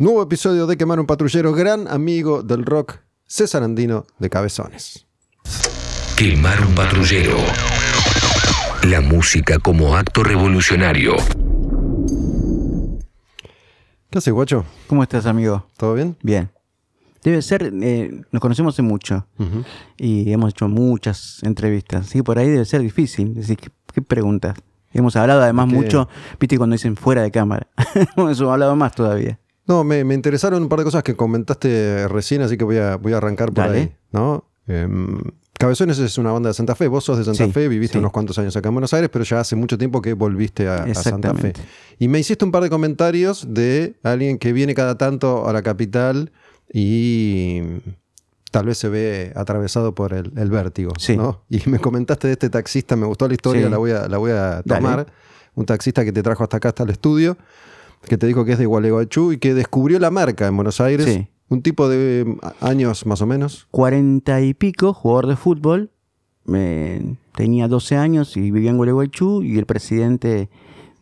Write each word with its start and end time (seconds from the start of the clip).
Nuevo 0.00 0.22
episodio 0.22 0.66
de 0.66 0.78
Quemar 0.78 0.98
un 0.98 1.04
Patrullero, 1.04 1.52
gran 1.52 1.86
amigo 1.86 2.42
del 2.42 2.64
rock, 2.64 3.00
César 3.26 3.62
Andino 3.62 4.06
de 4.18 4.30
Cabezones. 4.30 5.06
Quemar 6.16 6.58
un 6.66 6.74
patrullero. 6.74 7.36
La 8.84 9.02
música 9.02 9.58
como 9.58 9.94
acto 9.94 10.22
revolucionario. 10.24 11.16
¿Qué 14.08 14.16
haces, 14.16 14.32
guacho? 14.32 14.64
¿Cómo 14.86 15.02
estás, 15.02 15.26
amigo? 15.26 15.66
¿Todo 15.76 15.92
bien? 15.92 16.16
Bien. 16.22 16.50
Debe 17.22 17.42
ser, 17.42 17.70
eh, 17.82 18.22
nos 18.32 18.40
conocemos 18.40 18.74
hace 18.74 18.80
mucho 18.80 19.26
y 19.98 20.32
hemos 20.32 20.54
hecho 20.54 20.66
muchas 20.66 21.42
entrevistas. 21.42 22.06
Sí, 22.06 22.22
por 22.22 22.38
ahí 22.38 22.48
debe 22.48 22.64
ser 22.64 22.80
difícil. 22.80 23.34
Decir, 23.34 23.58
¿qué, 23.58 23.68
qué 23.92 24.00
preguntas? 24.00 24.56
Hemos 24.94 25.14
hablado 25.16 25.42
además 25.42 25.68
¿Qué? 25.68 25.74
mucho, 25.74 26.08
viste, 26.40 26.56
cuando 26.56 26.72
dicen 26.72 26.96
fuera 26.96 27.20
de 27.20 27.30
cámara. 27.30 27.66
Hemos 28.16 28.40
hablado 28.40 28.74
más 28.76 28.94
todavía. 28.94 29.38
No, 29.70 29.84
me, 29.84 30.04
me 30.04 30.14
interesaron 30.14 30.62
un 30.62 30.68
par 30.68 30.80
de 30.80 30.84
cosas 30.84 31.02
que 31.02 31.14
comentaste 31.16 32.06
recién, 32.08 32.42
así 32.42 32.56
que 32.58 32.64
voy 32.64 32.76
a, 32.78 32.96
voy 32.96 33.12
a 33.12 33.18
arrancar 33.18 33.52
por 33.52 33.64
Dale. 33.64 33.78
ahí. 33.78 33.94
¿no? 34.12 34.44
Em, 34.66 35.18
Cabezones 35.58 35.98
es 35.98 36.18
una 36.18 36.32
banda 36.32 36.48
de 36.48 36.54
Santa 36.54 36.74
Fe. 36.74 36.88
Vos 36.88 37.04
sos 37.04 37.18
de 37.18 37.24
Santa 37.24 37.44
Sí, 37.44 37.52
Fe, 37.52 37.68
viviste 37.68 37.92
sí. 37.92 37.98
unos 37.98 38.12
cuantos 38.12 38.38
años 38.38 38.56
acá 38.56 38.68
en 38.68 38.74
Buenos 38.74 38.92
Aires, 38.94 39.10
pero 39.12 39.24
ya 39.24 39.40
hace 39.40 39.56
mucho 39.56 39.76
tiempo 39.78 40.00
que 40.02 40.14
volviste 40.14 40.66
a, 40.68 40.84
a 40.84 40.94
Santa 40.94 41.34
Fe. 41.34 41.52
Y 41.98 42.08
me 42.08 42.18
hiciste 42.18 42.44
un 42.44 42.50
par 42.50 42.62
de 42.62 42.70
comentarios 42.70 43.46
de 43.48 43.94
alguien 44.02 44.38
que 44.38 44.52
viene 44.52 44.74
cada 44.74 44.96
tanto 44.98 45.46
a 45.48 45.52
la 45.52 45.62
capital 45.62 46.32
y 46.72 47.60
tal 48.50 48.66
vez 48.66 48.78
se 48.78 48.88
ve 48.88 49.32
atravesado 49.36 49.94
por 49.94 50.12
el, 50.14 50.32
el 50.36 50.50
vértigo. 50.50 50.92
Sí. 50.98 51.16
¿no? 51.16 51.44
Y 51.48 51.62
me 51.68 51.78
comentaste 51.78 52.26
de 52.26 52.32
este 52.32 52.50
taxista, 52.50 52.96
me 52.96 53.06
gustó 53.06 53.28
la 53.28 53.34
historia, 53.34 53.68
la, 53.68 53.76
voy 53.78 53.90
a, 53.92 54.08
la 54.08 54.18
voy 54.18 54.30
a 54.32 54.62
Dale. 54.64 54.80
tomar. 54.80 55.06
Un 55.54 55.66
taxista 55.66 56.04
que 56.04 56.12
te 56.12 56.22
trajo 56.22 56.42
hasta 56.44 56.56
acá, 56.56 56.68
hasta 56.68 56.84
el 56.84 56.90
estudio, 56.90 57.36
que 58.06 58.18
te 58.18 58.26
dijo 58.26 58.44
que 58.44 58.52
es 58.52 58.58
de 58.58 58.66
Gualeguaychú 58.66 59.32
y 59.32 59.38
que 59.38 59.54
descubrió 59.54 59.98
la 59.98 60.10
marca 60.10 60.46
en 60.46 60.56
Buenos 60.56 60.80
Aires. 60.80 61.06
Sí. 61.06 61.28
Un 61.48 61.62
tipo 61.62 61.88
de 61.88 62.24
mm, 62.26 62.64
años 62.64 63.06
más 63.06 63.22
o 63.22 63.26
menos. 63.26 63.66
Cuarenta 63.70 64.40
y 64.40 64.54
pico, 64.54 64.92
jugador 64.92 65.26
de 65.26 65.36
fútbol. 65.36 65.90
eh, 66.54 67.16
tenía 67.34 67.68
12 67.68 67.96
años 67.96 68.36
y 68.36 68.50
vivía 68.50 68.70
en 68.70 68.76
Gualeguaychú 68.76 69.42
y 69.42 69.58
el 69.58 69.66
presidente 69.66 70.50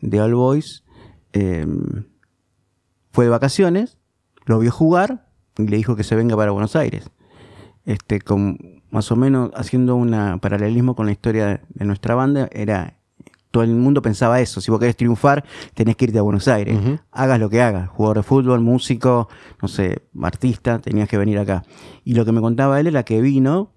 de 0.01 0.21
All 0.21 0.35
Boys 0.35 0.85
eh, 1.33 1.67
fue 3.13 3.25
de 3.25 3.31
vacaciones, 3.31 3.97
lo 4.47 4.59
vio 4.59 4.71
jugar 4.71 5.27
y 5.57 5.67
le 5.67 5.77
dijo 5.77 5.97
que 5.97 6.05
se 6.05 6.15
venga 6.15 6.37
para 6.37 6.53
Buenos 6.53 6.77
Aires. 6.77 7.11
Este, 7.85 8.21
con, 8.21 8.83
más 8.91 9.11
o 9.11 9.17
menos 9.17 9.51
haciendo 9.55 9.97
un 9.97 10.11
paralelismo 10.41 10.95
con 10.95 11.07
la 11.07 11.13
historia 11.13 11.63
de 11.69 11.85
nuestra 11.85 12.15
banda, 12.15 12.49
era 12.53 12.98
todo 13.51 13.63
el 13.63 13.75
mundo 13.75 14.03
pensaba 14.03 14.41
eso, 14.41 14.61
si 14.61 14.71
vos 14.71 14.79
querés 14.79 14.97
triunfar, 14.97 15.45
tenés 15.75 15.97
que 15.97 16.07
irte 16.07 16.19
a 16.19 16.23
Buenos 16.23 16.49
Aires. 16.49 16.79
Hagas 17.11 17.41
lo 17.41 17.49
que 17.49 17.63
hagas, 17.63 17.89
jugador 17.89 18.19
de 18.19 18.23
fútbol, 18.23 18.61
músico, 18.61 19.29
no 19.63 19.69
sé, 19.69 20.03
artista, 20.23 20.79
tenías 20.81 21.09
que 21.09 21.17
venir 21.19 21.39
acá. 21.39 21.65
Y 22.05 22.15
lo 22.15 22.25
que 22.25 22.33
me 22.33 22.41
contaba 22.41 22.79
él 22.81 22.87
era 22.87 23.05
que 23.05 23.21
vino, 23.21 23.73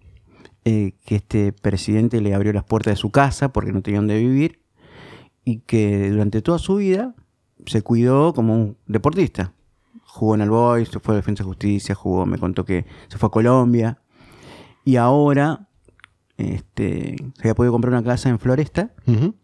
eh, 0.66 0.94
que 1.06 1.16
este 1.16 1.54
presidente 1.54 2.22
le 2.22 2.34
abrió 2.34 2.54
las 2.54 2.64
puertas 2.64 2.94
de 2.94 2.96
su 2.98 3.12
casa 3.12 3.52
porque 3.54 3.72
no 3.72 3.82
tenía 3.82 4.00
dónde 4.00 4.18
vivir, 4.20 4.62
y 5.44 5.60
que 5.60 6.10
durante 6.12 6.42
toda 6.42 6.60
su 6.60 6.76
vida 6.76 7.16
se 7.66 7.82
cuidó 7.82 8.34
como 8.34 8.54
un 8.54 8.78
deportista. 8.88 9.54
Jugó 10.06 10.36
en 10.36 10.42
el 10.42 10.50
Boys, 10.50 10.90
se 10.90 11.00
fue 11.00 11.16
a 11.16 11.18
Defensa 11.18 11.44
y 11.44 11.46
Justicia, 11.46 11.96
jugó, 11.96 12.26
me 12.26 12.38
contó 12.38 12.66
que 12.66 12.86
se 13.08 13.18
fue 13.18 13.28
a 13.28 13.32
Colombia. 13.32 14.02
Y 14.84 14.98
ahora 14.98 15.68
este, 16.38 17.16
se 17.36 17.42
había 17.42 17.56
podido 17.56 17.72
comprar 17.72 17.94
una 17.94 18.04
casa 18.04 18.30
en 18.30 18.40
Floresta. 18.40 18.92
Ujú. 19.08 19.36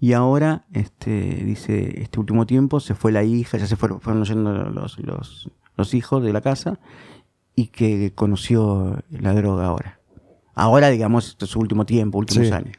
Y 0.00 0.14
ahora, 0.14 0.64
este, 0.72 1.10
dice, 1.10 2.00
este 2.00 2.18
último 2.18 2.46
tiempo 2.46 2.80
se 2.80 2.94
fue 2.94 3.12
la 3.12 3.22
hija, 3.22 3.58
ya 3.58 3.66
se 3.66 3.76
fueron, 3.76 4.00
fueron 4.00 4.24
yendo 4.24 4.52
los, 4.52 4.98
los, 4.98 5.50
los 5.76 5.94
hijos 5.94 6.22
de 6.24 6.32
la 6.32 6.40
casa 6.40 6.80
y 7.54 7.66
que 7.68 8.12
conoció 8.14 8.98
la 9.10 9.34
droga 9.34 9.66
ahora. 9.66 10.00
Ahora, 10.54 10.88
digamos, 10.88 11.28
esto 11.28 11.44
es 11.44 11.50
su 11.50 11.60
último 11.60 11.84
tiempo, 11.84 12.18
últimos 12.18 12.48
Sí. 12.48 12.52
años. 12.52 12.76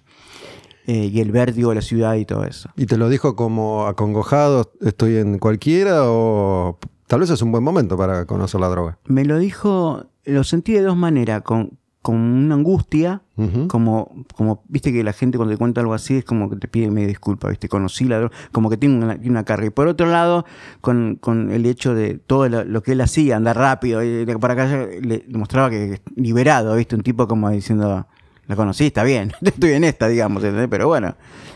Eh, 0.87 1.05
y 1.13 1.19
el 1.19 1.31
vértigo 1.31 1.69
de 1.69 1.75
la 1.75 1.81
ciudad 1.81 2.15
y 2.15 2.25
todo 2.25 2.43
eso. 2.43 2.69
¿Y 2.75 2.87
te 2.87 2.97
lo 2.97 3.07
dijo 3.07 3.35
como 3.35 3.85
acongojado, 3.85 4.71
estoy 4.81 5.17
en 5.17 5.37
cualquiera 5.37 6.01
o 6.05 6.79
tal 7.05 7.19
vez 7.19 7.29
es 7.29 7.41
un 7.43 7.51
buen 7.51 7.63
momento 7.63 7.95
para 7.97 8.25
conocer 8.25 8.59
la 8.59 8.67
droga? 8.67 8.97
Me 9.05 9.23
lo 9.25 9.37
dijo, 9.37 10.07
lo 10.25 10.43
sentí 10.43 10.73
de 10.73 10.81
dos 10.81 10.97
maneras, 10.97 11.43
con, 11.43 11.77
con 12.01 12.15
una 12.15 12.55
angustia, 12.55 13.21
como, 13.67 14.25
como, 14.35 14.63
viste 14.67 14.91
que 14.91 15.03
la 15.03 15.13
gente 15.13 15.37
cuando 15.37 15.53
te 15.53 15.57
cuenta 15.57 15.81
algo 15.81 15.95
así 15.95 16.17
es 16.17 16.25
como 16.25 16.49
que 16.49 16.55
te 16.55 16.67
pide 16.67 16.91
medio 16.91 17.07
disculpa, 17.07 17.49
viste, 17.49 17.69
conocí 17.69 18.05
la 18.05 18.17
droga, 18.17 18.35
como 18.51 18.69
que 18.69 18.77
tiene 18.77 19.03
una, 19.03 19.19
una 19.23 19.43
carga. 19.43 19.67
Y 19.67 19.69
por 19.71 19.87
otro 19.87 20.07
lado, 20.07 20.45
con, 20.81 21.17
con 21.19 21.51
el 21.51 21.65
hecho 21.65 21.93
de 21.95 22.15
todo 22.15 22.49
lo, 22.49 22.63
lo 22.63 22.83
que 22.83 22.93
él 22.93 23.01
hacía, 23.01 23.37
andar 23.37 23.57
rápido, 23.57 24.03
y 24.03 24.25
de 24.25 24.39
para 24.39 24.53
acá 24.53 24.87
le, 24.99 25.25
le 25.27 25.37
mostraba 25.37 25.69
que 25.69 26.01
liberado, 26.15 26.75
viste, 26.75 26.95
un 26.95 27.03
tipo 27.03 27.27
como 27.27 27.49
diciendo, 27.49 28.07
la 28.47 28.55
conocí, 28.55 28.87
está 28.87 29.03
bien, 29.03 29.31
estoy 29.41 29.71
en 29.71 29.83
esta, 29.83 30.07
digamos, 30.07 30.43
¿entendés? 30.43 30.67
pero 30.69 30.87
bueno, 30.87 31.15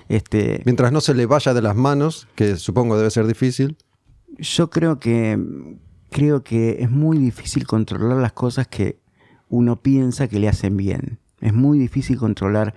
este, 0.10 0.62
Mientras 0.66 0.92
no 0.92 1.02
se 1.02 1.14
le 1.16 1.26
vaya 1.26 1.54
de 1.54 1.62
las 1.62 1.76
manos, 1.76 2.28
que 2.36 2.56
supongo 2.56 2.98
debe 2.98 3.10
ser 3.10 3.26
difícil. 3.26 3.78
yo 4.38 4.70
creo 4.70 5.00
que 5.00 5.40
creo 6.12 6.44
que 6.44 6.78
es 6.82 6.90
muy 6.90 7.18
difícil 7.18 7.68
controlar 7.68 8.18
las 8.18 8.32
cosas 8.32 8.68
que 8.68 9.00
uno 9.50 9.82
piensa 9.82 10.28
que 10.28 10.40
le 10.40 10.48
hacen 10.48 10.78
bien. 10.78 11.20
Es 11.42 11.54
muy 11.54 11.78
difícil 11.80 12.18
controlar 12.18 12.74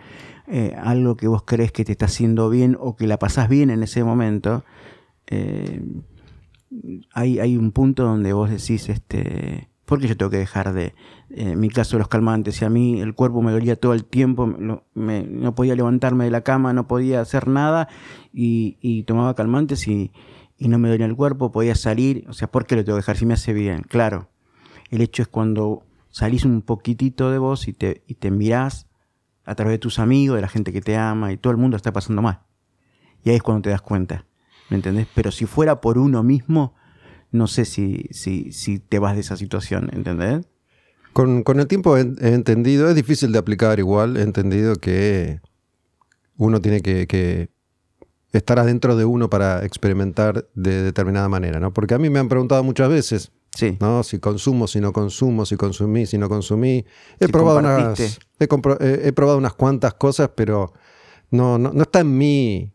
eh, 0.46 0.74
algo 0.80 1.16
que 1.16 1.28
vos 1.28 1.42
crees 1.44 1.72
que 1.72 1.84
te 1.84 1.92
está 1.92 2.06
haciendo 2.06 2.50
bien 2.50 2.76
o 2.80 2.96
que 2.96 3.06
la 3.06 3.18
pasás 3.18 3.48
bien 3.48 3.70
en 3.70 3.82
ese 3.82 4.04
momento. 4.04 4.64
Eh, 5.28 5.82
hay, 7.12 7.38
hay 7.40 7.56
un 7.56 7.72
punto 7.72 8.04
donde 8.04 8.32
vos 8.32 8.50
decís, 8.50 8.88
este, 8.88 9.68
¿por 9.84 10.00
qué 10.00 10.08
yo 10.08 10.16
tengo 10.16 10.30
que 10.30 10.36
dejar 10.38 10.72
de, 10.74 10.86
eh, 11.30 11.52
en 11.52 11.60
mi 11.60 11.70
caso, 11.70 11.98
los 11.98 12.08
calmantes? 12.08 12.60
Y 12.60 12.64
a 12.64 12.70
mí 12.70 13.00
el 13.00 13.14
cuerpo 13.14 13.40
me 13.42 13.52
dolía 13.52 13.76
todo 13.76 13.94
el 13.94 14.04
tiempo, 14.04 14.46
me- 14.94 15.22
no 15.22 15.54
podía 15.54 15.74
levantarme 15.74 16.24
de 16.24 16.30
la 16.30 16.42
cama, 16.42 16.72
no 16.72 16.86
podía 16.86 17.20
hacer 17.20 17.48
nada 17.48 17.88
y, 18.32 18.76
y 18.80 19.04
tomaba 19.04 19.34
calmantes 19.34 19.88
y, 19.88 20.12
y 20.58 20.68
no 20.68 20.78
me 20.78 20.88
dolía 20.90 21.06
el 21.06 21.16
cuerpo, 21.16 21.52
podía 21.52 21.74
salir. 21.74 22.24
O 22.28 22.32
sea, 22.34 22.50
¿por 22.50 22.66
qué 22.66 22.76
lo 22.76 22.84
tengo 22.84 22.96
que 22.96 23.00
dejar 23.02 23.16
si 23.16 23.24
me 23.26 23.34
hace 23.34 23.52
bien? 23.54 23.82
Claro, 23.82 24.28
el 24.90 25.00
hecho 25.00 25.22
es 25.22 25.28
cuando 25.28 25.84
salís 26.10 26.44
un 26.44 26.62
poquitito 26.62 27.30
de 27.30 27.38
vos 27.38 27.68
y 27.68 27.72
te, 27.72 28.02
y 28.06 28.14
te 28.14 28.30
mirás 28.30 28.86
a 29.44 29.54
través 29.54 29.74
de 29.74 29.78
tus 29.78 29.98
amigos, 29.98 30.36
de 30.36 30.42
la 30.42 30.48
gente 30.48 30.72
que 30.72 30.80
te 30.80 30.96
ama 30.96 31.32
y 31.32 31.36
todo 31.36 31.50
el 31.50 31.56
mundo 31.56 31.76
está 31.76 31.92
pasando 31.92 32.22
mal. 32.22 32.40
Y 33.24 33.30
ahí 33.30 33.36
es 33.36 33.42
cuando 33.42 33.62
te 33.62 33.70
das 33.70 33.80
cuenta, 33.82 34.26
¿me 34.68 34.76
entendés? 34.76 35.06
Pero 35.14 35.30
si 35.30 35.46
fuera 35.46 35.80
por 35.80 35.98
uno 35.98 36.22
mismo, 36.22 36.74
no 37.30 37.46
sé 37.46 37.64
si, 37.64 38.08
si, 38.10 38.52
si 38.52 38.78
te 38.78 38.98
vas 38.98 39.14
de 39.14 39.20
esa 39.20 39.36
situación, 39.36 39.90
¿entendés? 39.92 40.46
Con, 41.12 41.42
con 41.42 41.60
el 41.60 41.66
tiempo 41.66 41.96
he, 41.96 42.00
entendido, 42.00 42.88
es 42.88 42.94
difícil 42.94 43.32
de 43.32 43.38
aplicar 43.38 43.78
igual, 43.78 44.16
he 44.16 44.22
entendido 44.22 44.76
que 44.76 45.40
uno 46.36 46.60
tiene 46.60 46.80
que, 46.80 47.06
que 47.06 47.48
estar 48.32 48.58
adentro 48.58 48.96
de 48.96 49.04
uno 49.04 49.30
para 49.30 49.64
experimentar 49.64 50.48
de 50.54 50.82
determinada 50.82 51.28
manera, 51.28 51.58
¿no? 51.58 51.72
Porque 51.72 51.94
a 51.94 51.98
mí 51.98 52.10
me 52.10 52.18
han 52.18 52.28
preguntado 52.28 52.62
muchas 52.62 52.88
veces, 52.88 53.32
Sí. 53.58 53.76
¿no? 53.80 54.04
Si 54.04 54.20
consumo, 54.20 54.68
si 54.68 54.78
no 54.78 54.92
consumo, 54.92 55.44
si 55.44 55.56
consumí, 55.56 56.06
si 56.06 56.16
no 56.16 56.28
consumí. 56.28 56.86
He, 57.18 57.26
Si 57.26 57.32
probado 57.32 57.58
unas, 57.58 58.20
he, 58.38 59.12
probado 59.12 59.36
unas 59.36 59.54
cuantas 59.54 59.94
cosas, 59.94 60.30
pero 60.36 60.72
no, 61.32 61.58
no, 61.58 61.72
no 61.72 61.82
está 61.82 61.98
en 61.98 62.16
mí 62.16 62.70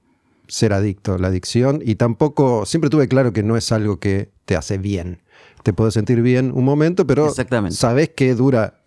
ser 0.49 0.73
adicto, 0.73 1.17
la 1.17 1.29
adicción, 1.29 1.81
y 1.85 1.95
tampoco, 1.95 2.65
siempre 2.65 2.89
tuve 2.89 3.07
claro 3.07 3.31
que 3.31 3.43
no 3.43 3.55
es 3.55 3.71
algo 3.71 4.01
que 4.01 4.33
te 4.43 4.57
hace 4.57 4.77
bien. 4.77 5.21
Te 5.63 5.71
puedes 5.71 5.93
sentir 5.93 6.21
bien 6.21 6.51
un 6.53 6.65
momento, 6.65 7.07
pero 7.07 7.33
sabes 7.69 8.09
que 8.09 8.35
dura 8.35 8.81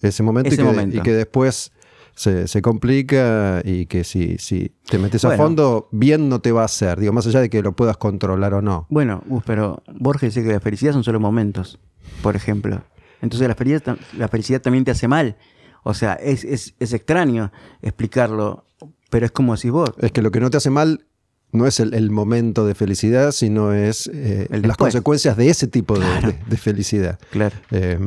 ese 0.00 0.22
momento, 0.22 0.48
Ese 0.48 0.54
y, 0.54 0.64
que, 0.64 0.64
momento. 0.64 0.96
y 0.96 1.00
que 1.02 1.12
después 1.12 1.70
se, 2.14 2.46
se 2.48 2.62
complica 2.62 3.60
y 3.64 3.86
que 3.86 4.04
si, 4.04 4.36
si 4.38 4.72
te 4.88 4.98
metes 4.98 5.24
a 5.24 5.30
fondo, 5.36 5.88
bien 5.92 6.28
no 6.28 6.40
te 6.40 6.52
va 6.52 6.62
a 6.62 6.66
hacer, 6.66 6.98
digo, 7.00 7.12
más 7.12 7.26
allá 7.26 7.40
de 7.40 7.50
que 7.50 7.62
lo 7.62 7.72
puedas 7.74 7.96
controlar 7.96 8.54
o 8.54 8.62
no. 8.62 8.86
Bueno, 8.90 9.22
Gus, 9.26 9.42
pero 9.46 9.82
Borges 9.98 10.34
dice 10.34 10.46
que 10.46 10.52
la 10.52 10.60
felicidad 10.60 10.92
son 10.92 11.04
solo 11.04 11.20
momentos, 11.20 11.78
por 12.22 12.36
ejemplo. 12.36 12.82
Entonces 13.20 13.46
la 13.48 13.54
felicidad, 13.54 13.96
la 14.16 14.28
felicidad 14.28 14.60
también 14.60 14.84
te 14.84 14.90
hace 14.90 15.08
mal. 15.08 15.36
O 15.84 15.94
sea, 15.94 16.14
es, 16.14 16.44
es, 16.44 16.74
es 16.78 16.92
extraño 16.92 17.50
explicarlo, 17.82 18.64
pero 19.10 19.26
es 19.26 19.32
como 19.32 19.54
decís 19.54 19.70
vos. 19.70 19.90
Es 19.98 20.12
que 20.12 20.22
lo 20.22 20.30
que 20.30 20.40
no 20.40 20.50
te 20.50 20.56
hace 20.56 20.70
mal 20.70 21.06
no 21.50 21.66
es 21.66 21.80
el, 21.80 21.92
el 21.94 22.10
momento 22.10 22.64
de 22.66 22.74
felicidad, 22.74 23.30
sino 23.32 23.72
es 23.74 24.08
eh, 24.12 24.48
las 24.50 24.76
consecuencias 24.76 25.36
de 25.36 25.50
ese 25.50 25.66
tipo 25.66 25.98
de, 25.98 26.06
de- 26.06 26.38
de 26.46 26.56
felicidad. 26.56 27.18
Claro. 27.30 27.54
Eh, 27.72 27.98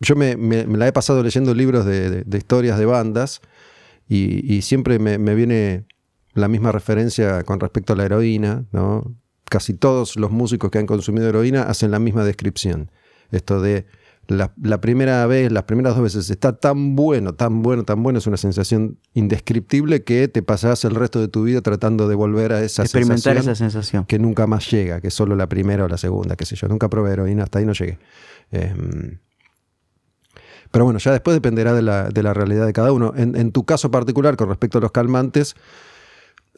yo 0.00 0.16
me, 0.16 0.36
me- 0.36 0.66
me 0.66 0.78
la 0.78 0.86
he 0.88 0.92
pasado 0.92 1.22
leyendo 1.22 1.54
libros 1.54 1.84
de, 1.86 2.10
de- 2.10 2.24
de 2.24 2.38
historias 2.38 2.78
de 2.78 2.86
bandas 2.86 3.40
y, 4.08 4.54
y 4.54 4.62
siempre 4.62 4.98
me, 4.98 5.18
me 5.18 5.34
viene 5.34 5.84
la 6.34 6.48
misma 6.48 6.70
referencia 6.72 7.42
con 7.44 7.60
respecto 7.60 7.92
a 7.92 7.96
la 7.96 8.04
heroína. 8.04 8.64
¿no? 8.72 9.14
Casi 9.48 9.74
todos 9.74 10.16
los 10.16 10.30
músicos 10.30 10.70
que 10.70 10.78
han 10.78 10.86
consumido 10.86 11.28
heroína 11.28 11.62
hacen 11.62 11.90
la 11.90 11.98
misma 11.98 12.24
descripción. 12.24 12.90
Esto 13.30 13.60
de 13.60 13.86
la, 14.28 14.52
la 14.60 14.80
primera 14.80 15.24
vez, 15.26 15.50
las 15.52 15.62
primeras 15.64 15.94
dos 15.94 16.02
veces 16.02 16.28
está 16.30 16.56
tan 16.58 16.96
bueno, 16.96 17.34
tan 17.34 17.62
bueno, 17.62 17.84
tan 17.84 18.02
bueno, 18.02 18.18
es 18.18 18.26
una 18.26 18.36
sensación 18.36 18.98
indescriptible 19.14 20.02
que 20.02 20.26
te 20.28 20.42
pasás 20.42 20.84
el 20.84 20.94
resto 20.96 21.20
de 21.20 21.28
tu 21.28 21.44
vida 21.44 21.60
tratando 21.62 22.08
de 22.08 22.16
volver 22.16 22.52
a 22.52 22.60
esa 22.62 22.82
Experimentar 22.82 23.34
sensación 23.36 23.52
esa 23.52 23.54
sensación. 23.54 24.04
que 24.04 24.18
nunca 24.18 24.46
más 24.48 24.68
llega, 24.70 25.00
que 25.00 25.08
es 25.08 25.14
solo 25.14 25.36
la 25.36 25.48
primera 25.48 25.84
o 25.84 25.88
la 25.88 25.96
segunda, 25.96 26.34
qué 26.36 26.44
sé 26.44 26.56
yo. 26.56 26.66
Nunca 26.68 26.88
probé 26.90 27.12
heroína, 27.12 27.44
hasta 27.44 27.60
ahí 27.60 27.64
no 27.66 27.72
llegué. 27.72 27.98
Em, 28.50 29.18
pero 30.76 30.84
bueno, 30.84 30.98
ya 30.98 31.10
después 31.10 31.34
dependerá 31.34 31.72
de 31.72 31.80
la, 31.80 32.10
de 32.10 32.22
la 32.22 32.34
realidad 32.34 32.66
de 32.66 32.74
cada 32.74 32.92
uno. 32.92 33.14
En, 33.16 33.50
tu 33.50 33.64
caso 33.64 33.90
particular, 33.90 34.36
con 34.36 34.50
respecto 34.50 34.76
a 34.76 34.82
los 34.82 34.92
calmantes, 34.92 35.56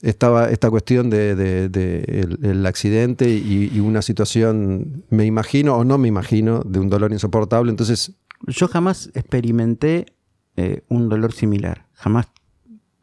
estaba 0.02 0.50
esta 0.50 0.68
cuestión 0.70 1.08
de, 1.08 1.36
de- 1.36 2.26
el, 2.42 2.66
accidente 2.66 3.30
y, 3.30 3.78
una 3.78 4.02
situación, 4.02 5.04
me 5.08 5.24
imagino 5.24 5.76
o 5.76 5.84
no 5.84 5.98
me 5.98 6.08
imagino, 6.08 6.62
de 6.66 6.80
un 6.80 6.90
dolor 6.90 7.12
insoportable. 7.12 7.70
Entonces, 7.70 8.16
Yo 8.48 8.66
jamás 8.66 9.12
experimenté 9.14 10.06
eh, 10.56 10.82
un 10.88 11.08
dolor 11.08 11.32
similar. 11.32 11.86
Jamás. 11.92 12.26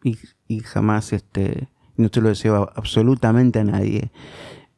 Y, 0.04 0.60
jamás, 0.60 1.14
este. 1.14 1.70
No 1.96 2.10
te 2.10 2.20
lo 2.20 2.28
deseo 2.28 2.70
absolutamente 2.76 3.60
a 3.60 3.64
nadie. 3.64 4.12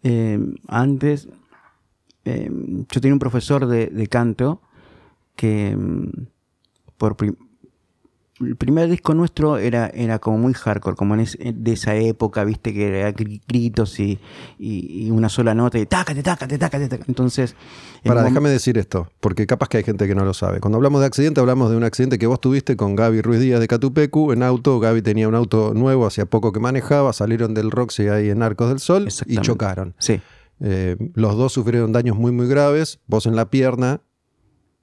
Eh, 0.03 0.37
antes, 0.67 1.29
eh, 2.25 2.51
yo 2.91 3.01
tenía 3.01 3.13
un 3.15 3.19
profesor 3.19 3.65
de 3.65 4.07
canto 4.07 4.61
que 5.37 5.73
mm, 5.77 6.11
por 6.97 7.15
prim- 7.15 7.37
el 8.39 8.55
primer 8.55 8.87
disco 8.87 9.15
nuestro 9.15 9.57
era, 9.57 9.87
era 9.87 10.19
como 10.19 10.37
muy 10.37 10.53
hardcore, 10.53 10.95
como 10.95 11.15
en 11.15 11.21
es- 11.21 11.39
de 11.41 11.71
esa 11.73 11.95
época, 11.95 12.43
viste, 12.43 12.71
que 12.71 12.87
era 12.99 13.11
gri- 13.11 13.41
gritos 13.47 13.99
y, 13.99 14.19
y- 14.59 15.07
y 15.07 15.09
una 15.09 15.27
sola 15.27 15.55
nota 15.55 15.79
y 15.79 15.87
tácate, 15.87 16.21
tácate, 16.21 16.59
tácate, 16.59 16.87
tácate. 16.87 17.05
Entonces, 17.09 17.55
en 18.03 18.09
para, 18.09 18.21
déjame 18.23 18.49
decir 18.51 18.77
esto, 18.77 19.09
porque 19.21 19.47
capaz 19.47 19.69
que 19.69 19.77
hay 19.77 19.83
gente 19.83 20.05
que 20.07 20.13
no 20.13 20.23
lo 20.23 20.35
sabe. 20.35 20.59
Cuando 20.59 20.75
hablamos 20.75 21.01
de 21.01 21.07
accidente, 21.07 21.39
hablamos 21.41 21.71
de 21.71 21.77
un 21.77 21.83
accidente 21.83 22.19
que 22.19 22.27
vos 22.27 22.39
tuviste 22.39 22.75
con 22.77 22.95
Gaby 22.95 23.23
Ruiz 23.23 23.39
Díaz 23.39 23.59
de 23.59 23.67
Catupecu 23.67 24.31
en 24.31 24.43
auto. 24.43 24.79
Gaby 24.79 25.01
tenía 25.01 25.27
un 25.27 25.33
auto 25.33 25.73
nuevo, 25.73 26.05
hacía 26.05 26.27
poco 26.27 26.51
que 26.51 26.59
manejaba, 26.59 27.13
salieron 27.13 27.55
del 27.55 27.71
Roxy 27.71 28.07
ahí 28.07 28.29
en 28.29 28.43
Arcos 28.43 28.69
del 28.69 28.79
Sol 28.79 29.07
y 29.25 29.37
chocaron. 29.37 29.95
Sí. 29.97 30.21
Eh, 30.59 30.95
los 31.15 31.35
dos 31.37 31.53
sufrieron 31.53 31.91
daños 31.91 32.15
muy, 32.17 32.31
muy 32.31 32.47
graves, 32.47 32.99
vos 33.07 33.25
en 33.25 33.35
la 33.35 33.49
pierna 33.49 34.01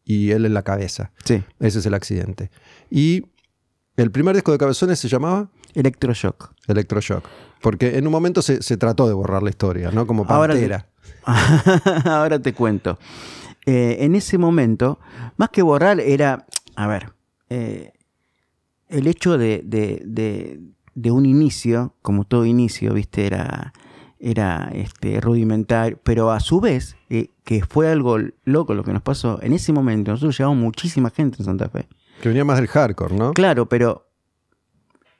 y 0.04 0.30
él 0.32 0.44
en 0.46 0.54
la 0.54 0.62
cabeza. 0.62 1.12
Sí, 1.24 1.42
Ese 1.60 1.78
es 1.78 1.86
el 1.86 1.94
accidente. 1.94 2.50
Y 2.90 3.24
el 3.96 4.10
primer 4.10 4.34
disco 4.34 4.52
de 4.52 4.58
Cabezones 4.58 4.98
se 4.98 5.08
llamaba 5.08 5.48
electroshock. 5.74 6.52
Electroshock. 6.68 7.24
Porque 7.60 7.96
en 7.98 8.06
un 8.06 8.12
momento 8.12 8.42
se, 8.42 8.62
se 8.62 8.76
trató 8.76 9.06
de 9.08 9.14
borrar 9.14 9.42
la 9.42 9.50
historia, 9.50 9.90
¿no? 9.90 10.06
Como 10.06 10.24
Ahora- 10.28 10.52
Pantera. 10.54 10.88
Ahora 12.04 12.38
te 12.40 12.52
cuento. 12.52 12.98
Eh, 13.66 13.98
en 14.00 14.14
ese 14.14 14.36
momento, 14.38 14.98
más 15.36 15.48
que 15.50 15.62
borrar, 15.62 16.00
era, 16.00 16.46
a 16.76 16.86
ver, 16.86 17.12
eh, 17.48 17.92
el 18.88 19.06
hecho 19.06 19.38
de, 19.38 19.62
de- 19.64 20.02
de- 20.04 20.60
de 20.94 21.10
un 21.10 21.24
inicio, 21.26 21.94
como 22.02 22.24
todo 22.24 22.44
inicio, 22.44 22.92
viste, 22.94 23.26
era, 23.26 23.72
era 24.20 24.70
este, 24.74 25.20
rudimentario, 25.20 25.98
pero 26.04 26.30
a 26.30 26.40
su 26.40 26.60
vez, 26.60 26.96
que 27.44 27.62
fue 27.64 27.90
algo 27.90 28.18
loco 28.44 28.74
lo 28.74 28.84
que 28.84 28.92
nos 28.92 29.02
pasó, 29.02 29.38
en 29.42 29.52
ese 29.52 29.72
momento 29.72 30.10
nosotros 30.12 30.36
llevamos 30.38 30.58
muchísima 30.58 31.10
gente 31.10 31.36
en 31.40 31.44
Santa 31.44 31.68
Fe. 31.68 31.86
Que 32.22 32.28
venía 32.28 32.44
más 32.44 32.58
del 32.58 32.68
hardcore, 32.68 33.14
¿no? 33.16 33.32
Claro, 33.32 33.68
pero 33.68 34.06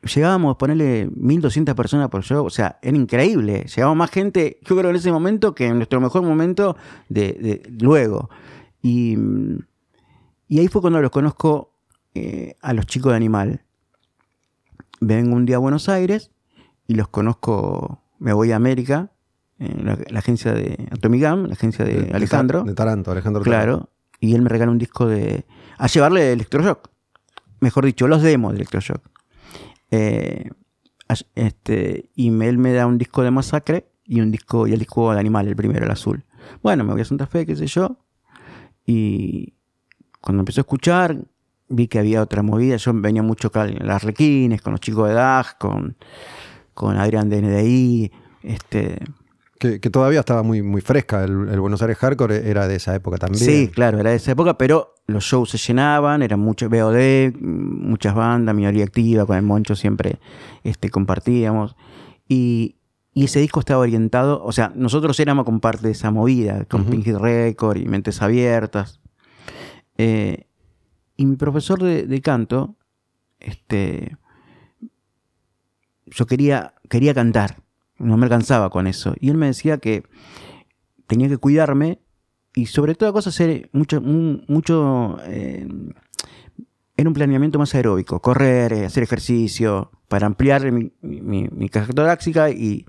llegábamos 0.02 0.54
a 0.54 0.58
ponerle 0.58 1.08
1200 1.14 1.74
personas 1.74 2.08
por 2.10 2.22
show, 2.22 2.44
o 2.46 2.50
sea, 2.50 2.78
era 2.82 2.96
increíble. 2.96 3.64
Llegaba 3.74 3.94
más 3.94 4.10
gente, 4.10 4.58
yo 4.62 4.76
creo 4.76 4.90
en 4.90 4.96
ese 4.96 5.10
momento 5.12 5.54
que 5.54 5.66
en 5.66 5.76
nuestro 5.76 6.00
mejor 6.00 6.22
momento 6.22 6.76
de, 7.08 7.32
de- 7.32 7.72
luego. 7.80 8.28
Y, 8.82 9.16
y 10.48 10.58
ahí 10.60 10.68
fue 10.68 10.80
cuando 10.82 11.00
los 11.00 11.10
conozco 11.10 11.72
eh, 12.14 12.56
a 12.60 12.72
los 12.74 12.86
chicos 12.86 13.12
de 13.12 13.16
Animal. 13.16 13.62
Vengo 15.00 15.34
un 15.36 15.46
día 15.46 15.56
a 15.56 15.58
Buenos 15.60 15.88
Aires 15.88 16.30
y 16.86 16.94
los 16.94 17.08
conozco, 17.08 18.02
me 18.18 18.32
voy 18.32 18.52
a 18.52 18.56
América, 18.56 19.10
la, 19.58 19.98
la 20.08 20.18
agencia 20.18 20.52
de 20.52 20.88
Atomigam, 20.90 21.46
la 21.46 21.54
agencia 21.54 21.84
de, 21.84 22.10
Alejandro. 22.12 22.64
De 22.64 22.74
Taranto, 22.74 23.12
Alejandro 23.12 23.42
Taranto. 23.42 23.64
Claro. 23.64 23.90
Y 24.20 24.34
él 24.34 24.42
me 24.42 24.48
regala 24.48 24.72
un 24.72 24.78
disco 24.78 25.06
de. 25.06 25.44
a 25.78 25.86
llevarle 25.86 26.32
Electroshock. 26.32 26.88
Mejor 27.60 27.84
dicho, 27.84 28.08
los 28.08 28.22
demos 28.22 28.52
de 28.52 28.56
Electroshock. 28.56 29.02
Eh, 29.90 30.50
este, 31.34 32.10
y 32.14 32.28
él 32.28 32.58
me 32.58 32.72
da 32.72 32.86
un 32.86 32.98
disco 32.98 33.22
de 33.22 33.30
Masacre 33.30 33.86
y 34.04 34.20
un 34.20 34.30
disco, 34.30 34.66
y 34.66 34.72
el 34.72 34.78
disco 34.78 35.12
de 35.12 35.20
Animal, 35.20 35.48
el 35.48 35.56
primero, 35.56 35.84
el 35.84 35.90
azul. 35.90 36.24
Bueno, 36.62 36.84
me 36.84 36.92
voy 36.92 37.02
a 37.02 37.04
Santa 37.04 37.26
Fe, 37.26 37.46
qué 37.46 37.56
sé 37.56 37.66
yo. 37.66 37.98
Y 38.86 39.54
cuando 40.20 40.40
empecé 40.40 40.60
a 40.60 40.62
escuchar, 40.62 41.16
vi 41.68 41.88
que 41.88 41.98
había 41.98 42.22
otra 42.22 42.42
movida. 42.42 42.76
Yo 42.76 42.92
venía 42.94 43.22
mucho 43.22 43.50
en 43.54 43.86
las 43.86 44.02
requines, 44.02 44.62
con 44.62 44.72
los 44.72 44.80
chicos 44.80 45.08
de 45.08 45.14
DAG, 45.14 45.58
con, 45.58 45.96
con 46.74 46.96
Adrián 46.96 47.28
de 47.28 47.42
NDI. 47.42 48.12
Este, 48.42 48.98
Que, 49.64 49.80
que 49.80 49.88
todavía 49.88 50.20
estaba 50.20 50.42
muy, 50.42 50.60
muy 50.60 50.82
fresca. 50.82 51.24
El, 51.24 51.48
el 51.48 51.58
Buenos 51.58 51.80
Aires 51.80 51.96
Hardcore 51.96 52.50
era 52.50 52.68
de 52.68 52.76
esa 52.76 52.94
época 52.94 53.16
también. 53.16 53.42
Sí, 53.42 53.70
claro, 53.74 53.98
era 53.98 54.10
de 54.10 54.16
esa 54.16 54.32
época, 54.32 54.58
pero 54.58 54.92
los 55.06 55.24
shows 55.24 55.48
se 55.48 55.56
llenaban, 55.56 56.20
eran 56.20 56.38
muchos 56.38 56.68
BOD, 56.68 57.32
muchas 57.40 58.14
bandas, 58.14 58.54
minoría 58.54 58.84
activa, 58.84 59.24
con 59.24 59.38
el 59.38 59.42
Moncho 59.42 59.74
siempre 59.74 60.18
este, 60.64 60.90
compartíamos. 60.90 61.76
Y, 62.28 62.76
y 63.14 63.24
ese 63.24 63.40
disco 63.40 63.58
estaba 63.58 63.80
orientado, 63.80 64.44
o 64.44 64.52
sea, 64.52 64.70
nosotros 64.76 65.18
éramos 65.18 65.46
con 65.46 65.60
parte 65.60 65.86
de 65.86 65.92
esa 65.92 66.10
movida, 66.10 66.66
con. 66.66 66.84
Pink 66.84 67.04
Hit 67.04 67.16
Record 67.16 67.78
y 67.78 67.86
Mentes 67.86 68.20
Abiertas. 68.20 69.00
Eh, 69.96 70.46
y 71.16 71.24
mi 71.24 71.36
profesor 71.36 71.82
de, 71.82 72.06
de 72.06 72.20
canto, 72.20 72.76
este, 73.40 74.18
yo 76.04 76.26
quería, 76.26 76.74
quería 76.90 77.14
cantar, 77.14 77.62
no 77.98 78.16
me 78.16 78.24
alcanzaba 78.24 78.70
con 78.70 78.86
eso. 78.86 79.14
Y 79.20 79.30
él 79.30 79.36
me 79.36 79.46
decía 79.46 79.78
que 79.78 80.04
tenía 81.06 81.28
que 81.28 81.38
cuidarme 81.38 82.00
y 82.54 82.66
sobre 82.66 82.94
toda 82.94 83.12
cosa 83.12 83.30
hacer 83.30 83.68
mucho, 83.72 84.00
mucho 84.00 85.18
eh, 85.24 85.66
era 86.96 87.08
un 87.08 87.14
planeamiento 87.14 87.58
más 87.58 87.74
aeróbico, 87.74 88.20
correr, 88.20 88.72
eh, 88.72 88.86
hacer 88.86 89.02
ejercicio, 89.02 89.90
para 90.08 90.26
ampliar 90.26 90.70
mi, 90.70 90.92
mi, 91.02 91.48
mi 91.50 91.68
caja 91.68 91.92
torácica 91.92 92.50
y, 92.50 92.86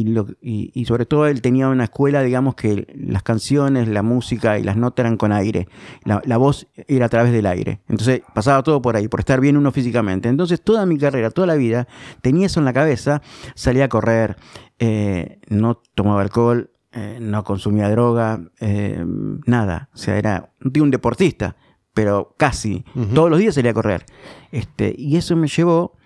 y, 0.00 0.04
lo- 0.04 0.26
y- 0.40 0.70
y 0.74 0.84
sobre 0.86 1.06
todo 1.06 1.26
él 1.26 1.40
tenía 1.42 1.68
una 1.68 1.84
escuela, 1.84 2.22
digamos 2.22 2.54
que 2.54 2.86
las 2.96 3.22
canciones, 3.22 3.88
la 3.88 4.02
música 4.02 4.58
y 4.58 4.62
las 4.62 4.76
notas 4.76 5.04
eran 5.04 5.16
con 5.16 5.32
aire, 5.32 5.68
la, 6.04 6.20
la 6.24 6.36
voz 6.36 6.66
era 6.88 7.06
a 7.06 7.08
través 7.08 7.32
del 7.32 7.46
aire, 7.46 7.80
entonces 7.88 8.22
pasaba 8.34 8.62
todo 8.62 8.80
por 8.82 8.96
ahí, 8.96 9.08
por 9.08 9.20
estar 9.20 9.40
bien 9.40 9.56
uno 9.56 9.70
físicamente. 9.72 10.28
Entonces 10.28 10.60
toda 10.60 10.86
mi 10.86 10.98
carrera, 10.98 11.30
toda 11.30 11.46
la 11.46 11.54
vida, 11.56 11.86
tenía 12.22 12.46
eso 12.46 12.60
en 12.60 12.64
la 12.66 12.72
cabeza, 12.72 13.22
salía 13.54 13.84
a 13.84 13.88
correr, 13.88 14.36
eh, 14.78 15.38
no 15.48 15.80
tomaba 15.94 16.22
alcohol, 16.22 16.70
eh, 16.92 17.18
no 17.20 17.42
consumía 17.44 17.90
droga, 17.90 18.40
eh, 18.60 19.04
nada. 19.46 19.88
O 19.94 19.96
sea, 19.96 20.16
era 20.16 20.52
digo 20.60 20.84
un 20.84 20.90
deportista, 20.90 21.56
pero 21.92 22.34
casi. 22.38 22.84
Todos 23.14 23.30
los 23.30 23.38
días 23.38 23.54
salía 23.54 23.70
a 23.72 23.74
correr. 23.74 24.04
Este, 24.52 24.94
y 24.96 25.16
eso 25.16 25.36
me 25.36 25.48
llevó 25.48 25.96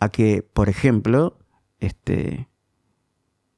a 0.00 0.08
que, 0.10 0.42
por 0.42 0.68
ejemplo, 0.68 1.38
este, 1.80 2.48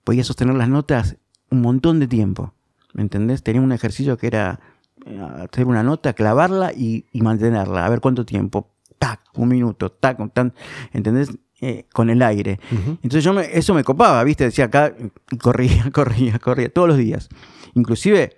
podía 0.06 0.22
sostener 0.22 0.54
las 0.54 0.68
notas 0.68 1.16
un 1.50 1.62
montón 1.62 1.98
de 1.98 2.06
tiempo. 2.06 2.54
¿Me 2.94 3.02
entendés? 3.02 3.42
Tenía 3.42 3.60
un 3.60 3.72
ejercicio 3.72 4.16
que 4.16 4.28
era 4.28 4.60
eh, 5.04 5.20
hacer 5.50 5.66
una 5.66 5.82
nota, 5.82 6.12
clavarla 6.12 6.72
y, 6.72 7.06
y 7.12 7.22
mantenerla. 7.22 7.84
A 7.84 7.88
ver 7.90 8.00
cuánto 8.00 8.24
tiempo. 8.24 8.70
Tac, 9.00 9.20
un 9.34 9.48
minuto, 9.48 9.90
tac, 9.90 10.18
tan, 10.32 10.54
¿entendés? 10.92 11.30
Eh, 11.60 11.86
con 11.92 12.08
el 12.08 12.22
aire. 12.22 12.60
Entonces 12.70 13.24
yo 13.24 13.32
me- 13.32 13.48
eso 13.58 13.74
me 13.74 13.82
copaba, 13.82 14.22
¿viste? 14.24 14.44
Decía 14.44 14.66
acá, 14.66 14.94
y 15.30 15.36
corría, 15.38 15.90
corría, 15.92 16.38
corría, 16.38 16.72
todos 16.72 16.86
los 16.88 16.96
días. 16.98 17.28
Inclusive, 17.74 18.36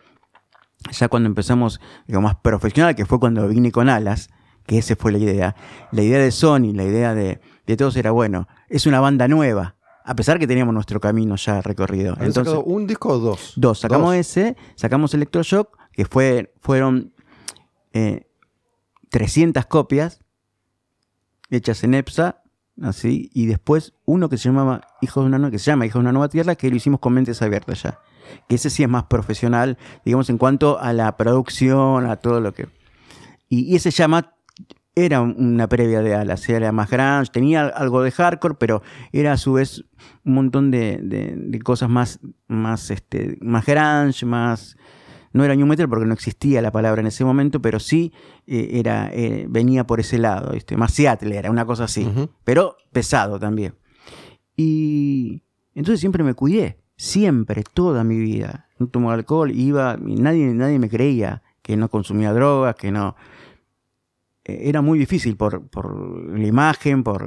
ya 0.90 1.08
cuando 1.08 1.28
empezamos, 1.28 1.80
digamos, 2.06 2.30
más 2.32 2.40
profesional, 2.40 2.94
que 2.96 3.04
fue 3.06 3.20
cuando 3.20 3.46
vine 3.48 3.70
con 3.72 3.88
Alas, 3.88 4.30
que 4.66 4.78
esa 4.78 4.96
fue 4.96 5.12
la 5.12 5.18
idea. 5.18 5.54
La 5.92 6.02
idea 6.02 6.18
de 6.18 6.30
Sony, 6.30 6.72
la 6.74 6.84
idea 6.84 7.14
de, 7.14 7.40
de 7.66 7.76
todos 7.76 7.96
era, 7.96 8.10
bueno, 8.10 8.48
es 8.68 8.86
una 8.86 9.00
banda 9.00 9.28
nueva, 9.28 9.76
a 10.08 10.14
pesar 10.16 10.38
que 10.38 10.46
teníamos 10.46 10.72
nuestro 10.72 11.00
camino 11.00 11.36
ya 11.36 11.60
recorrido. 11.60 12.14
¿Han 12.14 12.24
Entonces, 12.24 12.54
sacado 12.54 12.64
un 12.64 12.86
disco 12.86 13.10
o 13.10 13.18
dos? 13.18 13.52
Dos, 13.56 13.80
sacamos 13.80 14.08
Dos. 14.08 14.16
ese, 14.16 14.56
sacamos 14.74 15.12
Electroshock, 15.12 15.76
que 15.92 16.06
fue, 16.06 16.54
fueron 16.62 17.12
eh, 17.92 18.26
300 19.10 19.66
copias 19.66 20.20
hechas 21.50 21.84
en 21.84 21.92
EPSA, 21.92 22.42
así, 22.82 23.30
y 23.34 23.44
después 23.46 23.92
uno 24.06 24.30
que 24.30 24.38
se 24.38 24.48
llamaba 24.48 24.80
Hijos 25.02 25.24
de 25.24 25.28
una 25.28 25.38
Nueva, 25.38 25.50
que 25.50 25.58
se 25.58 25.70
llama 25.70 25.84
Hijos 25.84 25.96
de 25.96 26.04
una 26.04 26.12
Nueva 26.12 26.30
Tierra, 26.30 26.54
que 26.54 26.70
lo 26.70 26.76
hicimos 26.76 27.00
con 27.00 27.12
mentes 27.12 27.42
abiertas 27.42 27.82
ya. 27.82 27.98
Que 28.48 28.54
ese 28.54 28.70
sí 28.70 28.82
es 28.82 28.88
más 28.88 29.04
profesional, 29.04 29.76
digamos, 30.06 30.30
en 30.30 30.38
cuanto 30.38 30.80
a 30.80 30.94
la 30.94 31.18
producción, 31.18 32.06
a 32.06 32.16
todo 32.16 32.40
lo 32.40 32.54
que. 32.54 32.66
Y, 33.50 33.70
y 33.70 33.76
ese 33.76 33.90
llama 33.90 34.37
era 35.04 35.20
una 35.22 35.68
previa 35.68 36.00
de 36.02 36.14
Alas, 36.14 36.48
era 36.48 36.72
más 36.72 36.90
grunge, 36.90 37.30
tenía 37.32 37.66
algo 37.66 38.02
de 38.02 38.10
hardcore, 38.10 38.54
pero 38.58 38.82
era 39.12 39.32
a 39.32 39.36
su 39.36 39.54
vez 39.54 39.84
un 40.24 40.34
montón 40.34 40.70
de, 40.70 40.98
de- 41.02 41.34
de 41.36 41.58
cosas 41.60 41.88
más, 41.88 42.20
más, 42.46 42.90
este, 42.90 43.38
más 43.40 43.64
grunge, 43.66 44.24
más, 44.26 44.76
no 45.32 45.44
era 45.44 45.54
New 45.54 45.66
Metal 45.66 45.88
porque 45.88 46.06
no 46.06 46.14
existía 46.14 46.62
la 46.62 46.72
palabra 46.72 47.00
en 47.00 47.06
ese 47.06 47.24
momento, 47.24 47.60
pero 47.60 47.78
sí 47.80 48.12
eh, 48.46 48.70
era, 48.74 49.10
eh, 49.12 49.46
venía 49.48 49.86
por 49.86 50.00
ese 50.00 50.18
lado, 50.18 50.52
¿viste? 50.52 50.76
más 50.76 50.92
Seattle 50.92 51.36
era 51.36 51.50
una 51.50 51.64
cosa 51.66 51.84
así, 51.84 52.08
pero 52.44 52.76
pesado 52.92 53.38
también. 53.38 53.74
Y 54.56 55.42
entonces 55.74 56.00
siempre 56.00 56.24
me 56.24 56.34
cuidé, 56.34 56.78
siempre, 56.96 57.62
toda 57.74 58.04
mi 58.04 58.18
vida. 58.18 58.68
No 58.78 58.88
tomaba 58.88 59.14
alcohol, 59.14 59.50
iba, 59.52 59.98
y 60.06 60.16
nadie, 60.16 60.46
nadie 60.54 60.78
me 60.78 60.88
creía 60.88 61.42
que 61.62 61.76
no 61.76 61.88
consumía 61.88 62.32
drogas, 62.32 62.74
que 62.76 62.90
no 62.90 63.14
era 64.48 64.80
muy 64.80 64.98
difícil 64.98 65.36
por, 65.36 65.62
la 66.38 66.46
imagen, 66.46 67.04
por 67.04 67.22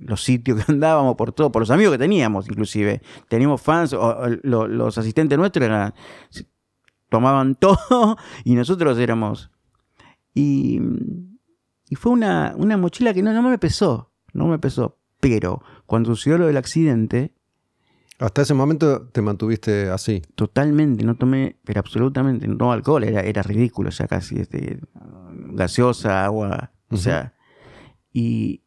los 0.00 0.22
sitios 0.22 0.64
que 0.64 0.72
andábamos, 0.72 1.14
por 1.14 1.32
todo, 1.32 1.52
por 1.52 1.62
los 1.62 1.70
amigos 1.70 1.92
que 1.92 1.98
teníamos, 1.98 2.48
inclusive. 2.48 3.00
Teníamos 3.28 3.62
fans, 3.62 3.94
los 4.42 4.98
asistentes 4.98 5.38
nuestros 5.38 5.64
eran, 5.64 5.94
tomaban 7.08 7.54
todo 7.60 8.16
y 8.44 8.54
nosotros 8.56 8.98
éramos. 8.98 9.50
Y, 10.34 10.80
fue 11.92 12.10
una, 12.10 12.56
mochila 12.58 13.14
que 13.14 13.22
no, 13.22 13.32
no 13.32 13.48
me 13.48 13.58
pesó, 13.58 14.10
no 14.32 14.48
me 14.48 14.58
pesó. 14.58 14.98
Pero 15.20 15.62
cuando 15.86 16.14
sucedió 16.14 16.36
lo 16.36 16.46
del 16.48 16.56
accidente, 16.56 17.32
hasta 18.18 18.42
ese 18.42 18.54
momento 18.54 19.02
te 19.08 19.22
mantuviste 19.22 19.88
así. 19.88 20.22
Totalmente, 20.34 21.04
no 21.04 21.14
tomé, 21.14 21.58
pero 21.64 21.78
absolutamente, 21.78 22.48
no 22.48 22.72
alcohol, 22.72 23.04
era, 23.04 23.20
era 23.20 23.42
ridículo 23.42 23.90
ya 23.90 24.08
casi, 24.08 24.40
este, 24.40 24.80
gaseosa, 25.56 26.24
agua, 26.24 26.72
o 26.90 26.96
sea, 26.96 27.34
y, 28.12 28.62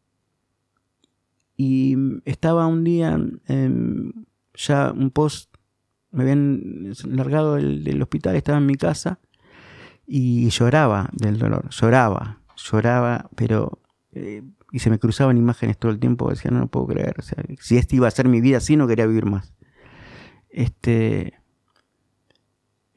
y 1.56 1.96
estaba 2.24 2.66
un 2.66 2.84
día, 2.84 3.18
ya 4.54 4.92
un 4.92 5.10
post, 5.10 5.54
me 6.10 6.24
habían 6.24 6.92
largado 7.04 7.54
del, 7.54 8.02
hospital, 8.02 8.36
estaba 8.36 8.58
en 8.58 8.66
mi 8.66 8.74
casa 8.74 9.20
y 10.06 10.48
lloraba 10.50 11.08
del 11.12 11.38
dolor, 11.38 11.68
lloraba, 11.70 12.40
lloraba, 12.56 13.30
pero... 13.36 13.78
Eh, 14.12 14.42
y 14.72 14.78
se 14.78 14.88
me 14.88 15.00
cruzaban 15.00 15.36
imágenes 15.36 15.78
todo 15.78 15.90
el 15.90 15.98
tiempo, 15.98 16.30
decía, 16.30 16.52
no, 16.52 16.60
lo 16.60 16.66
puedo 16.68 16.86
creer, 16.86 17.16
o 17.18 17.22
sea, 17.22 17.42
si 17.58 17.76
esta 17.76 17.96
iba 17.96 18.06
a 18.06 18.10
ser 18.12 18.28
mi 18.28 18.40
vida 18.40 18.58
así, 18.58 18.76
no 18.76 18.86
quería 18.86 19.04
vivir 19.06 19.26
más. 19.26 19.52
Este, 20.48 21.40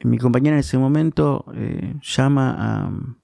mi 0.04 0.18
compañera 0.18 0.56
en 0.56 0.60
ese 0.60 0.78
momento 0.78 1.46
eh, 1.56 1.96
llama 2.02 3.18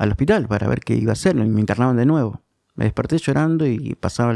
al 0.00 0.10
hospital 0.10 0.48
para 0.48 0.66
ver 0.66 0.80
qué 0.80 0.94
iba 0.94 1.10
a 1.10 1.12
hacer, 1.12 1.34
me 1.34 1.60
internaban 1.60 1.96
de 1.96 2.06
nuevo. 2.06 2.40
Me 2.74 2.84
desperté 2.86 3.18
llorando 3.18 3.66
y 3.66 3.94
pasaba 3.94 4.34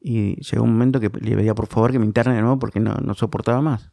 y 0.00 0.36
llegó 0.36 0.62
un 0.62 0.72
momento 0.72 1.00
que 1.00 1.10
le 1.20 1.36
pedía 1.36 1.54
por 1.54 1.66
favor 1.66 1.90
que 1.90 1.98
me 1.98 2.04
internen 2.04 2.36
de 2.36 2.42
nuevo 2.42 2.60
porque 2.60 2.78
no, 2.78 3.14
soportaba 3.14 3.60
más. 3.60 3.90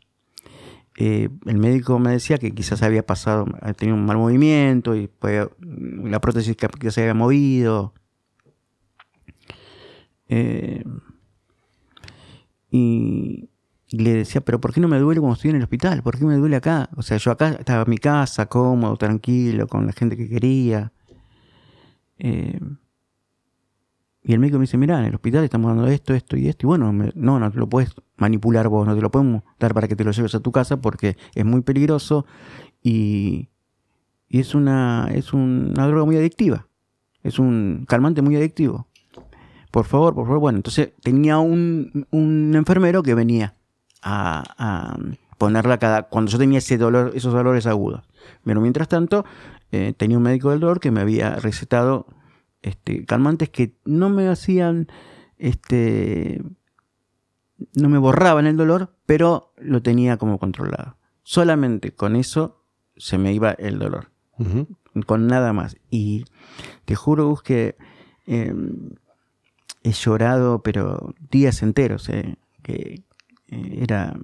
Eh, 0.95 1.29
el 1.47 1.57
médico 1.57 1.97
me 1.97 2.11
decía 2.11 2.38
que 2.38 2.51
quizás 2.51 2.83
había 2.83 3.03
pasado, 3.03 3.45
tenido 3.77 3.97
un 3.97 4.05
mal 4.05 4.17
movimiento 4.17 4.95
y 4.95 5.09
la 6.03 6.19
prótesis 6.21 6.55
que 6.55 6.91
se 6.91 7.01
había 7.01 7.15
movido, 7.15 7.93
eh, 10.27 10.83
y 12.69 13.48
le 13.91 14.13
decía, 14.13 14.41
pero 14.41 14.62
¿por 14.62 14.74
qué 14.74 14.79
no 14.79 14.88
me 14.88 15.00
duele 15.00 15.19
cuando 15.19 15.36
estoy 15.36 15.51
en 15.51 15.58
el 15.58 15.63
hospital? 15.63 16.03
¿Por 16.03 16.17
qué 16.17 16.25
me 16.25 16.36
duele 16.36 16.55
acá? 16.55 16.89
O 16.96 17.01
sea, 17.01 17.17
yo 17.17 17.31
acá 17.31 17.50
estaba 17.50 17.84
en 17.84 17.89
mi 17.89 17.98
casa, 17.98 18.46
cómodo, 18.48 18.96
tranquilo, 18.98 19.67
con 19.67 19.86
la 19.86 19.93
gente 19.93 20.15
que 20.15 20.29
quería. 20.29 20.91
Eh, 22.17 22.60
y 24.22 24.34
el 24.34 24.39
médico 24.39 24.60
me 24.60 24.63
dice, 24.63 24.77
mira, 24.77 25.00
en 25.00 25.05
el 25.05 25.15
hospital 25.15 25.43
estamos 25.43 25.75
dando 25.75 25.88
esto, 25.88 26.13
esto 26.13 26.38
y 26.38 26.48
esto. 26.48 26.65
Y 26.65 26.67
bueno, 26.67 26.91
no, 26.91 27.39
no 27.39 27.51
te 27.51 27.58
lo 27.58 27.67
puedes 27.67 27.96
manipular 28.17 28.67
vos, 28.67 28.86
no 28.86 28.96
te 28.96 29.01
lo 29.01 29.10
podemos 29.10 29.43
dar 29.60 29.74
para 29.74 29.88
que 29.88 29.96
te 29.96 30.03
lo 30.03 30.12
lleves 30.12 30.36
a 30.36 30.39
tu 30.39 30.51
casa 30.51 30.81
porque 30.81 31.17
es 31.34 31.46
muy 31.46 31.62
peligroso 31.62 32.25
y, 32.84 33.50
y 34.27 34.39
es, 34.39 34.53
una, 34.53 35.10
es 35.13 35.34
una 35.34 35.88
droga 35.88 36.05
muy 36.05 36.17
adictiva. 36.17 36.67
Es 37.24 37.39
un 37.39 37.86
calmante 37.88 38.22
muy 38.22 38.36
adictivo 38.36 38.89
por 39.72 39.86
favor, 39.86 40.13
por 40.15 40.25
favor. 40.25 40.39
Bueno, 40.39 40.58
entonces 40.58 40.91
tenía 41.01 41.39
un, 41.39 42.08
enfermero 42.55 43.03
que 43.03 43.13
venía 43.13 43.55
a, 44.01 44.97
ponerla 45.37 45.77
cada 45.79 46.03
cuando 46.03 46.31
yo 46.31 46.37
tenía 46.37 46.57
ese 46.57 46.77
dolor, 46.77 47.13
esos 47.15 47.33
dolores 47.33 47.65
agudos. 47.65 48.03
Pero 48.43 48.59
mientras 48.59 48.89
tanto, 48.89 49.25
eh, 49.71 49.93
tenía 49.95 50.17
un 50.17 50.23
médico 50.23 50.49
del 50.49 50.59
dolor 50.59 50.79
que 50.79 50.91
me 50.91 51.01
había 51.01 51.35
recetado 51.37 52.07
este, 52.61 53.05
calmantes 53.05 53.49
que 53.49 53.73
no 53.85 54.09
me 54.09 54.27
hacían, 54.27 54.87
este, 55.37 56.41
no 57.73 57.89
me 57.89 57.97
borraban 57.97 58.47
el 58.47 58.57
dolor, 58.57 58.93
pero 59.05 59.53
lo 59.57 59.81
tenía 59.81 60.17
como 60.17 60.39
controlado. 60.39 60.97
Solamente 61.23 61.93
con 61.93 62.15
eso 62.15 62.63
se 62.97 63.17
me 63.17 63.33
iba 63.33 63.51
el 63.51 63.79
dolor. 63.79 64.09
Con 65.05 65.27
nada 65.27 65.53
más. 65.53 65.77
Y 65.89 66.25
te 66.85 66.95
juro, 66.95 67.35
que 67.43 67.75
em, 68.25 68.91
he 69.83 69.91
llorado, 69.91 70.61
pero 70.63 71.13
días 71.29 71.61
enteros, 71.61 72.09
eh, 72.09 72.37
que 72.63 73.03
era, 73.51 74.17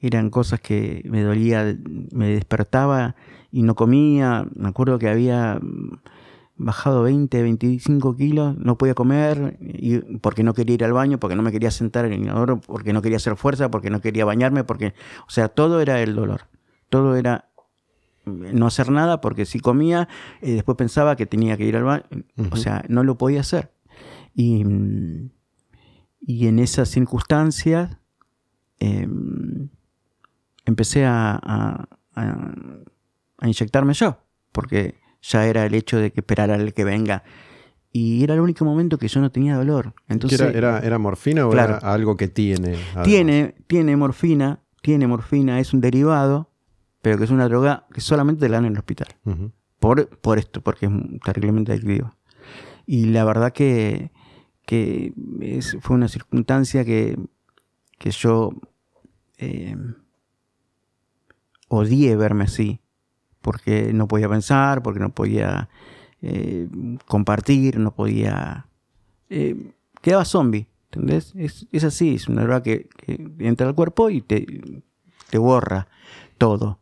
eran 0.00 0.30
cosas 0.30 0.60
que 0.60 1.02
me 1.04 1.22
dolía, 1.22 1.76
me 2.12 2.28
despertaba 2.28 3.16
y 3.50 3.62
no 3.62 3.74
comía, 3.74 4.46
me 4.54 4.68
acuerdo 4.68 4.98
que 4.98 5.08
había 5.08 5.60
bajado 6.56 7.02
20, 7.02 7.42
25 7.42 8.16
kilos, 8.16 8.56
no 8.58 8.78
podía 8.78 8.94
comer 8.94 9.56
y, 9.60 9.98
porque 10.18 10.42
no 10.42 10.54
quería 10.54 10.74
ir 10.74 10.84
al 10.84 10.92
baño, 10.92 11.18
porque 11.18 11.36
no 11.36 11.42
me 11.42 11.52
quería 11.52 11.70
sentar 11.70 12.04
en 12.04 12.12
el 12.12 12.20
inodoro, 12.20 12.60
porque 12.60 12.92
no 12.92 13.02
quería 13.02 13.16
hacer 13.16 13.36
fuerza, 13.36 13.70
porque 13.70 13.90
no 13.90 14.00
quería 14.00 14.24
bañarme, 14.24 14.64
porque, 14.64 14.94
o 15.26 15.30
sea, 15.30 15.48
todo 15.48 15.80
era 15.80 16.00
el 16.02 16.14
dolor, 16.14 16.42
todo 16.88 17.16
era 17.16 17.50
no 18.26 18.66
hacer 18.66 18.90
nada 18.90 19.20
porque 19.20 19.44
si 19.44 19.60
comía, 19.60 20.08
eh, 20.40 20.52
después 20.52 20.76
pensaba 20.76 21.16
que 21.16 21.26
tenía 21.26 21.56
que 21.56 21.64
ir 21.64 21.76
al 21.76 21.84
baño, 21.84 22.04
o 22.50 22.56
sea, 22.56 22.84
no 22.88 23.02
lo 23.04 23.18
podía 23.18 23.40
hacer. 23.40 23.72
Y, 24.34 24.64
y 26.20 26.46
en 26.46 26.58
esas 26.58 26.88
circunstancias 26.88 27.98
em, 28.80 29.68
empecé 30.64 31.04
a, 31.04 31.88
a, 32.14 32.46
inyectarme 33.42 33.94
yo, 33.94 34.18
porque 34.52 34.96
ya 35.20 35.46
era 35.46 35.66
el 35.66 35.74
hecho 35.74 35.98
de 35.98 36.12
que 36.12 36.20
esperar 36.20 36.50
al 36.50 36.72
que 36.72 36.84
venga. 36.84 37.24
Y 37.92 38.24
era 38.24 38.34
el 38.34 38.40
único 38.40 38.64
momento 38.64 38.98
que 38.98 39.08
yo 39.08 39.20
no 39.20 39.30
tenía 39.30 39.56
dolor. 39.56 39.94
Entonces, 40.08 40.40
era, 40.40 40.80
era, 40.80 40.98
morfina 40.98 41.46
o 41.46 41.52
era 41.52 41.76
algo 41.76 42.16
que 42.16 42.26
tiene? 42.26 42.76
Tiene, 43.04 43.54
tiene 43.66 43.96
morfina, 43.96 44.60
tiene 44.82 45.06
morfina, 45.06 45.60
es 45.60 45.72
un 45.72 45.80
derivado, 45.80 46.50
pero 47.02 47.18
que 47.18 47.24
es 47.24 47.30
una 47.30 47.48
droga 47.48 47.86
que 47.92 48.00
solamente 48.00 48.40
te 48.40 48.48
la 48.48 48.56
dan 48.56 48.64
en 48.66 48.72
el 48.72 48.78
hospital. 48.78 49.08
por, 49.78 50.08
por 50.18 50.38
esto, 50.38 50.60
porque 50.60 50.86
es 50.86 50.92
terriblemente. 51.24 51.80
Y 52.86 53.06
la 53.06 53.24
verdad 53.24 53.52
que 53.52 54.10
que 54.66 55.12
fue 55.80 55.96
una 55.96 56.08
circunstancia 56.08 56.84
que, 56.84 57.18
yo 58.10 58.52
eh, 59.38 59.76
odié 61.68 62.16
verme 62.16 62.44
así, 62.44 62.80
porque 63.40 63.92
no 63.92 64.08
podía 64.08 64.28
pensar, 64.28 64.82
porque 64.82 65.00
no 65.00 65.10
podía 65.10 65.68
eh, 66.22 66.68
compartir, 67.06 67.78
no 67.78 67.94
podía... 67.94 68.66
Eh, 69.30 69.72
quedaba 70.00 70.24
zombie, 70.24 70.68
¿entendés? 70.90 71.34
Es, 71.36 71.84
así, 71.84 72.14
es 72.14 72.28
una 72.28 72.42
droga 72.42 72.62
que, 72.62 72.88
entra 73.38 73.66
al 73.66 73.74
cuerpo 73.74 74.10
y 74.10 74.20
te, 74.20 74.46
te 75.30 75.38
borra 75.38 75.88
todo 76.38 76.80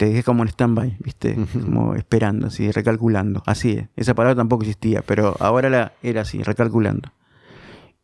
te 0.00 0.06
dejé 0.06 0.22
como 0.22 0.42
en 0.44 0.48
stand-by, 0.48 0.96
¿viste? 1.00 1.36
Como 1.52 1.94
esperando, 1.94 2.46
así, 2.46 2.72
recalculando. 2.72 3.42
Así 3.44 3.72
es. 3.72 3.88
Esa 3.96 4.14
palabra 4.14 4.34
tampoco 4.34 4.62
existía, 4.62 5.02
pero 5.02 5.36
ahora 5.40 5.68
la, 5.68 5.92
era 6.02 6.22
así, 6.22 6.42
recalculando. 6.42 7.12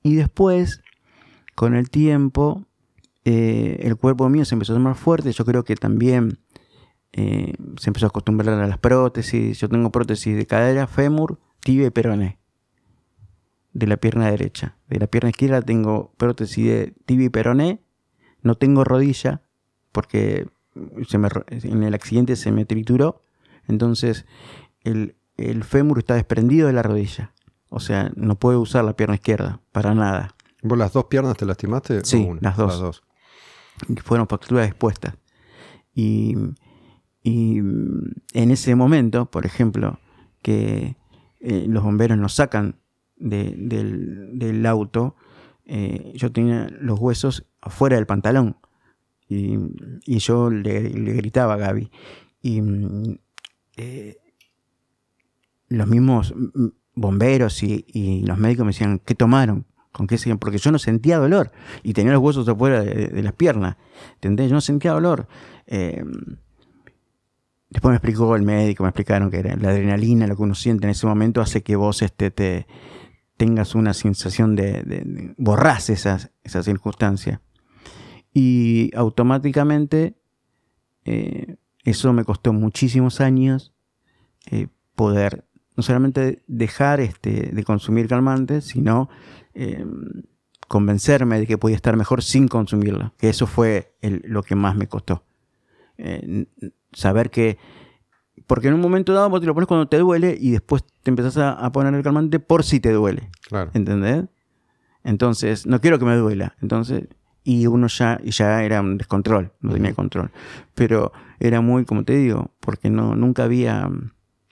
Y 0.02 0.16
después, 0.16 0.82
con 1.56 1.74
el 1.74 1.90
tiempo, 1.90 2.64
eh, 3.24 3.80
el 3.82 3.96
cuerpo 3.96 4.28
mío 4.28 4.44
se 4.44 4.54
empezó 4.54 4.72
a 4.72 4.76
hacer 4.76 4.84
más 4.84 4.98
fuerte. 4.98 5.32
Yo 5.32 5.44
creo 5.44 5.64
que 5.64 5.74
también 5.74 6.38
eh, 7.12 7.54
se 7.80 7.90
empezó 7.90 8.06
a 8.06 8.10
acostumbrar 8.10 8.60
a 8.60 8.68
las 8.68 8.78
prótesis. 8.78 9.58
Yo 9.58 9.68
tengo 9.68 9.90
prótesis 9.90 10.36
de 10.36 10.46
cadera, 10.46 10.86
fémur, 10.86 11.40
tibia 11.58 11.88
y 11.88 11.90
peroné. 11.90 12.38
De 13.72 13.88
la 13.88 13.96
pierna 13.96 14.30
derecha. 14.30 14.76
De 14.88 15.00
la 15.00 15.08
pierna 15.08 15.30
izquierda 15.30 15.60
tengo 15.60 16.12
prótesis 16.16 16.64
de 16.64 16.94
tibia 17.04 17.26
y 17.26 17.30
peroné. 17.30 17.82
No 18.42 18.54
tengo 18.54 18.84
rodilla 18.84 19.42
porque 19.90 20.46
en 20.74 21.82
el 21.82 21.94
accidente 21.94 22.36
se 22.36 22.52
me 22.52 22.64
trituró, 22.64 23.22
entonces 23.68 24.26
el, 24.82 25.16
fémur 25.64 25.98
está 25.98 26.14
desprendido 26.14 26.66
de 26.66 26.72
la 26.72 26.82
rodilla. 26.82 27.32
O 27.68 27.80
sea, 27.80 28.10
no 28.14 28.36
puedo 28.36 28.60
usar 28.60 28.84
la 28.84 28.94
pierna 28.94 29.16
izquierda, 29.16 29.60
para 29.72 29.94
nada. 29.94 30.35
¿Vos 30.68 30.78
las 30.78 30.92
dos 30.92 31.04
piernas 31.06 31.36
te 31.36 31.46
lastimaste? 31.46 32.04
Sí, 32.04 32.28
las 32.40 32.56
dos. 32.56 32.72
Las 32.72 32.80
dos. 32.80 33.02
Fueron 34.02 34.26
fracturas 34.26 34.66
expuestas. 34.68 35.14
Y, 35.94 36.36
en 37.24 38.50
ese 38.50 38.76
momento, 38.76 39.26
por 39.26 39.46
ejemplo, 39.46 39.98
que 40.42 40.96
eh, 41.40 41.64
los 41.68 41.82
bomberos 41.82 42.16
nos 42.16 42.34
sacan 42.34 42.76
del, 43.16 44.64
auto, 44.66 45.16
eh, 45.64 46.12
yo 46.14 46.30
tenía 46.30 46.68
los 46.80 47.00
huesos 47.00 47.46
afuera 47.60 47.96
del 47.96 48.06
pantalón 48.06 48.56
y, 49.28 49.58
y 50.04 50.18
yo 50.18 50.50
le, 50.50 50.90
le 50.90 51.12
gritaba 51.14 51.54
a 51.54 51.56
Gaby. 51.56 51.90
Y 52.42 52.60
mm, 52.62 53.18
eh, 53.76 54.18
los 55.68 55.88
mismos 55.88 56.32
mm, 56.36 56.66
bomberos 56.94 57.62
y, 57.62 57.84
y 57.88 58.24
los 58.24 58.38
médicos 58.38 58.66
me 58.66 58.70
decían, 58.70 59.00
¿qué 59.04 59.14
tomaron? 59.14 59.66
¿Con 59.96 60.06
qué 60.06 60.18
siguen? 60.18 60.36
Porque 60.36 60.58
yo 60.58 60.70
no 60.70 60.78
sentía 60.78 61.16
dolor 61.16 61.52
y 61.82 61.94
tenía 61.94 62.12
los 62.12 62.20
huesos 62.20 62.46
afuera 62.46 62.82
de, 62.82 63.22
las 63.22 63.32
piernas. 63.32 63.76
¿Entendés? 64.14 64.50
Yo 64.50 64.54
no 64.54 64.60
sentía 64.60 64.92
dolor. 64.92 65.26
Eh, 65.66 66.04
después 67.70 67.90
me 67.90 67.96
explicó 67.96 68.36
el 68.36 68.42
médico, 68.42 68.82
me 68.82 68.90
explicaron 68.90 69.30
que 69.30 69.42
la 69.42 69.70
adrenalina, 69.70 70.26
lo 70.26 70.36
que 70.36 70.42
uno 70.42 70.54
siente 70.54 70.86
en 70.86 70.90
ese 70.90 71.06
momento 71.06 71.40
hace 71.40 71.62
que 71.62 71.76
vos 71.76 72.02
este, 72.02 72.30
te 72.30 72.66
tengas 73.38 73.74
una 73.74 73.94
sensación 73.94 74.54
de, 74.54 74.82
de, 74.82 75.00
de 75.00 75.34
borrás 75.38 75.88
esas, 75.88 76.30
esas 76.44 76.66
circunstancias. 76.66 77.40
Y 78.34 78.90
automáticamente 78.94 80.18
eh, 81.06 81.56
eso 81.84 82.12
me 82.12 82.24
costó 82.24 82.52
muchísimos 82.52 83.22
años 83.22 83.72
eh, 84.50 84.68
poder 84.94 85.46
no 85.74 85.82
solamente 85.82 86.42
dejar 86.46 87.00
este, 87.00 87.50
de 87.52 87.64
consumir 87.64 88.08
calmantes, 88.08 88.64
sino 88.64 89.08
eh, 89.56 89.84
convencerme 90.68 91.40
de 91.40 91.46
que 91.46 91.58
podía 91.58 91.76
estar 91.76 91.96
mejor 91.96 92.22
sin 92.22 92.46
consumirlo. 92.46 93.14
Que 93.18 93.28
eso 93.28 93.46
fue 93.46 93.96
el, 94.00 94.22
lo 94.24 94.42
que 94.42 94.54
más 94.54 94.76
me 94.76 94.86
costó. 94.86 95.24
Eh, 95.98 96.46
saber 96.92 97.30
que. 97.30 97.58
Porque 98.46 98.68
en 98.68 98.74
un 98.74 98.80
momento 98.80 99.12
dado 99.12 99.30
vos 99.30 99.40
te 99.40 99.46
lo 99.46 99.54
pones 99.54 99.66
cuando 99.66 99.88
te 99.88 99.98
duele 99.98 100.36
y 100.38 100.50
después 100.50 100.84
te 101.02 101.10
empezás 101.10 101.38
a, 101.38 101.52
a 101.52 101.72
poner 101.72 101.94
el 101.94 102.02
calmante 102.02 102.38
por 102.38 102.64
si 102.64 102.80
te 102.80 102.92
duele. 102.92 103.30
Claro. 103.48 103.70
¿Entendés? 103.74 104.26
Entonces, 105.02 105.66
no 105.66 105.80
quiero 105.80 105.98
que 105.98 106.04
me 106.04 106.16
duela. 106.16 106.54
Entonces, 106.60 107.08
y 107.42 107.66
uno 107.68 107.86
ya, 107.86 108.20
ya 108.24 108.64
era 108.64 108.80
un 108.80 108.98
descontrol, 108.98 109.52
no 109.60 109.72
tenía 109.72 109.94
control. 109.94 110.32
Pero 110.74 111.12
era 111.38 111.60
muy, 111.60 111.84
como 111.84 112.04
te 112.04 112.16
digo, 112.16 112.50
porque 112.60 112.90
no, 112.90 113.14
nunca 113.14 113.44
había 113.44 113.88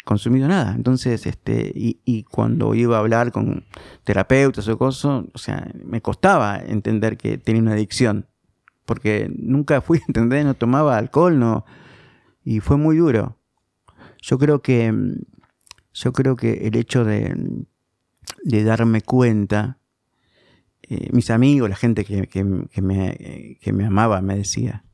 consumido 0.05 0.47
nada. 0.49 0.75
Entonces, 0.75 1.27
este, 1.27 1.73
y, 1.75 2.01
y 2.05 2.25
cuando 2.25 2.75
iba 2.75 2.97
a 2.97 3.01
hablar 3.01 3.33
con 3.33 3.65
terapeutas 4.05 4.69
o 4.69 4.79
cosas, 4.79 5.25
o 5.33 5.39
sea, 5.39 5.71
me 5.85 6.01
costaba 6.03 6.59
entender 6.59 7.17
que 7.17 7.39
tenía 7.39 7.63
una 7.63 7.73
adicción. 7.73 8.27
Porque 8.85 9.31
nunca 9.35 9.81
fui, 9.81 10.01
¿entendés? 10.09 10.45
No 10.45 10.55
tomaba 10.55 10.99
alcohol, 10.99 11.39
no. 11.39 11.65
Y 12.45 12.61
fue 12.61 12.77
muy 12.77 12.99
duro. 12.99 13.39
Yo 14.21 14.39
creo 14.39 14.63
que, 14.63 14.93
mm, 14.93 15.23
yo 15.95 16.13
creo 16.13 16.37
que 16.37 16.67
el 16.67 16.77
hecho 16.77 17.05
de, 17.05 17.35
mm, 17.35 17.65
de 18.45 18.65
darme 18.65 19.01
cuenta, 19.01 19.79
eh, 20.83 21.09
mis 21.13 21.31
amigos, 21.31 21.71
la 21.71 21.77
gente 21.77 22.05
que, 22.05 22.27
que, 22.27 22.45
que 22.71 22.83
me, 22.83 23.09
eh, 23.19 23.59
que 23.61 23.73
me 23.73 23.87
amaba, 23.87 24.21
me 24.21 24.37
decía 24.37 24.85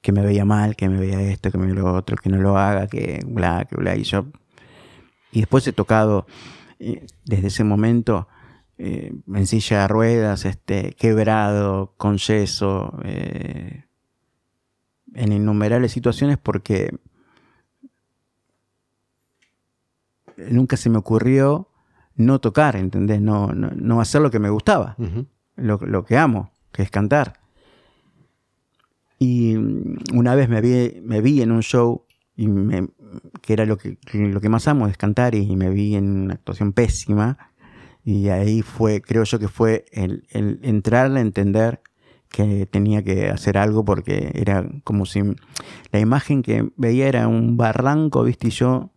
que 0.00 0.12
me 0.12 0.22
veía 0.22 0.44
mal, 0.44 0.76
que 0.76 0.88
me 0.88 0.98
veía 0.98 1.20
esto, 1.20 1.50
que 1.50 1.58
me 1.58 1.66
veía 1.66 1.80
lo 1.80 1.94
otro, 1.94 2.16
que 2.16 2.30
no 2.30 2.38
lo 2.38 2.56
haga, 2.56 2.86
que 2.86 3.22
bla, 3.26 3.66
que 3.68 3.76
bla. 3.76 3.96
Y 3.96 4.04
yo. 4.04 4.26
Y 5.32 5.40
después 5.40 5.66
he 5.66 5.72
tocado 5.72 6.26
eh, 6.78 7.06
desde 7.24 7.48
ese 7.48 7.64
momento 7.64 8.26
eh, 8.78 9.12
en 9.34 9.46
silla 9.46 9.82
de 9.82 9.88
ruedas, 9.88 10.44
este, 10.44 10.94
quebrado, 10.94 11.94
con 11.96 12.16
yeso, 12.16 12.98
eh, 13.04 13.84
en 15.14 15.32
innumerables 15.32 15.92
situaciones 15.92 16.38
porque 16.38 16.96
nunca 20.36 20.76
se 20.76 20.88
me 20.88 20.98
ocurrió 20.98 21.68
no 22.14 22.38
tocar, 22.38 22.76
¿entendés? 22.76 23.20
No, 23.20 23.48
no, 23.48 23.70
no 23.74 24.00
hacer 24.00 24.22
lo 24.22 24.30
que 24.30 24.38
me 24.38 24.50
gustaba, 24.50 24.96
lo 25.56 26.04
que 26.04 26.16
amo, 26.16 26.52
que 26.72 26.82
es 26.82 26.90
cantar. 26.90 27.39
Y 29.20 29.54
mm, 29.56 29.96
una 30.14 30.34
vez 30.34 30.48
me 30.48 30.60
vi, 30.60 31.00
me 31.02 31.20
vi 31.20 31.42
en 31.42 31.52
un 31.52 31.62
show 31.62 32.06
y 32.34 32.48
me- 32.48 32.88
que 33.42 33.52
era 33.52 33.66
lo 33.66 33.76
que, 33.76 33.98
lo 34.12 34.40
que 34.40 34.48
más 34.48 34.66
amo 34.66 34.88
es 34.88 34.96
cantar 34.96 35.34
y 35.36 35.54
me 35.56 35.70
vi 35.70 35.94
en 35.94 36.22
una 36.22 36.34
actuación 36.34 36.72
pésima. 36.72 37.38
Y 38.04 38.28
ahí 38.30 38.62
fue, 38.62 39.02
creo 39.02 39.24
yo 39.24 39.38
que 39.38 39.48
fue 39.48 39.84
el, 39.92 40.24
entrar 40.62 41.14
a 41.14 41.20
entender 41.20 41.82
que 42.30 42.64
tenía 42.66 43.04
que 43.04 43.28
hacer 43.28 43.58
algo 43.58 43.84
porque 43.84 44.30
era 44.34 44.66
como 44.84 45.04
si 45.04 45.20
la 45.92 46.00
imagen 46.00 46.42
que 46.42 46.70
veía 46.76 47.08
era 47.08 47.28
un 47.28 47.56
barranco, 47.56 48.22
viste, 48.24 48.48
y 48.48 48.50
yo 48.50 48.90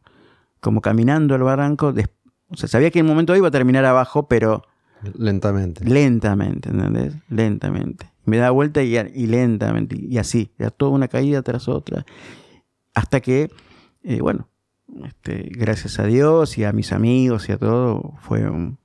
como 0.62 0.82
caminando 0.82 1.36
al 1.36 1.44
barranco, 1.44 1.94
o 2.48 2.56
sea, 2.56 2.70
sabía 2.70 2.92
que 2.92 3.00
en 3.00 3.06
un 3.06 3.12
momento 3.12 3.36
iba 3.36 3.50
a 3.50 3.52
terminar 3.52 3.86
abajo, 3.86 4.28
pero 4.30 4.64
Lentamente. 5.18 5.84
lentamente, 5.86 6.70
¿entendés? 6.70 7.16
Lentamente. 7.30 8.08
Me 8.26 8.38
daba 8.38 8.52
vuelta 8.52 8.82
y, 8.84 8.96
y 8.98 9.28
lentamente, 9.28 9.98
y 10.00 10.18
así, 10.18 10.52
era 10.58 10.70
toda 10.72 10.92
una 10.92 11.08
caída 11.08 11.42
tras 11.42 11.68
otra. 11.68 12.06
Hasta 12.94 13.20
que, 13.22 13.50
eh, 14.04 14.22
bueno, 14.22 14.48
este, 15.06 15.50
gracias 15.52 16.00
a 16.00 16.06
Dios 16.06 16.58
y 16.58 16.64
a 16.64 16.72
mis 16.72 16.92
amigos 16.94 17.50
y 17.50 17.52
a 17.52 17.58
todo, 17.58 18.14
fue 18.20 18.50
un 18.50 18.78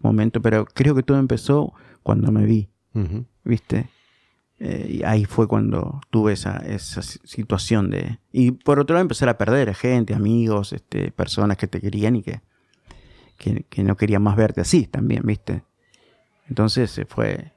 momento, 0.00 0.40
pero 0.42 0.64
creo 0.64 0.94
que 0.94 1.02
todo 1.02 1.18
empezó 1.18 1.72
cuando 2.02 2.32
me 2.32 2.44
vi. 2.44 2.68
¿viste? 3.44 3.88
Eh, 4.58 4.98
y 4.98 5.02
ahí 5.04 5.24
fue 5.24 5.48
cuando 5.48 6.00
tuve 6.10 6.32
esa, 6.34 6.56
esa 6.58 7.02
si- 7.02 7.18
situación 7.24 7.90
de... 7.90 8.18
Y 8.32 8.52
por 8.52 8.78
otro 8.78 8.94
lado 8.94 9.02
empezar 9.02 9.28
a 9.28 9.36
perder 9.38 9.74
gente, 9.74 10.14
amigos, 10.14 10.72
este, 10.72 11.10
personas 11.10 11.56
que 11.56 11.66
te 11.66 11.80
querían 11.80 12.16
y 12.16 12.22
que, 12.22 12.40
que, 13.42 13.64
que 13.68 13.82
no 13.82 13.96
querían 13.96 14.22
más 14.22 14.36
verte 14.36 14.60
así 14.62 14.86
también, 14.86 15.22
¿viste? 15.24 15.62
Entonces 16.48 16.96
eh, 16.98 17.04
fue... 17.06 17.52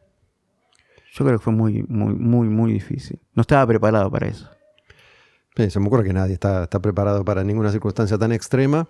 Yo 1.14 1.24
creo 1.24 1.38
que 1.38 1.44
fue 1.44 1.54
muy, 1.54 1.84
muy, 1.88 2.14
muy, 2.14 2.50
muy 2.50 2.74
difícil. 2.74 3.20
No 3.34 3.42
estaba 3.42 3.66
preparado 3.66 4.12
para 4.12 4.28
eso. 4.28 4.50
Sí, 5.56 5.70
se 5.70 5.80
me 5.80 5.88
ocurre 5.88 6.04
que 6.04 6.12
nadie 6.12 6.34
está, 6.34 6.64
está 6.64 6.82
preparado 6.82 7.24
para 7.24 7.42
ninguna 7.44 7.72
circunstancia 7.72 8.18
tan 8.18 8.34
extrema. 8.34 8.90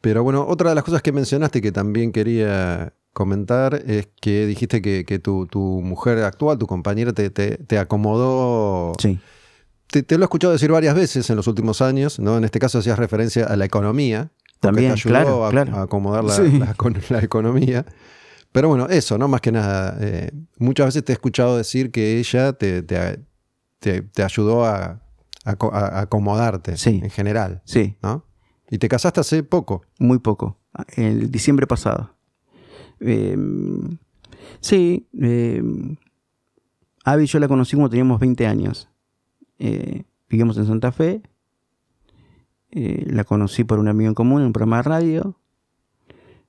Pero 0.00 0.24
bueno, 0.24 0.44
otra 0.48 0.70
de 0.70 0.74
las 0.74 0.82
cosas 0.82 1.02
que 1.02 1.12
mencionaste 1.12 1.62
que 1.62 1.70
también 1.70 2.10
quería 2.10 2.92
comentar 3.12 3.74
es 3.86 4.08
que 4.20 4.46
dijiste 4.46 4.82
que, 4.82 5.04
que 5.04 5.20
tu, 5.20 5.46
tu 5.46 5.60
mujer 5.60 6.18
actual, 6.24 6.58
tu 6.58 6.66
compañera, 6.66 7.12
te, 7.12 7.30
te- 7.30 7.58
te 7.58 7.78
acomodó. 7.78 8.94
Sí. 8.98 9.20
Te, 9.86 10.02
te 10.02 10.16
lo 10.18 10.24
he 10.24 10.26
escuchado 10.26 10.52
decir 10.52 10.72
varias 10.72 10.96
veces 10.96 11.30
en 11.30 11.36
los 11.36 11.46
últimos 11.46 11.80
años, 11.82 12.18
¿no? 12.18 12.38
En 12.38 12.42
este 12.44 12.58
caso 12.58 12.78
hacías 12.80 12.98
referencia 12.98 13.44
a 13.46 13.54
la 13.56 13.66
economía. 13.66 14.32
También, 14.62 14.88
te 14.88 14.92
ayudó 14.92 15.10
claro, 15.12 15.46
a, 15.46 15.50
claro. 15.50 15.76
a 15.76 15.82
acomodar 15.82 16.24
la, 16.24 16.32
Sí. 16.34 16.58
la 16.58 16.74
econ- 16.76 17.02
la 17.10 17.18
economía. 17.22 17.84
Pero 18.52 18.68
bueno, 18.68 18.86
eso, 18.88 19.18
¿no? 19.18 19.28
Más 19.28 19.40
que 19.40 19.52
nada. 19.52 19.96
eh, 20.00 20.30
muchas 20.58 20.86
veces 20.86 21.04
te 21.04 21.12
he 21.12 21.14
escuchado 21.14 21.56
decir 21.56 21.90
que 21.90 22.18
ella 22.18 22.52
te, 22.54 22.82
te, 22.82 23.20
te- 23.78 24.02
te 24.02 24.22
ayudó 24.22 24.64
a, 24.64 25.00
a 25.44 25.56
co- 25.56 25.72
a 25.74 26.00
acomodarte 26.00 26.76
Sí. 26.76 27.00
en 27.02 27.10
general, 27.10 27.62
Sí, 27.64 27.96
¿no? 28.02 28.24
Y 28.70 28.78
te 28.78 28.88
casaste 28.88 29.20
hace 29.20 29.42
poco. 29.42 29.82
muy 29.98 30.18
poco. 30.18 30.58
El 30.96 31.30
diciembre 31.30 31.66
pasado. 31.66 32.14
Eh, 33.00 33.36
sí, 34.60 35.08
eh, 35.20 35.62
Abby 37.04 37.26
yo 37.26 37.38
la 37.38 37.48
conocí 37.48 37.74
cuando 37.76 37.90
teníamos 37.90 38.20
20 38.20 38.46
años. 38.46 38.88
Eh, 39.58 40.04
vivíamos 40.28 40.56
en 40.56 40.66
Santa 40.66 40.92
Fe. 40.92 41.20
Eh, 42.74 43.04
la 43.06 43.24
conocí 43.24 43.64
por 43.64 43.78
un 43.78 43.86
amigo 43.86 44.08
en 44.08 44.14
común 44.14 44.40
en 44.40 44.46
un 44.46 44.52
programa 44.54 44.78
de 44.78 44.82
radio. 44.82 45.38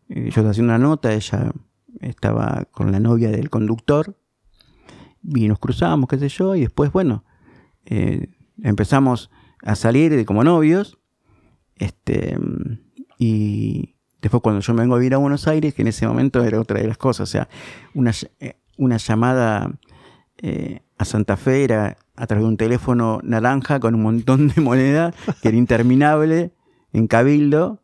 Eh, 0.07 0.29
yo 0.33 0.47
hacía 0.47 0.63
una 0.63 0.77
nota, 0.77 1.13
ella 1.13 1.51
estaba 1.99 2.65
con 2.71 2.93
la 2.93 2.99
novia 3.01 3.29
del 3.29 3.49
conductor. 3.49 4.15
Y 5.23 5.47
nos 5.47 5.59
cruzamos, 5.59 6.07
qué 6.09 6.17
sé 6.17 6.29
yo, 6.29 6.55
y 6.55 6.61
después, 6.61 6.91
bueno, 6.91 7.25
eh, 7.85 8.29
empezamos 8.61 9.29
a 9.63 9.75
salir 9.75 10.25
como 10.25 10.43
novios. 10.43 10.97
Este, 11.75 12.37
y 13.17 13.95
después 14.21 14.41
cuando 14.41 14.61
yo 14.61 14.73
me 14.73 14.81
vengo 14.81 14.95
a 14.95 14.99
vivir 14.99 15.15
a 15.15 15.17
Buenos 15.17 15.47
Aires, 15.47 15.73
que 15.73 15.81
en 15.81 15.89
ese 15.89 16.07
momento 16.07 16.43
era 16.43 16.59
otra 16.59 16.79
de 16.79 16.87
las 16.87 16.97
cosas, 16.97 17.29
o 17.29 17.31
sea, 17.31 17.49
una, 17.93 18.11
eh, 18.39 18.57
una 18.77 18.97
llamada 18.97 19.77
a 20.97 21.05
Santa 21.05 21.37
Fe 21.37 21.63
era 21.63 21.97
a 22.15 22.27
través 22.27 22.43
de 22.43 22.49
un 22.49 22.57
teléfono 22.57 23.19
naranja 23.23 23.79
con 23.79 23.95
un 23.95 24.03
montón 24.03 24.47
de 24.49 24.61
moneda 24.61 25.13
que 25.41 25.49
era 25.49 25.57
interminable 25.57 26.51
en 26.91 27.07
Cabildo 27.07 27.81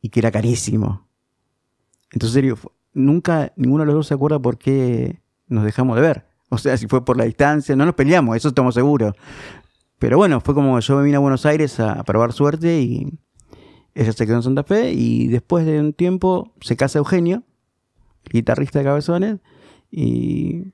y 0.00 0.08
que 0.08 0.20
era 0.20 0.30
carísimo. 0.30 1.06
Entonces, 2.10 2.36
en 2.36 2.42
serio, 2.42 2.58
nunca 2.92 3.52
ninguno 3.56 3.82
de 3.82 3.86
los 3.86 3.94
dos 3.96 4.06
se 4.06 4.14
acuerda 4.14 4.38
por 4.38 4.58
qué 4.58 5.20
nos 5.48 5.64
dejamos 5.64 5.96
de 5.96 6.02
ver. 6.02 6.26
O 6.48 6.58
sea, 6.58 6.76
si 6.76 6.86
fue 6.86 7.04
por 7.04 7.16
la 7.16 7.24
distancia, 7.24 7.74
no 7.74 7.84
nos 7.84 7.94
peleamos, 7.94 8.36
eso 8.36 8.48
estamos 8.48 8.74
seguros. 8.74 9.14
Pero 9.98 10.16
bueno, 10.16 10.40
fue 10.40 10.54
como 10.54 10.78
yo 10.80 10.96
me 10.96 11.04
vine 11.04 11.16
a 11.16 11.20
Buenos 11.20 11.46
Aires 11.46 11.80
a, 11.80 11.92
a 11.92 12.04
probar 12.04 12.32
suerte 12.32 12.80
y 12.80 13.18
ella 13.94 14.12
se 14.12 14.26
quedó 14.26 14.36
en 14.36 14.42
Santa 14.42 14.64
Fe 14.64 14.92
y 14.92 15.28
después 15.28 15.66
de 15.66 15.80
un 15.80 15.92
tiempo 15.92 16.52
se 16.60 16.76
casa 16.76 16.98
Eugenio, 16.98 17.42
guitarrista 18.30 18.80
de 18.80 18.84
Cabezones, 18.84 19.38
y 19.90 20.72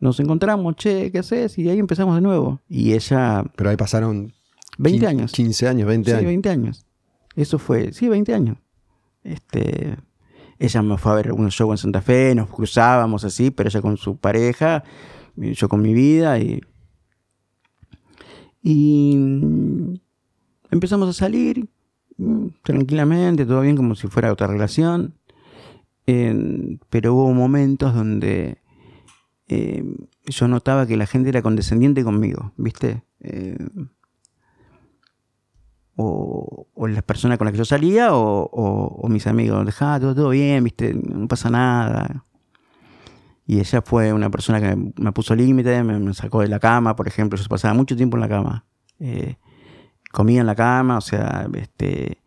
nos 0.00 0.20
encontramos, 0.20 0.76
che, 0.76 1.10
¿qué 1.10 1.18
haces? 1.18 1.56
Y 1.58 1.68
ahí 1.68 1.78
empezamos 1.78 2.14
de 2.14 2.20
nuevo. 2.20 2.60
Y 2.68 2.92
ella, 2.92 3.44
Pero 3.56 3.70
ahí 3.70 3.76
pasaron 3.76 4.32
20 4.78 5.06
quin- 5.06 5.08
años. 5.08 5.32
15 5.32 5.68
años, 5.68 5.86
20 5.86 6.10
sí, 6.10 6.16
años. 6.16 6.26
20 6.26 6.48
años. 6.50 6.86
Eso 7.36 7.58
fue, 7.58 7.92
sí, 7.92 8.08
20 8.08 8.34
años. 8.34 8.58
Este, 9.22 9.96
ella 10.58 10.82
me 10.82 10.98
fue 10.98 11.12
a 11.12 11.14
ver 11.16 11.32
un 11.32 11.50
show 11.50 11.70
en 11.72 11.78
Santa 11.78 12.00
Fe, 12.02 12.34
nos 12.34 12.48
cruzábamos 12.50 13.24
así, 13.24 13.50
pero 13.50 13.68
ella 13.68 13.80
con 13.82 13.96
su 13.96 14.16
pareja, 14.18 14.84
yo 15.36 15.68
con 15.68 15.80
mi 15.82 15.94
vida 15.94 16.38
y, 16.38 16.60
y 18.62 19.16
empezamos 20.70 21.08
a 21.08 21.12
salir 21.12 21.68
mm, 22.16 22.46
tranquilamente, 22.62 23.46
todo 23.46 23.60
bien 23.62 23.76
como 23.76 23.94
si 23.94 24.06
fuera 24.08 24.32
otra 24.32 24.46
relación, 24.46 25.14
pero 26.06 27.14
hubo 27.14 27.32
momentos 27.32 27.94
donde 27.94 28.58
eh, 29.54 29.84
yo 30.26 30.48
notaba 30.48 30.84
que 30.84 30.96
la 30.96 31.06
gente 31.06 31.28
era 31.28 31.40
condescendiente 31.40 32.02
conmigo, 32.02 32.52
¿viste? 32.56 33.04
Eh, 33.20 33.56
o, 35.94 36.66
las 36.88 37.04
personas 37.04 37.38
con 37.38 37.44
las 37.44 37.52
que 37.52 37.58
yo 37.58 37.64
salía 37.64 38.08
o, 38.12 39.06
mis 39.08 39.28
amigos, 39.28 39.64
dejá 39.64 40.00
todo, 40.00 40.14
todo 40.14 40.30
bien, 40.30 40.64
¿viste? 40.64 40.92
No 40.92 41.28
pasa 41.28 41.50
nada. 41.50 42.24
Y 43.46 43.60
ella 43.60 43.80
fue 43.82 44.12
una 44.12 44.28
persona 44.28 44.60
que 44.60 44.74
me, 44.96 45.12
puso 45.12 45.36
límite, 45.36 45.84
me, 45.84 46.14
sacó 46.14 46.40
de 46.40 46.48
la 46.48 46.58
cama, 46.58 46.96
por 46.96 47.06
ejemplo. 47.06 47.38
Yo 47.38 47.46
pasaba 47.48 47.74
mucho 47.74 47.96
tiempo 47.96 48.16
en 48.16 48.22
la 48.22 48.28
cama. 48.28 48.66
Eh, 48.98 49.36
comía 50.10 50.40
en 50.40 50.46
la 50.46 50.56
cama, 50.56 50.98
o 50.98 51.00
sea, 51.00 51.48
este 51.54 52.18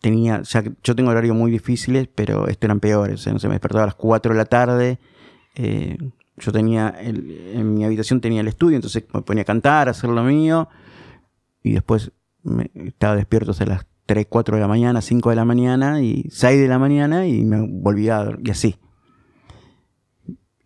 tenía, 0.00 0.42
ya 0.42 0.62
yo 0.82 0.94
tengo 0.94 1.10
horarios 1.10 1.36
muy 1.36 1.50
difíciles, 1.50 2.08
pero 2.14 2.48
estos 2.48 2.66
eran 2.66 2.80
peores. 2.80 3.26
O 3.26 3.38
se 3.38 3.48
me 3.48 3.54
despertaba 3.54 3.84
a 3.84 3.86
las 3.88 3.94
4 3.96 4.32
de 4.32 4.38
la 4.38 4.44
tarde. 4.44 4.98
Eh, 5.56 5.96
yo 6.36 6.52
tenía, 6.52 6.94
en 7.00 7.74
mi 7.74 7.84
habitación 7.84 8.20
tenía 8.20 8.42
el 8.42 8.48
estudio, 8.48 8.76
entonces 8.76 9.04
me 9.12 9.22
ponía 9.22 9.42
a 9.42 9.46
cantar, 9.46 9.88
a 9.88 9.92
hacer 9.92 10.10
lo 10.10 10.22
mío. 10.22 10.68
Y 11.62 11.72
después 11.72 12.12
me, 12.42 12.70
estaba 12.74 13.16
despierto 13.16 13.52
hasta 13.52 13.64
las 13.64 13.86
3, 14.04 14.26
4 14.28 14.56
de 14.56 14.60
la 14.60 14.68
mañana, 14.68 15.00
5 15.00 15.30
de 15.30 15.36
la 15.36 15.44
mañana 15.44 16.02
y 16.02 16.28
6 16.30 16.60
de 16.60 16.68
la 16.68 16.78
mañana 16.78 17.26
y 17.26 17.44
me 17.44 17.66
volvía 17.66 18.36
y 18.44 18.50
así. 18.50 18.76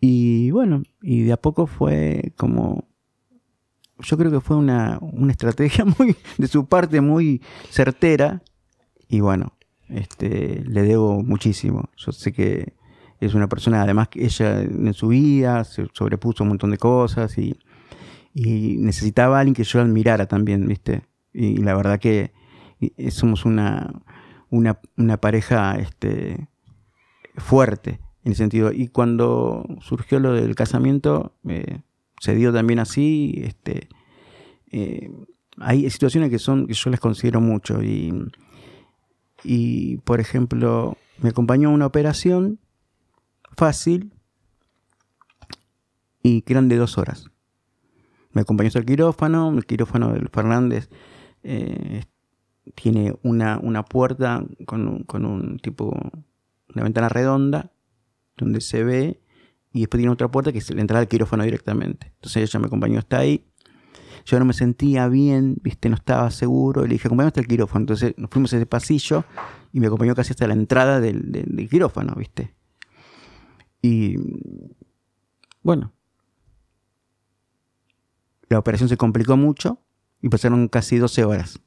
Y 0.01 0.51
bueno, 0.51 0.83
y 1.01 1.23
de 1.23 1.31
a 1.31 1.37
poco 1.37 1.67
fue 1.67 2.33
como. 2.35 2.89
Yo 3.99 4.17
creo 4.17 4.31
que 4.31 4.41
fue 4.41 4.57
una, 4.57 4.99
estrategia 5.29 5.85
muy, 5.99 6.15
de 6.37 6.47
su 6.47 6.67
parte, 6.67 7.01
muy 7.01 7.41
certera. 7.69 8.41
Y 9.07 9.19
bueno, 9.19 9.53
este, 9.89 10.63
le 10.65 10.81
debo 10.81 11.23
muchísimo. 11.23 11.89
Yo 11.97 12.11
sé 12.11 12.33
que 12.33 12.73
es 13.21 13.35
una 13.35 13.47
persona, 13.47 13.83
además 13.83 14.09
que 14.09 14.25
ella 14.25 14.61
en 14.61 14.93
su 14.93 15.09
vida 15.09 15.63
se 15.63 15.87
sobrepuso 15.93 16.43
un 16.43 16.49
montón 16.49 16.71
de 16.71 16.77
cosas 16.77 17.37
y, 17.37 17.55
necesitaba 18.33 19.37
a 19.37 19.39
alguien 19.41 19.53
que 19.53 19.63
yo 19.63 19.81
admirara 19.81 20.25
también, 20.25 20.65
¿viste? 20.67 21.03
Y, 21.31 21.57
la 21.57 21.75
verdad 21.75 21.99
que 21.99 22.31
somos 23.09 23.45
una, 23.45 24.01
una, 24.49 25.17
pareja 25.17 25.75
este, 25.75 26.47
fuerte 27.37 27.99
en 28.23 28.31
ese 28.31 28.39
sentido. 28.39 28.71
Y 28.71 28.87
cuando 28.87 29.65
surgió 29.81 30.19
lo 30.19 30.33
del 30.33 30.55
casamiento, 30.55 31.35
eh, 31.47 31.81
se 32.19 32.33
dio 32.35 32.51
también 32.51 32.79
así. 32.79 33.41
Este, 33.43 33.89
eh, 34.71 35.11
hay 35.57 35.87
situaciones 35.89 36.29
que 36.29 36.39
son 36.39 36.67
que 36.67 36.73
yo 36.73 36.89
les 36.89 36.99
considero 36.99 37.41
mucho. 37.41 37.83
Y, 37.83 38.13
y, 39.43 39.97
por 39.97 40.19
ejemplo, 40.19 40.97
me 41.21 41.29
acompañó 41.29 41.69
a 41.69 41.73
una 41.73 41.85
operación 41.85 42.59
fácil 43.55 44.13
y 46.23 46.41
que 46.41 46.53
eran 46.53 46.67
de 46.67 46.77
dos 46.77 46.97
horas. 46.97 47.25
Me 48.31 48.41
acompañó 48.41 48.67
hasta 48.67 48.79
el 48.79 48.85
quirófano, 48.85 49.51
el 49.51 49.65
quirófano 49.65 50.13
del 50.13 50.29
Fernández 50.29 50.89
eh, 51.43 52.03
tiene 52.75 53.17
una, 53.23 53.59
una 53.61 53.83
puerta 53.83 54.43
con 54.65 54.87
un, 54.87 55.03
con 55.03 55.25
un 55.25 55.59
tipo, 55.59 55.93
una 56.73 56.83
ventana 56.83 57.09
redonda 57.09 57.71
donde 58.37 58.61
se 58.61 58.83
ve, 58.83 59.21
y 59.73 59.81
después 59.81 59.99
tiene 59.99 60.11
otra 60.11 60.29
puerta 60.29 60.51
que 60.51 60.57
es 60.57 60.73
la 60.73 60.81
entrada 60.81 61.01
al 61.01 61.07
quirófano 61.07 61.43
directamente. 61.43 62.11
Entonces 62.15 62.43
ella 62.43 62.59
me 62.59 62.67
acompañó 62.67 62.99
hasta 62.99 63.19
ahí. 63.19 63.45
Yo 64.25 64.37
no 64.37 64.45
me 64.45 64.53
sentía 64.53 65.07
bien, 65.07 65.57
viste, 65.61 65.89
no 65.89 65.95
estaba 65.95 66.29
seguro. 66.29 66.83
Le 66.83 66.89
dije, 66.89 67.07
acompáñame 67.07 67.29
hasta 67.29 67.39
el 67.39 67.47
quirófano. 67.47 67.83
Entonces 67.83 68.13
nos 68.17 68.29
fuimos 68.29 68.53
a 68.53 68.57
ese 68.57 68.65
pasillo 68.65 69.23
y 69.71 69.79
me 69.79 69.87
acompañó 69.87 70.13
casi 70.13 70.31
hasta 70.31 70.47
la 70.47 70.53
entrada 70.53 70.99
del, 70.99 71.67
quirófano, 71.69 72.13
viste. 72.17 72.53
Y 73.81 74.15
bueno, 75.63 75.91
la 78.49 78.59
operación 78.59 78.89
se 78.89 78.97
complicó 78.97 79.37
mucho 79.37 79.79
y 80.21 80.29
pasaron 80.29 80.67
casi 80.67 80.97
12 80.97 81.23
horas. 81.23 81.59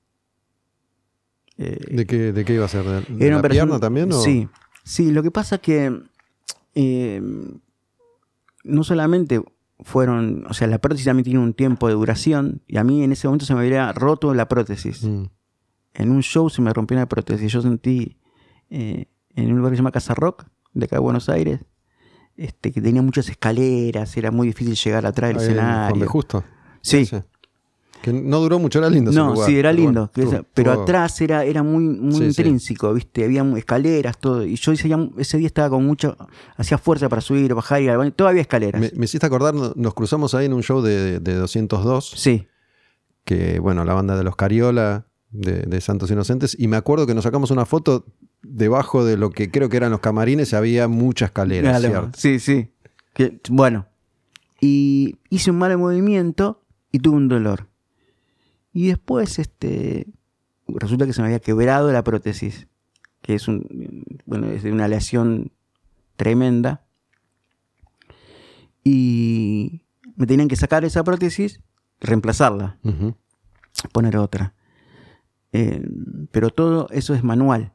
¿De, 1.57 2.05
qué, 2.07 2.33
¿De, 2.33 2.45
qué, 2.45 2.55
iba 2.55 2.65
a 2.65 2.69
ser? 2.69 2.85
¿De, 3.07 3.31
la 3.31 3.43
pierna 3.43 3.79
también? 3.79 4.13
Sí, 4.13 4.49
sí, 4.83 5.13
lo 5.13 5.23
que 5.23 5.31
pasa 5.31 5.57
es 5.57 5.61
que 5.61 6.03
eh, 6.75 7.23
no 8.65 8.83
solamente 8.83 9.41
fueron, 9.81 10.45
o 10.49 10.55
sea, 10.55 10.67
la 10.67 10.79
prótesis 10.79 11.07
también 11.07 11.25
tiene 11.25 11.41
un 11.41 11.55
tiempo 11.55 11.87
de 11.89 11.95
duración 11.95 12.63
y 12.67 12.79
a 12.79 12.85
mí 12.85 13.05
en 13.05 13.13
ese 13.13 13.29
momento 13.29 13.45
se 13.47 13.55
me 13.55 13.61
había 13.61 13.93
roto 13.93 14.35
la 14.35 14.49
prótesis. 14.49 15.05
Mm. 15.05 15.25
En 15.95 16.11
un 16.11 16.23
show 16.23 16.51
se 16.51 16.61
me 16.61 16.73
rompió 16.73 16.97
una 16.97 17.09
prótesis. 17.09 17.53
Yo 17.53 17.63
sentí 17.63 18.19
eh, 18.71 19.07
en 19.37 19.53
un 19.53 19.59
lugar 19.59 19.71
que 19.71 19.77
se 19.77 19.81
llama 19.81 19.93
Casa 19.93 20.15
Rock, 20.15 20.47
de 20.73 20.87
acá 20.87 20.97
de 20.97 21.01
Buenos 21.01 21.29
Aires, 21.29 21.61
este, 22.37 22.73
que 22.73 22.81
tenía 22.81 23.03
muchas 23.03 23.29
escaleras, 23.29 24.17
era 24.17 24.31
muy 24.31 24.49
difícil 24.49 24.75
llegar 24.75 25.07
atrás 25.07 25.35
del 25.35 25.43
escenario. 25.43 26.07
justo. 26.09 26.45
Sí. 26.81 27.09
Que 28.03 28.13
no 28.13 28.41
duró 28.41 28.59
mucho, 28.59 28.81
era 28.81 28.91
lindo. 28.91 29.11
No, 29.13 29.35
sí, 29.37 29.59
era 29.59 29.73
lindo. 29.73 30.11
pero 30.53 30.73
atrás 30.73 31.19
era, 31.23 31.45
era 31.45 31.63
muy, 31.63 31.85
muy 31.85 32.27
intrínseco, 32.27 32.93
¿viste? 32.93 33.25
Había 33.25 33.43
escaleras, 33.57 34.19
todo. 34.19 34.45
Y 34.45 34.57
yo 34.57 34.73
ese, 34.73 34.91
ese 35.17 35.39
día 35.39 35.47
estaba 35.47 35.71
con 35.71 35.87
mucho. 35.87 36.15
Hacía 36.59 36.77
fuerza 36.77 37.09
para 37.09 37.23
subir, 37.23 37.55
bajar 37.55 37.81
y. 37.81 38.11
Todavía 38.11 38.43
escaleras. 38.43 38.93
Me, 38.95 39.05
hiciste 39.05 39.25
acordar, 39.25 39.55
nos 39.55 39.95
cruzamos 39.95 40.35
ahí 40.35 40.47
en 40.47 40.53
un 40.53 40.63
show 40.63 40.83
de, 40.83 41.19
de 41.19 41.35
202. 41.35 42.13
Sí. 42.15 42.47
Que, 43.25 43.59
bueno, 43.59 43.87
la 43.87 43.95
banda 43.95 44.19
de 44.19 44.25
los 44.25 44.37
Cariola, 44.37 45.07
de, 45.35 45.81
Santos 45.81 46.11
Inocentes. 46.11 46.57
Y 46.59 46.69
me 46.69 46.77
acuerdo 46.77 47.07
que 47.07 47.15
nos 47.15 47.25
sacamos 47.25 47.51
una 47.51 47.67
foto 47.67 48.07
debajo 48.45 49.05
de 49.05 49.17
lo 49.17 49.31
que 49.31 49.51
creo 49.51 49.69
que 49.69 49.77
eran 49.77 49.91
los 49.91 50.01
camarines. 50.01 50.55
Había 50.55 50.87
muchas 50.89 51.29
escaleras, 51.31 51.83
Sí, 52.17 52.39
sí. 52.39 52.71
bueno. 53.51 53.87
Y 54.61 55.17
hice 55.31 55.51
un 55.51 55.59
mal 55.59 55.77
movimiento 55.77 56.63
y 56.93 57.01
tuve 57.01 57.17
un 57.17 57.29
dolor. 57.29 57.69
Y 58.73 58.89
después, 58.89 59.39
este, 59.39 60.07
resulta 60.67 61.07
que 61.07 61.13
se 61.13 61.21
me 61.21 61.27
había 61.29 61.41
quebrado 61.41 61.93
la 61.93 62.03
prótesis, 62.03 62.67
que 63.23 63.35
es, 63.35 63.47
un, 63.47 64.05
bueno, 64.27 64.47
es 64.49 64.65
una 64.65 64.89
lesión 64.89 65.53
tremenda. 66.17 66.85
Y 68.83 69.83
me 70.17 70.27
tenían 70.27 70.49
que 70.49 70.57
sacar 70.57 70.85
esa 70.85 71.05
prótesis, 71.05 71.61
reemplazarla, 72.01 72.79
poner 73.93 74.17
otra. 74.17 74.55
Eh, 75.53 75.87
pero 76.33 76.51
todo 76.51 76.89
eso 76.91 77.15
es 77.15 77.23
manual. 77.23 77.74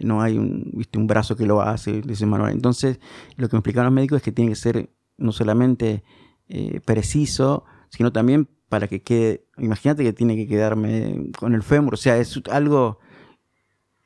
No 0.00 0.22
hay 0.22 0.38
un, 0.38 0.70
¿viste? 0.74 0.98
un 0.98 1.06
brazo 1.06 1.36
que 1.36 1.46
lo 1.46 1.60
hace, 1.60 2.02
ese 2.08 2.26
manual. 2.26 2.52
Entonces, 2.52 2.98
lo 3.36 3.48
que 3.48 3.56
me 3.56 3.58
explicaron 3.60 3.86
los 3.86 3.94
médicos 3.94 4.16
es 4.16 4.22
que 4.22 4.32
tiene 4.32 4.50
que 4.50 4.56
ser 4.56 4.90
no 5.16 5.32
solamente 5.32 6.02
eh, 6.48 6.80
preciso, 6.84 7.64
sino 7.88 8.12
también 8.12 8.48
para 8.68 8.88
que 8.88 9.02
quede, 9.02 9.46
imagínate 9.58 10.02
que 10.02 10.12
tiene 10.12 10.36
que 10.36 10.48
quedarme 10.48 11.30
con 11.38 11.54
el 11.54 11.62
fémur, 11.62 11.94
o 11.94 11.96
sea, 11.96 12.18
es 12.18 12.40
algo... 12.50 12.98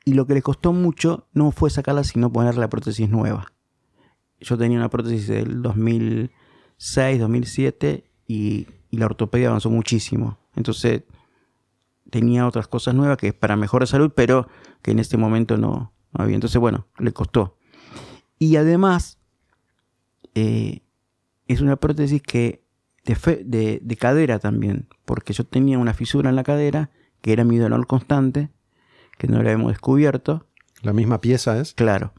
Y 0.05 0.13
lo 0.13 0.25
que 0.25 0.33
le 0.33 0.41
costó 0.41 0.73
mucho 0.73 1.27
no 1.33 1.51
fue 1.51 1.69
sacarla, 1.69 2.03
sino 2.03 2.31
poner 2.31 2.55
la 2.55 2.69
prótesis 2.69 3.09
nueva. 3.09 3.51
Yo 4.39 4.57
tenía 4.57 4.77
una 4.77 4.89
prótesis 4.89 5.27
del 5.27 5.61
2006, 5.61 7.19
2007 7.19 8.09
y, 8.27 8.67
la 8.91 9.05
ortopedia 9.05 9.49
avanzó 9.49 9.69
muchísimo. 9.69 10.39
Entonces 10.55 11.03
tenía 12.09 12.47
otras 12.47 12.67
cosas 12.67 12.95
nuevas 12.95 13.17
que 13.17 13.29
es 13.29 13.33
para 13.33 13.55
mejor 13.55 13.85
salud, 13.87 14.11
pero 14.15 14.47
que 14.81 14.91
en 14.91 14.99
este 14.99 15.17
momento 15.17 15.57
no, 15.57 15.93
había. 16.13 16.35
Entonces, 16.35 16.59
bueno, 16.59 16.87
le 16.97 17.11
costó. 17.11 17.57
Y 18.37 18.55
además, 18.55 19.19
eh, 20.35 20.81
es 21.47 21.61
una 21.61 21.75
prótesis 21.75 22.21
que 22.21 22.63
de, 23.03 23.97
cadera 23.99 24.39
también, 24.39 24.87
porque 25.05 25.33
yo 25.33 25.43
tenía 25.43 25.77
una 25.79 25.93
fisura 25.93 26.29
en 26.29 26.35
la 26.35 26.43
cadera, 26.43 26.91
que 27.21 27.33
era 27.33 27.43
mi 27.43 27.57
dolor 27.57 27.85
constante, 27.87 28.49
que 29.17 29.27
no 29.27 29.41
la 29.41 29.51
hemos 29.51 29.71
descubierto. 29.71 30.45
¿La 30.81 30.93
misma 30.93 31.19
pieza 31.19 31.59
es? 31.59 31.73
Claro. 31.73 32.13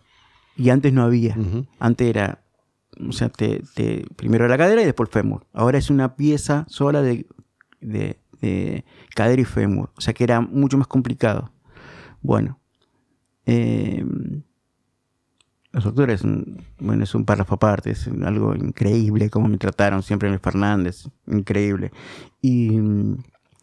Y 0.57 0.71
antes 0.71 0.93
no 0.93 1.03
había. 1.03 1.37
Antes 1.79 2.09
era, 2.09 2.43
o 3.09 3.13
sea, 3.13 3.31
te, 3.31 3.63
primero 4.17 4.47
la 4.49 4.59
cadera 4.59 4.83
y 4.83 4.85
después 4.85 5.09
el 5.09 5.13
fémur. 5.13 5.47
Ahora 5.53 5.79
es 5.79 5.91
una 5.91 6.17
pieza 6.17 6.67
sola 6.69 7.01
de, 7.03 7.27
de, 7.81 8.19
cadera 9.15 9.43
y 9.43 9.45
fémur. 9.45 9.91
O 9.97 10.01
sea 10.01 10.15
que 10.15 10.25
era 10.25 10.41
mucho 10.41 10.79
más 10.79 10.87
complicado. 10.87 11.53
Bueno. 12.23 12.59
Eh, 13.47 14.05
los 15.73 15.85
doctores, 15.85 16.23
bueno, 16.79 17.05
es 17.05 17.15
un 17.15 17.25
párrafo 17.25 17.55
aparte, 17.55 17.91
es 17.93 18.09
algo 18.09 18.57
increíble 18.57 19.31
cómo 19.31 19.47
me 19.47 19.57
trataron 19.57 20.03
siempre 20.03 20.29
en 20.29 20.35
el 20.35 20.41
Fernández, 20.41 21.09
increíble. 21.29 21.93
Y 22.41 22.71
mm, 22.71 23.23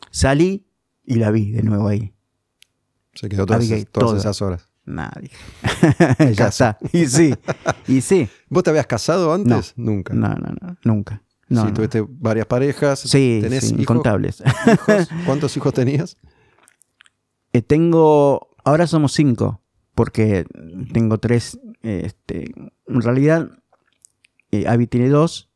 salí 0.09 0.65
y 1.03 1.15
la 1.15 1.31
vi 1.31 1.51
de 1.51 1.63
nuevo 1.63 1.87
ahí. 1.87 2.13
Se 3.13 3.27
quedó 3.27 3.45
todas, 3.45 4.19
esas 4.19 4.41
horas. 4.41 4.69
Nadie. 4.85 5.31
ya 6.33 6.47
está. 6.47 6.77
Y 6.93 7.07
sí, 7.07 7.33
y 7.87 7.99
sí. 7.99 8.29
¿Vos 8.49 8.63
te 8.63 8.69
habías 8.69 8.87
casado 8.87 9.33
antes? 9.33 9.73
Nunca. 9.75 10.13
No, 10.13 10.29
no, 10.29 10.53
no, 10.61 10.77
nunca. 10.83 11.23
No, 11.49 11.62
sí, 11.62 11.67
no. 11.67 11.73
tuviste 11.73 12.05
varias 12.07 12.45
parejas. 12.45 12.99
Sí, 12.99 13.39
¿Tenés 13.41 13.62
sí, 13.63 13.67
hijos? 13.69 13.81
incontables. 13.81 14.43
¿Hijos? 14.67 15.10
¿Cuántos 15.25 15.55
hijos 15.57 15.73
tenías? 15.73 16.17
Eh, 17.53 17.62
tengo, 17.62 18.49
ahora 18.65 18.86
somos 18.88 19.13
cinco, 19.13 19.62
porque 19.95 20.45
tengo 20.93 21.17
tres, 21.19 21.60
este, 21.81 22.53
en 22.88 23.01
realidad, 23.01 23.49
eh, 24.51 24.65
Abby 24.67 24.88
tiene 24.88 25.10
dos, 25.10 25.49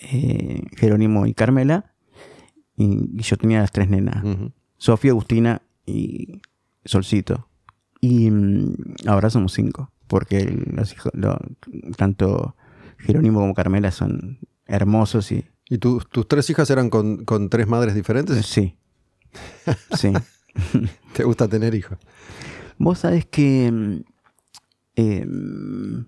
eh, 0.00 0.62
Jerónimo 0.76 1.26
y 1.26 1.34
Carmela, 1.34 1.94
y, 2.76 3.18
y 3.18 3.22
yo 3.22 3.36
tenía 3.36 3.60
las 3.60 3.72
tres 3.72 3.88
nenas. 3.88 4.22
Sofía, 4.76 5.10
Agustina 5.10 5.62
y 5.86 6.40
Solcito. 6.84 7.48
Y 8.00 8.30
mm, 8.30 8.74
ahora 9.06 9.30
somos 9.30 9.52
cinco, 9.52 9.90
porque 10.06 10.44
los 10.70 10.92
hijos, 10.92 11.10
lo- 11.14 11.38
tanto 11.96 12.54
Jerónimo 12.98 13.40
como 13.40 13.54
Carmela 13.54 13.90
son 13.90 14.38
hermosos 14.68 15.32
y 15.32 15.44
¿Y 15.70 15.76
tu- 15.78 15.98
tus 16.00 16.26
tres 16.28 16.48
hijas 16.48 16.70
eran 16.70 16.88
con, 16.88 17.24
con 17.26 17.50
tres 17.50 17.66
madres 17.66 17.94
diferentes? 17.94 18.46
sí, 18.46 18.76
sí. 19.96 20.12
¿Te 21.12 21.24
gusta 21.24 21.46
tener 21.48 21.74
hijos? 21.74 21.98
Vos 22.78 23.00
sabés 23.00 23.26
que 23.26 23.70
mm, 23.70 24.00
em, 24.96 26.06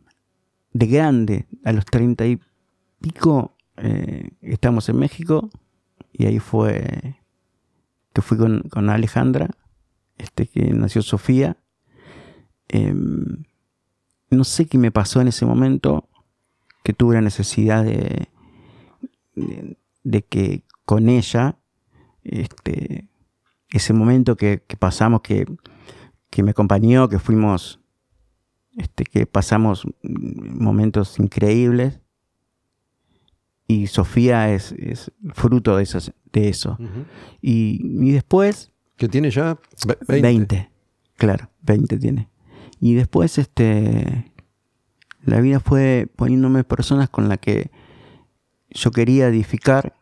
de 0.72 0.86
grande, 0.86 1.46
a 1.64 1.72
los 1.72 1.84
treinta 1.84 2.26
y 2.26 2.40
pico, 3.00 3.56
eh, 3.76 4.30
estamos 4.40 4.88
en 4.88 4.98
México 4.98 5.50
y 6.12 6.26
ahí 6.26 6.38
fue 6.38 7.16
que 8.14 8.22
fui 8.22 8.38
con, 8.38 8.62
con 8.70 8.88
Alejandra, 8.88 9.50
este 10.18 10.46
que 10.46 10.72
nació 10.72 11.02
Sofía. 11.02 11.56
Em, 12.68 13.44
no 14.30 14.44
sé 14.44 14.66
qué 14.66 14.78
me 14.78 14.90
pasó 14.90 15.20
en 15.20 15.28
ese 15.28 15.44
momento, 15.44 16.08
que 16.82 16.92
tuve 16.92 17.14
la 17.16 17.20
necesidad 17.20 17.84
de, 17.84 18.28
de, 19.34 19.76
de 20.04 20.22
que 20.24 20.64
con 20.84 21.08
ella, 21.08 21.58
este, 22.22 23.08
ese 23.70 23.92
momento 23.92 24.36
que, 24.36 24.62
que 24.66 24.76
pasamos, 24.76 25.20
que, 25.22 25.46
que 26.30 26.42
me 26.42 26.50
acompañó, 26.52 27.08
que 27.08 27.18
fuimos, 27.18 27.80
este, 28.76 29.04
que 29.04 29.26
pasamos 29.26 29.86
momentos 30.02 31.18
increíbles. 31.18 32.00
Y 33.66 33.86
Sofía 33.86 34.52
es, 34.52 34.72
es 34.72 35.12
fruto 35.32 35.76
de, 35.76 35.84
esas, 35.84 36.12
de 36.32 36.48
eso. 36.48 36.76
Y, 37.40 37.80
y 38.08 38.10
después, 38.10 38.72
¿Que 38.96 39.08
tiene 39.08 39.30
ya? 39.30 39.58
Ve- 39.86 40.20
20. 40.22 40.70
Claro, 41.16 41.48
20 41.62 41.98
tiene. 41.98 42.28
Y 42.80 42.94
después, 42.94 43.38
este. 43.38 44.32
La 45.22 45.40
vida 45.40 45.60
fue 45.60 46.08
poniéndome 46.16 46.64
personas 46.64 47.08
con 47.10 47.28
las 47.28 47.38
que 47.38 47.70
yo 48.70 48.90
quería 48.90 49.28
edificar 49.28 49.94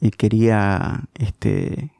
y 0.00 0.10
quería. 0.10 1.08
Este. 1.14 1.92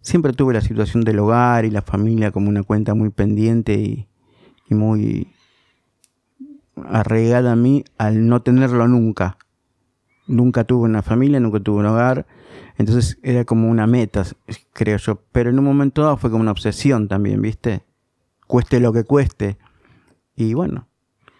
Siempre 0.00 0.32
tuve 0.32 0.54
la 0.54 0.60
situación 0.60 1.02
del 1.02 1.18
hogar 1.18 1.64
y 1.64 1.70
la 1.70 1.82
familia 1.82 2.30
como 2.30 2.48
una 2.48 2.62
cuenta 2.62 2.94
muy 2.94 3.10
pendiente 3.10 3.74
y, 3.74 4.08
y 4.68 4.74
muy 4.74 5.28
arraigada 6.88 7.52
a 7.52 7.56
mí 7.56 7.84
al 7.98 8.26
no 8.26 8.42
tenerlo 8.42 8.88
nunca. 8.88 9.36
Nunca 10.26 10.64
tuve 10.64 10.84
una 10.84 11.02
familia, 11.02 11.40
nunca 11.40 11.60
tuve 11.60 11.80
un 11.80 11.86
hogar. 11.86 12.26
Entonces 12.78 13.18
era 13.22 13.44
como 13.44 13.68
una 13.68 13.86
meta, 13.86 14.24
creo 14.72 14.96
yo. 14.96 15.22
Pero 15.32 15.50
en 15.50 15.58
un 15.58 15.64
momento 15.64 16.02
dado 16.02 16.16
fue 16.16 16.30
como 16.30 16.42
una 16.42 16.52
obsesión 16.52 17.08
también, 17.08 17.42
¿viste? 17.42 17.84
Cueste 18.46 18.80
lo 18.80 18.92
que 18.92 19.04
cueste. 19.04 19.58
Y 20.34 20.54
bueno, 20.54 20.88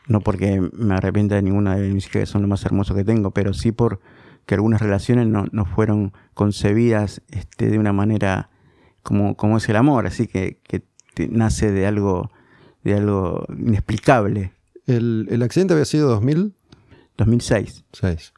no 0.09 0.21
porque 0.21 0.61
me 0.73 0.95
arrepienta 0.95 1.35
de 1.37 1.43
ninguna 1.43 1.77
de 1.77 1.89
mis 1.91 2.09
que 2.09 2.27
son 2.27 2.43
lo 2.43 2.49
más 2.49 2.65
hermoso 2.65 2.95
que 2.95 3.05
tengo, 3.05 3.31
pero 3.33 3.53
sí 3.55 3.73
por 3.73 4.01
que 4.47 4.55
algunas 4.55 4.81
relaciones 4.81 5.27
no, 5.29 5.45
no 5.53 5.65
fueron 5.65 6.13
concebidas 6.35 7.23
este, 7.29 7.69
de 7.71 7.79
una 7.79 7.93
manera 7.93 8.51
como, 9.03 9.37
como 9.37 9.59
es 9.59 9.69
el 9.69 9.77
amor, 9.77 10.07
así 10.07 10.27
que, 10.27 10.61
que 10.65 10.83
te- 11.15 11.29
nace 11.29 11.71
de 11.71 11.87
algo, 11.87 12.31
de 12.83 12.95
algo 12.95 13.45
inexplicable. 13.57 14.53
El, 14.87 15.29
el 15.31 15.43
accidente 15.43 15.75
había 15.75 15.85
sido 15.85 16.09
2006. 16.09 16.55
2006. 17.17 18.33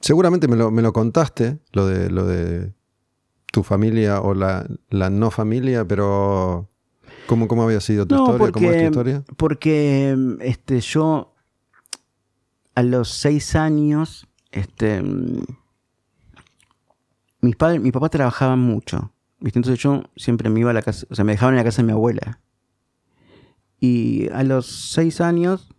Seguramente 0.00 0.48
me 0.48 0.56
lo, 0.56 0.70
me 0.70 0.82
lo 0.82 0.92
contaste, 0.92 1.58
lo 1.72 1.86
de, 1.86 2.10
lo 2.10 2.26
de 2.26 2.72
tu 3.52 3.62
familia 3.62 4.20
o 4.20 4.32
la, 4.34 4.66
la 4.88 5.10
no 5.10 5.30
familia, 5.30 5.84
pero 5.84 6.69
¿cómo, 7.30 7.46
cómo 7.46 7.62
había 7.62 7.80
sido 7.80 8.06
tu 8.06 8.14
No, 8.16 8.24
historia? 8.24 8.52
¿Cómo 8.52 8.70
es 8.72 8.78
tu 8.78 8.84
historia? 8.84 9.24
porque 9.36 10.16
este, 10.40 10.80
yo 10.80 11.32
a 12.74 12.82
los 12.82 13.08
seis 13.08 13.54
años, 13.54 14.26
este, 14.50 15.00
mm, 15.00 15.42
mis 17.42 17.54
padres, 17.56 17.80
mi 17.80 17.92
papá 17.92 18.08
trabajaba 18.08 18.56
mucho, 18.56 19.12
¿viste? 19.38 19.60
entonces 19.60 19.80
yo 19.80 20.02
siempre 20.16 20.50
me 20.50 20.58
iba 20.60 20.70
a 20.70 20.74
la 20.74 20.82
casa, 20.82 21.06
o 21.08 21.14
sea, 21.14 21.24
me 21.24 21.32
dejaban 21.32 21.54
en 21.54 21.58
la 21.58 21.64
casa 21.64 21.82
de 21.82 21.86
mi 21.86 21.92
abuela. 21.92 22.40
Y 23.78 24.28
a 24.30 24.42
los 24.42 24.66
seis 24.66 25.20
años, 25.20 25.72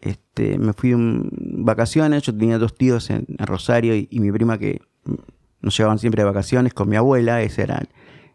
este, 0.00 0.58
me 0.58 0.72
fui 0.72 0.92
en 0.92 1.28
vacaciones, 1.64 2.22
yo 2.22 2.36
tenía 2.36 2.58
dos 2.58 2.74
tíos 2.74 3.10
en, 3.10 3.26
en 3.28 3.46
Rosario 3.46 3.94
y, 3.94 4.08
y 4.10 4.20
mi 4.20 4.32
prima 4.32 4.58
que 4.58 4.80
mm, 5.04 5.14
nos 5.60 5.76
llevaban 5.76 5.98
siempre 5.98 6.22
de 6.22 6.26
vacaciones 6.28 6.72
con 6.72 6.88
mi 6.88 6.96
abuela, 6.96 7.42
ese 7.42 7.62
era 7.62 7.82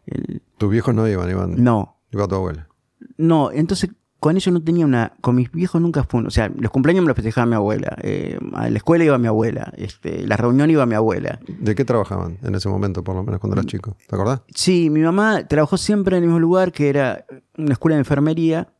el... 0.06 0.42
Tus 0.58 0.70
viejos 0.70 0.94
no 0.94 1.06
iban, 1.08 1.30
iban, 1.30 1.62
No, 1.62 1.96
iba 2.10 2.26
tu 2.28 2.34
abuela. 2.34 2.68
no, 3.16 3.50
entonces 3.52 3.90
con 4.20 4.34
ellos 4.36 4.52
no 4.52 4.60
tenía 4.62 4.84
una. 4.84 5.12
Con 5.20 5.36
mis 5.36 5.50
viejos 5.52 5.80
nunca 5.80 6.02
fue. 6.02 6.24
O 6.26 6.30
sea, 6.30 6.48
los 6.48 6.72
cumpleaños 6.72 7.04
me 7.04 7.08
los 7.08 7.14
festejaba 7.14 7.46
mi 7.46 7.54
abuela. 7.54 7.96
eh, 8.02 8.36
a 8.54 8.68
la 8.68 8.76
escuela 8.76 9.04
iba 9.04 9.16
mi 9.16 9.28
abuela. 9.28 9.72
Este, 9.76 10.26
la 10.26 10.36
reunión 10.36 10.68
iba 10.70 10.84
mi 10.86 10.96
abuela. 10.96 11.38
¿De 11.46 11.76
qué 11.76 11.84
trabajaban 11.84 12.36
en 12.42 12.52
ese 12.56 12.68
momento, 12.68 13.04
por 13.04 13.14
lo 13.14 13.22
menos 13.22 13.38
cuando 13.38 13.54
eras 13.54 13.66
Mm. 13.66 13.68
chico? 13.68 13.96
¿Te 14.08 14.16
acordás? 14.16 14.42
Sí, 14.52 14.90
mi 14.90 15.02
mamá 15.02 15.46
trabajó 15.46 15.76
siempre 15.76 16.16
en 16.16 16.24
el 16.24 16.28
mismo 16.30 16.40
lugar, 16.40 16.72
que 16.72 16.88
era 16.88 17.24
una 17.56 17.72
escuela 17.74 17.94
de 17.94 18.00
enfermería. 18.00 18.72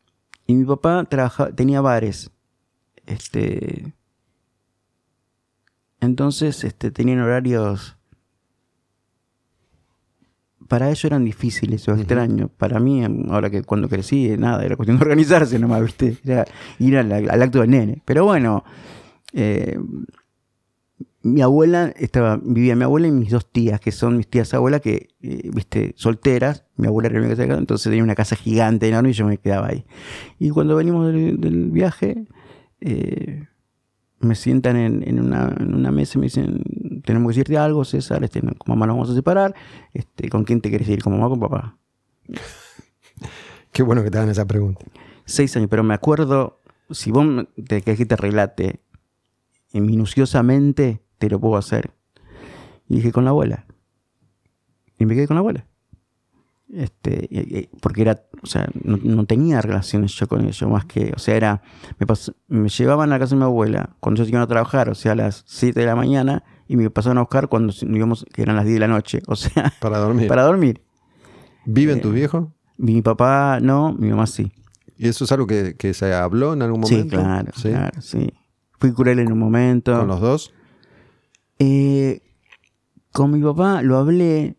Y 0.48 0.54
mi 0.56 0.64
papá 0.64 1.04
trabaja, 1.04 1.52
tenía 1.52 1.80
bares. 1.82 2.32
Este. 3.06 3.94
Entonces, 6.00 6.64
este, 6.64 6.90
tenían 6.90 7.20
horarios. 7.20 7.96
Para 10.68 10.88
ellos 10.88 11.04
eran 11.06 11.24
difíciles 11.24 11.88
o 11.88 11.94
extraños. 11.94 12.50
Para 12.56 12.78
mí, 12.78 13.02
ahora 13.30 13.48
que 13.50 13.62
cuando 13.62 13.88
crecí, 13.88 14.36
nada, 14.38 14.64
era 14.64 14.76
cuestión 14.76 14.98
de 14.98 15.02
organizarse 15.02 15.58
nomás, 15.58 15.82
¿viste? 15.82 16.18
Era 16.24 16.44
ir 16.78 16.96
al, 16.98 17.10
al 17.12 17.42
acto 17.42 17.60
del 17.60 17.70
nene. 17.70 18.02
Pero 18.04 18.24
bueno, 18.24 18.64
eh, 19.32 19.78
mi 21.22 21.42
abuela 21.42 21.92
estaba, 21.96 22.38
vivía 22.42 22.76
mi 22.76 22.84
abuela 22.84 23.08
y 23.08 23.10
mis 23.10 23.30
dos 23.30 23.50
tías, 23.50 23.80
que 23.80 23.92
son 23.92 24.16
mis 24.16 24.28
tías 24.28 24.52
abuelas, 24.54 24.80
que, 24.80 25.08
eh, 25.22 25.50
viste, 25.52 25.94
solteras. 25.96 26.64
Mi 26.76 26.86
abuela 26.86 27.08
era 27.08 27.26
estaba 27.26 27.44
acá, 27.44 27.58
entonces 27.58 27.90
tenía 27.90 28.04
una 28.04 28.14
casa 28.14 28.36
gigante, 28.36 28.88
enorme, 28.88 29.10
y 29.10 29.12
yo 29.14 29.26
me 29.26 29.38
quedaba 29.38 29.68
ahí. 29.68 29.84
Y 30.38 30.50
cuando 30.50 30.76
venimos 30.76 31.12
del, 31.12 31.40
del 31.40 31.70
viaje, 31.70 32.26
eh, 32.80 33.46
me 34.20 34.34
sientan 34.34 34.76
en, 34.76 35.06
en 35.06 35.20
una, 35.20 35.54
en 35.58 35.74
una 35.74 35.90
mesa 35.90 36.18
y 36.18 36.20
me 36.20 36.26
dicen, 36.26 36.62
tenemos 37.04 37.28
que 37.30 37.38
decirte 37.38 37.58
algo, 37.58 37.84
César, 37.84 38.24
este, 38.24 38.40
con 38.40 38.54
mamá 38.66 38.86
nos 38.86 38.96
vamos 38.96 39.10
a 39.10 39.14
separar, 39.14 39.54
este, 39.92 40.28
¿con 40.28 40.44
quién 40.44 40.60
te 40.60 40.70
quieres 40.70 40.88
ir? 40.88 41.02
¿Con 41.02 41.12
mamá 41.12 41.26
o 41.26 41.30
con 41.30 41.40
papá? 41.40 41.76
Qué 43.72 43.82
bueno 43.82 44.02
que 44.02 44.10
te 44.10 44.18
hagan 44.18 44.30
esa 44.30 44.46
pregunta. 44.46 44.84
Seis 45.24 45.56
años, 45.56 45.68
pero 45.70 45.84
me 45.84 45.94
acuerdo, 45.94 46.60
si 46.90 47.10
vos 47.10 47.46
te 47.66 47.82
que 47.82 48.06
te 48.06 48.16
relate 48.16 48.80
eh, 49.72 49.80
minuciosamente, 49.80 51.00
te 51.18 51.28
lo 51.28 51.38
puedo 51.38 51.56
hacer. 51.56 51.92
Y 52.88 52.96
dije, 52.96 53.12
con 53.12 53.24
la 53.24 53.30
abuela. 53.30 53.66
Y 54.98 55.06
me 55.06 55.14
quedé 55.14 55.26
con 55.26 55.36
la 55.36 55.40
abuela. 55.40 55.66
Este, 56.70 57.70
porque 57.80 58.02
era, 58.02 58.22
o 58.42 58.46
sea, 58.46 58.68
no, 58.84 58.98
no 59.02 59.24
tenía 59.24 59.62
relaciones 59.62 60.12
yo 60.12 60.28
con 60.28 60.42
ellos, 60.42 60.62
más 60.70 60.84
que, 60.84 61.12
o 61.16 61.18
sea, 61.18 61.34
era, 61.34 61.62
me, 61.98 62.06
pas- 62.06 62.34
me 62.46 62.68
llevaban 62.68 63.08
a 63.10 63.14
la 63.14 63.18
casa 63.18 63.34
de 63.34 63.38
mi 63.38 63.44
abuela 63.44 63.96
cuando 64.00 64.20
ellos 64.20 64.28
iban 64.30 64.42
a 64.42 64.46
trabajar, 64.46 64.90
o 64.90 64.94
sea, 64.94 65.12
a 65.12 65.14
las 65.14 65.44
7 65.46 65.80
de 65.80 65.86
la 65.86 65.96
mañana, 65.96 66.44
y 66.66 66.76
me 66.76 66.90
pasaban 66.90 67.16
a 67.16 67.22
buscar 67.22 67.48
cuando 67.48 67.72
íbamos, 67.80 68.26
que 68.34 68.42
eran 68.42 68.56
las 68.56 68.66
10 68.66 68.74
de 68.74 68.80
la 68.80 68.88
noche, 68.88 69.22
o 69.26 69.34
sea, 69.34 69.72
Para 69.80 69.96
dormir. 69.98 70.28
para 70.28 70.42
dormir. 70.42 70.82
¿Viven 71.64 72.02
tus 72.02 72.12
viejos? 72.12 72.48
Mi 72.76 73.00
papá 73.00 73.60
no, 73.62 73.94
mi 73.94 74.10
mamá 74.10 74.26
sí. 74.26 74.52
¿Y 74.98 75.08
eso 75.08 75.24
es 75.24 75.32
algo 75.32 75.46
que, 75.46 75.74
que 75.76 75.94
se 75.94 76.12
habló 76.12 76.52
en 76.52 76.60
algún 76.62 76.80
momento? 76.80 77.16
Sí, 77.16 77.22
claro, 77.24 77.52
¿Sí? 77.56 77.68
claro, 77.70 78.02
sí. 78.02 78.30
Fui 78.78 78.92
cruel 78.92 79.20
en 79.20 79.32
un 79.32 79.38
momento. 79.38 79.96
¿Con 79.96 80.06
los 80.08 80.20
dos? 80.20 80.52
Eh, 81.58 82.20
con 83.12 83.30
mi 83.32 83.40
papá 83.42 83.80
lo 83.82 83.96
hablé, 83.96 84.57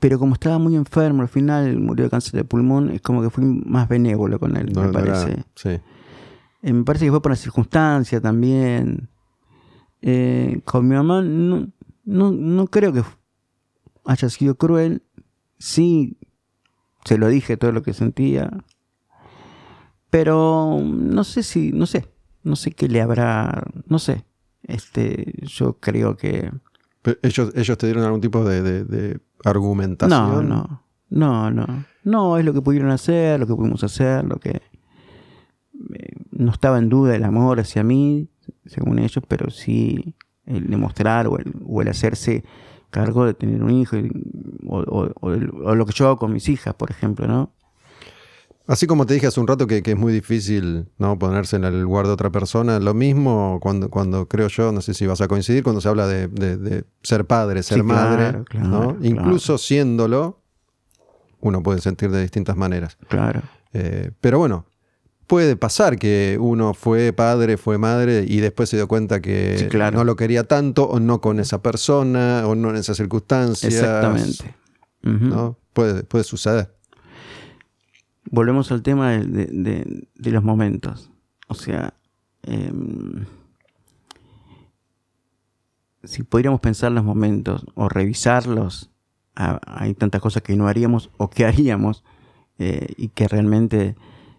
pero 0.00 0.18
como 0.18 0.34
estaba 0.34 0.58
muy 0.58 0.74
enfermo, 0.76 1.22
al 1.22 1.28
final 1.28 1.78
murió 1.78 2.04
de 2.06 2.10
cáncer 2.10 2.32
de 2.32 2.44
pulmón, 2.44 2.90
es 2.90 3.00
como 3.02 3.22
que 3.22 3.30
fui 3.30 3.44
más 3.44 3.88
benévolo 3.88 4.38
con 4.40 4.56
él, 4.56 4.72
No, 4.72 4.80
me 4.82 4.88
era- 4.88 4.92
parece. 5.00 5.44
sí. 5.54 5.68
Eh, 6.62 6.72
me 6.72 6.84
parece 6.84 7.04
que 7.06 7.10
fue 7.10 7.22
por 7.22 7.30
la 7.32 7.36
circunstancia 7.36 8.20
también. 8.20 9.08
Eh, 10.02 10.60
con 10.64 10.88
mi 10.88 10.94
mamá 10.94 11.22
no, 11.22 11.68
no, 12.04 12.32
no 12.32 12.66
creo 12.66 12.92
que 12.92 13.02
haya 14.06 14.28
sido 14.30 14.54
cruel, 14.56 15.02
sí, 15.58 16.16
se 17.04 17.18
lo 17.18 17.28
dije 17.28 17.56
todo 17.58 17.72
lo 17.72 17.82
que 17.82 17.92
sentía, 17.94 18.50
pero 20.10 20.80
no 20.82 21.24
sé 21.24 21.42
si, 21.42 21.72
no 21.72 21.86
sé, 21.86 22.08
no 22.42 22.56
sé 22.56 22.72
qué 22.72 22.88
le 22.88 23.00
habrá, 23.00 23.64
no 23.86 23.98
sé, 23.98 24.24
este, 24.62 25.34
yo 25.42 25.78
creo 25.78 26.16
que... 26.16 26.50
¿Ellos, 27.22 27.52
ellos 27.54 27.78
te 27.78 27.86
dieron 27.86 28.04
algún 28.04 28.20
tipo 28.20 28.44
de, 28.44 29.20
argumentación? 29.44 30.10
No, 30.10 30.42
no, 30.42 30.82
no, 31.08 31.50
no, 31.50 31.84
no, 32.04 32.38
es 32.38 32.44
lo 32.44 32.52
que 32.52 32.60
pudieron 32.62 32.90
hacer, 32.90 33.40
lo 33.40 33.46
que 33.46 33.54
pudimos 33.54 33.82
hacer, 33.84 34.24
lo 34.24 34.36
que... 34.36 34.62
Eh, 35.94 36.12
no 36.32 36.52
estaba 36.52 36.78
en 36.78 36.88
duda 36.88 37.16
el 37.16 37.24
amor 37.24 37.60
hacia 37.60 37.82
mí, 37.82 38.28
según 38.66 38.98
ellos, 38.98 39.24
pero 39.26 39.50
sí 39.50 40.14
el 40.44 40.68
demostrar 40.68 41.26
o 41.26 41.38
el, 41.38 41.54
o 41.64 41.80
el 41.80 41.88
hacerse 41.88 42.44
cargo 42.90 43.24
de 43.24 43.34
tener 43.34 43.62
un 43.62 43.70
hijo, 43.70 43.96
o, 44.66 45.74
lo 45.74 45.86
que 45.86 45.92
yo 45.92 46.06
hago 46.06 46.16
con 46.16 46.32
mis 46.32 46.48
hijas, 46.48 46.74
por 46.74 46.90
ejemplo, 46.90 47.26
¿no? 47.26 47.52
Así 48.70 48.86
como 48.86 49.04
te 49.04 49.14
dije 49.14 49.26
hace 49.26 49.40
un 49.40 49.48
rato 49.48 49.66
que, 49.66 49.82
es 49.84 49.96
muy 49.96 50.12
difícil 50.12 50.86
¿no? 50.96 51.18
ponerse 51.18 51.56
en 51.56 51.64
el 51.64 51.82
lugar 51.82 52.06
de 52.06 52.12
otra 52.12 52.30
persona, 52.30 52.78
lo 52.78 52.94
mismo 52.94 53.58
cuando, 53.60 53.90
cuando 53.90 54.28
creo 54.28 54.46
yo, 54.46 54.70
no 54.70 54.80
sé 54.80 54.94
si 54.94 55.06
vas 55.06 55.20
a 55.20 55.26
coincidir, 55.26 55.64
cuando 55.64 55.80
se 55.80 55.88
habla 55.88 56.06
de, 56.06 56.84
ser 57.02 57.24
padre, 57.24 57.64
ser 57.64 57.82
madre, 57.82 58.44
¿no? 58.54 58.96
incluso 59.02 59.58
siéndolo, 59.58 60.38
uno 61.40 61.64
puede 61.64 61.80
sentir 61.80 62.12
de 62.12 62.22
distintas 62.22 62.56
maneras. 62.56 62.96
Claro. 63.08 63.42
Eh, 63.72 64.12
pero 64.20 64.38
bueno, 64.38 64.66
puede 65.26 65.56
pasar 65.56 65.98
que 65.98 66.38
uno 66.40 66.72
fue 66.72 67.12
padre, 67.12 67.56
fue 67.56 67.76
madre 67.76 68.24
y 68.24 68.38
después 68.38 68.68
se 68.68 68.76
dio 68.76 68.86
cuenta 68.86 69.20
que 69.20 69.68
no 69.92 70.04
lo 70.04 70.14
quería 70.14 70.44
tanto 70.44 70.84
o 70.84 71.00
no 71.00 71.20
con 71.20 71.40
esa 71.40 71.60
persona 71.60 72.44
o 72.46 72.54
no 72.54 72.70
en 72.70 72.76
esas 72.76 72.96
circunstancias. 72.96 73.74
Exactamente. 73.74 74.54
¿no? 75.02 75.58
puede, 75.72 76.04
puede 76.04 76.22
suceder. 76.22 76.72
Volvemos 78.30 78.70
al 78.70 78.82
tema 78.82 79.10
de, 79.10 80.06
los 80.14 80.44
momentos. 80.44 81.10
O 81.48 81.54
sea, 81.54 81.94
em, 82.42 83.26
si 86.04 86.22
pudiéramos 86.22 86.60
pensar 86.60 86.92
los 86.92 87.04
momentos 87.04 87.66
o 87.74 87.88
revisarlos, 87.88 88.90
hay 89.34 89.94
tantas 89.94 90.20
cosas 90.20 90.42
que 90.42 90.54
no 90.54 90.68
haríamos 90.68 91.10
o 91.16 91.28
que 91.28 91.44
haríamos 91.46 92.04
eh, 92.58 92.94
y 92.96 93.08
que 93.08 93.26
realmente 93.26 93.96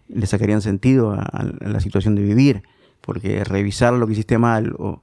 le 0.08 0.26
sacarían 0.26 0.62
sentido 0.62 1.12
a, 1.12 1.44
la 1.60 1.80
situación 1.80 2.14
de 2.14 2.22
vivir, 2.22 2.62
porque 3.02 3.44
revisar 3.44 3.92
lo 3.92 4.06
que 4.06 4.12
hiciste 4.12 4.38
mal 4.38 4.74
o 4.78 5.02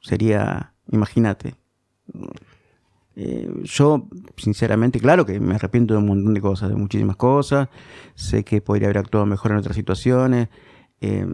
sería, 0.00 0.74
imagínate. 0.90 1.54
Eh, 3.20 3.50
yo, 3.64 4.06
sinceramente, 4.36 5.00
claro 5.00 5.26
que 5.26 5.40
me 5.40 5.56
arrepiento 5.56 5.92
de 5.94 5.98
un 5.98 6.06
montón 6.06 6.34
de 6.34 6.40
cosas, 6.40 6.68
de 6.68 6.76
muchísimas 6.76 7.16
cosas. 7.16 7.68
Sé 8.14 8.44
que 8.44 8.60
podría 8.60 8.86
haber 8.86 8.98
actuado 8.98 9.26
mejor 9.26 9.50
en 9.50 9.56
otras 9.56 9.74
situaciones. 9.74 10.48
Eh, 11.00 11.26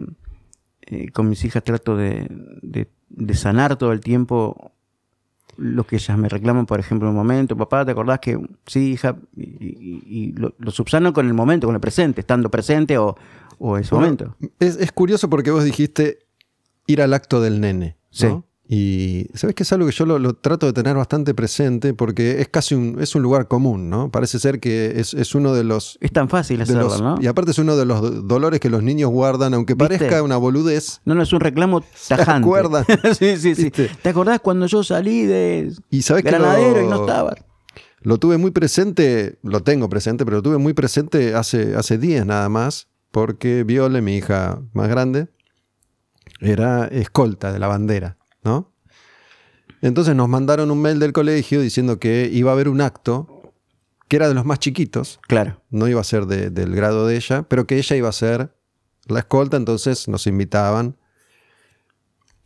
eh, 0.87 1.11
con 1.11 1.29
mis 1.29 1.45
hijas 1.45 1.63
trato 1.63 1.95
de, 1.95 2.27
de, 3.09 3.33
sanar 3.35 3.75
todo 3.75 3.91
el 3.91 3.99
tiempo 3.99 4.71
lo 5.57 5.85
que 5.85 5.97
ellas 5.97 6.17
me 6.17 6.27
reclaman, 6.27 6.65
por 6.65 6.79
ejemplo, 6.79 7.07
en 7.07 7.11
un 7.11 7.17
momento, 7.17 7.55
papá, 7.55 7.85
¿te 7.85 7.91
acordás 7.91 8.19
que 8.19 8.39
sí, 8.65 8.93
hija? 8.93 9.15
Y, 9.35 10.33
lo, 10.33 10.53
subsano 10.71 11.13
con 11.13 11.27
el 11.27 11.35
momento, 11.35 11.67
con 11.67 11.75
el 11.75 11.81
presente, 11.81 12.21
estando 12.21 12.49
presente 12.49 12.97
o, 12.97 13.15
o 13.59 13.77
ese 13.77 13.93
momento. 13.93 14.35
Es, 14.59 14.91
curioso 14.91 15.29
porque 15.29 15.51
vos 15.51 15.63
dijiste 15.63 16.25
ir 16.87 17.01
al 17.01 17.13
acto 17.13 17.41
del 17.41 17.61
nene. 17.61 17.95
Sí. 18.09 18.27
Y 18.67 19.27
sabes 19.35 19.55
que 19.55 19.61
es 19.61 19.71
algo 19.73 19.85
que 19.85 19.91
yo 19.91 20.05
lo, 20.05 20.33
trato 20.33 20.65
de 20.65 20.73
tener 20.73 20.95
bastante 20.95 21.35
presente 21.35 21.93
porque 21.93 22.41
es 22.41 22.47
casi 22.47 22.73
un, 22.73 22.97
es 22.99 23.13
un 23.13 23.21
lugar 23.21 23.47
común, 23.47 23.91
¿no? 23.91 24.09
Parece 24.09 24.39
ser 24.39 24.59
que 24.59 24.99
es, 24.99 25.35
uno 25.35 25.53
de 25.53 25.63
los... 25.63 25.99
Es 26.01 26.11
tan 26.11 26.29
fácil 26.29 26.61
hacerlo, 26.61 26.97
¿no? 26.97 27.17
Y 27.21 27.27
aparte 27.27 27.51
es 27.51 27.59
uno 27.59 27.75
de 27.75 27.85
los 27.85 28.27
dolores 28.27 28.59
que 28.59 28.71
los 28.71 28.81
niños 28.81 29.11
guardan, 29.11 29.53
aunque 29.53 29.75
parezca 29.75 30.23
una 30.23 30.37
boludez. 30.37 31.01
No, 31.05 31.13
no, 31.13 31.21
es 31.21 31.31
un 31.31 31.41
reclamo 31.41 31.83
tajante. 32.07 32.49
¿Te 33.01 33.13
sí, 33.37 33.37
sí, 33.37 33.55
sí. 33.55 33.71
¿Te 34.01 34.09
acordás 34.09 34.39
cuando 34.39 34.65
yo 34.65 34.83
salí 34.83 35.25
de 35.25 35.71
y 35.91 36.01
sabes 36.01 36.23
granadero 36.23 36.83
y 36.83 36.87
no 36.87 37.01
estaba? 37.01 37.35
Lo 38.01 38.17
tuve 38.17 38.37
muy 38.37 38.51
presente, 38.51 39.37
lo 39.43 39.61
tengo 39.61 39.89
presente, 39.89 40.25
pero 40.25 40.37
lo 40.37 40.43
tuve 40.43 40.57
muy 40.57 40.73
presente 40.73 41.35
hace, 41.35 41.75
hace 41.75 41.97
días 41.97 42.25
nada 42.25 42.49
más, 42.49 42.87
porque 43.11 43.63
Viole, 43.63 44.01
mi 44.01 44.17
hija 44.17 44.61
más 44.73 44.89
grande, 44.89 45.27
era 46.39 46.85
escolta 46.85 47.51
de 47.51 47.59
la 47.59 47.67
bandera. 47.67 48.17
¿No? 48.45 48.71
Entonces 49.81 50.15
nos 50.15 50.29
mandaron 50.29 50.71
un 50.71 50.81
mail 50.81 50.99
del 50.99 51.11
colegio 51.11 51.61
diciendo 51.61 51.99
que 51.99 52.29
iba 52.31 52.51
a 52.51 52.53
haber 52.53 52.69
un 52.69 52.81
acto 52.81 53.53
que 54.07 54.15
era 54.15 54.27
de 54.27 54.33
los 54.33 54.45
más 54.45 54.59
chiquitos. 54.59 55.19
Claro. 55.27 55.61
No 55.69 55.87
iba 55.87 55.99
a 55.99 56.03
ser 56.03 56.25
del 56.25 56.75
grado 56.75 57.07
de 57.07 57.15
ella, 57.15 57.43
pero 57.43 57.67
que 57.67 57.77
ella 57.77 57.95
iba 57.95 58.09
a 58.09 58.13
ser 58.13 58.55
la 59.07 59.19
escolta, 59.19 59.57
entonces 59.57 60.07
nos 60.07 60.27
invitaban. 60.27 60.95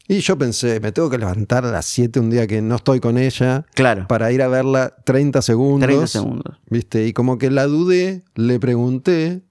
Y 0.08 0.22
yo 0.22 0.38
pensé, 0.38 0.80
me 0.80 0.92
tengo 0.92 1.10
que 1.10 1.20
levantar 1.20 1.66
a 1.66 1.72
las 1.72 1.86
7 1.86 2.20
un 2.20 2.32
día 2.32 2.48
que 2.48 2.62
no 2.62 2.78
estoy 2.78 3.00
con 3.00 3.18
ella. 3.18 3.66
Claro. 3.76 4.08
Para 4.08 4.32
ir 4.32 4.42
a 4.42 4.48
verla 4.48 4.96
30 5.06 5.42
segundos. 5.42 5.88
30 5.88 6.08
segundos. 6.08 6.60
¿Viste? 6.68 7.06
Y 7.06 7.14
como 7.14 7.38
que 7.38 7.52
la 7.52 7.68
dudé, 7.68 8.24
le 8.36 8.60
pregunté 8.60 9.44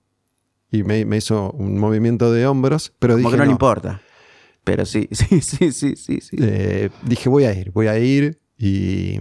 y 0.70 0.82
me, 0.82 1.16
hizo 1.16 1.52
un 1.52 1.78
movimiento 1.78 2.32
de 2.32 2.46
hombros, 2.46 2.92
pero 2.98 3.14
como 3.14 3.28
dije. 3.28 3.32
que 3.32 3.38
no, 3.38 3.44
le 3.44 3.52
importa. 3.52 4.02
Pero 4.64 4.84
sí, 4.84 5.08
sí, 5.12 5.40
sí, 5.40 5.72
sí, 5.72 5.96
sí. 5.96 6.20
sí. 6.20 6.36
Eh, 6.38 6.90
dije, 7.04 7.28
voy 7.28 7.44
a 7.44 7.54
ir, 7.54 7.70
voy 7.72 7.86
a 7.86 7.98
ir 7.98 8.38
y, 8.56 9.18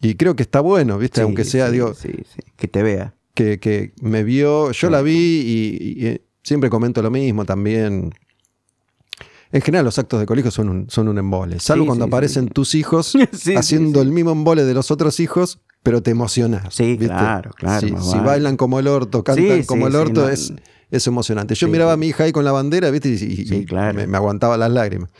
y 0.00 0.14
creo 0.14 0.36
que 0.36 0.42
está 0.42 0.60
bueno, 0.60 0.98
¿viste? 0.98 1.22
Aunque 1.22 1.44
sea, 1.44 1.70
digo... 1.70 1.94
Sí, 1.94 2.10
sí, 2.12 2.40
que 2.56 2.68
te 2.68 2.82
vea. 2.82 3.14
Que, 3.34 3.92
me 4.00 4.24
vio, 4.24 4.72
yo 4.72 4.88
la 4.88 5.02
vi 5.02 5.12
y, 5.14 6.06
eh, 6.06 6.22
siempre 6.42 6.70
comento 6.70 7.02
lo 7.02 7.10
mismo 7.10 7.44
también. 7.44 8.14
En 9.52 9.60
general 9.60 9.84
los 9.84 9.98
actos 9.98 10.20
de 10.20 10.26
colegio 10.26 10.50
son 10.50 10.68
un, 10.70 10.90
son 10.90 11.08
un 11.08 11.18
embole, 11.18 11.60
salvo 11.60 11.86
cuando 11.86 12.06
aparecen 12.06 12.48
tus 12.48 12.74
hijos 12.74 13.14
haciendo 13.56 14.00
el 14.00 14.10
mismo 14.10 14.32
embole 14.32 14.64
de 14.64 14.72
los 14.74 14.90
otros 14.90 15.20
hijos, 15.20 15.60
pero 15.82 16.02
te 16.02 16.10
emocionas. 16.10 16.74
Sí, 16.74 16.96
claro, 16.98 17.50
claro. 17.54 17.86
Si, 18.02 18.18
bailan 18.18 18.56
como 18.56 18.78
el 18.78 18.88
orto, 18.88 19.22
cantan 19.22 19.64
como 19.64 19.86
el 19.86 19.96
orto, 19.96 20.28
es 20.28 20.52
es 20.90 21.06
emocionante. 21.06 21.54
Yo 21.54 21.68
miraba 21.68 21.92
a 21.92 21.96
mi 21.96 22.08
hija 22.08 22.24
ahí 22.24 22.32
con 22.32 22.44
la 22.44 22.52
bandera, 22.52 22.90
¿viste? 22.90 23.08
Y, 23.08 23.66
me, 23.72 24.16
aguantaba 24.16 24.56
las 24.56 24.70
lágrimas. 24.70 25.10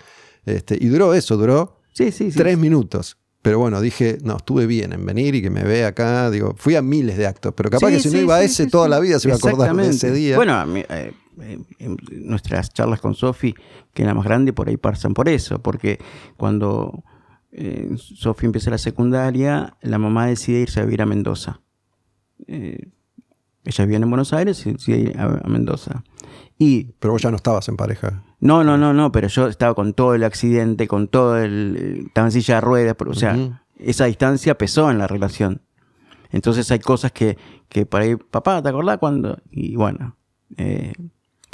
Este, 0.44 0.78
y 0.80 0.86
duró 0.86 1.14
eso, 1.14 1.36
duró 1.36 1.80
tres 1.94 2.58
minutos. 2.58 3.18
Pero 3.42 3.60
bueno, 3.60 3.80
dije, 3.80 4.18
no, 4.24 4.38
estuve 4.38 4.66
bien 4.66 4.92
en 4.92 5.06
venir 5.06 5.36
y 5.36 5.42
que 5.42 5.50
me 5.50 5.62
vea 5.62 5.88
acá. 5.88 6.30
Digo, 6.30 6.54
fui 6.56 6.74
a 6.74 6.82
miles 6.82 7.16
de 7.16 7.26
actos, 7.26 7.54
pero 7.56 7.70
capaz 7.70 7.90
que 7.90 8.00
si 8.00 8.10
no 8.10 8.18
iba 8.18 8.36
a 8.36 8.42
ese 8.42 8.66
toda 8.66 8.88
la 8.88 8.98
vida 8.98 9.20
se 9.20 9.28
iba 9.28 9.36
a 9.36 9.38
acordar 9.38 9.76
de 9.76 9.88
ese 9.88 10.10
día. 10.10 10.34
Bueno, 10.34 10.64
eh, 10.76 11.12
eh, 11.40 11.96
nuestras 12.10 12.72
charlas 12.72 13.00
con 13.00 13.14
Sofi, 13.14 13.54
que 13.92 14.02
es 14.02 14.06
la 14.06 14.14
más 14.14 14.24
grande, 14.24 14.52
por 14.52 14.68
ahí 14.68 14.76
pasan 14.76 15.14
por 15.14 15.28
eso, 15.28 15.62
porque 15.62 15.98
cuando 16.36 17.04
eh, 17.52 17.90
Sofi 17.96 18.46
empieza 18.46 18.70
la 18.70 18.78
secundaria, 18.78 19.76
la 19.80 19.98
mamá 19.98 20.26
decide 20.26 20.60
irse 20.60 20.80
a 20.80 20.84
vivir 20.84 21.02
a 21.02 21.06
Mendoza. 21.06 21.60
Eh, 22.46 22.88
ella 23.66 23.84
viene 23.84 24.04
en 24.04 24.10
Buenos 24.10 24.32
Aires 24.32 24.66
y 24.66 24.74
sí, 24.78 25.12
a, 25.18 25.48
Mendoza. 25.48 26.04
Y, 26.58 26.92
pero 26.98 27.12
vos 27.12 27.22
ya 27.22 27.30
no 27.30 27.36
estabas 27.36 27.68
en 27.68 27.76
pareja. 27.76 28.22
No, 28.40 28.64
no, 28.64 28.78
no, 28.78 28.94
no, 28.94 29.12
pero 29.12 29.28
yo 29.28 29.46
estaba 29.46 29.74
con 29.74 29.92
todo 29.92 30.14
el 30.14 30.24
accidente, 30.24 30.88
con 30.88 31.08
todo 31.08 31.36
el... 31.38 32.04
Estaba 32.06 32.28
en 32.28 32.32
silla 32.32 32.56
de 32.56 32.60
ruedas, 32.62 32.96
o 32.98 33.14
sea, 33.14 33.62
esa 33.78 34.06
distancia 34.06 34.56
pesó 34.56 34.90
en 34.90 34.98
la 34.98 35.06
relación. 35.06 35.62
Entonces 36.30 36.70
hay 36.70 36.78
cosas 36.78 37.12
que, 37.12 37.36
que 37.68 37.86
por 37.86 38.00
ahí, 38.00 38.16
papá, 38.16 38.62
¿te 38.62 38.68
acordás 38.68 38.98
cuando? 38.98 39.38
Y 39.50 39.76
bueno, 39.76 40.16
eh, 40.56 40.92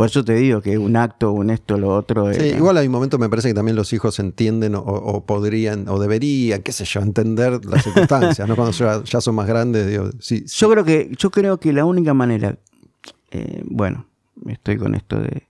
por 0.03 0.09
eso 0.09 0.25
te 0.25 0.35
digo 0.35 0.61
que 0.61 0.79
un 0.79 0.97
acto, 0.97 1.31
un 1.31 1.51
esto, 1.51 1.79
lo 1.79 1.95
otro. 1.95 2.35
Sí, 2.35 2.47
igual 2.47 2.77
hay 2.77 2.89
momentos 2.89 3.21
me 3.21 3.29
parece 3.29 3.47
que 3.47 3.55
también 3.55 3.77
los 3.77 3.93
hijos 3.93 4.19
entienden 4.19 4.75
o, 4.75 5.25
podrían 5.25 5.89
o 5.89 6.01
deberían, 6.01 6.61
qué 6.63 6.73
sé 6.73 6.85
yo, 6.85 7.03
entender 7.03 7.65
las 7.65 7.85
circunstancias, 7.85 8.49
¿no? 8.49 8.57
Cuando 8.57 8.73
ya, 9.05 9.21
son 9.21 9.37
más 9.37 9.47
grandes, 9.47 9.87
digo, 9.87 10.11
sí, 10.19 10.45
Yo 10.45 10.69
creo 10.69 10.85
que, 10.85 11.13
yo 11.17 11.31
creo 11.31 11.61
que 11.61 11.73
la 11.73 11.85
única 11.85 12.15
manera, 12.15 12.59
eh, 13.31 13.63
bueno, 13.65 14.07
estoy 14.49 14.77
con 14.77 14.97
esto 14.97 15.21
de, 15.21 15.47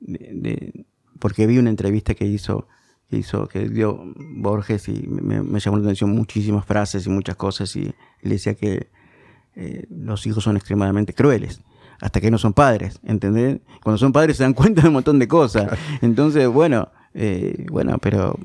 de, 0.00 0.84
porque 1.18 1.46
vi 1.46 1.56
una 1.56 1.70
entrevista 1.70 2.14
que 2.14 2.26
hizo, 2.26 2.68
que 3.08 3.16
hizo, 3.16 3.48
que 3.48 3.70
dio 3.70 3.98
Borges 4.36 4.90
y 4.90 5.06
me, 5.06 5.58
llamó 5.58 5.78
la 5.78 5.84
atención 5.84 6.10
muchísimas 6.10 6.66
frases 6.66 7.06
y 7.06 7.08
muchas 7.08 7.36
cosas 7.36 7.74
y 7.76 7.94
le 8.20 8.30
decía 8.30 8.56
que 8.56 8.90
eh, 9.56 9.86
los 9.88 10.26
hijos 10.26 10.44
son 10.44 10.58
extremadamente 10.58 11.14
crueles 11.14 11.62
hasta 12.00 12.20
que 12.20 12.30
no 12.30 12.38
son 12.38 12.52
padres, 12.52 13.00
¿entendés? 13.04 13.60
Cuando 13.82 13.98
son 13.98 14.12
padres 14.12 14.36
se 14.36 14.42
dan 14.42 14.54
cuenta 14.54 14.82
de 14.82 14.88
un 14.88 14.94
montón 14.94 15.18
de 15.18 15.28
cosas. 15.28 15.78
Entonces, 16.02 16.48
bueno, 16.48 16.88
eh, 17.14 17.66
bueno, 17.70 17.98
pero 17.98 18.38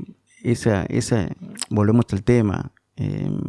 esa, 0.44 0.86
esa, 0.86 1.30
volvemos 1.70 2.06
al 2.12 2.24
tema. 2.24 2.72
Em, 2.96 3.40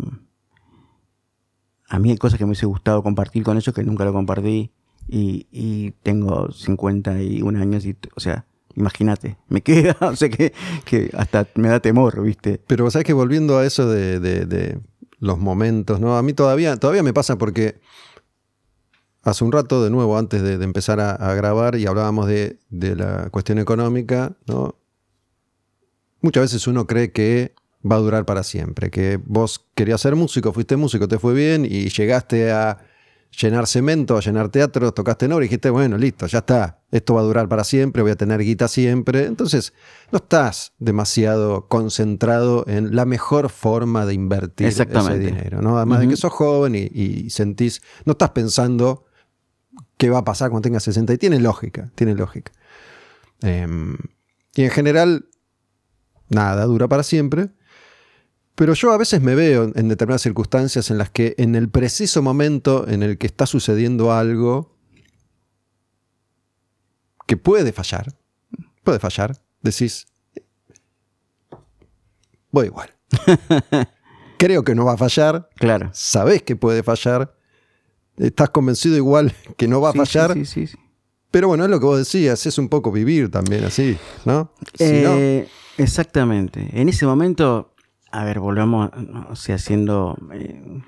a 1.88 1.98
mí 1.98 2.11
hay 2.11 2.18
cosas 2.18 2.38
que 2.38 2.44
me 2.44 2.51
hubiese 2.51 2.66
gustado 2.66 3.03
compartir 3.03 3.42
con 3.42 3.57
ellos 3.57 3.74
que 3.74 3.82
nunca 3.82 4.05
lo 4.05 4.12
compartí 4.12 4.72
y, 5.09 5.46
y 5.51 5.92
tengo 6.03 6.53
51 6.53 7.61
años 7.61 7.84
y, 7.84 7.96
o 8.14 8.20
sea, 8.20 8.46
imagínate, 8.76 9.38
me 9.48 9.61
queda, 9.62 9.96
o 10.01 10.16
sea 10.16 10.28
que, 10.28 10.53
que, 10.84 11.11
hasta 11.16 11.46
me 11.57 11.68
da 11.68 11.80
temor, 11.80 12.22
¿viste? 12.22 12.61
Pero 12.66 12.90
sabes 12.90 13.05
que 13.05 13.12
volviendo 13.12 13.59
a 13.59 13.66
eso 13.66 13.88
de 13.88 14.80
los 15.20 15.38
momentos, 15.38 16.01
¿no? 16.01 16.16
A 16.16 16.22
mí 16.22 16.32
todavía, 16.32 16.76
todavía 16.78 17.03
me 17.03 17.12
pasa 17.12 17.36
porque 17.36 17.80
hace 19.22 19.44
un 19.44 19.52
rato, 19.52 19.82
de 19.82 19.90
nuevo, 19.90 20.16
antes 20.18 20.42
de, 20.42 20.54
empezar 20.54 21.00
a, 21.00 21.34
grabar 21.34 21.76
y 21.76 21.86
hablábamos 21.86 22.26
de, 22.26 22.58
de, 22.70 22.96
la 22.96 23.28
cuestión 23.30 23.58
económica, 23.58 24.36
¿no? 24.46 24.76
Muchas 26.22 26.44
veces 26.44 26.66
uno 26.66 26.86
cree 26.86 27.12
que 27.12 27.54
va 27.88 27.96
a 27.96 28.00
durar 28.00 28.26
para 28.26 28.42
siempre, 28.42 28.90
que 28.90 29.18
vos 29.24 29.66
querías 29.74 30.00
ser 30.00 30.16
músico, 30.16 30.52
fuiste 30.52 30.76
músico, 30.76 31.08
te 31.08 31.18
fue 31.18 31.32
bien 31.32 31.64
y 31.64 31.88
llegaste 31.88 32.52
a 32.52 32.78
llenar 33.38 33.66
cemento, 33.66 34.16
a 34.16 34.20
llenar 34.20 34.48
teatro, 34.48 34.92
tocaste 34.92 35.26
en 35.26 35.32
obra 35.32 35.44
y 35.44 35.48
dijiste, 35.48 35.70
bueno, 35.70 35.96
listo, 35.96 36.26
ya 36.26 36.38
está, 36.38 36.80
esto 36.90 37.14
va 37.14 37.20
a 37.20 37.24
durar 37.24 37.48
para 37.48 37.64
siempre, 37.64 38.02
voy 38.02 38.10
a 38.10 38.16
tener 38.16 38.40
guita 38.40 38.68
siempre. 38.68 39.26
Entonces, 39.26 39.72
no 40.10 40.18
estás 40.18 40.72
demasiado 40.78 41.68
concentrado 41.68 42.64
en 42.66 42.94
la 42.94 43.04
mejor 43.04 43.48
forma 43.48 44.04
de 44.04 44.14
invertir 44.14 44.66
ese 44.66 44.84
dinero, 45.18 45.62
¿no? 45.62 45.76
Además 45.76 46.00
de 46.00 46.08
que 46.08 46.16
sos 46.16 46.32
joven 46.32 46.74
y, 46.74 47.30
sentís, 47.30 47.82
no 48.04 48.12
estás 48.12 48.30
pensando 48.30 49.04
qué 50.01 50.09
va 50.09 50.20
a 50.20 50.24
pasar 50.24 50.48
cuando 50.48 50.62
tengas 50.62 50.82
60 50.84 51.12
y 51.12 51.18
tiene 51.18 51.38
lógica, 51.38 51.90
tiene 51.94 52.14
lógica. 52.14 52.53
Em, 53.42 53.98
y 54.55 54.62
en 54.62 54.70
general, 54.70 55.28
nada 56.30 56.64
dura 56.64 56.88
para 56.88 57.03
siempre. 57.03 57.51
Pero 58.55 58.72
yo 58.72 58.92
a 58.92 58.96
veces 58.96 59.20
me 59.20 59.34
veo 59.34 59.64
en 59.74 59.88
determinadas 59.88 60.22
circunstancias 60.22 60.90
en 60.90 60.96
las 60.96 61.11
que 61.11 61.34
en 61.36 61.55
el 61.55 61.68
preciso 61.68 62.22
momento 62.22 62.88
en 62.88 63.03
el 63.03 63.18
que 63.18 63.26
está 63.26 63.44
sucediendo 63.44 64.11
algo 64.11 64.74
que 67.26 67.36
puede 67.36 67.72
fallar, 67.72 68.14
puede 68.82 69.01
fallar, 69.01 69.36
decís, 69.61 70.07
voy 72.51 72.68
igual. 72.68 72.90
Creo 74.38 74.64
que 74.64 74.74
no 74.74 74.86
va 74.86 74.94
a 74.94 74.96
fallar. 74.96 75.51
Claro. 75.57 75.90
Sabés 75.92 76.42
que 76.42 76.57
puede 76.57 76.82
fallar. 76.82 77.34
Estás 78.20 78.50
convencido 78.50 78.96
igual 78.96 79.32
que 79.56 79.66
no 79.66 79.80
va 79.80 79.90
a 79.90 79.92
fallar. 79.92 80.34
Sí, 80.34 80.44
sí, 80.44 80.66
sí, 80.66 80.76
Pero 81.30 81.48
bueno, 81.48 81.64
es 81.64 81.70
lo 81.70 81.80
que 81.80 81.86
vos 81.86 81.98
decías, 81.98 82.46
es 82.46 82.58
un 82.58 82.68
poco 82.68 82.92
vivir 82.92 83.30
también 83.30 83.64
así, 83.64 83.96
¿no? 84.24 84.52
Eh, 84.78 85.48
exactamente. 85.78 86.68
En 86.72 86.88
ese 86.88 87.06
momento 87.06 87.70
a 88.10 88.24
ver, 88.24 88.40
volvamos, 88.40 88.90
o 89.28 89.36
sea, 89.36 89.54
haciendo, 89.54 90.16
eh, 90.32 90.82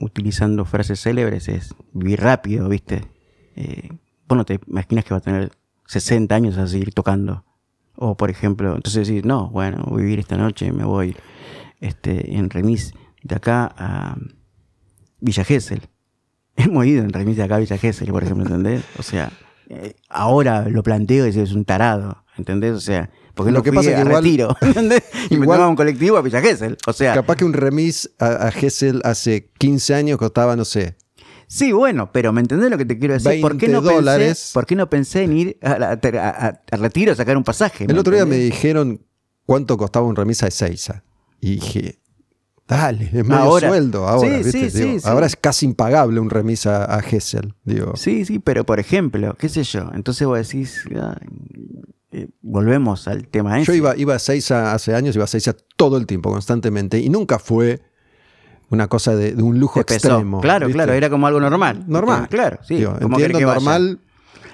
utilizando 0.00 0.64
frases 0.64 1.00
célebres, 1.00 1.48
es 1.48 1.74
vivir 1.92 2.20
rápido, 2.20 2.68
¿viste? 2.68 3.08
Eh, 3.54 3.90
bueno, 4.26 4.44
te 4.44 4.60
imaginas 4.66 5.04
que 5.04 5.14
va 5.14 5.18
a 5.18 5.22
tener 5.22 5.52
60 5.86 6.34
años 6.34 6.58
a 6.58 6.66
seguir 6.66 6.92
tocando. 6.92 7.44
O, 7.94 8.16
por 8.16 8.30
ejemplo, 8.30 8.74
entonces 8.74 9.06
decir, 9.06 9.24
no, 9.24 9.50
bueno, 9.50 9.84
voy 9.88 10.02
a 10.02 10.04
vivir 10.04 10.18
esta 10.18 10.36
noche, 10.36 10.72
me 10.72 10.84
voy 10.84 11.16
este, 11.80 12.36
en 12.36 12.50
remis 12.50 12.92
de 13.22 13.36
acá 13.36 13.72
a 13.76 14.16
Villa 15.20 15.44
Gesell. 15.44 15.88
Hemos 16.64 16.86
ido 16.86 17.02
en 17.02 17.12
remis 17.12 17.36
de 17.36 17.44
acá 17.44 17.56
a 17.56 17.58
Villa 17.58 17.78
Gesell, 17.78 18.10
por 18.10 18.24
ejemplo, 18.24 18.44
¿entendés? 18.44 18.82
O 18.98 19.02
sea, 19.02 19.30
eh, 19.68 19.94
ahora 20.08 20.68
lo 20.68 20.82
planteo 20.82 21.26
y 21.26 21.30
es 21.30 21.52
un 21.52 21.64
tarado, 21.64 22.24
¿entendés? 22.36 22.72
O 22.72 22.80
sea, 22.80 23.10
porque 23.34 23.52
lo 23.52 23.62
que 23.62 23.72
pasa 23.72 23.90
es 23.90 23.96
que 23.96 24.02
igual, 24.02 24.24
retiro, 24.24 24.56
y 25.30 25.36
me 25.36 25.46
tomaba 25.46 25.68
un 25.68 25.76
colectivo 25.76 26.16
a 26.16 26.22
Villa 26.22 26.40
Gesell. 26.40 26.76
O 26.86 26.92
sea, 26.92 27.14
capaz 27.14 27.36
que 27.36 27.44
un 27.44 27.52
remis 27.52 28.10
a, 28.18 28.48
a 28.48 28.50
Gesell 28.50 29.00
hace 29.04 29.50
15 29.58 29.94
años 29.94 30.18
costaba, 30.18 30.56
no 30.56 30.64
sé, 30.64 30.96
Sí, 31.48 31.72
bueno, 31.72 32.12
pero 32.12 32.30
¿me 32.30 32.42
entendés 32.42 32.70
lo 32.70 32.76
que 32.76 32.84
te 32.84 32.98
quiero 32.98 33.14
decir? 33.14 33.40
¿Por 33.40 33.56
qué 33.56 33.68
no 33.68 33.82
Pensé, 33.82 34.52
¿Por 34.52 34.66
qué 34.66 34.76
no 34.76 34.90
pensé 34.90 35.22
en 35.22 35.32
ir 35.36 35.58
a, 35.62 35.98
retiro 36.76 37.12
a 37.12 37.14
sacar 37.14 37.38
un 37.38 37.42
pasaje? 37.42 37.86
El 37.88 37.98
otro 37.98 38.14
día 38.14 38.26
me 38.26 38.36
dijeron 38.36 39.02
cuánto 39.46 39.78
costaba 39.78 40.06
un 40.06 40.14
remis 40.14 40.42
a 40.42 40.48
Ezeiza. 40.48 41.04
Y 41.40 41.52
dije, 41.52 42.00
dale, 42.68 43.06
es 43.06 43.12
medio 43.12 43.34
ahora, 43.34 43.68
sueldo 43.68 44.06
ahora. 44.06 44.42
Sí, 44.42 44.70
sí, 44.70 44.98
ahora 45.04 45.26
es 45.26 45.36
casi 45.36 45.66
impagable 45.66 46.20
un 46.20 46.30
remis 46.30 46.66
a, 46.66 46.84
a 46.84 47.02
Gessel. 47.02 47.54
Digo. 47.64 47.96
Sí, 47.96 48.24
sí, 48.24 48.38
pero 48.38 48.64
por 48.64 48.78
ejemplo, 48.78 49.34
qué 49.38 49.48
sé 49.48 49.64
yo. 49.64 49.90
Entonces 49.94 50.26
vos 50.26 50.38
decís, 50.38 50.84
eh, 52.12 52.28
volvemos 52.40 53.08
al 53.08 53.26
tema 53.26 53.58
ese. 53.58 53.72
Yo 53.72 53.74
iba, 53.74 53.96
iba 53.96 54.14
a 54.14 54.18
Seiza 54.18 54.72
hace 54.72 54.94
años, 54.94 55.16
iba 55.16 55.24
a 55.24 55.28
Seiza 55.28 55.56
todo 55.76 55.96
el 55.96 56.06
tiempo, 56.06 56.30
constantemente, 56.30 56.98
y 57.00 57.08
nunca 57.08 57.38
fue 57.38 57.80
una 58.70 58.86
cosa 58.88 59.16
de, 59.16 59.34
un 59.42 59.58
lujo 59.58 59.80
extremo. 59.80 60.40
Claro, 60.40 60.68
claro, 60.70 60.92
era 60.92 61.08
como 61.10 61.26
algo 61.26 61.40
normal. 61.40 61.84
Normal. 61.86 62.28
claro, 62.28 62.58
sí. 62.62 62.84
como 62.84 63.18
entiendo 63.18 63.40
normal. 63.40 64.00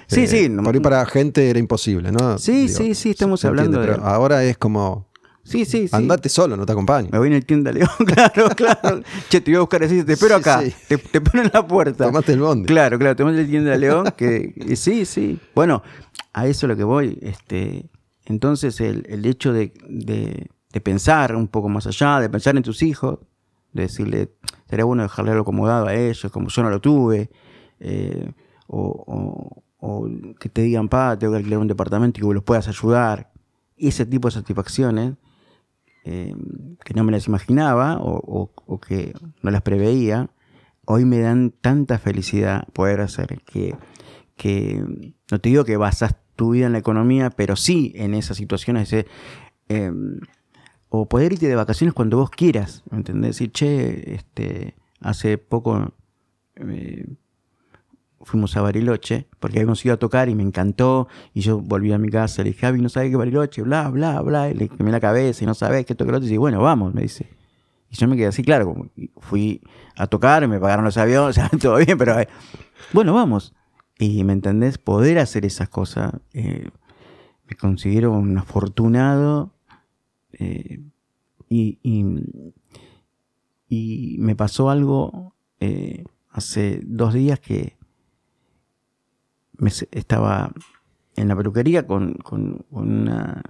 Sí, 0.07 0.21
eh, 0.23 0.27
sí. 0.27 0.79
Para 0.81 1.05
gente 1.05 1.49
era 1.49 1.59
imposible, 1.59 2.11
¿no? 2.11 2.37
Sí, 2.37 2.69
sí, 2.69 2.93
sí, 2.95 3.11
estamos 3.11 3.43
hablando 3.43 3.79
de... 3.79 3.87
Pero 3.87 4.03
ahora 4.05 4.43
es 4.43 4.57
como... 4.57 5.04
Sí, 5.45 5.63
sí, 5.63 5.87
sí. 5.87 5.95
Andate 5.95 6.27
solo, 6.27 6.57
no 6.57 6.65
te 6.65 6.71
acompaño. 6.71 7.09
Me 7.11 7.19
voy 7.19 7.27
en 7.27 7.35
el 7.35 7.45
tienda 7.45 7.71
León, 7.71 7.87
claro, 8.05 8.49
claro. 8.49 9.03
che, 9.29 9.41
te 9.41 9.51
voy 9.51 9.57
a 9.57 9.59
buscar 9.59 9.83
así, 9.83 10.03
te 10.03 10.13
espero 10.13 10.35
acá. 10.35 10.63
Te, 10.87 10.97
te 10.97 11.21
ponen 11.21 11.51
la 11.53 11.65
puerta. 11.65 12.05
Tomaste 12.05 12.33
el 12.33 12.39
bondi. 12.39 12.65
Claro, 12.65 12.97
claro, 12.97 13.15
tomaste 13.15 13.41
el 13.41 13.49
tienda 13.49 13.77
León, 13.77 14.07
que 14.17 14.53
sí, 14.75 15.05
sí. 15.05 15.39
Bueno, 15.53 15.83
a 16.33 16.47
eso 16.47 16.65
es 16.65 16.69
lo 16.69 16.75
que 16.75 16.83
voy. 16.83 17.19
Este, 17.21 17.91
entonces, 18.25 18.81
el, 18.81 19.23
hecho 19.23 19.53
de, 19.53 19.71
pensar 20.83 21.35
un 21.35 21.47
poco 21.47 21.69
más 21.69 21.85
allá, 21.85 22.19
de 22.19 22.29
pensar 22.29 22.57
en 22.57 22.63
tus 22.63 22.81
hijos, 22.81 23.19
de 23.71 23.83
decirle, 23.83 24.31
sería 24.67 24.85
bueno 24.85 25.03
dejarle 25.03 25.31
algo 25.31 25.43
acomodado 25.43 25.85
a 25.85 25.93
ellos, 25.93 26.31
como 26.31 26.49
yo 26.49 26.63
no 26.63 26.71
lo 26.71 26.81
tuve, 26.81 27.29
eh, 27.79 28.31
o, 28.67 30.09
que 30.39 30.49
te 30.49 30.63
digan, 30.63 30.89
pa, 30.89 31.19
tengo 31.19 31.33
que 31.33 31.37
alquilar 31.37 31.59
un 31.59 31.67
departamento 31.67 32.19
y 32.19 32.27
que 32.27 32.33
los 32.33 32.43
puedas 32.43 32.67
ayudar. 32.67 33.31
Ese 33.77 34.07
tipo 34.07 34.27
de 34.27 34.31
satisfacciones 34.31 35.13
eh, 36.05 36.35
que 36.83 36.93
no 36.93 37.03
me 37.03 37.11
las 37.11 37.27
imaginaba 37.27 37.97
o, 37.99 38.79
que 38.87 39.13
no 39.41 39.51
las 39.51 39.61
preveía, 39.63 40.29
hoy 40.85 41.03
me 41.03 41.19
dan 41.19 41.51
tanta 41.51 41.97
felicidad 41.97 42.67
poder 42.73 43.01
hacer 43.01 43.41
que, 43.43 43.75
que 44.35 44.83
no 45.31 45.39
te 45.39 45.49
digo 45.49 45.65
que 45.65 45.77
basas 45.77 46.15
tu 46.35 46.51
vida 46.51 46.67
en 46.67 46.73
la 46.73 46.77
economía, 46.77 47.31
pero 47.31 47.55
sí 47.55 47.91
en 47.95 48.13
esas 48.13 48.37
situaciones 48.37 48.93
eh, 48.93 49.91
o 50.89 51.09
poder 51.09 51.33
irte 51.33 51.47
de 51.47 51.55
vacaciones 51.55 51.93
cuando 51.93 52.17
vos 52.17 52.29
quieras, 52.29 52.83
¿entendés? 52.91 53.37
Decir, 53.37 53.51
che, 53.51 54.13
este, 54.13 54.75
hace 55.01 55.37
poco 55.37 55.93
eh, 56.55 57.05
fuimos 58.25 58.57
a 58.57 58.61
Bariloche, 58.61 59.27
porque 59.39 59.59
habíamos 59.59 59.85
ido 59.85 59.93
a 59.93 59.97
tocar 59.97 60.29
y 60.29 60.35
me 60.35 60.43
encantó, 60.43 61.07
y 61.33 61.41
yo 61.41 61.59
volví 61.59 61.93
a 61.93 61.97
mi 61.99 62.09
casa, 62.09 62.41
le 62.43 62.49
dije, 62.49 62.61
Javi, 62.61 62.81
no 62.81 62.89
sabes 62.89 63.11
qué 63.11 63.15
Bariloche, 63.15 63.61
bla, 63.61 63.87
bla, 63.89 64.19
bla, 64.21 64.49
y 64.49 64.55
le 64.55 64.67
quemé 64.67 64.91
la 64.91 64.99
cabeza 64.99 65.43
y 65.43 65.47
no 65.47 65.53
sabes 65.53 65.85
qué 65.85 65.93
toque 65.95 66.11
lo 66.11 66.17
otro, 66.17 66.25
y 66.25 66.29
dice, 66.29 66.39
bueno, 66.39 66.59
vamos, 66.59 66.93
me 66.93 67.03
dice. 67.03 67.29
Y 67.91 67.95
yo 67.95 68.07
me 68.07 68.17
quedé 68.17 68.27
así, 68.27 68.43
claro, 68.43 68.89
fui 69.17 69.61
a 69.95 70.07
tocar, 70.07 70.47
me 70.47 70.59
pagaron 70.59 70.83
los 70.85 70.97
aviones, 70.97 71.39
todo 71.61 71.77
bien, 71.77 71.97
pero 71.97 72.19
eh, 72.19 72.27
bueno, 72.93 73.13
vamos. 73.13 73.53
Y 73.99 74.23
me 74.23 74.33
entendés, 74.33 74.79
poder 74.79 75.19
hacer 75.19 75.45
esas 75.45 75.69
cosas, 75.69 76.13
eh, 76.33 76.69
me 77.47 77.55
considero 77.55 78.11
un 78.11 78.37
afortunado 78.37 79.53
eh, 80.33 80.81
y, 81.47 81.79
y, 81.83 82.03
me 84.17 84.35
pasó 84.35 84.69
algo 84.69 85.35
hace 86.31 86.79
dos 86.83 87.13
días 87.13 87.39
que 87.39 87.77
estaba 89.91 90.51
en 91.15 91.27
la 91.27 91.35
peluquería 91.35 91.85
con, 91.87 92.17
una... 92.69 93.41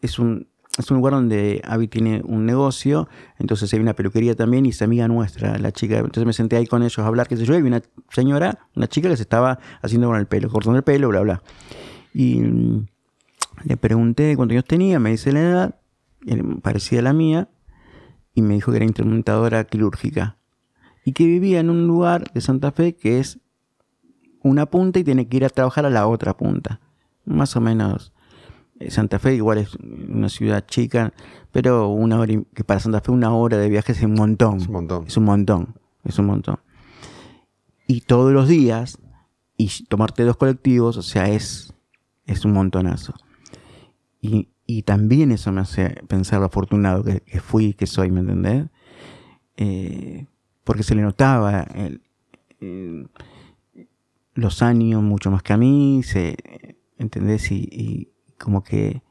Es 0.00 0.18
un, 0.18 0.48
es 0.78 0.90
un 0.90 0.96
lugar 0.96 1.12
donde 1.12 1.62
Abby 1.64 1.86
tiene 1.86 2.22
un 2.24 2.44
negocio, 2.46 3.08
entonces 3.38 3.72
hay 3.72 3.80
una 3.80 3.94
peluquería 3.94 4.34
también 4.34 4.66
y 4.66 4.70
es 4.70 4.82
amiga 4.82 5.06
nuestra, 5.06 5.58
la 5.58 5.70
chica. 5.70 5.98
Entonces 5.98 6.24
me 6.24 6.32
senté 6.32 6.56
ahí 6.56 6.66
con 6.66 6.82
ellos 6.82 6.98
a 6.98 7.06
hablar, 7.06 7.28
qué 7.28 7.36
sé 7.36 7.44
yo, 7.44 7.54
y 7.54 7.62
vi 7.62 7.68
una 7.68 7.82
señora, 8.10 8.66
una 8.74 8.88
chica 8.88 9.08
que 9.08 9.16
se 9.16 9.22
estaba 9.22 9.58
haciendo 9.80 10.08
con 10.08 10.16
el 10.16 10.26
pelo, 10.26 10.48
cortando 10.48 10.78
el 10.78 10.84
pelo, 10.84 11.08
bla, 11.08 11.20
bla. 11.20 11.42
Y 12.14 12.40
mm, 12.40 12.86
le 13.64 13.76
pregunté 13.76 14.34
cuántos 14.36 14.54
años 14.54 14.64
tenía, 14.64 14.98
me 14.98 15.10
dice 15.10 15.32
la 15.32 15.40
edad, 15.40 15.80
parecía 16.62 17.02
la 17.02 17.12
mía, 17.12 17.48
y 18.34 18.42
me 18.42 18.54
dijo 18.54 18.70
que 18.72 18.78
era 18.78 18.86
instrumentadora 18.86 19.64
quirúrgica. 19.64 20.38
Y 21.04 21.12
que 21.12 21.26
vivía 21.26 21.60
en 21.60 21.70
un 21.70 21.86
lugar 21.86 22.32
de 22.32 22.40
Santa 22.40 22.72
Fe 22.72 22.94
que 22.94 23.18
es 23.18 23.40
una 24.42 24.66
punta 24.66 24.98
y 24.98 25.04
tiene 25.04 25.26
que 25.26 25.36
ir 25.36 25.44
a 25.44 25.48
trabajar 25.48 25.86
a 25.86 25.90
la 25.90 26.06
otra 26.06 26.36
punta. 26.36 26.80
Más 27.24 27.56
o 27.56 27.60
menos. 27.60 28.12
Eh, 28.78 28.90
Santa 28.90 29.18
Fe 29.18 29.34
igual 29.34 29.58
es 29.58 29.74
una 29.76 30.28
ciudad 30.28 30.64
chica, 30.66 31.12
pero 31.52 31.88
una 31.88 32.18
hora 32.18 32.34
que 32.54 32.64
para 32.64 32.80
Santa 32.80 33.00
Fe 33.00 33.12
una 33.12 33.34
hora 33.34 33.58
de 33.58 33.68
viaje 33.68 33.92
es 33.92 34.02
un 34.02 34.14
montón. 34.14 34.58
Es 34.58 34.66
un 34.66 34.72
montón. 34.72 35.06
Es 35.06 35.16
un 35.16 35.24
montón. 35.24 35.74
Es 36.04 36.18
un 36.18 36.26
montón. 36.26 36.58
Y 37.86 38.02
todos 38.02 38.32
los 38.32 38.48
días, 38.48 38.98
y 39.56 39.68
tomarte 39.88 40.24
dos 40.24 40.36
colectivos, 40.36 40.96
o 40.96 41.02
sea, 41.02 41.28
es, 41.28 41.74
es 42.26 42.44
un 42.44 42.52
montonazo. 42.52 43.14
Y, 44.20 44.48
también 44.86 45.32
eso 45.32 45.52
me 45.52 45.60
hace 45.60 45.90
pensar 46.08 46.40
lo 46.40 46.46
afortunado 46.46 47.04
que, 47.04 47.20
fui, 47.40 47.74
que 47.74 47.86
soy, 47.86 48.10
¿me 48.10 48.20
entendés? 48.20 48.68
Eh, 49.58 50.26
porque 50.64 50.82
se 50.82 50.94
le 50.94 51.02
notaba 51.02 51.66
el 51.74 52.00
los 54.34 54.62
años 54.62 55.02
mucho 55.02 55.30
más 55.30 55.42
que 55.42 55.52
a 55.52 55.56
mí, 55.56 56.02
se, 56.04 56.36
¿entendés? 56.98 57.50
Y, 57.50 58.08
como 58.38 58.64
que 58.64 59.02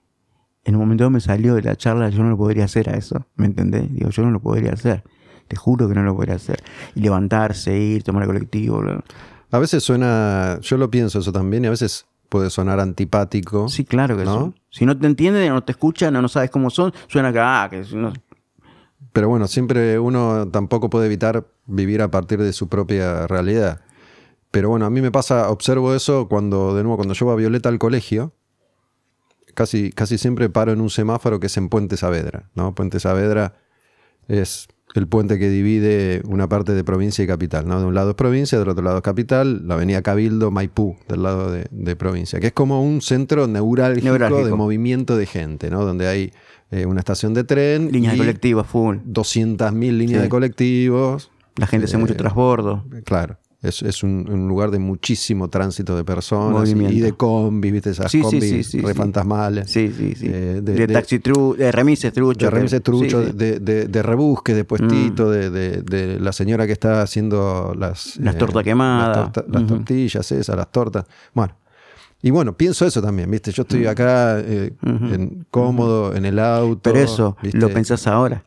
en 0.65 0.75
un 0.75 0.81
momento 0.81 1.09
me 1.09 1.21
salió 1.21 1.55
de 1.55 1.61
la 1.61 1.75
charla, 1.77 2.09
yo 2.09 2.21
no 2.21 2.29
lo 2.29 2.37
podría 2.37 2.65
hacer 2.65 2.89
a 2.89 2.97
eso, 2.97 3.25
¿me 3.35 3.45
entendés? 3.45 3.93
Digo, 3.93 4.09
yo 4.09 4.23
no 4.23 4.31
lo 4.31 4.41
podría 4.41 4.73
hacer. 4.73 5.03
Te 5.47 5.55
juro 5.55 5.87
que 5.87 5.95
no 5.95 6.03
lo 6.03 6.15
podría 6.15 6.35
hacer. 6.35 6.61
Y 6.95 7.01
levantarse, 7.01 7.77
ir, 7.77 8.03
tomar 8.03 8.23
el 8.23 8.27
colectivo. 8.27 8.81
A 9.51 9.59
veces 9.59 9.83
suena, 9.83 10.59
yo 10.61 10.77
lo 10.77 10.91
pienso 10.91 11.19
eso 11.19 11.31
también, 11.31 11.63
y 11.63 11.67
a 11.67 11.71
veces 11.71 12.05
puede 12.29 12.49
sonar 12.49 12.79
antipático. 12.79 13.67
Sí, 13.69 13.83
claro 13.85 14.17
que 14.17 14.25
¿no? 14.25 14.53
sí. 14.55 14.61
Si 14.79 14.85
no 14.85 14.97
te 14.97 15.05
entienden, 15.07 15.49
no 15.49 15.63
te 15.63 15.73
escuchan, 15.73 16.13
no, 16.13 16.21
no 16.21 16.29
sabes 16.29 16.49
cómo 16.49 16.69
son, 16.69 16.93
suena 17.07 17.31
que, 17.33 17.39
ah, 17.39 17.67
que 17.69 17.83
no- 17.95 18.13
Pero 19.11 19.27
bueno, 19.27 19.47
siempre 19.47 19.99
uno 19.99 20.47
tampoco 20.49 20.89
puede 20.89 21.07
evitar 21.07 21.45
vivir 21.65 22.01
a 22.01 22.09
partir 22.11 22.41
de 22.41 22.53
su 22.53 22.69
propia 22.69 23.27
realidad. 23.27 23.81
Pero 24.51 24.69
bueno, 24.69 24.85
a 24.85 24.89
mí 24.89 25.01
me 25.01 25.11
pasa, 25.11 25.49
observo 25.49 25.95
eso 25.95 26.27
cuando, 26.27 26.75
de 26.75 26.83
nuevo, 26.83 26.97
cuando 26.97 27.13
llevo 27.13 27.31
a 27.31 27.35
Violeta 27.35 27.69
al 27.69 27.79
colegio, 27.79 28.33
casi, 29.53 29.91
casi 29.91 30.17
siempre 30.17 30.49
paro 30.49 30.71
en 30.73 30.81
un 30.81 30.89
semáforo 30.89 31.39
que 31.39 31.47
es 31.47 31.57
en 31.57 31.69
Puente 31.69 31.97
Saavedra, 31.97 32.49
¿no? 32.55 32.75
Puente 32.75 32.99
Saavedra 32.99 33.53
es 34.27 34.67
el 34.93 35.07
puente 35.07 35.39
que 35.39 35.49
divide 35.49 36.21
una 36.25 36.49
parte 36.49 36.73
de 36.73 36.83
provincia 36.83 37.23
y 37.23 37.27
capital, 37.27 37.65
¿no? 37.65 37.79
De 37.79 37.85
un 37.85 37.95
lado 37.95 38.09
es 38.09 38.15
provincia, 38.17 38.59
del 38.59 38.67
otro 38.67 38.83
lado 38.83 38.97
es 38.97 39.03
capital, 39.03 39.65
la 39.65 39.75
avenida 39.75 40.01
Cabildo, 40.01 40.51
Maipú, 40.51 40.97
del 41.07 41.23
lado 41.23 41.49
de, 41.49 41.67
de 41.71 41.95
provincia, 41.95 42.41
que 42.41 42.47
es 42.47 42.53
como 42.53 42.83
un 42.83 43.01
centro 43.01 43.47
neurálgico, 43.47 44.03
Neurálgico. 44.07 44.45
de 44.45 44.53
movimiento 44.53 45.15
de 45.15 45.25
gente, 45.27 45.69
¿no? 45.69 45.85
Donde 45.85 46.07
hay 46.09 46.33
eh, 46.71 46.85
una 46.85 46.99
estación 46.99 47.33
de 47.33 47.45
tren 47.45 47.89
líneas 47.89 48.15
y 48.15 48.17
de 48.17 48.23
colectivo 48.25 48.63
full. 48.65 48.97
200.000 49.05 49.73
líneas 49.97 50.19
Sí. 50.19 50.23
de 50.23 50.29
colectivos. 50.29 51.31
La 51.55 51.67
gente 51.67 51.85
hace 51.85 51.95
Eh, 51.95 51.99
mucho 51.99 52.15
transbordo. 52.17 52.85
Claro, 53.05 53.37
es, 53.61 53.81
es 53.83 54.01
un, 54.03 54.27
un 54.29 54.47
lugar 54.47 54.71
de 54.71 54.79
muchísimo 54.79 55.47
tránsito 55.49 55.95
de 55.95 56.03
personas 56.03 56.67
y, 56.69 56.73
Movimiento. 56.73 56.97
y 56.97 56.99
de 57.01 57.13
combis, 57.13 57.71
¿viste? 57.71 57.89
Esas 57.91 58.11
Sí, 58.11 58.21
combis 58.21 58.43
sí, 58.43 58.63
sí, 58.63 58.81
re 58.81 58.93
sí. 58.93 58.97
fantasmales. 58.97 59.69
Sí, 59.69 59.93
sí. 59.95 60.13
Eh, 60.23 60.61
de, 60.63 60.87
taxi 60.87 61.19
tru, 61.19 61.55
de 61.55 61.71
remises 61.71 62.11
trucho. 62.11 62.45
De 62.45 62.49
remises 62.51 62.81
truchos, 62.81 63.37
de, 63.37 63.59
de- 63.59 63.85
de 63.87 64.01
rebusque, 64.03 64.55
de 64.55 64.63
puestito, 64.63 65.27
Mm. 65.27 65.29
de, 65.29 66.17
la 66.19 66.31
señora 66.31 66.65
que 66.65 66.73
está 66.73 67.01
haciendo 67.03 67.75
las... 67.77 68.17
Las 68.17 68.37
tortas 68.37 68.63
quemadas. 68.63 69.17
Las, 69.17 69.31
torta- 69.31 69.51
las 69.51 69.63
Ujú. 69.63 69.75
tortillas 69.75 70.31
esas, 70.31 70.55
las 70.55 70.71
tortas. 70.71 71.05
Bueno. 71.33 71.55
Y 72.23 72.29
bueno, 72.29 72.55
pienso 72.55 72.85
eso 72.85 73.01
también, 73.01 73.29
¿viste? 73.31 73.51
Yo 73.51 73.63
estoy 73.63 73.85
acá 73.87 74.39
eh, 74.39 74.73
en- 74.83 75.45
cómodo, 75.49 76.15
en 76.15 76.25
el 76.25 76.37
auto. 76.39 76.81
Pero 76.91 76.99
eso, 76.99 77.35
¿viste? 77.41 77.57
lo 77.59 77.69
pensás 77.69 78.05
ahora. 78.07 78.43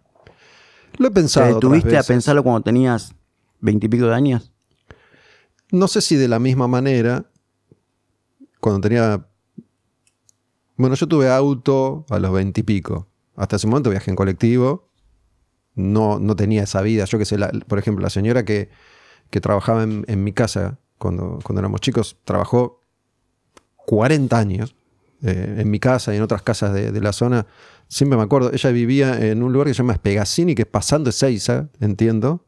Lo 0.96 1.06
he 1.08 1.10
¿Te 1.10 1.14
pensado. 1.14 1.46
otras 1.56 1.72
detuviste 1.72 1.98
a 1.98 2.02
pensarlo 2.04 2.42
cuando 2.44 2.62
tenías 2.62 3.14
veintipico 3.60 4.06
de 4.06 4.14
años? 4.14 4.52
No 5.74 5.88
sé 5.88 6.02
si 6.02 6.14
de 6.14 6.28
la 6.28 6.38
misma 6.38 6.68
manera, 6.68 7.28
cuando 8.60 8.80
tenía... 8.80 9.26
Bueno, 10.76 10.94
yo 10.94 11.08
tuve 11.08 11.28
auto 11.28 12.06
a 12.10 12.20
los 12.20 12.32
veintipico. 12.32 13.08
Hasta 13.34 13.56
ese 13.56 13.66
momento 13.66 13.90
viajé 13.90 14.12
en 14.12 14.14
colectivo. 14.14 14.88
No, 15.74 16.20
no 16.20 16.36
tenía 16.36 16.62
esa 16.62 16.80
vida. 16.80 17.06
Yo 17.06 17.18
que 17.18 17.24
sé, 17.24 17.38
la- 17.38 17.50
por 17.66 17.80
ejemplo, 17.80 18.04
la 18.04 18.10
señora 18.10 18.44
que, 18.44 18.70
que 19.30 19.40
trabajaba 19.40 19.82
en, 19.82 20.22
mi 20.22 20.32
casa 20.32 20.78
cuando, 20.96 21.40
cuando 21.42 21.58
éramos 21.58 21.80
chicos, 21.80 22.18
trabajó 22.24 22.84
40 23.74 24.38
años 24.38 24.76
eh, 25.22 25.56
en 25.58 25.70
mi 25.72 25.80
casa 25.80 26.14
y 26.14 26.18
en 26.18 26.22
otras 26.22 26.42
casas 26.42 26.72
de, 26.72 27.00
la 27.00 27.12
zona. 27.12 27.48
Siempre 27.88 28.16
me 28.16 28.22
acuerdo, 28.22 28.52
ella 28.52 28.70
vivía 28.70 29.26
en 29.26 29.42
un 29.42 29.52
lugar 29.52 29.66
que 29.66 29.74
se 29.74 29.78
llama 29.78 29.94
Espegasini, 29.94 30.54
que 30.54 30.62
es 30.62 30.68
pasando 30.68 31.10
Ezeiza, 31.10 31.68
entiendo, 31.80 32.43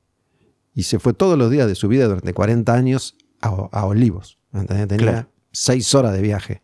y 0.76 0.84
se 0.84 1.00
fue 1.00 1.12
todos 1.12 1.36
los 1.36 1.50
días 1.50 1.66
de 1.66 1.74
su 1.74 1.88
vida 1.88 2.06
durante 2.06 2.32
40 2.32 2.72
años 2.72 3.16
a, 3.40 3.48
a 3.48 3.84
Olivos. 3.86 4.38
¿entendés? 4.52 4.86
Tenía 4.86 5.10
Claro. 5.12 5.28
seis 5.50 5.92
horas 5.96 6.12
de 6.12 6.22
viaje. 6.22 6.62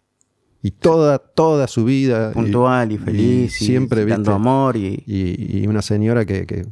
Y 0.63 0.71
toda, 0.71 1.19
toda 1.19 1.67
su 1.67 1.85
vida. 1.85 2.31
y- 2.31 2.35
Puntual 2.35 2.93
y, 2.93 2.99
feliz. 2.99 3.61
Y, 3.61 3.65
siempre, 3.65 4.05
dando 4.07 4.33
amor 4.33 4.77
y 4.77 5.03
Y, 5.07 5.59
y 5.63 5.67
una 5.67 5.83
señora 5.83 6.25
que, 6.25 6.47
que, 6.47 6.65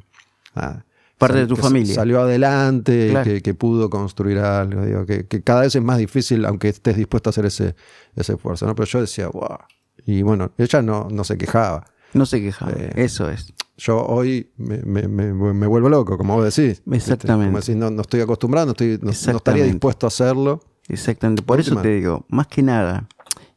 ah, 0.55 0.84
Parte 1.18 1.34
sal- 1.38 1.43
de 1.43 1.49
tu 1.49 1.57
que 1.57 1.62
familia. 1.62 1.95
Salió 1.95 2.20
adelante, 2.20 3.09
Claro. 3.11 3.24
que, 3.30 3.43
que 3.43 3.55
pudo 3.55 3.91
construir 3.91 4.38
algo. 4.38 4.84
Digo, 4.86 5.05
que, 5.07 5.26
que 5.26 5.43
cada 5.43 5.62
vez 5.62 5.74
es 5.74 5.82
más 5.82 5.99
difícil, 5.99 6.45
aunque 6.45 6.68
estés 6.68 6.97
dispuesto 6.97 7.28
a 7.28 7.32
hacer 7.32 7.47
ese, 7.47 7.74
ese 8.14 8.34
esfuerzo. 8.34 8.64
¿no? 8.66 8.74
Pero 8.76 8.86
yo 8.86 9.01
decía, 9.01 9.28
wow. 9.28 9.59
Y 10.07 10.22
bueno, 10.22 10.53
ella 10.57 10.82
no, 10.82 11.09
no 11.11 11.24
se 11.24 11.36
quejaba. 11.36 11.84
No 12.15 12.27
se 12.27 12.41
quejaba. 12.41 12.73
Eh, 12.73 12.91
Eso 12.97 13.31
es. 13.31 13.53
Yo 13.77 14.05
hoy 14.05 14.51
me, 14.59 14.79
me- 14.83 15.09
me- 15.09 15.33
me 15.55 15.67
vuelvo 15.67 15.89
loco, 15.89 16.19
como 16.19 16.37
vos 16.37 16.45
decís. 16.55 16.83
¿viste? 16.85 16.97
Exactamente. 17.15 17.47
Como 17.51 17.61
decís, 17.61 17.77
no, 17.77 17.91
no 17.91 18.03
estoy 18.03 18.21
acostumbrado, 18.21 18.67
no, 18.67 18.73
estoy, 18.73 18.99
no- 19.01 19.05
no 19.05 19.11
estaría 19.11 19.65
dispuesto 19.65 20.07
a 20.07 20.09
hacerlo. 20.09 20.61
Exactamente. 20.89 21.43
Por 21.43 21.61
eso 21.61 21.77
te 21.83 21.89
digo, 21.95 22.27
más 22.29 22.47
que 22.49 22.63
nada, 22.63 23.09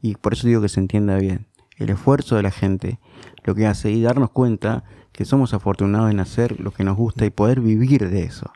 y 0.01 0.15
por 0.15 0.33
eso 0.33 0.47
digo 0.47 0.61
que 0.61 0.69
se 0.69 0.79
entienda 0.79 1.17
bien, 1.17 1.47
el 1.77 1.89
esfuerzo 1.89 2.35
de 2.35 2.43
la 2.43 2.51
gente, 2.51 2.99
lo 3.43 3.55
que 3.55 3.65
hace 3.65 3.91
y 3.91 4.01
darnos 4.01 4.29
cuenta 4.29 4.83
que 5.11 5.25
somos 5.25 5.53
afortunados 5.53 6.09
en 6.11 6.19
hacer 6.19 6.59
lo 6.61 6.71
que 6.71 6.83
nos 6.83 6.95
gusta 6.95 7.25
y 7.25 7.29
poder 7.31 7.59
vivir 7.59 8.09
de 8.09 8.23
eso. 8.23 8.51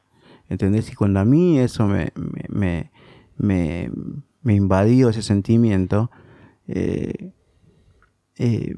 ¿Entendés? 0.50 0.90
Y 0.92 0.96
cuando 0.96 1.20
a 1.20 1.26
mí 1.26 1.60
eso 1.60 1.88
me, 1.88 2.14
me, 2.16 2.46
me, 2.48 2.92
me- 3.38 3.92
me 4.44 4.56
invadió 4.56 5.10
ese 5.10 5.22
sentimiento, 5.22 6.10
eh, 6.68 7.32
eh, 8.38 8.74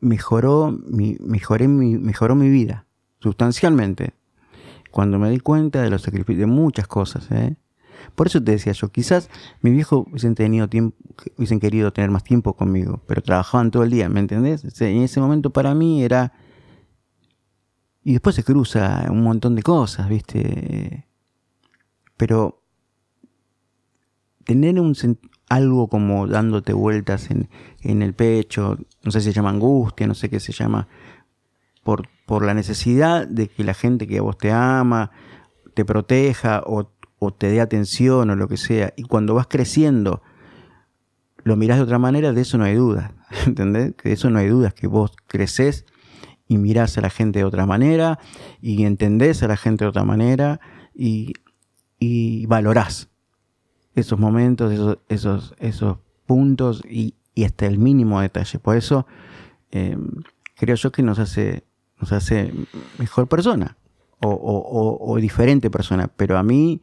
mejoró, 0.00 0.76
mi, 0.86 1.16
mejoré 1.20 1.68
mi, 1.68 1.98
mejoró 1.98 2.34
mi 2.34 2.48
vida, 2.48 2.86
sustancialmente. 3.20 4.14
Cuando 4.90 5.18
me 5.18 5.30
di 5.30 5.38
cuenta 5.38 5.82
de 5.82 5.90
los 5.90 6.02
sacrificios, 6.02 6.40
de 6.40 6.46
muchas 6.46 6.86
cosas, 6.86 7.30
¿eh? 7.30 7.56
Por 8.14 8.26
eso 8.26 8.42
te 8.42 8.52
decía 8.52 8.72
yo, 8.72 8.88
quizás 8.88 9.28
mis 9.60 9.74
viejos 9.74 10.06
hubiesen 10.06 10.34
tenido 10.34 10.68
tiempo, 10.68 10.96
hubiesen 11.36 11.60
querido 11.60 11.92
tener 11.92 12.10
más 12.10 12.24
tiempo 12.24 12.54
conmigo, 12.54 13.02
pero 13.06 13.22
trabajaban 13.22 13.70
todo 13.70 13.82
el 13.82 13.90
día, 13.90 14.08
¿me 14.08 14.20
entendés? 14.20 14.64
En 14.80 15.02
ese 15.02 15.20
momento 15.20 15.50
para 15.50 15.74
mí 15.74 16.02
era... 16.02 16.32
Y 18.02 18.12
después 18.12 18.34
se 18.34 18.42
cruza 18.42 19.06
un 19.10 19.22
montón 19.22 19.54
de 19.54 19.62
cosas, 19.62 20.08
¿viste? 20.08 21.06
Pero 22.16 22.62
tener 24.44 24.80
un 24.80 24.94
algo 25.50 25.88
como 25.88 26.26
dándote 26.26 26.72
vueltas 26.72 27.30
en, 27.30 27.50
en 27.82 28.02
el 28.02 28.14
pecho, 28.14 28.78
no 29.02 29.10
sé 29.10 29.20
si 29.20 29.26
se 29.26 29.32
llama 29.32 29.50
angustia, 29.50 30.06
no 30.06 30.14
sé 30.14 30.28
qué 30.28 30.40
se 30.40 30.52
llama, 30.52 30.88
por, 31.82 32.08
por 32.26 32.44
la 32.44 32.54
necesidad 32.54 33.26
de 33.26 33.48
que 33.48 33.64
la 33.64 33.74
gente 33.74 34.06
que 34.06 34.18
a 34.18 34.22
vos 34.22 34.36
te 34.36 34.52
ama 34.52 35.10
te 35.74 35.84
proteja 35.84 36.62
o, 36.66 36.90
o 37.18 37.32
te 37.32 37.48
dé 37.48 37.60
atención 37.60 38.30
o 38.30 38.36
lo 38.36 38.48
que 38.48 38.56
sea. 38.56 38.92
Y 38.96 39.04
cuando 39.04 39.34
vas 39.34 39.46
creciendo, 39.46 40.22
lo 41.42 41.56
mirás 41.56 41.78
de 41.78 41.84
otra 41.84 41.98
manera, 41.98 42.32
de 42.32 42.40
eso 42.40 42.58
no 42.58 42.64
hay 42.64 42.74
duda. 42.74 43.14
¿Entendés? 43.46 43.94
Que 43.96 44.10
de 44.10 44.14
eso 44.14 44.30
no 44.30 44.38
hay 44.38 44.48
dudas, 44.48 44.74
que 44.74 44.86
vos 44.86 45.12
creces 45.26 45.86
y 46.48 46.58
mirás 46.58 46.98
a 46.98 47.00
la 47.00 47.10
gente 47.10 47.38
de 47.38 47.44
otra 47.44 47.64
manera 47.64 48.18
y 48.60 48.84
entendés 48.84 49.42
a 49.42 49.48
la 49.48 49.56
gente 49.56 49.84
de 49.84 49.88
otra 49.88 50.04
manera 50.04 50.60
y, 50.92 51.32
y 51.98 52.46
valorás 52.46 53.08
esos 53.94 54.18
momentos, 54.18 54.72
esos, 54.72 54.98
esos, 55.08 55.54
esos 55.58 55.98
puntos 56.26 56.82
y, 56.88 57.14
y 57.34 57.44
hasta 57.44 57.66
el 57.66 57.78
mínimo 57.78 58.20
detalle. 58.20 58.58
Por 58.58 58.76
eso 58.76 59.06
eh, 59.70 59.96
creo 60.56 60.76
yo 60.76 60.92
que 60.92 61.02
nos 61.02 61.18
hace, 61.18 61.64
nos 61.98 62.12
hace 62.12 62.52
mejor 62.98 63.28
persona 63.28 63.76
o, 64.22 65.16
diferente 65.20 65.70
persona. 65.70 66.08
Pero 66.08 66.38
a 66.38 66.42
mí 66.42 66.82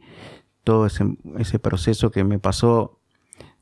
todo 0.64 0.86
ese, 0.86 1.58
proceso 1.58 2.10
que 2.10 2.24
me 2.24 2.38
pasó 2.38 3.00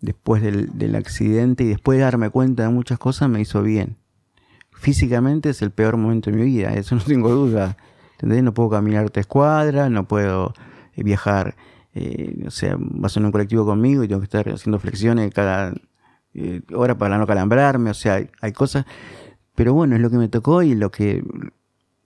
después 0.01 0.43
del, 0.43 0.78
del 0.78 0.95
accidente 0.97 1.64
y 1.64 1.68
después 1.68 1.99
de 1.99 2.05
darme 2.05 2.30
cuenta 2.30 2.64
de 2.64 2.68
muchas 2.70 2.99
cosas 2.99 3.28
me 3.28 3.41
hizo 3.41 3.62
bien. 3.62 3.97
Físicamente 4.72 5.51
es 5.51 5.62
el 5.62 5.70
peor 5.70 5.97
momento 5.97 6.30
de 6.30 6.37
mi 6.37 6.45
vida, 6.45 6.74
eso 6.74 6.95
no 6.95 7.03
tengo 7.03 7.30
duda. 7.30 7.76
¿Entendés? 8.12 8.43
No 8.43 8.55
puedo 8.55 8.70
caminar 8.70 9.11
tres 9.11 9.26
cuadras, 9.26 9.91
no 9.91 10.09
puedo 10.09 10.55
eh, 10.95 11.03
viajar, 11.03 11.55
eh, 11.95 12.45
o 12.47 12.51
sea, 12.51 12.76
vas 12.78 13.14
en 13.18 13.26
un 13.26 13.32
colectivo 13.32 13.66
conmigo 13.66 14.03
y 14.03 14.09
tengo 14.09 14.20
que 14.20 14.24
estar 14.24 14.49
haciendo 14.49 14.78
flexiones 14.78 15.32
cada 15.34 15.74
eh, 16.37 16.61
hora 16.74 16.97
para 16.99 17.18
no 17.18 17.26
calambrarme, 17.26 17.91
o 17.91 17.95
sea, 17.95 18.14
hay, 18.14 18.30
hay 18.41 18.53
cosas, 18.53 18.84
pero 19.55 19.72
bueno, 19.74 19.97
es 19.97 20.03
lo 20.03 20.11
que 20.11 20.18
me 20.18 20.28
tocó 20.28 20.62
y 20.62 20.74
lo 20.74 20.91
que, 20.91 21.24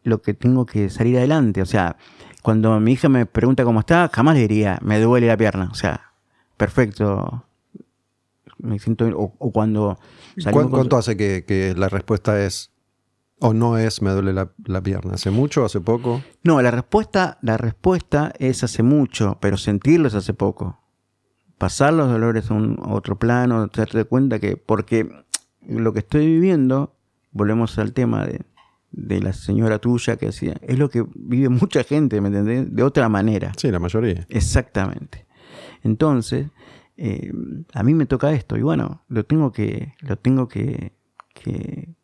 lo 0.05 0.23
que 0.23 0.35
tengo 0.35 0.65
que 0.67 0.89
salir 0.91 1.17
adelante, 1.19 1.61
o 1.63 1.67
sea, 1.67 1.97
cuando 2.43 2.79
mi 2.81 2.93
hija 2.93 3.09
me 3.09 3.27
pregunta 3.27 3.65
cómo 3.65 3.81
está, 3.81 4.09
jamás 4.13 4.35
le 4.37 4.43
diría, 4.43 4.79
me 4.83 5.01
duele 5.01 5.27
la 5.27 5.37
pierna, 5.37 5.69
o 5.71 5.75
sea, 5.75 6.13
perfecto, 6.57 7.45
me 8.59 8.79
siento, 8.79 9.07
o, 9.17 9.35
o 9.39 9.53
cuando 9.53 9.99
salimos 10.37 10.53
¿Cuán- 10.53 10.65
con- 10.65 10.71
¿Cuánto 10.73 10.97
hace 10.99 11.17
que, 11.17 11.45
que 11.47 11.75
la 11.77 11.89
respuesta 11.89 12.45
es 12.45 12.71
o 13.41 13.55
no 13.55 13.79
es 13.79 14.03
me 14.03 14.11
duele 14.11 14.33
la, 14.35 14.51
la 14.67 14.83
pierna? 14.83 15.15
¿Hace 15.15 15.31
mucho? 15.31 15.65
¿Hace 15.65 15.81
poco? 15.81 16.23
No, 16.43 16.61
la 16.61 16.71
respuesta, 16.71 17.39
la 17.41 17.57
respuesta 17.57 18.33
es 18.39 18.63
hace 18.63 18.83
mucho, 18.83 19.39
pero 19.41 19.57
sentirlo 19.57 20.09
es 20.09 20.15
hace 20.15 20.35
poco. 20.35 20.80
Pasar 21.61 21.93
los 21.93 22.09
dolores 22.09 22.51
a, 22.51 22.55
un, 22.55 22.79
a 22.83 22.95
otro 22.95 23.19
plano, 23.19 23.67
darte 23.67 24.05
cuenta 24.05 24.39
que, 24.39 24.57
porque 24.57 25.11
lo 25.69 25.93
que 25.93 25.99
estoy 25.99 26.25
viviendo, 26.25 26.97
volvemos 27.33 27.79
al 27.79 27.93
tema 27.93 28.25
de, 28.25 28.41
de 28.93 29.21
la 29.21 29.35
señora 29.35 29.79
tuya 29.79 30.17
que 30.17 30.27
decía, 30.27 30.57
es 30.63 30.79
lo 30.79 30.89
que 30.89 31.05
vive 31.15 31.49
mucha 31.51 31.85
gente, 31.85 32.19
¿me 32.23 32.29
entendés? 32.29 32.75
De 32.75 32.83
otra 32.83 33.11
manera. 33.11 33.53
Sí, 33.59 33.71
la 33.71 33.79
mayoría. 33.79 34.25
Exactamente. 34.31 35.27
Entonces, 35.83 36.47
eh, 36.97 37.31
a 37.75 37.83
mí 37.83 37.93
me 37.93 38.07
toca 38.07 38.33
esto 38.33 38.57
y 38.57 38.63
bueno, 38.63 39.05
lo 39.09 39.25
tengo 39.27 39.53
que, 39.53 39.93
lo 40.01 40.17
tengo 40.17 40.49
que, 40.49 40.95
que, 41.35 41.95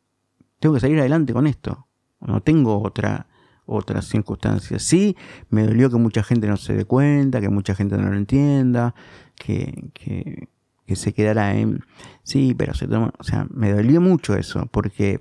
tengo 0.60 0.74
que 0.74 0.80
salir 0.82 1.00
adelante 1.00 1.32
con 1.32 1.46
esto. 1.46 1.86
No 2.20 2.42
tengo 2.42 2.82
otra, 2.82 3.26
otras 3.66 4.06
circunstancias. 4.06 4.82
Sí, 4.82 5.16
me 5.50 5.64
dolió 5.64 5.90
que 5.90 5.96
mucha 5.96 6.22
gente 6.22 6.46
no 6.46 6.58
se 6.58 6.74
dé 6.74 6.84
cuenta, 6.84 7.40
que 7.40 7.48
mucha 7.48 7.74
gente 7.74 7.96
no 7.96 8.10
lo 8.10 8.16
entienda, 8.16 8.94
que, 9.36 9.90
que, 9.94 10.96
se 10.96 11.12
quedara 11.12 11.56
en... 11.56 11.84
Sí, 12.22 12.54
pero 12.56 12.74
se 12.74 12.86
toma, 12.86 13.12
o 13.18 13.24
sea, 13.24 13.46
me 13.50 13.72
dolió 13.72 14.00
mucho 14.00 14.36
eso, 14.36 14.66
porque 14.70 15.20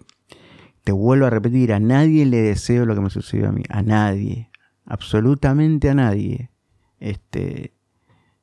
te 0.84 0.92
vuelvo 0.92 1.26
a 1.26 1.30
repetir, 1.30 1.74
a 1.74 1.80
nadie 1.80 2.26
le 2.26 2.38
deseo 2.38 2.86
lo 2.86 2.96
que 2.96 3.02
me 3.02 3.10
sucedió 3.10 3.50
a 3.50 3.52
mí, 3.52 3.64
a 3.70 3.82
nadie, 3.82 4.50
absolutamente 4.86 5.90
a 5.90 5.96
nadie. 5.96 6.52
Este, 7.00 7.74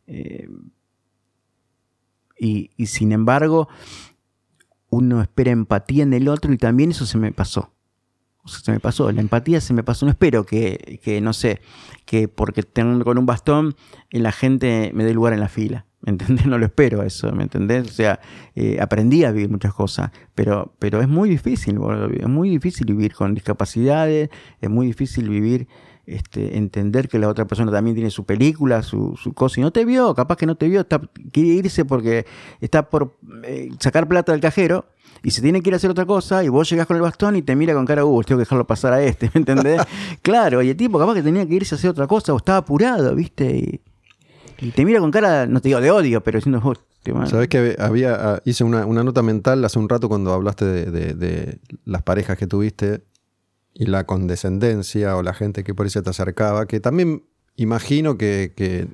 eh, 0.07 0.49
y, 2.39 2.71
y 2.77 2.87
sin 2.87 3.13
embargo, 3.13 3.69
uno 4.91 5.23
espera 5.23 5.53
empatía 5.53 6.03
en 6.03 6.13
el 6.13 6.29
otro 6.29 6.53
y 6.53 6.59
también 6.59 6.91
eso 6.91 7.07
se 7.07 7.19
me 7.19 7.33
pasó. 7.33 7.72
Se 8.45 8.73
me 8.73 8.81
pasó, 8.81 9.11
la 9.13 9.21
empatía 9.21 9.61
se 9.61 9.73
me 9.73 9.85
pasó. 9.85 10.05
No 10.05 10.11
espero 10.11 10.45
que, 10.45 11.01
que 11.03 11.21
no 11.21 11.33
sé, 11.33 11.61
que 12.05 12.29
porque 12.29 12.63
tengo 12.63 13.05
con 13.05 13.19
un 13.19 13.27
bastón 13.27 13.77
la 14.11 14.33
gente 14.33 14.91
me 14.95 15.05
dé 15.05 15.15
lugar 15.15 15.33
en 15.33 15.41
la 15.41 15.49
fila. 15.49 15.87
¿Me 16.03 16.11
entendés? 16.11 16.47
No 16.47 16.59
lo 16.59 16.67
espero 16.67 17.03
eso, 17.05 17.31
¿me 17.33 17.45
entendés? 17.45 17.87
O 17.89 17.93
sea, 17.93 18.21
eh, 18.57 18.79
aprendí 18.81 19.25
a 19.25 19.31
vivir 19.31 19.49
muchas 19.49 19.73
cosas, 19.73 20.11
pero, 20.35 20.75
pero 20.81 21.01
es 21.01 21.09
muy 21.09 21.29
difícil, 21.29 21.79
es 22.19 22.29
muy 22.29 22.51
difícil 22.51 22.87
vivir 22.87 23.15
con 23.15 23.35
discapacidades, 23.35 24.29
es 24.61 24.71
muy 24.71 24.87
difícil 24.87 25.29
vivir, 25.29 25.69
este, 26.07 26.57
entender 26.57 27.09
que 27.09 27.19
la 27.19 27.29
otra 27.29 27.47
persona 27.47 27.71
también 27.71 27.95
tiene 27.95 28.11
su 28.11 28.25
película, 28.25 28.83
su, 28.83 29.17
su 29.17 29.33
cosa, 29.33 29.61
y 29.61 29.63
no 29.63 29.71
te 29.71 29.85
vio, 29.85 30.15
capaz 30.15 30.37
que 30.37 30.47
no 30.47 30.57
te 30.57 30.69
vio, 30.69 30.87
quiere 31.33 31.49
irse 31.51 31.85
porque 31.85 32.27
está 32.61 32.89
por 32.89 33.17
eh, 33.45 33.71
sacar 33.79 34.09
plata 34.09 34.33
del 34.33 34.41
cajero, 34.41 34.87
y 35.23 35.31
se 35.31 35.41
tiene 35.41 35.63
que 35.63 35.71
ir 35.71 35.75
a 35.75 35.77
hacer 35.77 35.91
otra 35.91 36.05
cosa 36.05 36.43
y 36.43 36.49
vos 36.49 36.69
llegás 36.69 36.87
con 36.87 36.97
el 36.97 37.03
bastón 37.03 37.37
y 37.37 37.43
te 37.43 37.55
mira 37.55 37.75
con 37.75 37.87
cara, 37.87 38.05
uh, 38.05 38.23
tengo 38.23 38.39
que 38.39 38.43
dejarlo 38.43 38.67
pasar 38.67 38.93
a 38.93 39.03
este, 39.03 39.31
¿me 39.35 39.39
entendés? 39.39 39.81
claro, 40.23 40.63
y 40.63 40.71
el 40.71 40.77
tipo 40.77 40.99
capaz 40.99 41.15
que 41.15 41.23
tenía 41.23 41.47
que 41.47 41.55
irse 41.55 41.75
a 41.75 41.79
hacer 41.79 41.91
otra 41.91 42.07
cosa 42.07 42.33
o 42.35 42.37
estaba 42.39 42.59
apurado, 42.59 43.15
¿viste? 43.15 43.57
Y, 43.57 43.81
y 44.67 44.71
te 44.71 44.85
mira 44.85 45.01
con 45.01 45.11
cara, 45.11 45.47
no 45.47 45.61
te 45.61 45.69
digo 45.69 45.81
de 45.81 45.91
odio, 45.91 46.23
pero 46.23 46.39
diciendo, 46.39 46.61
oh, 46.65 46.75
Sabes 47.27 47.49
que 47.49 47.77
había, 47.81 48.15
ah, 48.15 48.43
hice 48.45 48.63
una, 48.63 48.85
nota 48.87 49.23
mental 49.23 49.65
hace 49.65 49.79
un 49.79 49.89
rato 49.89 50.09
cuando 50.09 50.33
hablaste 50.33 50.65
de, 50.65 51.59
las 51.85 52.03
parejas 52.03 52.39
que 52.39 52.47
tuviste 52.47 53.03
y 53.75 53.87
la 53.87 54.05
condescendencia 54.05 55.17
o 55.17 55.23
la 55.23 55.35
gente 55.35 55.65
que 55.65 55.75
por 55.75 55.87
eso 55.87 56.03
te 56.03 56.11
acercaba, 56.11 56.67
que 56.67 56.81
también 56.81 57.25
imagino 57.57 58.19
que, 58.19 58.53
que 58.57 58.89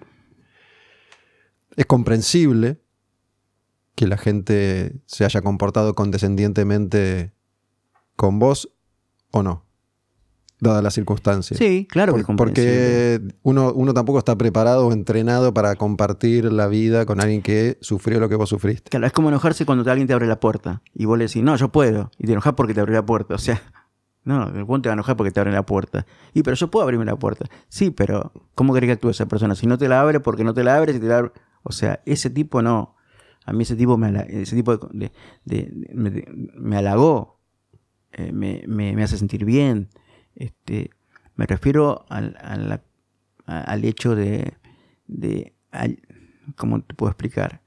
es 1.76 1.86
comprensible 1.86 2.80
que 3.94 4.06
la 4.06 4.16
gente 4.16 5.00
se 5.06 5.24
haya 5.24 5.42
comportado 5.42 5.94
condescendientemente 5.94 7.32
con 8.16 8.38
vos 8.38 8.70
o 9.32 9.42
no 9.42 9.68
dadas 10.60 10.82
las 10.82 10.94
circunstancias. 10.94 11.58
Sí, 11.58 11.86
claro 11.88 12.14
que 12.14 12.24
Porque 12.34 13.20
uno, 13.42 13.72
uno 13.72 13.94
tampoco 13.94 14.18
está 14.18 14.36
preparado 14.36 14.86
o 14.86 14.92
entrenado 14.92 15.54
para 15.54 15.76
compartir 15.76 16.52
la 16.52 16.66
vida 16.66 17.06
con 17.06 17.20
alguien 17.20 17.42
que 17.42 17.78
sufrió 17.80 18.20
lo 18.20 18.28
que 18.28 18.34
vos 18.34 18.48
sufriste. 18.48 18.90
Claro, 18.90 19.06
es 19.06 19.12
como 19.12 19.28
enojarse 19.28 19.64
cuando 19.64 19.88
alguien 19.90 20.08
te 20.08 20.14
abre 20.14 20.26
la 20.26 20.40
puerta 20.40 20.82
y 20.94 21.04
vos 21.04 21.18
le 21.18 21.26
decís, 21.26 21.42
no, 21.42 21.56
yo 21.56 21.70
puedo. 21.70 22.10
Y 22.18 22.26
te 22.26 22.32
enojas 22.32 22.54
porque 22.54 22.74
te 22.74 22.80
abrió 22.80 22.96
la 22.96 23.06
puerta. 23.06 23.34
O 23.34 23.38
sea, 23.38 23.62
no, 24.24 24.48
el 24.48 24.66
te 24.82 24.88
va 24.88 24.92
a 24.92 24.92
enojar 24.92 25.16
porque 25.16 25.30
te 25.30 25.40
abre 25.40 25.52
la 25.52 25.64
puerta. 25.64 26.06
Y 26.34 26.42
pero 26.42 26.56
yo 26.56 26.70
puedo 26.70 26.84
abrirme 26.84 27.04
la 27.04 27.16
puerta. 27.16 27.46
Sí, 27.68 27.90
pero 27.90 28.32
¿cómo 28.54 28.74
querés 28.74 28.88
que 28.88 28.92
actúe 28.92 29.10
esa 29.10 29.26
persona? 29.26 29.54
Si 29.54 29.66
no 29.66 29.78
te 29.78 29.88
la 29.88 30.00
abre, 30.00 30.20
porque 30.20 30.44
no 30.44 30.54
te 30.54 30.64
la 30.64 30.76
abre. 30.76 30.98
O 31.62 31.72
sea, 31.72 32.02
ese 32.04 32.30
tipo 32.30 32.60
no. 32.62 32.96
A 33.46 33.52
mí 33.52 33.62
ese 33.62 33.76
tipo 33.76 33.96
me, 33.96 34.26
ese 34.28 34.54
tipo 34.54 34.76
de, 34.76 35.10
me, 35.94 36.76
halagó, 36.76 37.40
eh, 38.12 38.30
me, 38.32 38.64
me 38.66 39.02
hace 39.02 39.16
sentir 39.16 39.46
bien. 39.46 39.88
Este, 40.34 40.90
me 41.34 41.46
refiero 41.46 42.04
al, 42.08 42.36
al, 43.46 43.84
hecho 43.84 44.14
de, 44.14 44.54
de 45.06 45.54
¿cómo 46.56 46.82
te 46.82 46.94
puedo 46.94 47.10
explicar? 47.10 47.62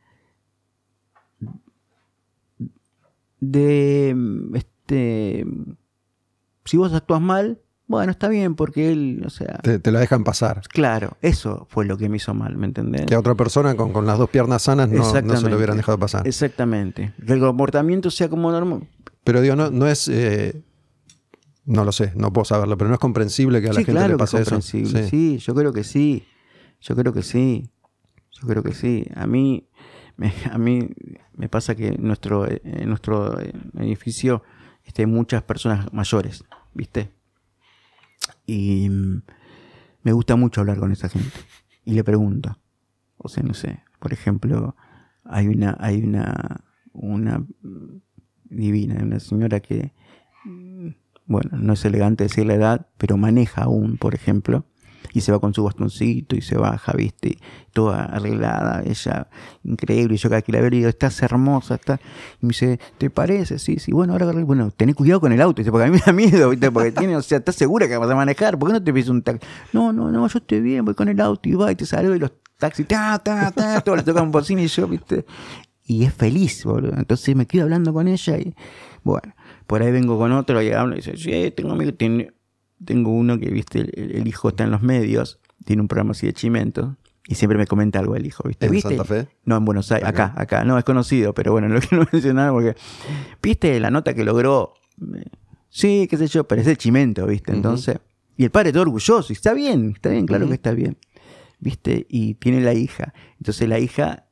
De, 3.39 4.15
este, 4.53 5.45
si 6.71 6.77
vos 6.77 6.93
actúas 6.93 7.19
mal, 7.19 7.59
bueno, 7.85 8.13
está 8.13 8.29
bien, 8.29 8.55
porque 8.55 8.93
él, 8.93 9.23
o 9.25 9.29
sea... 9.29 9.57
Te, 9.57 9.91
la 9.91 9.99
dejan 9.99 10.23
pasar. 10.23 10.61
Claro, 10.69 11.17
eso 11.21 11.67
fue 11.69 11.83
lo 11.83 11.97
que 11.97 12.07
me 12.07 12.15
hizo 12.15 12.33
mal, 12.33 12.55
¿me 12.55 12.65
entendés? 12.65 13.07
Que 13.07 13.15
a 13.15 13.19
otra 13.19 13.35
persona 13.35 13.75
con, 13.75 13.91
con 13.91 14.05
las 14.05 14.17
dos 14.17 14.29
piernas 14.29 14.61
sanas 14.61 14.87
no, 14.87 15.03
se 15.03 15.21
lo 15.21 15.57
hubieran 15.57 15.75
dejado 15.75 15.99
pasar. 15.99 16.25
Exactamente. 16.25 17.13
Que 17.27 17.33
el 17.33 17.41
comportamiento 17.41 18.09
sea 18.09 18.29
como 18.29 18.53
normal. 18.53 18.87
Pero 19.25 19.41
digo, 19.41 19.57
no, 19.57 19.69
no 19.69 19.85
es... 19.85 20.07
Eh, 20.07 20.63
no 21.65 21.83
lo 21.83 21.91
sé, 21.91 22.13
no 22.15 22.31
puedo 22.31 22.45
saberlo, 22.45 22.77
pero 22.77 22.87
no 22.87 22.93
es 22.93 23.01
comprensible 23.01 23.61
que 23.61 23.67
a 23.67 23.73
la 23.73 23.83
gente 23.83 24.07
le 24.07 24.15
pase 24.15 24.43
eso. 24.43 24.61
Sí. 24.61 24.85
sí, 24.85 25.39
yo 25.39 25.53
creo 25.53 25.73
que 25.73 25.83
sí. 25.83 26.25
Yo 26.79 26.95
creo 26.95 27.11
que 27.11 27.21
sí. 27.21 27.69
Yo 28.31 28.47
creo 28.47 28.63
que 28.63 28.73
sí. 28.73 29.07
A 29.13 29.27
mí 29.27 29.67
me, 30.15 30.33
a 30.49 30.57
mí 30.57 30.87
me 31.33 31.49
pasa 31.49 31.75
que 31.75 31.89
en 31.89 32.07
nuestro, 32.07 32.47
en 32.49 32.87
nuestro 32.87 33.37
edificio 33.77 34.41
este, 34.83 35.03
hay 35.03 35.05
muchas 35.05 35.43
personas 35.43 35.91
mayores, 35.93 36.43
¿viste? 36.73 37.11
Y 38.45 38.89
mm, 38.89 39.21
me 40.03 40.13
gusta 40.13 40.35
mucho 40.35 40.61
hablar 40.61 40.77
con 40.77 40.91
esa 40.91 41.09
gente. 41.09 41.37
Y 41.85 41.93
le 41.93 42.03
pregunto. 42.03 42.57
O 43.17 43.29
sea, 43.29 43.43
no 43.43 43.53
sé. 43.53 43.81
Por 43.99 44.13
ejemplo, 44.13 44.75
hay 45.23 45.47
una, 45.47 45.77
hay 45.79 46.03
una, 46.03 46.63
una 46.93 47.45
divina, 48.49 49.03
una 49.03 49.19
señora 49.19 49.59
que 49.59 49.93
bueno, 51.31 51.57
no 51.57 51.73
es 51.73 51.85
elegante 51.85 52.25
decir 52.25 52.45
la 52.45 52.55
edad, 52.55 52.87
pero 52.97 53.15
maneja 53.15 53.63
aún, 53.63 53.97
por 53.97 54.15
ejemplo, 54.15 54.65
y 55.13 55.21
se 55.21 55.31
va 55.31 55.39
con 55.39 55.53
su 55.53 55.63
bastoncito 55.63 56.35
y 56.35 56.41
se 56.41 56.57
baja, 56.57 56.93
viste, 56.93 57.37
toda 57.73 58.05
arreglada, 58.05 58.83
ella, 58.85 59.27
increíble, 59.63 60.15
y 60.15 60.17
yo 60.17 60.29
cada 60.29 60.41
que 60.41 60.51
la 60.51 60.59
veo 60.59 60.69
le 60.69 60.77
digo, 60.77 60.89
estás 60.89 61.21
hermosa, 61.21 61.75
está 61.75 61.99
y 62.41 62.45
me 62.45 62.49
dice, 62.49 62.79
¿te 62.97 63.09
parece? 63.09 63.59
Sí, 63.59 63.77
sí, 63.79 63.91
bueno, 63.91 64.13
ahora, 64.13 64.31
bueno, 64.31 64.71
tenés 64.71 64.95
cuidado 64.95 65.21
con 65.21 65.31
el 65.31 65.41
auto, 65.41 65.61
porque 65.69 65.85
a 65.85 65.87
mí 65.87 65.93
me 65.93 66.03
da 66.05 66.13
miedo, 66.13 66.49
viste, 66.49 66.71
porque 66.71 66.91
tiene, 66.97 67.15
o 67.15 67.21
sea, 67.21 67.39
¿estás 67.39 67.55
segura 67.55 67.87
que 67.87 67.97
vas 67.97 68.09
a 68.09 68.15
manejar? 68.15 68.57
¿Por 68.57 68.69
qué 68.69 68.73
no 68.73 68.83
te 68.83 68.93
pides 68.93 69.09
un 69.09 69.21
taxi? 69.21 69.45
No, 69.73 69.91
no, 69.93 70.11
no, 70.11 70.27
yo 70.27 70.39
estoy 70.39 70.61
bien, 70.61 70.85
voy 70.85 70.93
con 70.93 71.09
el 71.09 71.19
auto 71.19 71.49
y 71.49 71.53
va 71.53 71.71
y 71.71 71.75
te 71.75 71.85
salgo 71.85 72.15
y 72.15 72.19
los 72.19 72.31
taxis, 72.57 72.87
ta, 72.87 73.19
ta, 73.19 73.51
ta, 73.51 73.81
todos 73.81 73.97
le 73.97 74.03
tocan 74.03 74.31
bocina 74.31 74.61
y 74.61 74.67
yo, 74.67 74.87
viste, 74.87 75.25
y 75.85 76.05
es 76.05 76.13
feliz, 76.13 76.63
boludo, 76.63 76.93
entonces 76.97 77.35
me 77.35 77.45
quedo 77.45 77.63
hablando 77.63 77.93
con 77.93 78.07
ella 78.07 78.37
y, 78.37 78.55
bueno, 79.03 79.33
por 79.67 79.81
ahí 79.81 79.91
vengo 79.91 80.17
con 80.17 80.31
otro 80.31 80.61
y 80.61 80.71
hablo 80.71 80.93
y 80.93 80.97
dice, 80.97 81.17
sí, 81.17 81.51
tengo, 81.55 81.75
tengo 82.85 83.11
uno 83.11 83.39
que, 83.39 83.49
viste, 83.49 83.79
el, 83.79 84.27
hijo 84.27 84.49
está 84.49 84.63
en 84.63 84.71
los 84.71 84.81
medios, 84.81 85.39
tiene 85.65 85.81
un 85.81 85.87
programa 85.87 86.11
así 86.11 86.25
de 86.25 86.33
chimento, 86.33 86.97
y 87.27 87.35
siempre 87.35 87.57
me 87.57 87.67
comenta 87.67 87.99
algo 87.99 88.15
el 88.15 88.25
hijo, 88.25 88.47
¿viste? 88.47 88.65
¿En 88.65 88.81
Santa 88.81 89.03
Fe? 89.05 89.27
No, 89.45 89.57
en 89.57 89.65
Buenos 89.65 89.91
Aires, 89.91 90.07
acá, 90.07 90.33
acá, 90.35 90.63
no, 90.63 90.77
es 90.77 90.83
conocido, 90.83 91.33
pero 91.33 91.51
bueno, 91.51 91.67
lo 91.67 91.79
que 91.81 91.95
no 91.95 92.07
mencionaba 92.11 92.51
porque, 92.51 92.75
¿viste 93.41 93.79
la 93.79 93.91
nota 93.91 94.13
que 94.13 94.23
logró? 94.23 94.73
Sí, 95.69 96.07
qué 96.09 96.17
sé 96.17 96.27
yo, 96.27 96.47
pero 96.47 96.61
es 96.61 96.67
de 96.67 96.75
chimento, 96.75 97.25
¿viste? 97.27 97.51
Entonces, 97.53 97.99
y 98.37 98.43
el 98.43 98.51
padre 98.51 98.71
todo 98.71 98.83
orgulloso, 98.83 99.31
y 99.31 99.33
está 99.33 99.53
bien, 99.53 99.93
está 99.95 100.09
bien, 100.09 100.25
claro 100.25 100.47
que 100.47 100.55
está 100.55 100.71
bien, 100.71 100.97
¿viste? 101.59 102.05
Y 102.09 102.35
tiene 102.35 102.61
la 102.61 102.73
hija, 102.73 103.13
entonces 103.37 103.69
la 103.69 103.79
hija, 103.79 104.25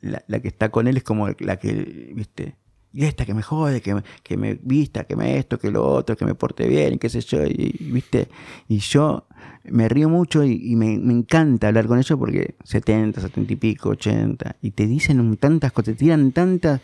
la, 0.00 0.22
la 0.28 0.40
que 0.40 0.48
está 0.48 0.70
con 0.70 0.86
él 0.86 0.96
es 0.96 1.02
como 1.02 1.28
la 1.40 1.56
que, 1.58 2.12
¿viste? 2.14 2.56
Y 2.92 3.04
esta 3.04 3.26
que 3.26 3.34
me 3.34 3.42
jode, 3.42 3.80
que, 3.80 4.02
que 4.22 4.36
me 4.36 4.54
vista, 4.54 5.04
que 5.04 5.16
me 5.16 5.38
esto, 5.38 5.58
que 5.58 5.70
lo 5.70 5.86
otro, 5.86 6.16
que 6.16 6.24
me 6.24 6.34
porte 6.34 6.66
bien, 6.66 6.98
qué 6.98 7.08
sé 7.08 7.20
yo, 7.20 7.44
y, 7.44 7.76
viste, 7.92 8.28
y 8.66 8.78
yo 8.78 9.26
me 9.64 9.88
río 9.88 10.08
mucho 10.08 10.44
y, 10.44 10.74
me, 10.76 10.94
encanta 10.94 11.68
hablar 11.68 11.86
con 11.86 11.98
ellos 11.98 12.18
porque 12.18 12.56
70, 12.64 13.20
70 13.20 13.52
y 13.52 13.56
pico, 13.56 13.90
80, 13.90 14.56
y 14.62 14.70
te 14.70 14.86
dicen 14.86 15.36
tantas 15.36 15.72
cosas, 15.72 15.94
te 15.94 15.98
tiran 15.98 16.32
tantas, 16.32 16.80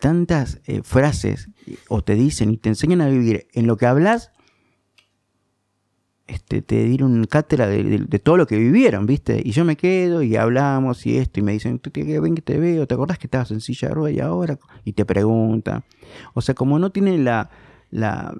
tantas 0.00 0.60
eh, 0.66 0.80
frases, 0.82 1.48
o 1.88 2.02
te 2.02 2.14
dicen 2.14 2.50
y 2.50 2.56
te 2.56 2.68
enseñan 2.68 3.00
a 3.00 3.08
vivir 3.08 3.46
en 3.52 3.66
lo 3.66 3.76
que 3.76 3.86
hablas 3.86 4.32
este, 6.26 6.60
te 6.60 6.84
dieron 6.84 7.12
un 7.12 7.24
cátedra 7.24 7.68
de, 7.68 8.18
todo 8.18 8.36
lo 8.36 8.46
que 8.46 8.58
vivieron, 8.58 9.06
¿viste? 9.06 9.40
Y 9.44 9.52
yo 9.52 9.64
me 9.64 9.76
quedo 9.76 10.22
y 10.22 10.34
hablamos 10.36 11.06
y 11.06 11.18
esto, 11.18 11.40
y 11.40 11.42
me 11.42 11.52
dicen, 11.52 11.78
¿tú 11.78 11.90
ven 11.94 12.34
que 12.34 12.42
te 12.42 12.58
veo? 12.58 12.86
¿Te 12.86 12.94
acordás 12.94 13.18
que 13.18 13.28
estabas 13.28 13.50
en 13.52 13.60
silla 13.60 13.88
de 13.88 13.94
ruedas 13.94 14.16
y 14.16 14.20
ahora? 14.20 14.58
Y 14.84 14.92
te 14.92 15.04
preguntan. 15.04 15.84
O 16.34 16.40
sea, 16.40 16.54
como 16.54 16.78
no 16.78 16.90
tienen 16.90 17.24
la, 17.24 17.50
la... 17.90 18.34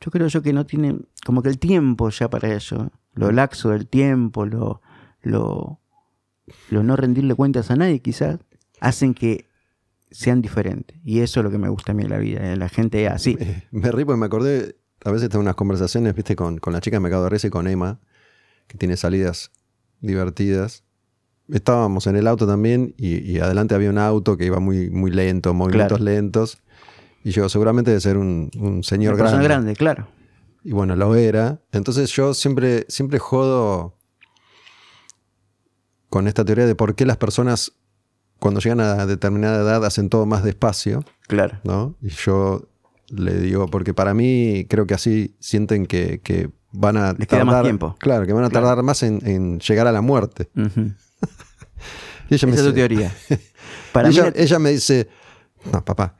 Yo 0.00 0.10
creo 0.10 0.26
yo 0.26 0.42
que 0.42 0.52
no 0.52 0.66
tienen 0.66 1.06
como 1.24 1.42
que 1.42 1.48
el 1.48 1.58
tiempo 1.58 2.10
ya 2.10 2.28
para 2.28 2.52
eso, 2.52 2.90
lo 3.14 3.30
laxo 3.30 3.70
del 3.70 3.86
tiempo, 3.86 4.44
lo, 4.44 4.82
lo, 5.22 5.80
lo 6.70 6.82
no 6.82 6.96
rendirle 6.96 7.34
cuentas 7.34 7.70
a 7.70 7.76
nadie 7.76 8.00
quizás, 8.00 8.38
hacen 8.80 9.14
que 9.14 9.48
sean 10.10 10.42
diferentes. 10.42 10.98
Y 11.04 11.20
eso 11.20 11.40
es 11.40 11.44
lo 11.44 11.50
que 11.50 11.58
me 11.58 11.68
gusta 11.68 11.92
a 11.92 11.94
mí 11.94 12.02
en 12.02 12.10
la 12.10 12.18
vida, 12.18 12.56
la 12.56 12.68
gente 12.68 13.08
así. 13.08 13.36
Me, 13.70 13.80
me 13.80 13.92
río 13.92 14.06
porque 14.06 14.20
me 14.20 14.26
acordé 14.26 14.76
a 15.06 15.10
veces 15.12 15.28
tengo 15.28 15.42
unas 15.42 15.54
conversaciones, 15.54 16.14
viste, 16.14 16.34
con, 16.34 16.58
con 16.58 16.72
la 16.72 16.80
chica 16.80 16.96
de 16.96 17.00
Mercado 17.00 17.24
de 17.24 17.30
Reyes 17.30 17.44
y 17.44 17.50
con 17.50 17.68
Emma, 17.68 18.00
que 18.66 18.76
tiene 18.76 18.96
salidas 18.96 19.52
divertidas. 20.00 20.84
Estábamos 21.48 22.08
en 22.08 22.16
el 22.16 22.26
auto 22.26 22.46
también 22.46 22.94
y, 22.98 23.38
adelante 23.38 23.74
había 23.74 23.90
un 23.90 23.98
auto 23.98 24.36
que 24.36 24.46
iba 24.46 24.58
muy, 24.58 24.90
muy 24.90 25.12
lento, 25.12 25.54
movimientos 25.54 26.00
lentos. 26.00 26.58
Y 27.22 27.30
yo, 27.30 27.48
seguramente 27.48 27.90
debe 27.90 28.00
ser 28.00 28.16
un, 28.16 28.50
un 28.58 28.82
señor 28.82 29.16
grande. 29.16 29.44
grande, 29.44 29.76
claro. 29.76 30.08
y 30.64 30.72
bueno, 30.72 30.96
lo 30.96 31.14
era. 31.14 31.60
Entonces 31.72 32.10
yo 32.10 32.34
siempre, 32.34 32.84
siempre 32.88 33.18
jodo 33.18 33.96
con 36.08 36.26
esta 36.26 36.44
teoría 36.44 36.66
de 36.66 36.74
por 36.74 36.96
qué 36.96 37.06
las 37.06 37.16
personas 37.16 37.72
cuando 38.38 38.60
llegan 38.60 38.80
a 38.80 39.06
determinada 39.06 39.62
edad 39.62 39.84
hacen 39.84 40.08
todo 40.08 40.26
más 40.26 40.42
despacio. 40.42 41.04
Claro. 41.28 41.58
¿no? 41.64 41.94
Y 42.02 42.08
yo 42.08 42.68
le 43.08 43.38
digo, 43.40 43.66
porque 43.68 43.94
para 43.94 44.14
mí 44.14 44.66
creo 44.68 44.86
que 44.86 44.94
así 44.94 45.36
sienten 45.40 45.86
que, 45.86 46.20
que 46.22 46.50
van 46.72 46.96
a 46.96 47.12
Les 47.12 47.26
queda 47.28 47.44
más 47.44 47.62
tiempo. 47.62 47.96
Claro, 47.98 48.26
que 48.26 48.32
van 48.32 48.44
a 48.44 48.50
Claro. 48.50 48.66
tardar 48.66 48.84
más 48.84 49.02
en, 49.02 49.20
en 49.26 49.58
llegar 49.60 49.86
a 49.86 49.92
la 49.92 50.00
muerte. 50.00 50.48
Ujú. 50.56 50.92
Y 52.28 52.34
ella 52.34 52.36
Esa 52.36 52.46
me 52.48 52.52
es 52.54 52.58
tu 52.58 52.64
dice- 52.64 52.74
teoría. 52.74 53.12
Para 53.92 54.08
ella, 54.08 54.32
ella 54.34 54.58
me 54.58 54.70
dice, 54.70 55.08
no, 55.72 55.84
papá, 55.84 56.16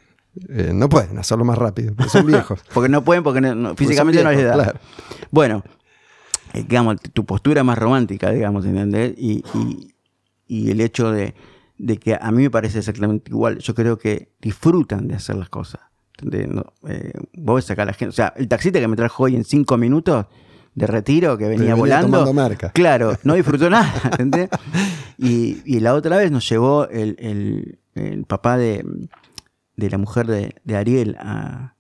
eh, 0.49 0.71
no 0.73 0.89
pueden 0.89 1.19
hacerlo 1.19 1.45
más 1.45 1.59
rápido, 1.59 1.95
porque 1.97 2.11
son 2.11 2.27
viejos. 2.27 2.61
porque 2.73 2.89
no 2.89 3.03
pueden, 3.05 3.25
porque 3.25 3.41
no- 3.41 3.55
no- 3.57 3.69
Porque 3.71 3.85
son 3.85 3.89
físicamente 3.89 4.23
no 4.23 4.31
les 4.31 4.45
da. 4.45 4.53
claro. 4.55 4.79
Bueno, 5.33 5.65
eh, 6.55 6.65
digamos, 6.69 6.99
tu 7.13 7.27
postura 7.27 7.65
más 7.65 7.77
romántica, 7.77 8.31
digamos, 8.31 8.65
¿entendés? 8.65 9.15
Y, 9.19 9.43
y- 9.55 9.95
y 10.47 10.71
el 10.71 10.81
hecho 10.81 11.11
de, 11.11 11.35
de 11.77 11.97
que 11.99 12.17
a 12.21 12.31
mí 12.31 12.45
me 12.45 12.51
parece 12.51 12.79
exactamente 12.79 13.33
igual. 13.33 13.59
Yo 13.59 13.75
creo 13.75 13.99
que 13.99 14.31
disfrutan 14.41 15.09
de 15.09 15.17
hacer 15.17 15.35
las 15.35 15.49
cosas. 15.49 15.81
¿Entendés? 16.23 16.49
No, 16.49 16.65
eh, 16.89 17.13
vos 17.35 17.57
ves 17.57 17.71
acá 17.71 17.83
a 17.83 17.87
la 17.87 17.93
gente. 17.93 18.11
O 18.11 18.13
sea, 18.13 18.33
el 18.37 18.49
taxista 18.49 18.81
que 18.81 18.89
me 18.89 18.97
trajo 18.97 19.25
hoy 19.25 19.37
en 19.37 19.45
cinco 19.45 19.77
minutos 19.77 20.27
de 20.75 20.87
retiro, 20.87 21.39
que 21.39 21.45
venía, 21.45 21.59
venía 21.59 21.75
volando. 21.75 22.33
marca. 22.35 22.71
Claro, 22.71 23.17
no 23.25 23.35
disfrutó 23.35 23.71
nada, 23.71 23.93
¿entendés? 24.13 24.51
Y, 25.19 25.63
y 25.65 25.81
la 25.81 25.95
otra 25.95 26.17
vez 26.19 26.31
nos 26.31 26.49
llevó 26.49 26.89
el, 26.89 27.17
el- 27.19 27.79
el 27.95 28.25
papá 28.27 28.59
de, 28.59 28.85
de 29.77 29.91
la 29.91 29.97
mujer 29.97 30.27
de, 30.27 30.55
de 30.65 30.77
Ariel 30.77 31.17
a, 31.19 31.75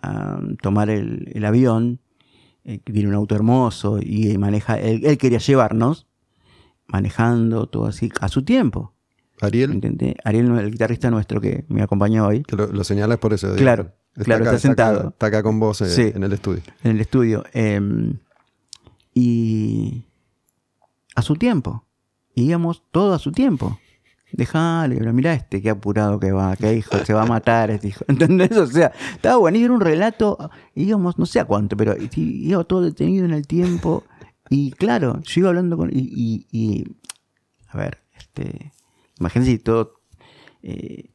a 0.00 0.38
tomar 0.62 0.90
el, 0.90 1.28
el 1.34 1.44
avión, 1.44 1.98
eh, 2.62 2.78
que 2.84 2.92
tiene 2.92 3.08
un 3.08 3.16
auto 3.16 3.34
hermoso 3.34 3.98
y 4.00 4.38
maneja, 4.38 4.78
él, 4.78 5.00
él 5.04 5.18
quería 5.18 5.38
llevarnos, 5.38 6.06
manejando 6.86 7.66
todo 7.66 7.86
así, 7.86 8.10
a 8.20 8.28
su 8.28 8.44
tiempo. 8.44 8.94
Ariel, 9.40 9.72
¿entendés? 9.72 10.14
Ariel, 10.24 10.50
el 10.58 10.70
guitarrista 10.70 11.10
nuestro 11.10 11.40
que 11.40 11.64
me 11.68 11.82
acompañó 11.82 12.26
hoy, 12.26 12.42
que 12.42 12.56
lo, 12.56 12.66
lo 12.66 12.84
señalas 12.84 13.18
por 13.18 13.32
eso. 13.32 13.54
Claro, 13.56 13.92
claro, 14.14 14.44
está 14.44 14.50
acá, 14.50 14.58
sentado. 14.58 14.98
acá, 15.00 15.08
está 15.08 15.26
acá 15.26 15.42
con 15.42 15.60
vos 15.60 15.80
eh, 15.80 15.88
Sí. 15.88 16.12
en 16.14 16.22
el 16.24 16.32
estudio. 16.32 16.62
en 16.84 16.90
el 16.92 17.00
estudio, 17.00 17.44
eh, 17.52 17.80
y 19.14 20.04
a 21.14 21.22
su 21.22 21.36
tiempo, 21.36 21.84
íbamos 22.34 22.82
todo 22.90 23.14
a 23.14 23.18
su 23.18 23.32
tiempo. 23.32 23.78
Dejale, 24.30 24.96
pero 24.98 25.12
mirá 25.14 25.32
este, 25.32 25.62
qué 25.62 25.70
apurado 25.70 26.20
que 26.20 26.32
va, 26.32 26.54
qué 26.54 26.74
hijo, 26.74 26.98
se 27.04 27.14
va 27.14 27.22
a 27.22 27.26
matar 27.26 27.70
este 27.70 27.88
hijo. 27.88 28.04
¿Entendés? 28.08 28.52
O 28.52 28.66
sea, 28.66 28.92
estaba 29.14 29.36
buenísimo, 29.38 29.66
era 29.66 29.74
un 29.76 29.80
relato, 29.80 30.50
íbamos, 30.74 31.18
no 31.18 31.24
sé 31.24 31.40
a 31.40 31.46
cuánto, 31.46 31.76
pero 31.78 31.96
iba 32.16 32.62
todo 32.64 32.82
detenido 32.82 33.24
en 33.24 33.32
el 33.32 33.46
tiempo. 33.46 34.04
Y 34.50 34.72
claro, 34.72 35.20
yo 35.22 35.40
iba 35.40 35.48
hablando 35.48 35.76
con. 35.78 35.90
Y, 35.90 36.00
y- 36.00 36.46
y, 36.52 36.84
a 37.68 37.78
ver, 37.78 37.98
este. 38.18 38.72
Imagínense 39.20 39.52
si 39.52 39.58
todo. 39.58 40.00
eh, 40.62 41.10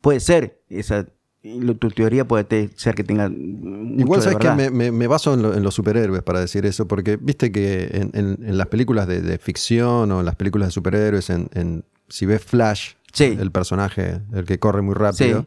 puede 0.00 0.20
ser, 0.20 0.62
esa. 0.68 1.06
Tu 1.42 1.90
teoría 1.90 2.26
puede 2.26 2.70
ser 2.76 2.94
que 2.94 3.02
tenga. 3.02 3.28
mucho 3.28 4.00
Igual 4.00 4.20
de 4.20 4.24
sabes 4.24 4.38
que 4.38 4.50
me, 4.52 4.70
me- 4.70 4.92
me 4.92 5.06
baso 5.08 5.34
en, 5.34 5.42
lo- 5.42 5.54
en 5.54 5.64
los 5.64 5.74
superhéroes 5.74 6.22
para 6.22 6.38
decir 6.38 6.64
eso, 6.66 6.86
porque 6.86 7.16
viste 7.16 7.50
que 7.50 7.88
en, 7.92 8.10
en- 8.14 8.44
en 8.48 8.56
las 8.58 8.68
películas 8.68 9.08
de, 9.08 9.20
de 9.22 9.38
ficción 9.38 10.12
o 10.12 10.20
en 10.20 10.24
las 10.26 10.36
películas 10.36 10.68
de 10.68 10.72
superhéroes, 10.72 11.30
en, 11.30 11.84
si 12.08 12.26
ves 12.26 12.42
Flash, 12.44 12.92
Sí. 13.12 13.36
el 13.38 13.50
personaje, 13.50 14.20
el 14.32 14.44
que 14.44 14.58
corre 14.60 14.82
muy 14.82 14.94
rápido, 14.94 15.40
Sí. 15.42 15.46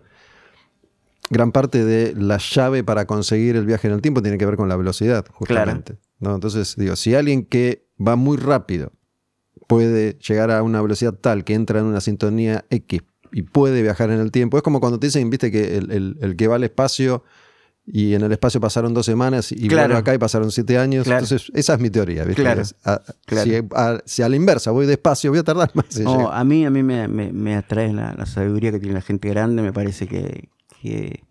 gran 1.29 1.51
parte 1.51 1.83
de 1.85 2.13
la 2.15 2.37
llave 2.37 2.83
para 2.83 3.07
conseguir 3.07 3.55
el 3.55 3.65
viaje 3.65 3.87
en 3.87 3.93
el 3.93 4.01
tiempo 4.01 4.21
tiene 4.21 4.37
que 4.37 4.45
ver 4.45 4.55
con 4.57 4.67
la 4.69 4.75
velocidad, 4.75 5.25
justamente. 5.31 5.97
¿no? 6.19 6.35
Entonces, 6.35 6.75
digo, 6.77 6.95
si 6.95 7.15
alguien 7.15 7.45
que 7.45 7.87
va 8.05 8.15
muy 8.17 8.37
rápido 8.37 8.91
puede 9.67 10.17
llegar 10.19 10.51
a 10.51 10.61
una 10.63 10.81
velocidad 10.81 11.13
tal 11.13 11.43
que 11.43 11.53
entra 11.53 11.79
en 11.79 11.85
una 11.85 12.01
sintonía 12.01 12.65
X 12.69 13.01
y 13.31 13.41
puede 13.41 13.81
viajar 13.81 14.11
en 14.11 14.19
el 14.19 14.31
tiempo, 14.31 14.57
es 14.57 14.63
como 14.63 14.79
cuando 14.79 14.99
te 14.99 15.07
dicen, 15.07 15.29
viste, 15.29 15.51
que 15.51 15.77
el, 15.77 15.91
el- 15.91 16.17
el 16.21 16.35
que 16.35 16.47
va 16.47 16.55
al 16.55 16.63
espacio 16.63 17.23
y 17.87 18.13
en 18.15 18.23
el 18.23 18.31
espacio 18.31 18.59
pasaron 18.59 18.93
dos 18.93 19.05
semanas 19.05 19.51
y 19.51 19.67
Claro. 19.67 19.89
vuelve 19.89 19.99
acá 19.99 20.15
y 20.15 20.17
pasaron 20.17 20.51
siete 20.51 20.77
años. 20.79 21.03
Claro. 21.03 21.23
Entonces, 21.23 21.51
esa 21.53 21.75
es 21.75 21.79
mi 21.79 21.89
teoría, 21.91 22.23
¿viste? 22.23 22.41
Claro. 22.41 22.63
A- 22.83 23.01
Claro. 23.25 23.43
Si, 23.51 23.55
a, 23.75 24.01
si 24.05 24.21
a 24.23 24.29
la 24.29 24.35
inversa 24.35 24.71
voy 24.71 24.85
despacio, 24.87 25.29
voy 25.31 25.39
a 25.39 25.43
tardar 25.43 25.69
más 25.75 25.99
No, 25.99 26.31
a 26.31 26.43
mí, 26.43 26.65
a 26.65 26.69
mí 26.71 26.81
me, 26.81 27.07
me- 27.07 27.31
me 27.31 27.55
atrae 27.55 27.93
la, 27.93 28.13
la 28.17 28.25
sabiduría 28.25 28.71
que 28.71 28.79
tiene 28.79 28.95
la 28.95 29.01
gente 29.01 29.29
grande. 29.29 29.61
Me 29.61 29.71
parece 29.73 30.07
que, 30.07 30.49
que 30.81 31.23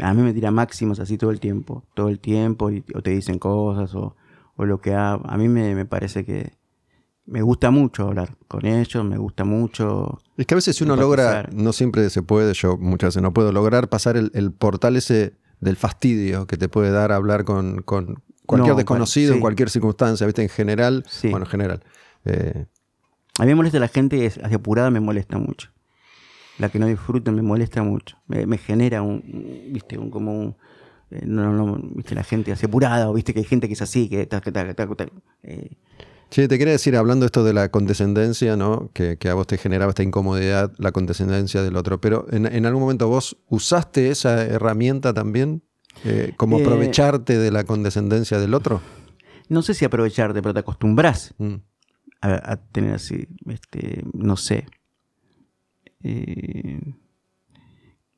a 0.00 0.12
mí 0.14 0.22
me 0.22 0.32
tira 0.32 0.50
máximos 0.50 0.98
así 0.98 1.16
todo 1.16 1.30
el 1.30 1.38
tiempo. 1.38 1.84
Todo 1.94 2.08
el 2.08 2.18
tiempo. 2.18 2.70
Y, 2.72 2.84
o 2.94 3.02
te 3.02 3.10
dicen 3.10 3.38
cosas 3.38 3.94
o, 3.94 4.16
o 4.56 4.64
lo 4.64 4.80
que 4.80 4.94
ha, 4.94 5.12
A 5.12 5.36
mí 5.36 5.48
me, 5.48 5.74
me 5.76 5.84
parece 5.84 6.24
que 6.24 6.54
me 7.26 7.42
gusta 7.42 7.70
mucho 7.70 8.08
hablar 8.08 8.36
con 8.48 8.66
ellos. 8.66 9.04
Me 9.04 9.16
gusta 9.18 9.44
mucho. 9.44 10.20
Es 10.36 10.46
que 10.46 10.54
a 10.54 10.56
veces 10.56 10.76
si 10.76 10.84
uno 10.84 10.96
logra, 10.96 11.48
no 11.52 11.72
siempre 11.72 12.08
se 12.10 12.22
puede, 12.22 12.52
yo 12.54 12.76
muchas 12.76 13.08
veces 13.08 13.22
no 13.22 13.32
puedo 13.32 13.52
lograr 13.52 13.88
pasar 13.88 14.16
el, 14.16 14.30
el 14.34 14.52
portal 14.52 14.96
ese 14.96 15.34
del 15.60 15.76
fastidio 15.76 16.46
que 16.46 16.56
te 16.56 16.68
puede 16.68 16.90
dar 16.90 17.12
hablar 17.12 17.44
con, 17.44 17.82
con 17.82 18.22
cualquier 18.46 18.72
No, 18.72 18.76
desconocido 18.76 19.30
sí. 19.32 19.36
en 19.36 19.40
cualquier 19.40 19.70
circunstancia, 19.70 20.26
¿viste? 20.26 20.42
En 20.42 20.48
general, 20.50 21.04
Sí. 21.08 21.30
bueno, 21.30 21.46
en 21.46 21.50
general. 21.50 21.82
eh, 22.26 22.66
A 23.38 23.42
mí 23.42 23.48
me 23.48 23.54
molesta 23.54 23.78
la 23.78 23.88
gente 23.88 24.26
es- 24.26 24.38
así 24.38 24.54
apurada, 24.54 24.90
me 24.90 25.00
molesta 25.00 25.38
mucho. 25.38 25.70
La 26.58 26.68
que 26.68 26.78
no 26.78 26.86
disfruta 26.86 27.32
me 27.32 27.42
molesta 27.42 27.82
mucho. 27.82 28.16
Me, 28.28 28.46
me 28.46 28.58
genera 28.58 29.02
un, 29.02 29.22
viste, 29.72 29.98
un 29.98 30.10
como 30.10 30.38
un, 30.38 30.56
eh, 31.10 31.22
no, 31.26 31.52
no, 31.52 31.78
viste, 31.94 32.14
la 32.14 32.22
gente 32.24 32.52
así 32.52 32.66
apurada, 32.66 33.08
o 33.10 33.14
viste 33.14 33.32
que 33.32 33.40
hay 33.40 33.44
gente 33.44 33.66
que 33.66 33.72
es 33.74 33.82
así, 33.82 34.08
que 34.08 34.26
tac, 34.26 34.52
tac, 34.52 34.74
tac, 34.76 35.10
eh, 35.42 35.70
Che, 36.30 36.48
te 36.48 36.58
quería 36.58 36.72
decir, 36.72 36.96
hablando 36.96 37.26
esto 37.26 37.44
de 37.44 37.52
la 37.52 37.68
condescendencia, 37.70 38.56
¿no? 38.56 38.90
Que, 38.92 39.16
que 39.18 39.28
a 39.28 39.34
vos 39.34 39.46
te 39.46 39.56
generaba 39.56 39.90
esta 39.90 40.02
incomodidad, 40.02 40.72
la 40.78 40.90
condescendencia 40.90 41.62
del 41.62 41.76
otro, 41.76 42.00
pero 42.00 42.26
en, 42.32 42.46
en 42.46 42.66
algún 42.66 42.82
momento 42.82 43.08
vos 43.08 43.36
usaste 43.48 44.10
esa 44.10 44.42
herramienta 44.44 45.14
también, 45.14 45.62
eh, 46.04 46.32
como 46.36 46.58
Eh, 46.58 46.62
aprovecharte 46.62 47.38
de 47.38 47.50
la 47.52 47.62
condescendencia 47.64 48.38
del 48.40 48.54
otro. 48.54 48.80
no 49.48 49.62
sé 49.62 49.74
si 49.74 49.84
aprovecharte, 49.84 50.42
pero 50.42 50.54
te 50.54 50.60
acostumbras 50.60 51.34
Mm. 51.38 51.54
a, 52.22 52.52
a 52.52 52.56
tener 52.56 52.94
así, 52.94 53.28
este, 53.48 54.02
no 54.12 54.36
sé. 54.36 54.66
Eh, 56.02 56.80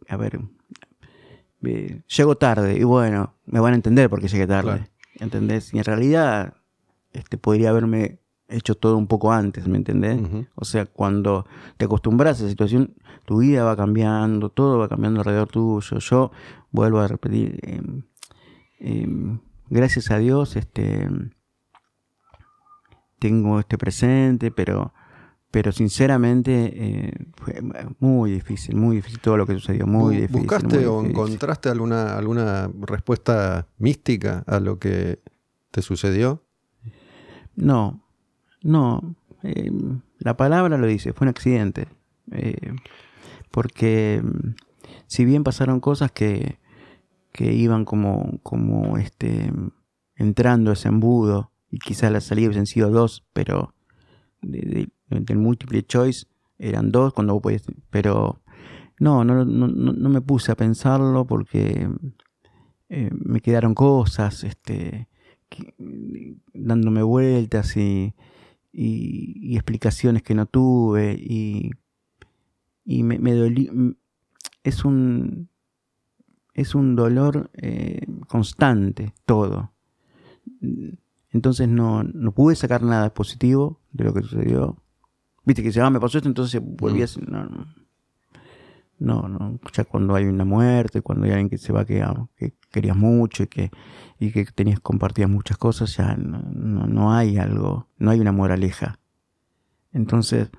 a 0.09 0.17
ver, 0.17 0.41
eh, 1.65 2.01
llego 2.17 2.37
tarde 2.37 2.79
y 2.79 2.85
bueno, 2.85 3.35
me 3.45 3.61
van 3.61 3.73
a 3.73 3.77
entender 3.77 4.09
porque 4.09 4.29
llegué 4.29 4.47
tarde. 4.47 4.71
Claro. 4.71 4.87
¿Entendés? 5.19 5.73
Y 5.75 5.79
en 5.79 5.85
realidad 5.85 6.55
este, 7.17 7.39
podría 7.39 7.71
haberme 7.71 8.21
hecho 8.49 8.77
todo 8.77 8.97
un 8.97 9.07
poco 9.07 9.33
antes, 9.33 9.67
¿me 9.67 9.77
entendés? 9.77 10.21
O 10.55 10.65
sea, 10.65 10.87
cuando 10.87 11.47
te 11.77 11.87
acostumbras 11.87 12.37
a 12.37 12.41
esa 12.41 12.49
situación, 12.49 12.95
tu 13.25 13.39
vida 13.39 13.65
va 13.65 13.77
cambiando, 13.77 14.51
todo 14.51 14.79
va 14.79 14.89
cambiando 14.89 15.21
alrededor 15.21 15.49
tuyo. 15.49 15.99
Yo 15.99 16.31
vuelvo 16.71 17.01
a 17.01 17.09
repetir, 17.09 17.59
em, 17.63 18.03
em, 18.79 19.41
gracias 19.69 20.11
a 20.11 20.19
Dios, 20.19 20.57
este, 20.57 21.09
tengo 23.19 23.59
este 23.59 23.79
presente, 23.79 24.53
pero, 24.53 24.93
pero 25.51 25.73
sinceramente 25.73 26.73
eh, 26.75 27.13
fue 27.35 27.61
muy 27.99 28.31
difícil, 28.31 28.77
muy 28.77 28.97
difícil 28.97 29.21
todo 29.21 29.37
lo 29.39 29.47
que 29.47 29.55
sucedió, 29.55 29.87
muy 29.87 30.17
difícil. 30.17 30.43
¿Buscaste 30.43 30.77
muy 30.77 30.85
o 30.85 31.01
difícil. 31.01 31.11
encontraste 31.11 31.69
alguna, 31.69 32.17
alguna 32.17 32.71
respuesta 32.83 33.67
mística 33.79 34.45
a 34.47 34.61
lo 34.61 34.79
que 34.79 35.21
te 35.73 35.83
sucedió? 35.83 36.46
No, 37.57 38.03
no. 38.63 39.17
eh, 39.43 39.71
la 40.19 40.37
palabra 40.37 40.79
lo 40.79 40.87
dice, 40.87 41.13
fue 41.13 41.25
un 41.27 41.31
accidente. 41.31 41.89
Eh, 42.33 42.75
porque 43.51 44.21
mm, 44.23 44.55
si 45.07 45.25
bien 45.25 45.45
pasaron 45.45 45.81
cosas 45.81 46.13
que, 46.13 46.59
que 47.33 47.53
iban 47.55 47.85
como, 47.85 48.39
como 48.43 48.99
este, 48.99 49.53
entrando 50.17 50.73
ese 50.73 50.89
embudo, 50.89 51.53
y 51.71 51.79
quizás 51.79 52.13
la 52.13 52.21
salida 52.21 52.49
hubiesen 52.49 52.67
sido 52.67 52.91
dos, 52.91 53.25
pero 53.33 53.75
de- 54.43 54.89
de- 55.11 55.21
del 55.21 55.39
múltiple 55.39 55.83
choice 55.85 56.27
eran 56.59 56.91
dos 56.93 57.13
cuando 57.13 57.41
podías. 57.41 57.63
Pero 57.91 58.41
no, 58.99 59.25
no, 59.25 59.45
no, 59.45 59.69
no, 59.69 60.09
me 60.09 60.21
puse 60.21 60.53
a 60.53 60.57
pensarlo 60.57 61.27
porque 61.27 61.89
eh, 62.89 63.11
me 63.13 63.41
quedaron 63.41 63.75
cosas, 63.75 64.45
este, 64.45 65.09
dándome 66.55 67.03
vueltas 67.03 67.77
y, 67.77 68.15
y- 68.73 69.53
y 69.53 69.55
explicaciones 69.57 70.23
que 70.23 70.35
no 70.35 70.47
tuve 70.47 71.15
y, 71.19 71.71
y 72.85 73.03
me, 73.03 73.19
me 73.19 73.33
Es 74.65 74.85
un, 74.85 75.49
es 76.55 76.75
un 76.75 76.97
dolor 76.97 77.51
eh, 77.55 78.07
constante, 78.29 79.13
todo. 79.25 79.73
Entonces 81.31 81.69
no, 81.69 82.03
no 82.03 82.33
pude 82.33 82.57
sacar 82.57 82.83
nada 82.83 83.13
positivo 83.13 83.81
de 83.93 84.05
lo 84.05 84.15
que 84.15 84.23
sucedió. 84.23 84.83
Viste 85.45 85.63
que 85.63 85.73
se 85.73 85.81
ah, 85.81 85.91
me 85.91 86.01
pasó 86.01 86.19
esto, 86.19 86.29
entonces 86.29 86.61
volví 86.65 87.03
a... 87.03 87.07
No, 87.31 87.45
no. 87.45 87.67
No, 88.99 89.29
no, 89.29 89.61
ya 89.73 89.85
cuando 89.85 90.15
hay 90.15 90.25
una 90.25 90.45
muerte, 90.45 91.03
cuando 91.03 91.27
hay 91.27 91.33
alguien 91.33 91.51
que 91.51 91.59
se 91.59 91.73
va 91.73 91.85
que, 91.85 92.03
que 92.37 92.55
querías 92.71 92.97
mucho 92.97 93.43
y 93.43 93.47
que, 93.47 93.71
y 94.19 94.33
que 94.33 94.47
tenías 94.47 94.81
compartidas 94.81 95.31
muchas 95.31 95.59
cosas, 95.59 95.95
ya 95.97 96.17
no, 96.17 96.41
no, 96.87 97.13
hay 97.13 97.37
algo, 97.37 97.89
no 97.99 98.11
hay 98.11 98.21
una 98.21 98.33
moraleja. 98.33 98.99
Entonces, 99.93 100.51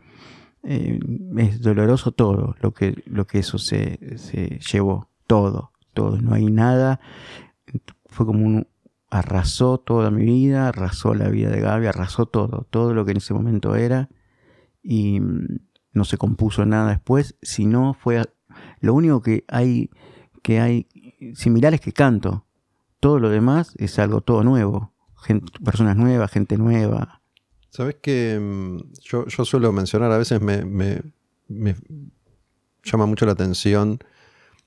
eh, 0.63 0.99
es 1.37 1.61
doloroso 1.61 2.11
todo 2.11 2.55
lo 2.61 2.73
que, 2.73 3.01
lo 3.07 3.25
que 3.25 3.39
eso 3.39 3.57
se, 3.57 4.17
se 4.17 4.59
llevó, 4.59 5.09
todo, 5.25 5.71
todo, 5.93 6.21
no 6.21 6.35
hay 6.35 6.45
nada, 6.45 6.99
fue 8.05 8.25
como 8.25 8.45
un, 8.45 8.67
arrasó 9.09 9.77
toda 9.77 10.11
mi 10.11 10.25
vida, 10.25 10.67
arrasó 10.67 11.13
la 11.13 11.29
vida 11.29 11.49
de 11.49 11.61
Gaby, 11.61 11.87
arrasó 11.87 12.25
todo, 12.25 12.67
todo 12.69 12.93
lo 12.93 13.05
que 13.05 13.11
en 13.11 13.17
ese 13.17 13.33
momento 13.33 13.75
era. 13.75 14.09
Y 14.83 15.19
mm, 15.19 15.59
no 15.97 16.05
se 16.05 16.17
compuso 16.17 16.65
nada 16.65 16.89
después, 16.89 17.35
sino 17.41 17.93
fue 17.93 18.23
lo 18.79 18.93
único 18.93 19.21
que 19.21 19.43
hay 19.47 19.89
que 20.41 20.59
hay 20.61 20.87
similar 21.35 21.73
es 21.73 21.81
que 21.81 21.91
canto. 21.91 22.45
Todo 22.99 23.19
lo 23.19 23.29
demás 23.29 23.73
es 23.77 23.99
algo 23.99 24.21
todo 24.21 24.43
nuevo, 24.43 24.93
personas 25.63 25.97
nuevas, 25.97 26.31
gente 26.31 26.57
nueva. 26.57 27.21
Sabes 27.69 27.97
que 28.01 28.39
mm, 28.39 28.77
yo, 29.03 29.25
suelo 29.27 29.71
mencionar, 29.71 30.11
a 30.11 30.17
veces 30.17 30.41
me, 30.41 30.63
me, 30.65 31.75
llama 32.83 33.05
mucho 33.05 33.25
la 33.25 33.33
atención 33.33 33.99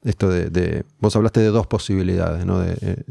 esto 0.05 0.29
de, 0.29 0.85
Vos 0.99 1.17
hablaste 1.17 1.41
de 1.41 1.49
dos 1.49 1.67
posibilidades, 1.67 2.47
¿no? 2.47 2.61
De, 2.61 2.77
eh, 2.81 3.05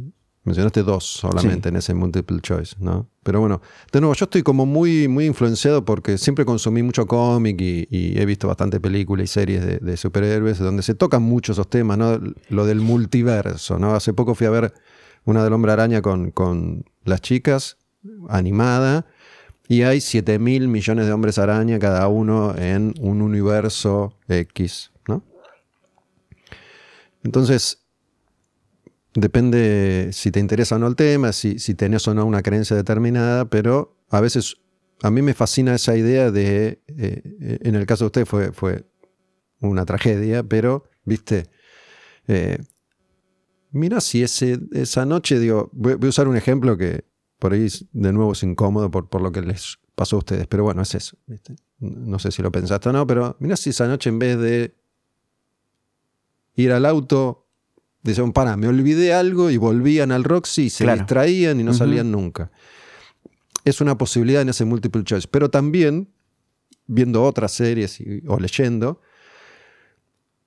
Mencionaste 0.43 0.83
dos 0.83 1.05
solamente 1.05 1.69
en 1.69 1.75
ese 1.75 1.93
multiple 1.93 2.39
choice, 2.41 2.75
¿no? 2.79 3.09
Pero 3.23 3.41
bueno, 3.41 3.61
de 3.91 3.99
nuevo, 3.99 4.13
yo 4.15 4.23
estoy 4.23 4.41
como 4.41 4.65
muy, 4.65 5.07
muy 5.07 5.25
influenciado 5.25 5.83
porque 5.83 6.17
siempre 6.17 6.45
consumí 6.45 6.81
mucho 6.81 7.05
cómic 7.05 7.59
y, 7.59 8.19
he 8.19 8.25
visto 8.25 8.47
bastante 8.47 8.79
películas 8.79 9.25
y 9.25 9.27
series 9.27 9.81
de, 9.81 9.97
superhéroes 9.97 10.57
donde 10.59 10.81
se 10.81 10.95
tocan 10.95 11.23
mucho 11.23 11.51
esos 11.51 11.69
temas, 11.69 11.97
¿no? 11.97 12.19
Lo 12.47 12.65
del 12.65 12.79
multiverso, 12.79 13.77
¿no? 13.77 13.93
Hace 13.93 14.13
poco 14.13 14.33
fui 14.33 14.47
a 14.47 14.49
ver 14.49 14.73
una 15.25 15.43
del 15.43 15.53
Hombre 15.53 15.73
Araña 15.73 16.01
con, 16.01 16.31
con 16.31 16.85
las 17.03 17.21
chicas, 17.21 17.77
animada, 18.29 19.05
y 19.67 19.83
hay 19.83 20.01
7 20.01 20.39
mil 20.39 20.67
millones 20.67 21.05
de 21.05 21.11
hombres 21.11 21.37
araña 21.37 21.77
cada 21.77 22.07
uno 22.07 22.55
en 22.57 22.95
un 22.99 23.21
universo 23.21 24.15
X, 24.27 24.91
¿no? 25.07 25.23
Entonces, 27.23 27.78
Depende 29.19 30.11
si 30.13 30.31
te 30.31 30.39
interesa 30.39 30.75
o 30.75 30.79
no 30.79 30.87
el 30.87 30.95
tema, 30.95 31.33
si, 31.33 31.59
si 31.59 31.75
tenés 31.75 32.07
o 32.07 32.13
no 32.13 32.25
una 32.25 32.41
creencia 32.41 32.75
determinada, 32.75 33.49
pero 33.49 33.97
a 34.09 34.21
veces 34.21 34.55
a 35.01 35.11
mí 35.11 35.21
me 35.21 35.33
fascina 35.33 35.75
esa 35.75 35.97
idea 35.97 36.31
de, 36.31 36.81
eh, 36.87 37.59
en 37.61 37.75
el 37.75 37.85
caso 37.85 38.05
de 38.05 38.07
usted 38.07 38.25
fue, 38.25 38.53
fue 38.53 38.85
una 39.59 39.85
tragedia, 39.85 40.43
pero, 40.43 40.89
viste, 41.03 41.49
eh, 42.27 42.59
mira 43.71 43.99
si 43.99 44.23
ese, 44.23 44.59
esa 44.71 45.05
noche, 45.05 45.37
digo, 45.37 45.69
voy, 45.73 45.97
a 46.01 46.07
usar 46.07 46.29
un 46.29 46.37
ejemplo 46.37 46.77
que 46.77 47.03
por 47.39 47.51
ahí 47.51 47.67
de 47.91 48.13
nuevo 48.13 48.31
es 48.31 48.43
incómodo 48.43 48.89
por, 48.89 49.09
por 49.09 49.21
lo 49.21 49.33
que 49.33 49.41
les 49.41 49.79
pasó 49.95 50.15
a 50.15 50.19
ustedes, 50.19 50.47
pero 50.47 50.63
bueno, 50.63 50.81
es 50.81 50.95
eso, 50.95 51.17
¿viste? 51.27 51.55
no 51.79 52.19
sé 52.19 52.31
si 52.31 52.41
lo 52.41 52.51
pensaste 52.51 52.87
o 52.87 52.93
no, 52.93 53.05
pero 53.05 53.35
mira 53.39 53.57
si 53.57 53.71
esa 53.71 53.85
noche 53.87 54.09
en 54.09 54.19
vez 54.19 54.37
de 54.37 54.75
ir 56.55 56.71
al 56.71 56.85
auto 56.85 57.48
Dicen, 58.09 58.31
para, 58.33 58.57
me 58.57 58.67
olvidé 58.67 59.13
algo 59.13 59.49
y 59.49 59.57
volvían 59.57 60.11
al 60.11 60.23
Roxy 60.23 60.63
y 60.63 60.69
se 60.69 60.91
distraían 60.91 61.59
y 61.59 61.63
no 61.63 61.73
salían 61.73 62.11
nunca. 62.11 62.51
Es 63.65 63.81
una 63.81 63.97
posibilidad 63.97 64.41
en 64.41 64.49
ese 64.49 64.65
multiple 64.65 65.03
choice. 65.03 65.27
Pero 65.29 65.49
también, 65.49 66.09
viendo 66.87 67.23
otras 67.23 67.51
series 67.51 67.99
o 68.27 68.39
leyendo, 68.39 69.01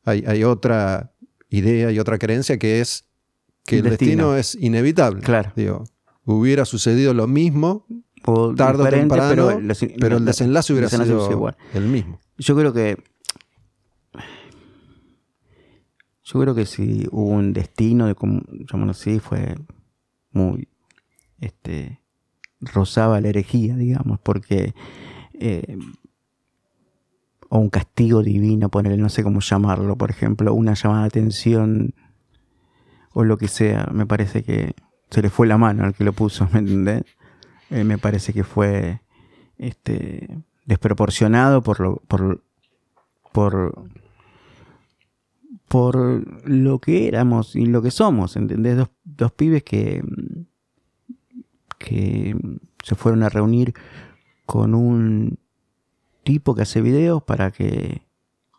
hay, 0.05 0.45
otra 0.45 1.13
idea 1.49 1.91
y 1.93 1.99
otra 1.99 2.19
creencia 2.19 2.59
que 2.59 2.81
es 2.81 3.05
que 3.65 3.79
el, 3.79 3.85
destino. 3.85 4.37
es 4.37 4.57
inevitable. 4.57 5.23
Claro. 5.23 5.53
Digo, 5.55 5.85
hubiera 6.25 6.65
sucedido 6.65 7.15
lo 7.15 7.27
mismo 7.27 7.87
tarde 8.57 8.83
o 8.83 8.89
temprano, 8.89 9.61
pero, 9.99 10.17
el 10.17 10.25
desenlace 10.25 10.73
hubiera 10.73 10.89
sido 10.89 11.31
igual. 11.31 11.57
el 11.75 11.87
mismo. 11.87 12.21
Yo 12.39 12.57
creo 12.57 12.73
que 12.73 13.03
Yo 16.33 16.41
creo 16.41 16.55
que 16.55 16.65
si 16.65 17.07
hubo 17.11 17.29
un 17.29 17.53
destino, 17.53 18.07
de 18.07 18.15
como 18.15 18.41
así, 18.89 19.21
fue 19.21 19.55
muy, 20.33 20.67
este, 21.41 22.01
rozaba 22.61 23.21
la 23.21 23.29
herejía, 23.29 23.77
digamos, 23.77 24.19
porque, 24.21 24.75
eh, 25.35 25.77
o 27.51 27.59
un 27.59 27.69
castigo 27.69 28.23
divino, 28.23 28.71
ponerle, 28.71 28.97
no 28.97 29.11
sé 29.11 29.23
cómo 29.23 29.41
llamarlo, 29.41 29.97
por 29.97 30.11
ejemplo, 30.11 30.55
una 30.55 30.73
llamada 30.73 31.03
de 31.03 31.09
atención, 31.09 31.95
o 33.13 33.25
lo 33.25 33.37
que 33.37 33.49
sea, 33.49 33.91
me 33.93 34.07
parece 34.07 34.43
que 34.43 34.75
se 35.11 35.21
le 35.21 35.29
fue 35.29 35.47
la 35.47 35.59
mano 35.59 35.85
al 35.85 35.93
que 35.93 36.05
lo 36.05 36.15
puso, 36.15 36.49
¿me 36.53 36.61
entendés? 36.61 37.05
Eh, 37.69 37.85
me 37.85 37.99
parece 37.99 38.33
que 38.33 38.45
fue, 38.45 39.03
este, 39.59 40.43
desproporcionado 40.65 41.63
por 41.63 41.81
lo, 41.81 41.97
por, 42.09 42.43
por 43.33 43.85
por 45.73 46.23
lo 46.47 46.81
que 46.81 47.09
éramos 47.09 47.57
y 47.57 47.65
lo 47.65 47.81
que 47.81 47.91
somos, 47.91 48.37
¿entendés? 48.37 48.87
Dos, 49.05 49.33
pibes 49.33 49.63
que, 49.65 50.05
que 51.79 52.37
se 52.85 52.95
fueron 52.95 53.23
a 53.23 53.31
reunir 53.31 53.73
con 54.45 54.75
un 54.75 55.39
tipo 56.25 56.55
que 56.55 56.61
hace 56.61 56.83
videos 56.83 57.23
para 57.23 57.53
que 57.53 58.03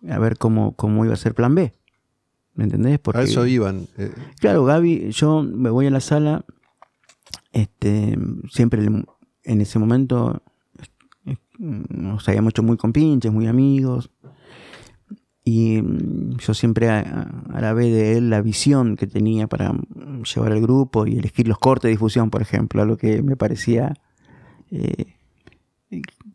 a 0.09 0.18
ver 0.18 0.39
cómo, 0.39 0.76
cómo 0.76 1.05
iba 1.05 1.14
a 1.14 1.18
ser 1.18 1.36
plan 1.36 1.53
B. 1.53 1.72
¿Me 2.55 2.64
entendés? 2.64 2.97
Porque, 2.97 3.20
a 3.20 3.24
eso 3.26 3.45
iban. 3.45 3.86
Eh. 3.99 4.11
Claro, 4.39 4.66
Gaby, 4.66 5.11
yo 5.11 5.43
me 5.43 5.70
voy 5.70 5.86
a 5.86 5.91
la 5.91 5.99
sala, 5.99 6.43
este, 7.51 8.18
siempre 8.49 8.84
en 9.43 9.61
ese 9.61 9.78
momento 9.78 10.41
nos 11.59 12.28
habíamos 12.28 12.53
hecho 12.53 12.64
muy 12.64 12.78
compinches, 12.78 13.32
muy 13.32 13.45
amigos. 13.45 14.09
Y 15.44 15.82
mm, 15.82 16.38
yo 16.38 16.54
siempre 16.54 16.89
alabé 16.89 17.89
de 17.89 18.18
él 18.18 18.30
la 18.30 18.41
visión 18.41 18.96
que 18.96 19.08
tenía 19.08 19.48
para 19.48 19.74
mm, 19.74 20.24
llevar 20.24 20.52
al 20.52 20.62
grupo 20.62 21.06
y 21.06 21.18
elegir 21.18 21.48
los 21.48 21.58
cortes 21.58 21.89
de 21.89 21.91
difusión, 21.91 22.30
por 22.30 22.41
ejemplo, 22.41 22.86
lo 22.86 22.98
que 22.98 23.22
me 23.22 23.36
parecía 23.36 23.94
eh, 24.72 25.14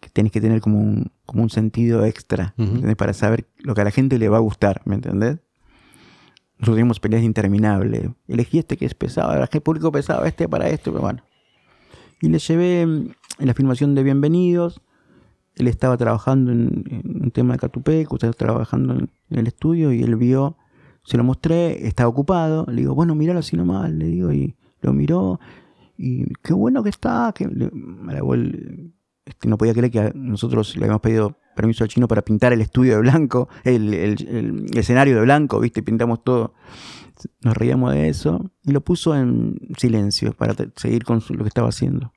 que 0.01 0.11
tenés 0.13 0.31
que 0.31 0.41
tener 0.41 0.61
como 0.61 0.81
un, 0.81 1.11
como 1.27 1.43
un 1.43 1.51
sentido 1.51 2.05
extra 2.05 2.55
para 2.97 3.13
saber 3.13 3.49
lo 3.59 3.75
que 3.75 3.81
a 3.81 3.85
la 3.85 3.91
gente 3.91 4.19
le 4.19 4.29
va 4.29 4.37
a 4.37 4.41
gustar, 4.41 4.83
¿me 4.85 4.95
entendés? 4.95 5.39
Nosotros 6.59 6.77
teníamos 6.77 7.01
peleas 7.01 7.23
interminables. 7.23 8.09
Elegí 8.27 8.59
este 8.59 8.77
que 8.77 8.85
es 8.85 8.95
pesado, 8.95 9.33
el 9.41 9.61
público 9.61 9.93
pesado, 9.93 10.25
este 10.25 10.49
para 10.49 10.69
esto, 10.69 10.93
pero 10.93 11.03
bueno. 11.03 11.23
Y 12.21 12.29
le 12.29 12.39
llevé 12.39 12.87
mm, 12.87 13.11
en 13.41 13.47
la 13.47 13.55
filmación 13.55 13.95
de 13.95 14.03
Bienvenidos 14.03 14.81
él 15.59 15.69
estaba 15.69 15.97
trabajando 15.97 16.53
en, 16.53 16.85
un 17.05 17.31
tema 17.31 17.55
de 17.55 17.59
Catupec, 17.59 18.13
estaba 18.13 18.33
trabajando 18.33 18.95
en, 18.95 19.11
el 19.31 19.47
estudio 19.47 19.93
y 19.93 20.03
él 20.03 20.17
vio, 20.17 20.57
se 21.05 21.17
lo 21.17 21.25
mostré, 21.25 21.87
estaba 21.87 22.09
ocupado, 22.09 22.67
le 22.69 22.83
digo, 22.83 22.95
bueno, 22.95 23.15
míralo 23.15 23.41
así 23.41 23.57
nomás, 23.57 23.91
le 23.91 24.07
digo, 24.07 24.33
y 24.33 24.57
lo 24.81 24.93
miró, 24.93 25.41
y 25.97 26.33
qué 26.43 26.53
bueno 26.53 26.83
que 26.83 26.91
está, 26.91 27.33
que 27.35 27.49
este, 29.27 29.49
no 29.49 29.59
podía 29.59 29.75
creer 29.75 29.91
que 29.91 30.13
nosotros 30.15 30.77
le 30.77 30.85
habíamos 30.85 31.03
pedido 31.03 31.37
permiso 31.57 31.83
al 31.83 31.91
chino 31.91 32.07
para 32.07 32.23
pintar 32.23 32.53
el 32.53 32.61
estudio 32.61 32.95
de 32.95 33.01
blanco, 33.01 33.49
el, 33.65 34.67
escenario 34.75 35.17
de 35.17 35.23
blanco, 35.23 35.59
viste, 35.61 35.83
pintamos 35.83 36.23
todo. 36.23 36.55
Nos 37.43 37.57
reíamos 37.57 37.93
de 37.93 38.09
eso 38.09 38.53
y 38.63 38.71
lo 38.71 38.81
puso 38.81 39.17
en 39.17 39.59
silencio 39.77 40.33
para 40.35 40.55
seguir 40.77 41.03
con 41.03 41.21
lo 41.31 41.43
que 41.43 41.49
estaba 41.49 41.69
haciendo. 41.69 42.13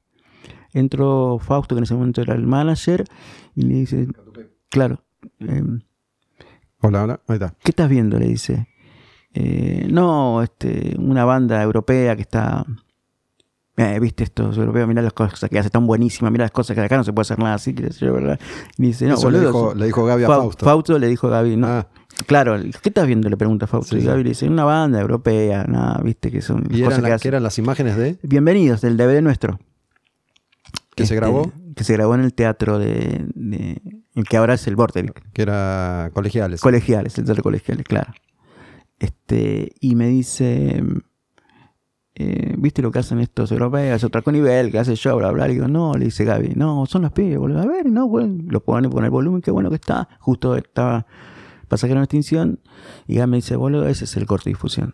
Entró 0.74 1.40
Fausto, 1.40 1.76
que 1.76 1.80
en 1.80 1.84
ese 1.84 1.94
momento 1.94 2.22
era 2.22 2.34
el 2.34 2.46
manager, 2.46 3.06
y 3.56 3.64
le 3.64 3.74
dice, 3.76 4.08
claro. 4.70 5.04
Em, 5.40 5.82
hola, 6.80 7.04
hola, 7.04 7.22
ahí 7.28 7.36
está. 7.36 7.54
¿Qué 7.64 7.72
estás 7.72 7.90
viendo? 7.90 8.18
Le 8.18 8.28
dice. 8.28 8.68
Eh, 9.34 9.88
no, 9.90 10.42
este, 10.42 10.96
una 10.98 11.26
banda 11.26 11.62
europea 11.62 12.16
que 12.16 12.24
está... 12.24 12.66
Eh, 13.78 14.00
viste 14.00 14.26
estos 14.26 14.58
europeos, 14.58 14.88
mira 14.88 15.02
las 15.02 15.14
cosas 15.14 15.50
que 15.50 15.58
hace 15.58 15.70
tan 15.70 15.88
buenísimas, 15.88 16.32
mira 16.32 16.44
las 16.44 16.52
cosas 16.52 16.76
que 16.76 16.82
acá 16.82 16.98
no 16.98 17.04
se 17.04 17.14
puede 17.14 17.24
hacer 17.24 17.40
nada 17.40 17.56
así, 17.56 17.72
¿verdad? 17.72 18.40
Y 18.78 18.88
dice, 18.88 19.08
no, 19.08 19.32
le, 19.32 19.40
dijo, 19.40 19.74
le 19.74 19.86
dijo 19.86 20.06
Gaby 20.06 20.24
a 20.26 20.28
Fausto. 20.28 20.66
Fausto 20.66 21.00
le 21.00 21.08
dijo 21.08 21.28
a 21.28 21.30
Gaby, 21.32 21.56
no. 21.56 21.68
Ah. 21.68 21.88
Claro, 22.28 22.62
¿qué 22.62 22.90
estás 22.90 23.08
viendo? 23.08 23.30
Le 23.30 23.38
pregunta 23.38 23.68
Fausto. 23.68 23.98
y 23.98 24.04
Gaby 24.04 24.24
le 24.24 24.30
dice, 24.30 24.48
una 24.48 24.66
banda 24.66 25.00
europea, 25.00 25.64
nada, 25.64 26.00
viste 26.04 26.30
que 26.30 26.42
son. 26.42 26.68
¿Y 26.70 26.84
eran, 26.84 27.02
que, 27.18 27.28
eran 27.28 27.42
las 27.42 27.58
imágenes 27.58 27.96
de? 27.96 28.20
Bienvenidos, 28.22 28.82
del 28.82 28.98
DVD 28.98 29.22
nuestro. 29.22 29.58
¿Que 30.96 31.06
se 31.06 31.16
grabó? 31.16 31.46
Este, 31.46 31.74
que 31.76 31.84
se 31.84 31.94
grabó 31.94 32.16
en 32.16 32.22
el 32.22 32.34
teatro 32.34 32.80
de, 32.80 33.28
el 34.16 34.26
que 34.26 34.38
ahora 34.38 34.56
es 34.56 34.68
el 34.68 34.76
Vorterix. 34.76 35.14
Que 35.34 35.42
era 35.42 36.12
colegiales. 36.14 36.62
Colegiales, 36.62 37.18
el 37.18 37.26
teatro 37.26 37.44
colegiales, 37.44 37.86
claro. 37.86 38.14
Este, 39.00 39.74
y 39.80 39.96
me 39.96 40.08
dice, 40.08 40.84
eh, 42.16 42.56
¿viste 42.58 42.82
lo 42.82 42.92
que 42.92 43.00
hacen 43.00 43.20
estos 43.20 43.52
europeos? 43.52 44.04
Otra 44.04 44.22
con 44.22 44.34
nivel, 44.34 44.72
que 44.72 44.80
hace 44.80 44.96
yo, 44.96 45.18
bla, 45.18 45.32
bla. 45.32 45.50
Y 45.50 45.54
digo, 45.54 45.68
no, 45.68 45.94
le 45.94 46.06
dice 46.06 46.26
Gaby, 46.26 46.54
no, 46.56 46.86
son 46.86 47.04
los 47.04 47.12
pibes, 47.12 47.38
boludo. 47.38 47.62
A 47.62 47.66
ver, 47.66 47.86
no, 47.88 48.08
bueno, 48.08 48.44
lo 48.48 48.62
pueden 48.62 48.90
poner 48.90 49.10
volumen, 49.10 49.42
qué 49.42 49.52
bueno 49.52 49.70
que 49.70 49.76
está. 49.76 50.08
Justo 50.20 50.56
estaba 50.56 51.08
Pasajero 51.68 52.00
en 52.00 52.04
extinción. 52.04 52.60
Y 53.08 53.16
Gaby 53.16 53.32
me 53.32 53.38
dice, 53.38 53.56
boludo, 53.56 53.88
ese 53.88 54.04
es 54.04 54.18
el 54.18 54.26
corte 54.26 54.50
de 54.50 54.56
difusión. 54.56 54.94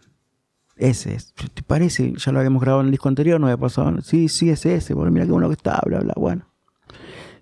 Ese 0.77 1.15
es. 1.15 1.33
¿Te 1.33 1.63
parece? 1.63 2.13
Ya 2.15 2.31
lo 2.31 2.39
habíamos 2.39 2.61
grabado 2.61 2.81
en 2.81 2.87
el 2.87 2.91
disco 2.91 3.09
anterior, 3.09 3.39
no 3.39 3.47
había 3.47 3.57
pasado. 3.57 3.99
Sí, 4.01 4.29
sí, 4.29 4.49
es 4.49 4.65
ese. 4.65 4.93
Bueno, 4.93 5.11
mira 5.11 5.25
qué 5.25 5.31
bueno 5.31 5.47
que 5.47 5.55
está, 5.55 5.81
bla, 5.85 5.99
bla. 5.99 6.13
Bueno. 6.15 6.45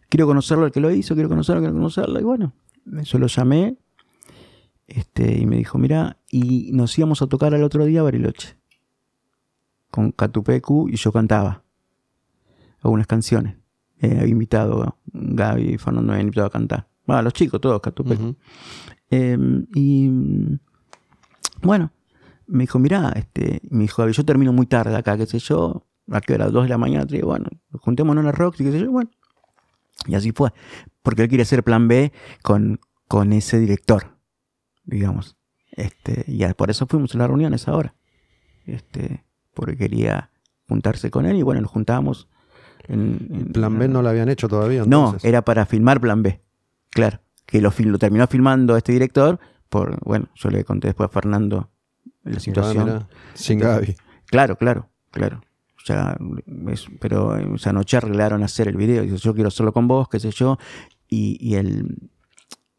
Quiero 0.09 0.27
conocerlo 0.27 0.65
el 0.65 0.71
que 0.71 0.79
lo 0.79 0.91
hizo, 0.91 1.13
quiero 1.15 1.29
conocerlo, 1.29 1.61
quiero 1.61 1.73
conocerlo. 1.73 2.19
Y 2.19 2.23
bueno, 2.23 2.53
eso 2.97 3.19
lo 3.19 3.27
llamé. 3.27 3.77
Este, 4.87 5.39
y 5.39 5.45
me 5.45 5.57
dijo, 5.57 5.77
mira, 5.77 6.17
y 6.29 6.71
nos 6.73 6.97
íbamos 6.97 7.21
a 7.21 7.27
tocar 7.27 7.53
al 7.53 7.63
otro 7.63 7.85
día 7.85 8.01
a 8.01 8.03
Bariloche. 8.03 8.55
Con 9.89 10.11
Catupecu 10.11 10.89
y 10.89 10.95
yo 10.95 11.11
cantaba 11.11 11.63
algunas 12.81 13.07
canciones. 13.07 13.57
Eh, 13.99 14.17
había 14.19 14.31
invitado, 14.31 14.97
Gaby 15.07 15.73
y 15.73 15.77
Fernando 15.77 16.07
me 16.07 16.13
habían 16.13 16.27
invitado 16.27 16.47
a 16.47 16.51
cantar. 16.51 16.87
Bueno, 17.05 17.23
los 17.23 17.33
chicos, 17.33 17.59
todos, 17.59 17.81
Catupecu. 17.81 18.35
Eh, 19.09 19.37
y 19.73 20.09
bueno, 21.61 21.91
me 22.47 22.63
dijo, 22.63 22.79
mira, 22.79 23.11
este, 23.15 23.61
me 23.69 23.83
dijo, 23.83 24.07
yo 24.07 24.25
termino 24.25 24.53
muy 24.53 24.65
tarde 24.65 24.95
acá, 24.95 25.17
qué 25.17 25.25
sé 25.25 25.39
yo, 25.39 25.85
a 26.11 26.21
qué 26.21 26.33
hora, 26.33 26.49
dos 26.49 26.63
de 26.63 26.69
la 26.69 26.77
mañana, 26.77 27.05
te 27.05 27.15
digo, 27.15 27.27
bueno, 27.27 27.47
juntémonos 27.79 28.21
en 28.21 28.25
la 28.27 28.31
rock, 28.31 28.57
qué 28.57 28.71
sé 28.71 28.79
yo, 28.79 28.91
bueno. 28.91 29.09
Y 30.07 30.15
así 30.15 30.31
fue. 30.31 30.51
Porque 31.01 31.23
él 31.23 31.29
quería 31.29 31.43
hacer 31.43 31.63
plan 31.63 31.87
B 31.87 32.11
con, 32.41 32.79
con 33.07 33.33
ese 33.33 33.59
director, 33.59 34.17
digamos. 34.83 35.37
Este, 35.71 36.25
y 36.27 36.45
por 36.53 36.69
eso 36.69 36.85
fuimos 36.87 37.15
a 37.15 37.17
las 37.17 37.27
reuniones 37.27 37.67
ahora. 37.67 37.95
Este, 38.65 39.23
porque 39.53 39.77
quería 39.77 40.31
juntarse 40.67 41.11
con 41.11 41.25
él 41.25 41.37
y 41.37 41.43
bueno, 41.43 41.61
nos 41.61 41.71
juntábamos. 41.71 42.27
En, 42.87 43.51
plan 43.51 43.77
B 43.79 43.87
no 43.87 44.01
lo 44.01 44.09
habían 44.09 44.29
hecho 44.29 44.47
todavía. 44.47 44.83
No, 44.85 45.17
era 45.23 45.43
para 45.43 45.65
filmar 45.65 45.99
Plan 45.99 46.21
B. 46.21 46.41
Claro, 46.91 47.19
que 47.45 47.61
lo, 47.61 47.73
lo 47.77 47.97
terminó 47.97 48.27
filmando 48.27 48.77
este 48.77 48.91
director. 48.91 49.39
Por, 49.69 49.99
bueno, 50.03 50.27
yo 50.35 50.49
le 50.49 50.63
conté 50.63 50.89
después 50.89 51.09
a 51.09 51.11
Fernando 51.11 51.71
la 52.25 52.39
situación. 52.39 53.07
sin 53.33 53.59
Gaby. 53.59 53.95
Claro, 54.25 54.57
claro, 54.57 54.89
claro. 55.11 55.41
O 55.77 55.85
sea, 55.85 56.17
pero 56.99 57.37
esa 57.55 57.71
noche 57.71 57.97
arreglaron 57.97 58.43
hacer 58.43 58.67
el 58.67 58.75
video. 58.75 59.03
Dice, 59.03 59.17
yo 59.17 59.35
quiero 59.35 59.49
hacerlo 59.49 59.71
con 59.71 59.87
vos, 59.87 60.09
qué 60.09 60.19
sé 60.19 60.31
yo. 60.31 60.57
Y, 61.07 61.37
y, 61.39 61.55
el, 61.55 62.09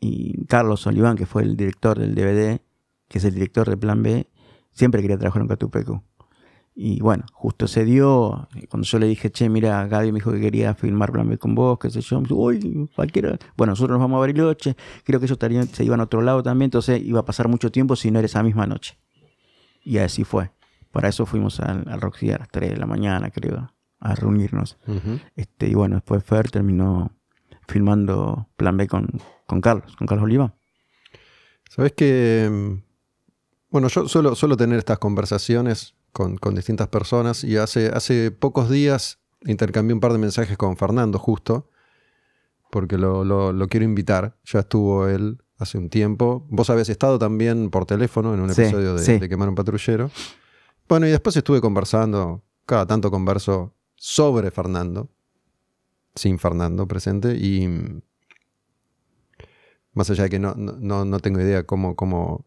y 0.01 0.45
Carlos 0.47 0.87
Oliván, 0.89 1.17
que 1.17 1.25
fue 1.25 1.45
el 1.45 1.57
director 1.57 1.99
del 1.99 2.17
DVD, 2.17 2.61
que 3.09 3.19
es 3.19 3.25
el 3.25 3.35
director 3.35 3.71
de 3.71 3.77
Plan 3.77 4.03
B, 4.03 4.29
siempre 4.73 5.03
quería 5.03 5.17
trabajar 5.17 5.43
en 5.43 5.49
Catupecu. 5.49 6.03
Y 6.75 7.01
bueno, 7.01 7.25
justo 7.33 7.69
se 7.69 7.87
dio, 7.87 8.49
cuando 8.69 8.87
yo 8.87 8.99
le 8.99 9.07
dije, 9.07 9.31
che, 9.31 9.49
mira, 9.49 9.87
Gaby 9.87 10.13
me 10.13 10.19
dijo 10.19 10.31
que 10.31 10.41
quería 10.41 10.75
filmar 10.75 11.11
Plan 11.11 11.27
B 11.27 11.39
con 11.39 11.55
vos, 11.55 11.79
qué 11.79 11.89
sé 11.89 12.03
yo, 12.03 12.21
me 12.21 12.29
dijo, 12.29 12.41
uy, 12.41 12.91
cualquiera. 12.95 13.39
Bueno, 13.57 13.71
nosotros 13.71 13.97
nos 13.97 14.05
vamos 14.05 14.17
a 14.17 14.21
Bariloche, 14.21 14.77
creo 15.03 15.19
que 15.19 15.25
ellos 15.25 15.39
se 15.73 15.85
iban 15.85 16.01
a 16.01 16.03
otro 16.03 16.21
lado 16.21 16.43
también, 16.43 16.67
entonces 16.67 17.01
iba 17.03 17.21
a 17.21 17.25
pasar 17.25 17.49
mucho 17.49 17.73
tiempo 17.73 17.97
si 17.97 18.11
no 18.11 18.19
era 18.19 18.27
esa 18.27 18.43
misma 18.43 18.67
noche. 18.67 18.99
Y 19.87 19.99
así 19.99 20.25
fue. 20.25 20.51
Para 20.91 21.09
eso 21.09 21.27
fuimos 21.27 21.61
al, 21.61 21.89
al 21.89 22.01
Roxy 22.01 22.33
a 22.33 22.39
las 22.39 22.49
3 22.49 22.71
de 22.71 22.77
la 22.77 22.87
mañana, 22.87 23.31
creo, 23.31 23.73
a 24.01 24.15
reunirnos. 24.17 24.79
este, 25.37 25.69
y 25.69 25.75
bueno, 25.75 25.95
después 25.95 26.25
Fer 26.25 26.51
terminó 26.51 27.13
filmando 27.69 28.49
Plan 28.57 28.77
B 28.77 28.89
con, 28.89 29.09
con 29.47 29.61
Carlos, 29.61 29.95
con 29.95 30.09
Carlos 30.09 30.25
Oliva. 30.25 30.55
Sabes 31.71 31.93
que, 31.93 32.49
mm, 32.51 32.83
bueno, 33.71 33.87
yo 33.87 34.09
suelo, 34.09 34.35
suelo 34.35 34.57
tener 34.57 34.79
estas 34.79 34.99
conversaciones 34.99 35.95
con, 36.13 36.37
distintas 36.55 36.89
personas 36.89 37.45
y 37.45 37.57
hace, 37.59 37.89
hace 37.89 38.33
pocos 38.33 38.69
días 38.69 39.21
intercambié 39.43 39.95
un 39.95 40.01
par 40.01 40.13
de 40.13 40.19
mensajes 40.19 40.57
con 40.57 40.77
Fernando 40.77 41.21
justo, 41.21 41.71
porque 42.73 42.99
lo, 42.99 43.23
lo, 43.23 43.69
quiero 43.69 43.85
invitar. 43.85 44.37
Ya 44.45 44.61
estuvo 44.61 45.07
él 45.07 45.39
hace 45.59 45.79
un 45.79 45.89
tiempo. 45.89 46.47
Vos 46.51 46.71
habías 46.71 46.89
estado 46.89 47.19
también 47.19 47.71
por 47.71 47.87
teléfono 47.87 48.35
en 48.35 48.41
un 48.41 48.51
episodio 48.51 48.95
de, 48.95 49.29
Quemar 49.29 49.49
un 49.49 49.55
Patrullero. 49.55 50.11
Bueno, 50.89 51.07
y 51.07 51.11
después 51.11 51.37
estuve 51.37 51.61
conversando, 51.61 52.43
cada 52.65 52.87
tanto 52.87 53.11
converso 53.11 53.75
sobre 53.97 54.51
Fernando, 54.51 55.09
sin 56.15 56.39
Fernando 56.39 56.87
presente, 56.87 57.37
y 57.37 57.69
más 59.93 60.11
allá 60.11 60.25
de 60.25 60.31
que 60.31 60.39
no, 60.39 60.55
no, 60.55 61.05
no 61.05 61.21
tengo 61.21 61.41
idea 61.41 61.65
cómo, 61.65 61.97
cómo 61.97 62.45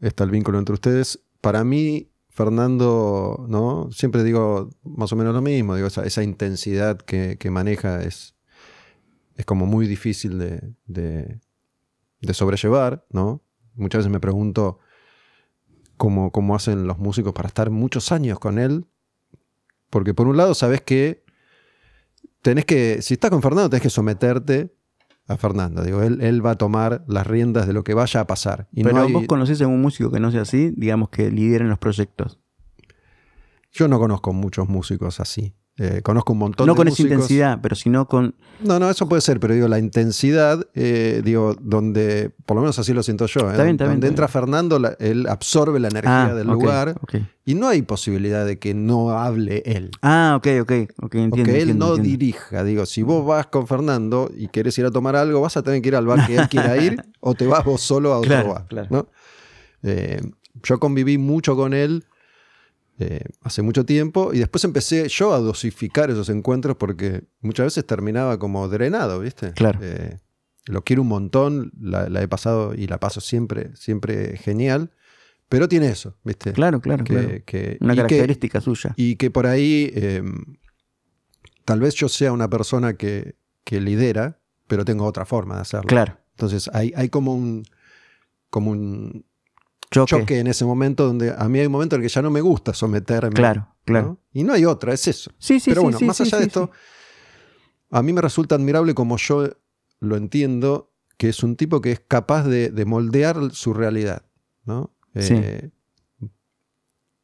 está 0.00 0.24
el 0.24 0.30
vínculo 0.30 0.58
entre 0.58 0.74
ustedes, 0.74 1.20
para 1.40 1.64
mí 1.64 2.10
Fernando, 2.28 3.44
¿no? 3.48 3.90
Siempre 3.92 4.24
digo 4.24 4.70
más 4.82 5.12
o 5.12 5.16
menos 5.16 5.34
lo 5.34 5.42
mismo, 5.42 5.74
digo, 5.74 5.88
esa, 5.88 6.22
intensidad 6.22 6.98
que, 6.98 7.36
maneja 7.50 8.02
es, 8.02 8.34
es 9.36 9.44
como 9.44 9.66
muy 9.66 9.86
difícil 9.86 10.38
de, 10.38 10.74
de, 10.86 11.40
sobrellevar, 12.32 13.06
¿no? 13.10 13.42
Muchas 13.74 14.00
veces 14.00 14.12
me 14.12 14.20
pregunto 14.20 14.78
cómo, 15.96 16.32
cómo 16.32 16.54
hacen 16.54 16.86
los 16.86 16.98
músicos 16.98 17.32
para 17.32 17.48
estar 17.48 17.70
muchos 17.70 18.12
años 18.12 18.38
con 18.38 18.58
él, 18.58 18.86
porque 19.90 20.14
por 20.14 20.28
un 20.28 20.36
lado 20.36 20.54
sabes 20.54 20.80
que 20.80 21.24
tenés 22.42 22.64
que, 22.64 23.02
si 23.02 23.14
estás 23.14 23.30
con 23.30 23.42
Fernando, 23.42 23.70
tenés 23.70 23.82
que 23.82 23.90
someterte 23.90 24.74
a 25.26 25.36
Fernando. 25.36 25.82
Digo, 25.82 26.02
él, 26.02 26.20
él, 26.22 26.44
va 26.44 26.52
a 26.52 26.58
tomar 26.58 27.04
las 27.06 27.26
riendas 27.26 27.66
de 27.66 27.72
lo 27.72 27.84
que 27.84 27.94
vaya 27.94 28.20
a 28.20 28.26
pasar. 28.26 28.68
Y 28.72 28.82
Pero 28.82 29.08
vos 29.08 29.26
conocés 29.26 29.60
a 29.62 29.66
un 29.66 29.80
músico 29.80 30.10
que 30.10 30.20
no 30.20 30.30
sea 30.30 30.42
así, 30.42 30.72
digamos 30.76 31.10
que 31.10 31.30
lideren 31.30 31.68
los 31.68 31.78
proyectos. 31.78 32.38
Yo 33.72 33.86
no 33.88 33.98
conozco 33.98 34.32
muchos 34.32 34.68
músicos 34.68 35.20
así. 35.20 35.54
Eh, 35.82 36.02
conozco 36.02 36.34
un 36.34 36.40
montón 36.40 36.66
de 36.66 36.72
músicos. 36.72 36.84
No 36.84 36.84
con 36.84 36.88
esa 36.88 37.02
intensidad, 37.02 37.58
pero 37.62 37.74
sino 37.74 38.06
con. 38.06 38.34
No, 38.62 38.78
no, 38.78 38.90
eso 38.90 39.08
puede 39.08 39.22
ser, 39.22 39.40
pero 39.40 39.54
digo, 39.54 39.66
la 39.66 39.78
intensidad, 39.78 40.66
eh, 40.74 41.22
digo, 41.24 41.56
donde, 41.58 42.32
por 42.44 42.56
lo 42.56 42.60
menos 42.60 42.78
así 42.78 42.92
lo 42.92 43.02
siento 43.02 43.24
yo, 43.24 43.50
¿eh? 43.50 43.74
donde 43.74 44.06
entra 44.06 44.28
Fernando, 44.28 44.78
él 44.98 45.26
absorbe 45.26 45.80
la 45.80 45.88
energía 45.88 46.26
ah, 46.26 46.34
del 46.34 46.48
lugar 46.48 47.00
y 47.46 47.54
no 47.54 47.68
hay 47.68 47.80
posibilidad 47.80 48.44
de 48.44 48.58
que 48.58 48.74
no 48.74 49.12
hable 49.12 49.62
él. 49.64 49.90
Ah, 50.02 50.34
ok, 50.36 50.48
ok, 50.60 50.72
ok, 51.00 51.14
entiendo. 51.14 51.40
O 51.40 51.44
que 51.46 51.62
él 51.62 51.78
no 51.78 51.96
dirija. 51.96 52.62
Digo, 52.62 52.84
si 52.84 53.02
vos 53.02 53.24
vas 53.24 53.46
con 53.46 53.66
Fernando 53.66 54.30
y 54.36 54.48
querés 54.48 54.76
ir 54.76 54.84
a 54.84 54.90
tomar 54.90 55.16
algo, 55.16 55.40
vas 55.40 55.56
a 55.56 55.62
tener 55.62 55.80
que 55.80 55.88
ir 55.88 55.96
al 55.96 56.04
bar 56.04 56.26
que 56.26 56.36
él 56.36 56.48
quiera 56.50 56.76
ir 56.76 57.02
o 57.20 57.32
te 57.32 57.46
vas 57.46 57.64
vos 57.64 57.80
solo 57.80 58.12
a 58.12 58.18
otro 58.18 58.52
bar. 58.52 58.66
Claro. 58.68 59.08
yo 60.62 60.78
conviví 60.78 61.16
mucho 61.16 61.56
con 61.56 61.72
él 61.72 62.04
eh, 63.00 63.24
hace 63.42 63.62
mucho 63.62 63.84
tiempo 63.84 64.32
y 64.32 64.38
después 64.38 64.64
empecé 64.64 65.08
yo 65.08 65.32
a 65.32 65.38
dosificar 65.38 66.10
esos 66.10 66.28
encuentros 66.28 66.76
porque 66.76 67.24
muchas 67.40 67.66
veces 67.66 67.86
terminaba 67.86 68.38
como 68.38 68.68
drenado, 68.68 69.20
¿viste? 69.20 69.52
Claro. 69.52 69.78
Eh, 69.82 70.18
lo 70.66 70.84
quiero 70.84 71.02
un 71.02 71.08
montón, 71.08 71.72
la, 71.80 72.06
he 72.20 72.28
pasado 72.28 72.74
y 72.74 72.86
la 72.86 73.00
paso 73.00 73.20
siempre, 73.20 73.74
siempre 73.74 74.36
genial, 74.36 74.90
pero 75.48 75.68
tiene 75.68 75.88
eso, 75.88 76.16
¿viste? 76.24 76.52
Claro, 76.52 76.80
claro. 76.80 77.04
Una 77.80 77.96
característica 77.96 78.60
suya. 78.60 78.94
Y 78.96 79.16
que 79.16 79.30
por 79.30 79.46
ahí 79.46 79.90
em, 79.94 80.56
tal 81.64 81.80
vez 81.80 81.94
yo 81.94 82.08
sea 82.08 82.32
una 82.32 82.48
persona 82.48 82.94
que, 82.94 83.36
que, 83.64 83.80
lidera, 83.80 84.38
pero 84.68 84.84
tengo 84.84 85.04
otra 85.04 85.24
forma 85.24 85.56
de 85.56 85.62
hacerlo. 85.62 85.88
Claro. 85.88 86.18
Entonces 86.32 86.70
hay, 86.72 86.92
hay 86.94 87.08
como 87.08 87.34
un 87.34 87.64
como 88.50 88.72
un, 88.72 89.24
choque. 89.90 90.38
en 90.38 90.46
ese 90.46 90.64
momento 90.64 91.06
donde 91.06 91.34
a 91.36 91.48
mí 91.48 91.58
hay 91.58 91.66
un 91.66 91.72
momento 91.72 91.96
en 91.96 92.02
el 92.02 92.08
que 92.08 92.12
ya 92.12 92.22
no 92.22 92.30
me 92.30 92.40
gusta 92.40 92.72
someterme. 92.72 93.32
Claro, 93.32 93.74
claro. 93.84 94.18
Y 94.32 94.44
no 94.44 94.52
hay 94.52 94.64
otra, 94.64 94.92
es 94.94 95.06
eso. 95.08 95.32
Sí, 95.38 95.60
sí, 95.60 95.70
Pero 95.70 95.82
bueno, 95.82 95.98
sí, 95.98 96.04
más 96.04 96.20
allá 96.20 96.38
de 96.38 96.44
esto, 96.46 96.70
a 97.90 98.02
mí 98.02 98.12
me 98.12 98.20
resulta 98.20 98.54
admirable 98.54 98.94
como 98.94 99.16
yo 99.16 99.48
lo 99.98 100.16
entiendo, 100.16 100.92
que 101.16 101.28
es 101.28 101.42
un 101.42 101.56
tipo 101.56 101.80
que 101.80 101.92
es 101.92 102.00
capaz 102.00 102.44
de, 102.44 102.84
moldear 102.86 103.52
su 103.52 103.74
realidad. 103.74 104.22
¿no? 104.64 104.94
Eh, 105.14 105.70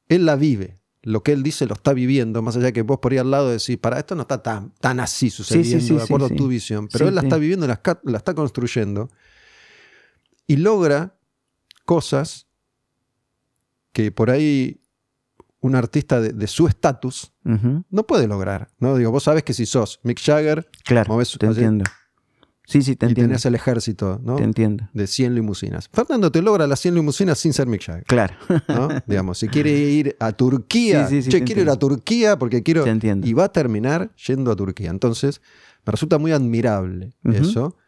él 0.09 0.27
la 0.27 0.37
vive. 0.37 0.81
Lo 1.03 1.23
que 1.23 1.31
él 1.31 1.45
dice 1.45 1.67
lo 1.67 1.75
está 1.75 1.93
viviendo, 1.93 2.43
más 2.43 2.57
allá 2.57 2.67
de 2.67 2.73
que 2.73 2.83
vos 2.83 2.99
por 2.99 3.13
ahí 3.13 3.19
al 3.19 3.31
lado 3.31 3.51
decís, 3.51 3.79
para 3.79 4.01
esto 4.01 4.17
no 4.17 4.23
está 4.23 4.43
tan, 4.43 4.73
tan 4.81 4.99
así 4.99 5.31
sucediendo, 5.31 5.99
de 5.99 6.03
acuerdo 6.03 6.27
a 6.27 6.31
tu 6.31 6.49
visión. 6.49 6.89
Pero 6.89 7.07
él 7.07 7.15
la 7.15 7.23
está 7.23 7.37
viviendo, 7.37 7.65
la, 7.69 7.81
la 8.03 8.19
está 8.19 8.35
construyendo 8.35 9.09
y 10.49 10.57
logra 10.57 11.17
cosas 11.85 12.46
que 13.97 14.13
por 14.13 14.31
ahí 14.31 14.83
un 15.61 15.75
artista 15.75 16.21
de, 16.21 16.47
su 16.47 16.69
estatus 16.69 17.33
no 17.43 18.07
puede 18.07 18.29
lograr. 18.29 18.69
¿no? 18.79 18.95
Digo, 18.95 19.11
vos 19.11 19.23
sabes 19.23 19.43
que 19.43 19.55
si 19.55 19.65
sos 19.65 20.01
Mick 20.03 20.21
Jagger, 20.21 20.69
claro, 20.85 21.19
te 21.39 21.47
entiendo. 21.47 21.85
Sí, 22.67 22.83
sí, 22.83 22.95
te 22.95 23.07
y 23.07 23.09
entiendo. 23.09 23.31
tenés 23.31 23.47
el 23.47 23.55
ejército, 23.55 24.21
¿no? 24.23 24.37
Te 24.37 24.43
entiendo. 24.43 24.87
De 24.93 25.07
100 25.07 25.35
limusinas. 25.35 25.89
Fernando 25.91 26.31
te 26.31 26.43
logra 26.43 26.67
las 26.67 26.81
100 26.81 26.97
limusinas 26.97 27.39
sin 27.39 27.55
ser 27.55 27.69
Mick 27.69 27.85
Jagger. 27.85 28.05
Claro. 28.05 28.35
¿no? 28.69 28.89
Digamos, 29.07 29.39
si 29.39 29.49
quiere 29.49 29.71
ir 29.71 30.15
a 30.21 30.33
Turquía, 30.33 31.09
sí, 31.09 31.23
che, 31.23 31.43
quiero 31.43 31.63
ir 31.63 31.71
a 31.71 31.77
Turquía 31.77 32.39
porque 32.39 32.63
quiero. 32.63 32.85
Te 32.85 32.91
entiendo. 32.91 33.27
Y 33.27 33.33
va 33.33 33.45
a 33.45 33.53
terminar 33.53 34.15
yendo 34.27 34.53
a 34.53 34.57
Turquía. 34.57 34.91
Entonces, 34.91 35.41
me 35.87 35.93
resulta 35.93 36.19
muy 36.19 36.33
admirable 36.33 37.15
eso, 37.25 37.79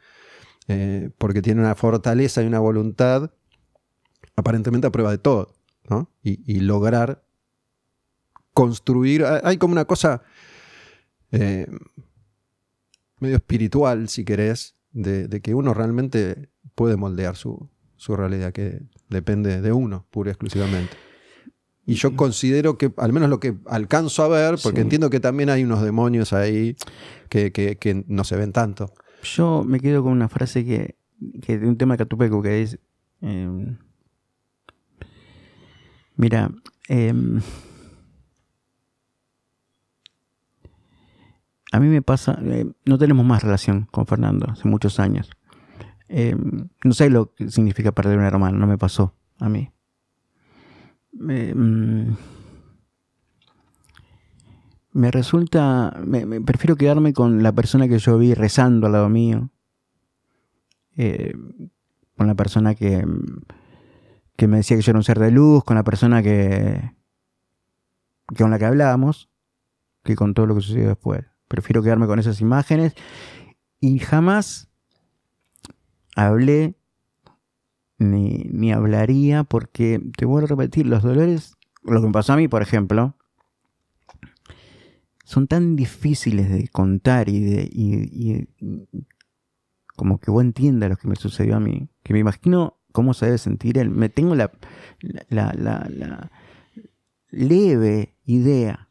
eh, 0.69 1.11
porque 1.19 1.43
tiene 1.43 1.61
una 1.61 1.75
fortaleza 1.75 2.43
y 2.43 2.47
una 2.47 2.61
voluntad 2.61 3.31
aparentemente 4.37 4.87
a 4.87 4.91
prueba 4.91 5.11
de 5.11 5.19
todo 5.19 5.58
y, 6.23 6.61
lograr 6.61 7.23
construir. 8.53 9.25
Hay 9.25 9.57
como 9.57 9.73
una 9.73 9.85
cosa 9.85 10.23
eh, 11.33 11.67
medio 13.21 13.37
espiritual, 13.37 14.09
si 14.09 14.25
querés, 14.25 14.77
de, 14.93 15.29
que 15.41 15.55
uno 15.55 15.75
realmente 15.75 16.49
puede 16.75 16.97
moldear 16.97 17.37
su, 17.37 17.69
su 17.97 18.17
realidad, 18.17 18.53
que 18.53 18.83
depende 19.09 19.61
de 19.61 19.73
uno, 19.73 20.07
pura 20.11 20.31
y 20.31 20.33
exclusivamente. 20.33 20.97
Y 21.87 21.95
yo 21.95 22.15
considero 22.17 22.77
que, 22.77 22.93
al 22.99 23.13
menos 23.15 23.31
lo 23.31 23.41
que 23.41 23.57
alcanzo 23.67 24.23
a 24.23 24.29
ver, 24.29 24.59
porque 24.63 24.81
Sí. 24.81 24.83
entiendo 24.83 25.09
que 25.09 25.21
también 25.21 25.49
hay 25.49 25.65
unos 25.65 25.81
demonios 25.83 26.35
ahí 26.35 26.77
que, 27.31 27.51
que- 27.51 27.77
que 27.79 28.05
no 28.09 28.25
se 28.25 28.37
ven 28.37 28.53
tanto. 28.53 28.93
Yo 29.23 29.65
me 29.67 29.81
quedo 29.81 30.03
con 30.03 30.13
una 30.13 30.29
frase 30.29 30.65
que, 30.67 30.97
que 31.41 31.59
de 31.59 31.67
un 31.67 31.79
tema 31.79 31.97
Catupeco 31.97 32.43
que 32.43 32.63
es. 32.63 32.79
eh, 33.23 33.77
mira, 36.19 36.51
em, 36.89 37.41
a 41.73 41.81
mí 41.81 41.89
me 41.89 42.03
pasa. 42.03 42.39
eh, 42.43 42.67
no 42.85 42.99
tenemos 42.99 43.25
más 43.25 43.43
relación 43.43 43.87
con 43.91 44.07
Fernando 44.07 44.47
hace 44.51 44.69
muchos 44.69 45.01
años. 45.01 45.31
Em, 46.09 46.69
no 46.85 46.93
sé 46.93 47.09
lo 47.09 47.35
que 47.35 47.51
significa 47.51 47.93
perder 47.93 48.19
un 48.19 48.25
hermano, 48.25 48.59
no 48.59 48.67
me 48.67 48.79
pasó 48.79 49.15
a 49.39 49.49
mí. 49.49 49.71
Em, 51.29 52.17
me 54.93 55.11
resulta, 55.11 55.97
me, 56.05 56.41
prefiero 56.41 56.77
quedarme 56.77 57.13
con 57.13 57.43
la 57.43 57.53
persona 57.53 57.89
que 57.89 57.99
yo 57.99 58.19
vi 58.19 58.35
rezando 58.35 58.87
al 58.87 58.93
lado 58.93 59.09
mío, 59.09 59.51
eh, 60.97 61.35
con 62.17 62.27
la 62.27 62.35
persona 62.35 62.75
que, 62.75 63.07
que 64.39 64.47
me 64.47 64.59
decía 64.59 64.77
que 64.77 64.85
yo 64.85 64.93
era 64.93 65.01
un 65.01 65.05
ser 65.05 65.19
de 65.19 65.33
luz, 65.33 65.65
con 65.65 65.75
la 65.75 65.83
persona 65.83 66.23
que, 66.23 66.93
con 68.39 68.53
la 68.53 68.59
que 68.61 68.67
hablábamos, 68.67 69.29
que 70.05 70.15
con 70.15 70.33
todo 70.33 70.47
lo 70.47 70.55
que 70.55 70.61
sucedió 70.61 70.87
después. 70.87 71.25
Prefiero 71.49 71.83
quedarme 71.83 72.07
con 72.07 72.21
esas 72.21 72.41
imágenes 72.41 72.95
y 73.81 73.99
jamás 73.99 74.69
hablé 76.15 76.77
ni, 77.99 78.49
ni 78.53 78.73
hablaría 78.73 79.43
porque, 79.43 80.01
te 80.17 80.25
vuelvo 80.25 80.47
a 80.47 80.51
repetir, 80.51 80.87
los 80.87 81.03
dolores, 81.03 81.57
lo 81.83 82.01
que 82.01 82.07
me 82.07 82.13
pasó 82.13 82.35
a 82.35 82.37
mí, 82.37 82.47
por 82.47 82.63
ejemplo, 82.63 83.17
son 85.25 85.49
tan 85.49 85.75
difíciles 85.75 86.49
de 86.49 86.69
contar 86.69 87.29
y 87.29 87.41
de 87.41 88.49
como 89.97 90.21
que 90.21 90.31
vos 90.31 90.45
entiendas 90.45 90.91
lo 90.91 90.97
que 90.97 91.09
me 91.09 91.17
sucedió 91.17 91.57
a 91.57 91.61
mí, 91.61 91.91
que 92.05 92.13
me 92.13 92.21
imagino 92.21 92.78
cómo 92.93 93.15
se 93.15 93.27
debe 93.27 93.39
sentir 93.39 93.79
él. 93.79 93.91
Me 93.91 94.09
tengo 94.09 94.35
la, 94.35 94.51
la, 95.29 95.53
la- 95.55 95.89
la 95.91 96.31
leve 97.31 98.15
idea, 98.25 98.89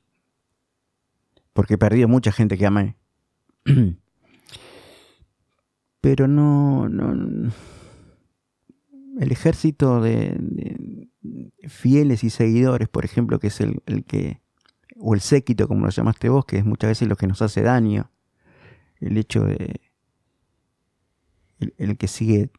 porque 1.54 1.76
he 1.76 1.78
perdido 1.78 2.08
mucha 2.08 2.32
gente 2.32 2.58
que 2.58 2.66
amé, 2.66 2.96
pero 6.02 6.28
no, 6.28 6.88
no 6.90 7.52
el 9.20 9.32
ejército 9.32 10.00
de, 10.02 11.10
fieles 11.68 12.24
y 12.24 12.30
seguidores, 12.30 12.88
por 12.88 13.04
ejemplo, 13.04 13.40
que 13.40 13.48
es 13.48 13.60
el, 13.62 13.82
que 14.06 14.42
o 14.96 15.14
el 15.16 15.22
séquito, 15.22 15.68
como 15.68 15.86
lo 15.86 15.92
llamaste 15.92 16.30
vos, 16.30 16.46
que 16.46 16.58
es 16.58 16.66
muchas 16.66 16.90
veces 16.90 17.08
lo 17.08 17.16
que 17.16 17.28
nos 17.28 17.42
hace 17.42 17.62
daño. 17.62 18.12
El 19.00 19.18
hecho 19.18 19.44
de. 19.44 19.82
El 21.78 21.98
que 21.98 22.08
sigue 22.08 22.52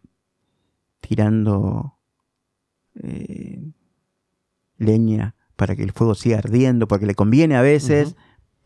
tirando 1.00 1.94
eh, 2.94 3.72
leña 4.76 5.34
para 5.56 5.74
que 5.76 5.82
el 5.82 5.92
fuego 5.92 6.14
siga 6.14 6.38
ardiendo, 6.38 6.86
porque 6.88 7.06
le 7.06 7.14
conviene 7.14 7.56
a 7.56 7.62
veces 7.62 8.14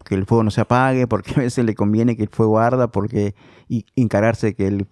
que 0.05 0.15
el 0.15 0.27
fuego 0.27 0.43
no 0.43 0.51
se 0.51 0.61
apague, 0.61 1.07
porque 1.07 1.33
a 1.37 1.39
veces 1.43 1.65
le 1.65 1.75
conviene 1.75 2.17
que 2.17 2.23
el 2.25 2.29
fuego 2.29 2.59
arda, 2.59 2.91
porque 2.91 3.35
y 3.69 3.87
encararse 3.97 4.55
que 4.55 4.67
el, 4.67 4.89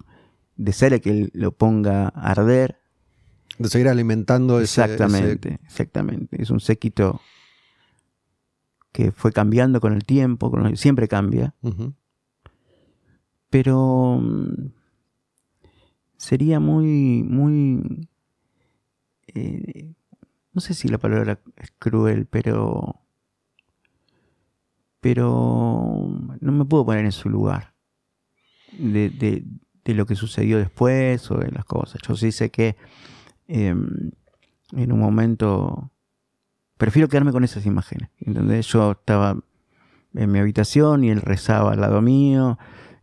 de 0.57 0.73
ser 0.73 0.93
el 0.93 1.01
que 1.01 1.29
lo 1.33 1.53
ponga 1.53 2.09
a 2.09 2.31
arder. 2.31 2.79
De 3.59 3.69
seguir 3.69 3.89
alimentando 3.89 4.61
ese- 4.61 4.83
Exactamente, 4.85 5.59
exactamente. 5.67 6.43
Es 6.43 6.51
un 6.51 6.61
séquito 6.61 7.21
que 8.93 9.13
fue 9.13 9.33
cambiando 9.33 9.81
con 9.81 9.93
el 9.93 10.05
tiempo, 10.05 10.51
con 10.51 10.67
el- 10.67 10.77
siempre 10.77 11.09
cambia, 11.09 11.55
pero 13.51 14.19
mm, 14.21 14.73
sería 16.21 16.61
muy, 16.61 17.23
muy, 17.23 18.07
eh, 19.29 19.95
no 20.53 20.61
sé 20.61 20.75
si 20.75 20.89
la 20.89 20.99
palabra 20.99 21.41
es 21.57 21.73
cruel, 21.79 22.27
pero, 22.27 23.01
pero 25.01 26.09
no 26.41 26.53
me 26.53 26.65
puedo 26.65 26.85
poner 26.85 27.05
en 27.07 27.13
su 27.13 27.29
lugar 27.31 27.75
de, 28.73 29.11
de- 29.11 29.45
de 29.83 29.95
lo 29.95 30.05
que 30.05 30.15
sucedió 30.15 30.59
después 30.59 31.31
o 31.31 31.39
de 31.39 31.51
las 31.51 31.65
cosas. 31.65 32.01
Yo 32.07 32.15
sí 32.15 32.33
sé 32.33 32.51
que 32.51 32.77
em, 33.49 34.11
en 34.73 34.93
un 34.93 35.01
momento 35.01 35.91
prefiero 36.77 37.09
quedarme 37.09 37.33
con 37.33 37.45
esas 37.45 37.65
imágenes. 37.65 38.11
¿entendés? 38.21 38.67
Yo 38.67 38.93
estaba 38.93 39.39
en 40.15 40.31
mi 40.33 40.39
habitación 40.39 41.03
y 41.05 41.11
él 41.11 41.23
rezaba 41.23 41.73
al 41.73 41.81
lado 41.81 42.03
mío, 42.03 42.59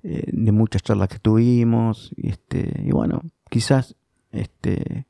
eh, 0.09 0.23
de 0.31 0.51
muchas 0.53 0.83
charlas 0.83 1.09
que 1.09 1.19
tuvimos, 1.19 2.11
y, 2.15 2.29
este, 2.29 2.81
y 2.85 2.91
bueno, 2.91 3.21
quizás 3.49 3.95
este, 4.31 5.05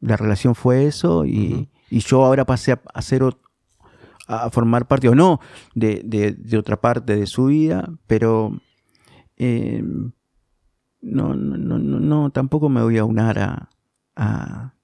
la 0.00 0.16
relación 0.18 0.54
fue 0.54 0.86
eso 0.86 1.24
y, 1.24 1.70
y 1.88 2.00
yo 2.00 2.22
ahora 2.22 2.44
pasé 2.44 2.72
a, 2.72 2.82
ot- 2.82 3.38
a 4.28 4.50
formar 4.50 4.86
parte 4.86 5.08
o 5.08 5.14
no 5.14 5.40
de, 5.74 6.02
de- 6.04 6.32
de 6.32 6.58
otra 6.58 6.80
parte 6.80 7.16
de 7.16 7.26
su 7.26 7.46
vida, 7.46 7.88
pero 8.06 8.60
eh, 9.38 9.82
no, 11.02 11.34
no, 11.34 11.56
no, 11.56 11.78
no, 11.78 12.00
no, 12.00 12.30
tampoco 12.30 12.68
me 12.68 12.82
voy 12.82 12.98
a 12.98 13.04
unar 13.04 13.38
a, 13.38 13.70
a- 14.16 14.74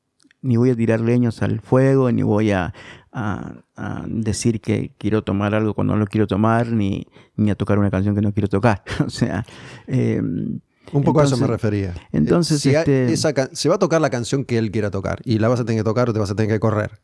ni 0.40 0.57
voy 0.57 0.70
a 0.70 0.76
tirar 0.76 1.00
leños 1.00 1.42
al 1.42 1.61
fuego, 1.61 2.11
ni 2.11 2.22
voy 2.22 2.53
a, 2.53 2.72
a- 3.12 3.54
a 3.76 4.04
decir 4.08 4.60
que 4.60 4.94
quiero 4.98 5.22
tomar 5.22 5.54
algo 5.54 5.74
cuando 5.74 5.92
no 5.94 5.98
lo 6.00 6.06
quiero 6.06 6.26
tomar, 6.26 6.68
ni, 6.72 7.06
ni 7.36 7.50
a 7.50 7.54
tocar 7.54 7.78
una 7.78 7.90
canción 7.90 8.14
que 8.14 8.22
no 8.22 8.32
quiero 8.32 8.48
tocar. 8.48 8.82
o 9.06 9.10
sea, 9.10 9.44
eh, 9.86 10.20
Un 10.20 11.02
poco 11.04 11.20
a 11.20 11.24
eso 11.24 11.36
me 11.36 11.46
refería. 11.46 11.94
entonces, 12.10 12.60
si 12.62 12.70
este- 12.74 13.12
esa 13.12 13.32
se 13.52 13.68
va 13.68 13.74
a 13.76 13.78
tocar 13.78 14.00
la 14.00 14.10
canción 14.10 14.44
que 14.44 14.56
él 14.58 14.70
quiera 14.70 14.90
tocar 14.90 15.20
y 15.24 15.38
la 15.38 15.48
vas 15.48 15.60
a 15.60 15.64
tener 15.64 15.80
que 15.80 15.84
tocar 15.84 16.08
o 16.08 16.12
te 16.12 16.18
vas 16.18 16.30
a 16.30 16.34
tener 16.34 16.50
que 16.50 16.60
correr. 16.60 17.00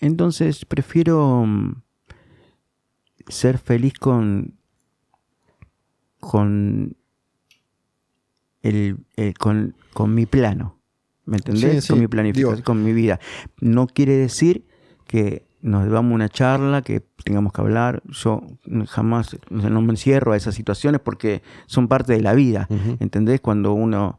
Entonces 0.00 0.64
prefiero 0.64 1.44
mm, 1.44 1.82
ser 3.28 3.58
feliz 3.58 3.94
con 3.94 4.54
con 6.20 6.96
el, 8.62 8.96
el- 9.16 9.34
con, 9.38 9.74
con 9.92 10.14
mi 10.14 10.26
plano. 10.26 10.80
¿Me 11.26 11.36
entendés? 11.36 11.74
Sí, 11.74 11.80
sí. 11.82 11.88
Con 11.88 12.00
mi 12.00 12.08
planificación, 12.08 12.54
Digo- 12.56 12.64
con 12.64 12.82
mi 12.84 12.92
vida. 12.92 13.20
No 13.60 13.86
quiere 13.86 14.16
decir 14.16 14.66
que 15.06 15.46
nos 15.60 15.84
debamos 15.84 16.14
una 16.14 16.28
charla, 16.28 16.82
que 16.82 17.00
tengamos 17.24 17.52
que 17.52 17.60
hablar. 17.60 18.02
Yo 18.06 18.42
jamás 18.86 19.36
no 19.50 19.80
me 19.82 19.92
encierro 19.92 20.32
a 20.32 20.36
esas 20.36 20.54
situaciones 20.54 21.00
porque 21.00 21.42
son 21.66 21.88
parte 21.88 22.12
de 22.12 22.20
la 22.22 22.34
vida. 22.34 22.66
Ujú. 22.70 22.96
¿Entendés? 23.00 23.40
Cuando 23.40 23.72
uno. 23.72 24.18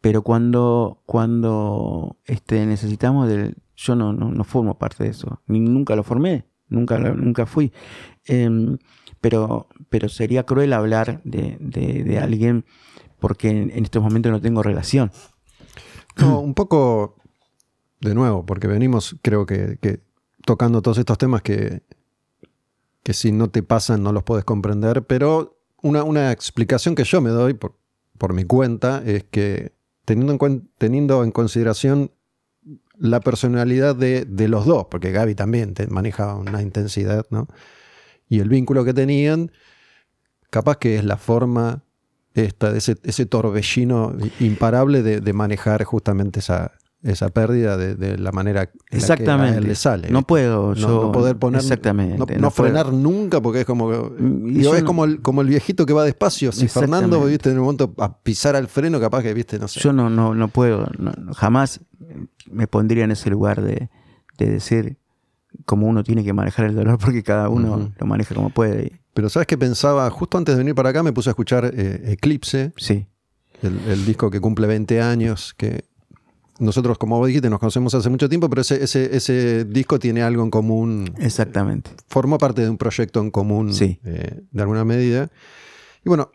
Pero 0.00 0.22
cuando, 0.22 1.02
cuando 1.06 2.16
este, 2.24 2.66
necesitamos 2.66 3.28
del. 3.28 3.56
Yo 3.76 3.94
no, 3.96 4.12
no, 4.12 4.30
no 4.30 4.44
formo 4.44 4.78
parte 4.78 5.04
de 5.04 5.10
eso. 5.10 5.40
Ni 5.46 5.60
nunca 5.60 5.94
lo 5.96 6.02
formé. 6.04 6.44
Nunca, 6.68 6.98
nunca 6.98 7.46
fui. 7.46 7.72
Em, 8.26 8.78
pero, 9.20 9.68
pero 9.90 10.08
sería 10.08 10.44
cruel 10.44 10.72
hablar 10.72 11.20
de, 11.24 11.56
de- 11.60 12.02
de 12.04 12.18
alguien 12.18 12.64
porque 13.20 13.50
en, 13.50 13.70
en 13.70 13.84
estos 13.84 14.02
momentos 14.02 14.32
no 14.32 14.40
tengo 14.40 14.62
relación. 14.62 15.12
No, 16.16 16.40
un 16.40 16.54
poco 16.54 17.16
de 18.00 18.14
nuevo, 18.14 18.44
porque 18.44 18.66
venimos, 18.66 19.16
creo 19.22 19.46
que, 19.46 19.78
que 19.80 20.00
tocando 20.44 20.82
todos 20.82 20.98
estos 20.98 21.18
temas 21.18 21.42
que, 21.42 21.82
que 23.02 23.12
si 23.12 23.32
no 23.32 23.50
te 23.50 23.62
pasan 23.62 24.02
no 24.02 24.12
los 24.12 24.22
puedes 24.22 24.44
comprender, 24.44 25.04
pero 25.06 25.58
una, 25.82 26.04
una 26.04 26.32
explicación 26.32 26.94
que 26.94 27.04
yo 27.04 27.20
me 27.20 27.30
doy 27.30 27.54
por, 27.54 27.76
por 28.18 28.32
mi 28.32 28.44
cuenta 28.44 29.02
es 29.04 29.24
que 29.24 29.72
teniendo 30.04 30.46
en, 30.46 30.70
teniendo 30.78 31.24
en 31.24 31.32
consideración 31.32 32.12
la 32.96 33.20
personalidad 33.20 33.96
de, 33.96 34.24
de 34.24 34.48
los 34.48 34.66
dos, 34.66 34.86
porque 34.90 35.10
Gaby 35.10 35.34
también 35.34 35.74
te 35.74 35.86
maneja 35.88 36.34
una 36.36 36.62
intensidad, 36.62 37.26
¿no? 37.30 37.48
Y 38.28 38.40
el 38.40 38.48
vínculo 38.48 38.84
que 38.84 38.94
tenían, 38.94 39.50
capaz 40.50 40.78
que 40.78 40.96
es 40.96 41.04
la 41.04 41.16
forma 41.16 41.82
esta, 42.34 42.74
ese, 42.76 42.96
ese 43.02 43.26
torbellino 43.26 44.16
imparable 44.40 45.02
de, 45.02 45.20
de 45.20 45.32
manejar 45.32 45.82
justamente 45.84 46.40
esa, 46.40 46.72
esa 47.02 47.28
pérdida 47.30 47.76
de, 47.76 47.96
de 47.96 48.16
la 48.16 48.30
manera 48.30 48.62
en 48.62 48.66
la 48.66 48.72
que 48.90 48.94
a 48.94 48.96
Exactamente. 48.96 49.58
él 49.58 49.66
le 49.66 49.74
sale. 49.74 50.08
No 50.10 50.22
puedo 50.22 50.68
no, 50.68 50.74
yo. 50.74 51.02
no 51.02 51.12
poder 51.12 51.36
poner 51.36 51.60
Exactamente. 51.60 52.16
no, 52.16 52.26
no 52.26 52.34
no 52.34 52.50
puedo. 52.50 52.68
frenar 52.68 52.92
nunca 52.92 53.40
porque 53.40 53.60
es 53.60 53.66
como 53.66 53.90
que- 53.90 54.22
Mm, 54.22 54.46
y 54.46 54.50
digo, 54.60 54.74
es 54.76 54.84
como 54.84 55.04
el, 55.04 55.20
como 55.20 55.40
el 55.42 55.48
viejito 55.48 55.84
que 55.84 55.92
va 55.92 56.04
despacio 56.04 56.52
si 56.52 56.68
Fernando 56.68 57.24
viste 57.24 57.48
en 57.50 57.56
el 57.56 57.62
momento 57.62 57.92
a 57.98 58.18
pisar 58.18 58.54
al 58.54 58.68
freno 58.68 59.00
capaz 59.00 59.22
que 59.22 59.34
viste 59.34 59.58
no 59.58 59.66
sé 59.68 59.80
Yo 59.80 59.92
no, 59.92 60.08
no, 60.10 60.34
no 60.34 60.48
puedo, 60.48 60.86
jamás 61.34 61.80
me 62.50 62.66
pondría 62.68 63.04
en 63.04 63.10
ese 63.10 63.30
lugar 63.30 63.62
de, 63.62 63.88
de 64.38 64.46
decir 64.50 64.96
cómo 65.64 65.86
uno 65.88 66.02
tiene 66.04 66.22
que 66.24 66.32
manejar 66.32 66.66
el 66.66 66.74
dolor, 66.74 66.98
porque 67.02 67.22
cada 67.22 67.48
uno 67.48 67.90
lo 67.98 68.06
maneja 68.06 68.34
como 68.34 68.50
puede. 68.50 69.00
pero 69.12 69.28
sabes 69.28 69.46
que 69.48 69.58
pensaba 69.58 70.08
justo 70.10 70.38
antes 70.38 70.54
de 70.54 70.58
venir 70.58 70.74
para 70.76 70.90
acá 70.90 71.02
me 71.02 71.12
puse 71.12 71.30
a 71.30 71.32
escuchar 71.32 71.70
eh, 71.74 72.12
Eclipse 72.12 72.72
Sí, 72.76 73.06
el, 73.62 73.78
el 73.88 74.04
disco 74.06 74.30
que 74.30 74.40
cumple 74.40 74.66
20 74.68 75.00
años 75.02 75.52
que 75.56 75.84
nosotros, 76.58 76.98
como 76.98 77.18
vos 77.18 77.26
dijiste, 77.28 77.48
nos 77.50 77.58
conocemos 77.58 77.94
hace 77.94 78.08
mucho 78.10 78.28
tiempo, 78.28 78.48
pero 78.48 78.60
ese, 78.62 78.82
ese, 78.84 79.16
ese 79.16 79.64
disco 79.64 79.98
tiene 79.98 80.22
algo 80.22 80.42
en 80.44 80.50
común. 80.50 81.12
Exactamente. 81.18 81.90
Formó 82.08 82.38
parte 82.38 82.62
de 82.62 82.68
un 82.70 82.76
proyecto 82.78 83.20
en 83.20 83.30
común 83.30 83.72
Sí. 83.72 83.98
eh, 84.04 84.42
de 84.50 84.62
alguna 84.62 84.84
medida. 84.84 85.30
Y 86.04 86.08
bueno, 86.08 86.30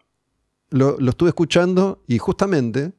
lo, 0.69 0.98
lo 0.99 1.11
estuve 1.11 1.30
escuchando 1.30 2.03
y 2.07 2.18
justamente 2.18 2.94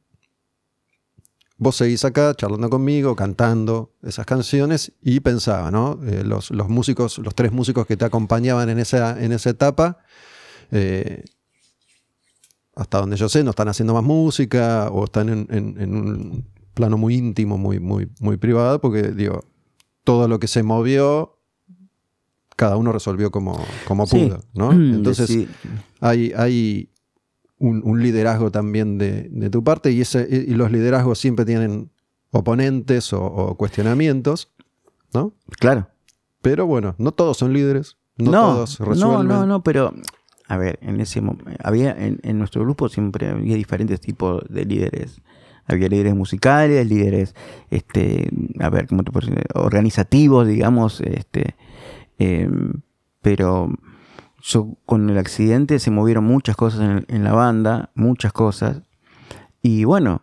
vos 1.58 1.76
seguís 1.76 2.04
acá 2.04 2.34
charlando 2.34 2.70
conmigo, 2.70 3.16
cantando 3.16 3.92
esas 4.02 4.24
canciones 4.24 4.92
y 5.02 5.20
pensaba, 5.20 5.70
¿no? 5.70 5.98
Eh, 6.06 6.22
los, 6.24 6.50
los 6.52 6.68
músicos, 6.68 7.18
los 7.18 7.34
tres 7.34 7.50
músicos 7.52 7.86
que 7.86 7.96
te 7.96 8.04
acompañaban 8.04 8.68
en 8.70 8.78
esa, 8.78 9.20
en 9.22 9.32
esa 9.32 9.50
etapa, 9.50 9.98
eh, 10.70 11.24
hasta 12.76 12.98
donde 13.00 13.16
yo 13.16 13.28
sé, 13.28 13.42
no 13.42 13.50
están 13.50 13.66
haciendo 13.68 13.92
más 13.92 14.04
música 14.04 14.88
o 14.92 15.04
están 15.04 15.28
en, 15.30 15.46
en- 15.50 15.80
en 15.80 15.94
un 15.96 16.57
plano 16.78 16.96
muy 16.96 17.16
íntimo, 17.16 17.58
muy, 17.58 17.80
muy, 17.80 18.08
muy 18.20 18.36
privado, 18.36 18.80
porque 18.80 19.02
digo, 19.10 19.40
todo 20.04 20.28
lo 20.28 20.38
que 20.38 20.46
se 20.46 20.62
movió, 20.62 21.36
cada 22.56 22.76
uno 22.76 22.92
resolvió 22.92 23.30
como, 23.32 23.58
como 23.86 24.06
Sí. 24.06 24.26
pudo, 24.26 24.40
¿no? 24.54 24.70
Entonces, 24.96 25.48
hay, 26.00 26.32
hay 26.36 26.88
un, 27.58 27.82
un 27.84 28.00
liderazgo 28.00 28.52
también 28.52 28.96
de, 28.96 29.28
de 29.30 29.50
tu 29.50 29.64
parte 29.64 29.90
y, 29.90 30.00
ese, 30.00 30.26
y 30.30 30.54
los 30.54 30.70
liderazgos 30.70 31.18
siempre 31.18 31.44
tienen 31.44 31.90
oponentes 32.30 33.12
o, 33.12 33.24
o 33.24 33.56
cuestionamientos, 33.56 34.52
¿no? 35.12 35.32
claro. 35.58 35.88
Pero 36.42 36.66
bueno, 36.66 36.94
no 36.98 37.10
todos 37.10 37.36
son 37.36 37.52
líderes, 37.52 37.96
no, 38.16 38.30
todos 38.30 38.78
no, 38.78 38.86
resuelven. 38.86 39.26
no, 39.28 39.44
no, 39.46 39.62
pero 39.64 39.92
a 40.46 40.56
ver, 40.56 40.78
en 40.82 41.00
ese 41.00 41.20
había 41.64 41.90
en, 41.90 42.20
en 42.22 42.38
nuestro 42.38 42.62
grupo 42.62 42.88
siempre 42.88 43.28
había 43.28 43.56
diferentes 43.56 44.00
tipos 44.00 44.42
de 44.48 44.64
líderes. 44.64 45.20
Había 45.68 45.88
líderes 45.88 46.14
musicales, 46.14 46.86
líderes, 46.88 47.34
este, 47.70 48.30
a 48.58 48.70
ver, 48.70 48.88
¿cómo 48.88 49.04
te 49.04 49.12
puedo 49.12 49.26
decir? 49.28 49.44
organizativos, 49.54 50.46
digamos, 50.46 51.00
este, 51.02 51.54
em, 52.18 52.80
pero 53.22 53.70
yo 54.42 54.76
con 54.86 55.10
el 55.10 55.18
accidente 55.18 55.78
se 55.78 55.90
movieron 55.90 56.24
muchas 56.24 56.56
cosas 56.56 56.80
en, 56.80 57.04
en 57.14 57.24
la 57.24 57.32
banda, 57.32 57.90
muchas 57.94 58.32
cosas, 58.32 58.82
y 59.62 59.84
bueno, 59.84 60.22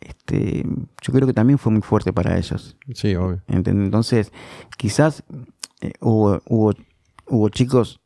este, 0.00 0.64
yo 1.02 1.12
creo 1.12 1.26
que 1.26 1.32
también 1.32 1.58
fue 1.58 1.72
muy 1.72 1.82
fuerte 1.82 2.12
para 2.12 2.38
ellos. 2.38 2.76
Sí, 2.94 3.14
obvio. 3.14 3.42
Entonces, 3.48 4.32
quizás 4.76 5.24
eh, 5.80 5.92
hubo, 6.00 6.40
hubo, 6.46 6.72
hubo 7.26 7.48
chicos, 7.48 8.00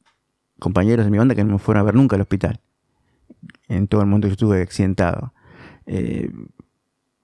compañeros 0.58 1.04
de 1.04 1.10
mi 1.10 1.18
banda 1.18 1.34
que 1.34 1.44
no 1.44 1.52
me 1.52 1.58
fueron 1.58 1.82
a 1.82 1.84
ver 1.84 1.94
nunca 1.94 2.16
al 2.16 2.22
hospital. 2.22 2.60
En 3.68 3.88
todo 3.88 4.00
el 4.00 4.06
mundo 4.06 4.28
yo 4.28 4.32
estuve 4.32 4.62
accidentado. 4.62 5.32
Eh, 5.86 6.30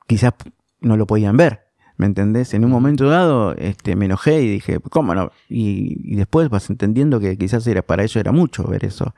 quizás 0.09 0.33
no 0.81 0.97
lo 0.97 1.07
podían 1.07 1.37
ver, 1.37 1.61
¿me 1.97 2.07
entendés? 2.07 2.53
En 2.55 2.65
un 2.65 2.71
momento 2.73 3.09
dado 3.09 3.55
este, 3.55 3.95
me 3.95 4.07
enojé 4.07 4.43
y 4.43 4.49
dije, 4.51 4.81
¿cómo 4.81 5.15
no? 5.15 5.31
Y, 5.49 6.13
y 6.13 6.17
después 6.17 6.49
vas 6.49 6.69
entendiendo 6.71 7.21
que 7.21 7.37
quizás 7.39 7.65
era 7.69 7.83
para 7.83 8.03
ellos 8.03 8.17
era 8.17 8.33
mucho 8.33 8.65
ver 8.65 8.85
eso. 8.85 9.15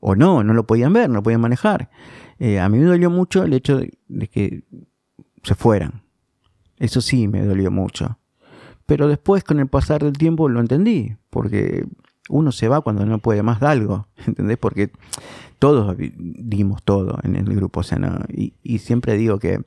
O 0.00 0.14
no, 0.14 0.44
no 0.44 0.54
lo 0.54 0.64
podían 0.64 0.92
ver, 0.92 1.08
no 1.08 1.16
lo 1.16 1.22
podían 1.24 1.40
manejar. 1.40 1.90
Eh, 2.38 2.60
a 2.60 2.68
mí 2.68 2.78
me 2.78 2.84
dolió 2.84 3.10
mucho 3.10 3.42
el 3.42 3.52
hecho 3.52 3.78
de- 3.78 3.92
de 4.06 4.28
que 4.28 4.62
se 5.42 5.56
fueran. 5.56 6.02
Eso 6.78 7.00
sí 7.00 7.26
me 7.26 7.44
dolió 7.44 7.72
mucho. 7.72 8.18
Pero 8.86 9.08
después, 9.08 9.42
con 9.42 9.58
el 9.58 9.66
pasar 9.66 10.04
del 10.04 10.12
tiempo, 10.12 10.48
lo 10.48 10.60
entendí. 10.60 11.16
Porque 11.30 11.84
uno 12.28 12.52
se 12.52 12.68
va 12.68 12.80
cuando 12.80 13.04
no 13.06 13.18
puede 13.18 13.42
más 13.42 13.58
de 13.58 13.66
algo. 13.66 14.06
¿Entendés? 14.26 14.56
Porque 14.58 14.90
todos 15.58 15.96
dimos 15.98 16.84
todo 16.84 17.18
en 17.24 17.34
el 17.34 17.44
grupo. 17.56 17.80
O 17.80 17.82
sea, 17.82 17.98
no- 17.98 18.20
y, 18.28 18.54
y 18.62 18.78
siempre 18.78 19.16
digo 19.16 19.40
que, 19.40 19.60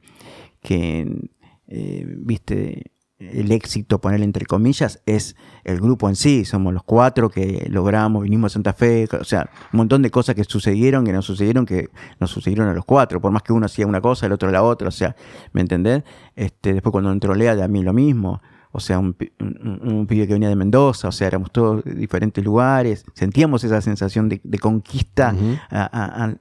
que 0.61 1.29
eh, 1.67 2.05
viste, 2.19 2.91
el 3.19 3.51
éxito, 3.51 4.01
ponerle 4.01 4.25
entre 4.25 4.45
comillas, 4.47 5.01
es 5.05 5.35
el 5.63 5.79
grupo 5.79 6.09
en 6.09 6.15
sí. 6.15 6.43
Somos 6.43 6.73
los 6.73 6.83
cuatro 6.83 7.29
que 7.29 7.67
logramos, 7.69 8.23
vinimos 8.23 8.51
a 8.51 8.53
Santa 8.53 8.73
Fe. 8.73 9.07
O 9.19 9.23
sea, 9.23 9.49
un 9.71 9.77
montón 9.77 10.01
de 10.01 10.09
cosas 10.09 10.33
que 10.35 10.43
sucedieron, 10.43 11.05
que 11.05 11.13
nos 11.13 11.25
sucedieron, 11.25 11.65
que 11.67 11.89
nos 12.19 12.31
sucedieron 12.31 12.67
a 12.67 12.73
los 12.73 12.83
cuatro. 12.83 13.21
Por 13.21 13.31
más 13.31 13.43
que 13.43 13.53
uno 13.53 13.67
hacía 13.67 13.85
una 13.85 14.01
cosa, 14.01 14.25
el 14.25 14.31
otro 14.31 14.49
la 14.49 14.63
otra. 14.63 14.87
O 14.87 14.91
sea, 14.91 15.15
¿me 15.53 15.61
entendés? 15.61 16.03
Este, 16.35 16.73
después 16.73 16.91
cuando 16.91 17.11
entró 17.11 17.35
Lea, 17.35 17.55
de 17.55 17.61
a 17.63 17.67
mí 17.67 17.83
lo 17.83 17.93
mismo. 17.93 18.41
O 18.71 18.79
sea, 18.79 18.97
un, 18.99 19.15
un- 19.39 19.79
un 19.83 20.07
pibe 20.07 20.25
que 20.25 20.33
venía 20.33 20.47
de 20.49 20.55
Mendoza, 20.55 21.09
o 21.09 21.11
sea, 21.11 21.27
éramos 21.27 21.51
todos 21.51 21.83
de 21.83 21.93
diferentes 21.93 22.41
lugares, 22.43 23.03
sentíamos 23.13 23.63
esa 23.65 23.81
sensación 23.81 24.29
de, 24.29 24.39
de 24.43 24.59
conquista, 24.59 25.35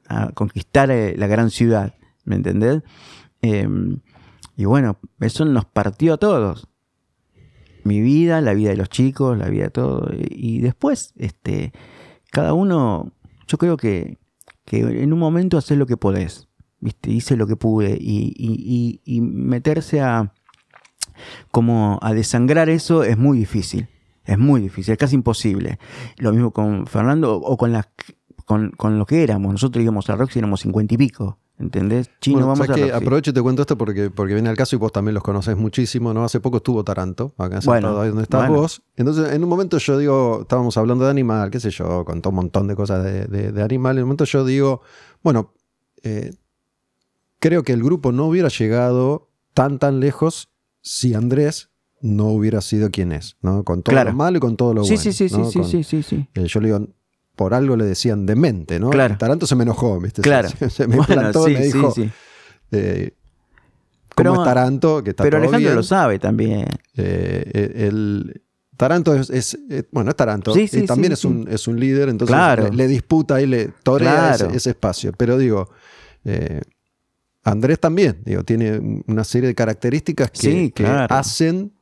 a 0.09 0.31
conquistar 0.35 0.91
eh, 0.93 1.15
la 1.19 1.27
gran 1.27 1.51
ciudad, 1.51 1.95
¿me 2.25 2.37
entendés? 2.37 2.83
Em, 3.43 3.99
y 4.61 4.67
bueno, 4.67 4.99
eso 5.21 5.45
nos 5.45 5.65
partió 5.65 6.15
a 6.15 6.17
todos. 6.19 6.69
Mi 7.83 8.01
vida, 8.03 8.41
la 8.43 8.53
vida 8.53 8.71
de 8.71 8.77
los 8.77 8.91
chicos, 8.91 9.39
la 9.39 9.49
vida 9.49 9.65
de 9.65 9.71
todo. 9.71 10.11
Y, 10.29 10.61
después, 10.61 11.15
este, 11.17 11.73
cada 12.31 12.53
uno, 12.53 13.13
yo 13.47 13.57
creo 13.57 13.77
que, 13.79 14.19
que 14.67 14.81
en 14.81 15.13
un 15.15 15.19
momento 15.19 15.57
haces 15.57 15.79
lo 15.79 15.87
que 15.87 15.97
podés. 15.97 16.49
¿viste? 16.79 17.11
Hice 17.11 17.37
lo 17.37 17.47
que 17.47 17.57
pude. 17.57 17.97
Y, 17.99 18.35
y- 18.37 19.01
y- 19.07 19.17
y 19.17 19.21
meterse 19.23 20.01
a 20.03 20.33
como 21.51 21.99
a 22.03 22.13
desangrar 22.15 22.69
eso 22.69 23.03
es 23.05 23.17
muy 23.17 23.39
difícil. 23.39 23.89
Es 24.25 24.39
muy 24.39 24.61
difícil, 24.61 24.93
es 24.93 24.99
casi 24.99 25.15
imposible. 25.17 25.79
Lo 26.19 26.33
mismo 26.33 26.51
con 26.53 26.87
Fernando 26.87 27.35
o 27.37 27.57
con 27.57 27.73
las 27.73 27.89
con, 28.45 28.71
con 28.73 28.99
lo 28.99 29.07
que 29.07 29.23
éramos. 29.23 29.53
Nosotros 29.53 29.83
íbamos 29.83 30.11
a 30.11 30.17
Roxy 30.17 30.39
éramos 30.39 30.61
cincuenta 30.61 30.95
y 30.95 30.99
pico. 30.99 31.39
¿Entendés? 31.61 32.11
Chino, 32.23 32.37
Bueno, 32.39 32.47
vamos 32.49 32.61
a. 32.71 32.75
Roxy. 32.75 32.91
Aprovecho 32.91 33.31
y 33.31 33.35
te 33.35 33.43
cuento 33.43 33.61
esto 33.63 33.77
porque, 33.77 34.09
porque 34.11 34.33
viene 34.33 34.49
al 34.49 34.57
caso 34.57 34.75
y 34.77 34.79
vos 34.79 34.93
también 34.93 35.13
los 35.15 35.23
conoces 35.23 35.57
muchísimo, 35.59 36.15
¿no? 36.15 36.25
Hace 36.25 36.41
poco 36.41 36.57
estuvo 36.57 36.83
Taranto, 36.85 37.35
acá 37.37 37.61
Bueno, 37.65 37.89
sentado 37.89 38.01
ahí 38.01 38.09
donde 38.09 38.23
estás 38.23 38.41
bueno. 38.49 38.63
vos. 38.63 38.83
Entonces, 38.97 39.33
en 39.35 39.43
un 39.45 39.49
momento 39.51 39.77
yo 39.77 39.99
digo, 39.99 40.39
estábamos 40.43 40.77
hablando 40.79 41.05
de 41.05 41.11
animal, 41.11 41.51
qué 41.51 41.61
sé 41.61 41.71
yo, 41.71 42.05
con 42.07 42.23
todo 42.23 42.31
un 42.31 42.37
montón 42.37 42.67
de 42.67 42.75
cosas 42.77 43.05
de, 43.05 43.27
de- 43.27 43.53
de 43.53 43.63
animal. 43.63 43.99
En 43.99 44.05
un 44.05 44.09
momento 44.09 44.25
yo 44.25 44.45
digo, 44.45 44.81
bueno, 45.23 45.53
eh, 46.03 46.31
creo 47.39 47.63
que 47.63 47.73
el 47.73 47.83
grupo 47.83 48.13
no 48.13 48.27
hubiera 48.27 48.49
llegado 48.49 49.29
tan, 49.55 49.79
tan 49.79 50.01
lejos 50.01 50.49
si 50.81 51.15
Andrés 51.15 51.71
no 52.01 52.29
hubiera 52.29 52.63
sido 52.63 52.91
quien 52.91 53.13
es, 53.13 53.37
¿no? 53.43 53.65
Con 53.65 53.83
todo 53.83 53.93
Claro. 53.93 54.13
lo 54.13 54.17
malo 54.17 54.39
y 54.39 54.41
con 54.41 54.57
todo 54.57 54.73
lo 54.73 54.85
Sí, 54.85 54.95
bueno. 54.95 55.03
sí, 55.03 55.13
sí, 55.13 55.29
sí, 55.29 55.37
¿no? 55.37 55.51
sí, 55.51 55.59
Con- 55.59 55.69
sí, 55.69 55.85
sí, 55.85 56.03
sí. 56.03 56.29
eh, 56.35 56.47
yo 56.47 56.61
le 56.61 56.69
digo, 56.69 56.89
por 57.41 57.55
algo 57.55 57.75
le 57.75 57.87
decían 57.87 58.27
demente, 58.27 58.79
¿no? 58.79 58.91
Claro. 58.91 59.17
Taranto 59.17 59.47
se 59.47 59.55
me 59.57 59.63
enojó, 59.63 59.99
¿viste? 59.99 60.21
Claro. 60.21 60.51
Se, 60.59 60.69
se 60.69 60.87
me 60.87 60.97
Bueno, 60.97 61.07
plantó 61.15 61.49
y 61.49 61.55
me 61.55 61.61
dijo, 61.65 61.91
sí. 61.91 62.11
eh, 62.71 63.15
Pero- 64.15 64.33
¿cómo 64.33 64.43
es 64.43 64.47
Taranto? 64.47 65.03
Que 65.03 65.09
está 65.11 65.23
Pero 65.23 65.39
todo 65.39 65.45
Alejandro 65.45 65.69
bien. 65.71 65.75
lo 65.77 65.83
sabe 65.83 66.19
también. 66.19 66.67
Eh, 66.99 67.51
eh, 67.55 67.87
el 67.89 68.43
Taranto 68.77 69.15
es, 69.15 69.31
es- 69.31 69.57
bueno, 69.91 70.11
es 70.11 70.17
Taranto. 70.17 70.53
Sí, 70.53 70.69
sí, 70.69 70.81
y 70.81 70.85
también 70.85 71.13
sí, 71.13 71.15
es, 71.15 71.19
sí. 71.21 71.27
Un, 71.29 71.49
es 71.51 71.67
un 71.67 71.81
líder, 71.81 72.11
entonces 72.11 72.37
Claro. 72.37 72.65
le, 72.65 72.77
le 72.77 72.89
disputa 72.89 73.41
y 73.41 73.47
le 73.47 73.69
torea 73.83 74.35
Claro. 74.37 74.49
ese, 74.49 74.57
ese 74.59 74.71
espacio. 74.71 75.13
Pero 75.17 75.39
digo, 75.39 75.71
eh, 76.27 76.61
Andrés 77.43 77.81
también, 77.81 78.21
digo, 78.27 78.45
tiene 78.45 79.03
una 79.07 79.25
serie 79.25 79.49
de 79.49 79.55
características 79.55 80.31
que, 80.31 80.75
hacen 81.09 81.73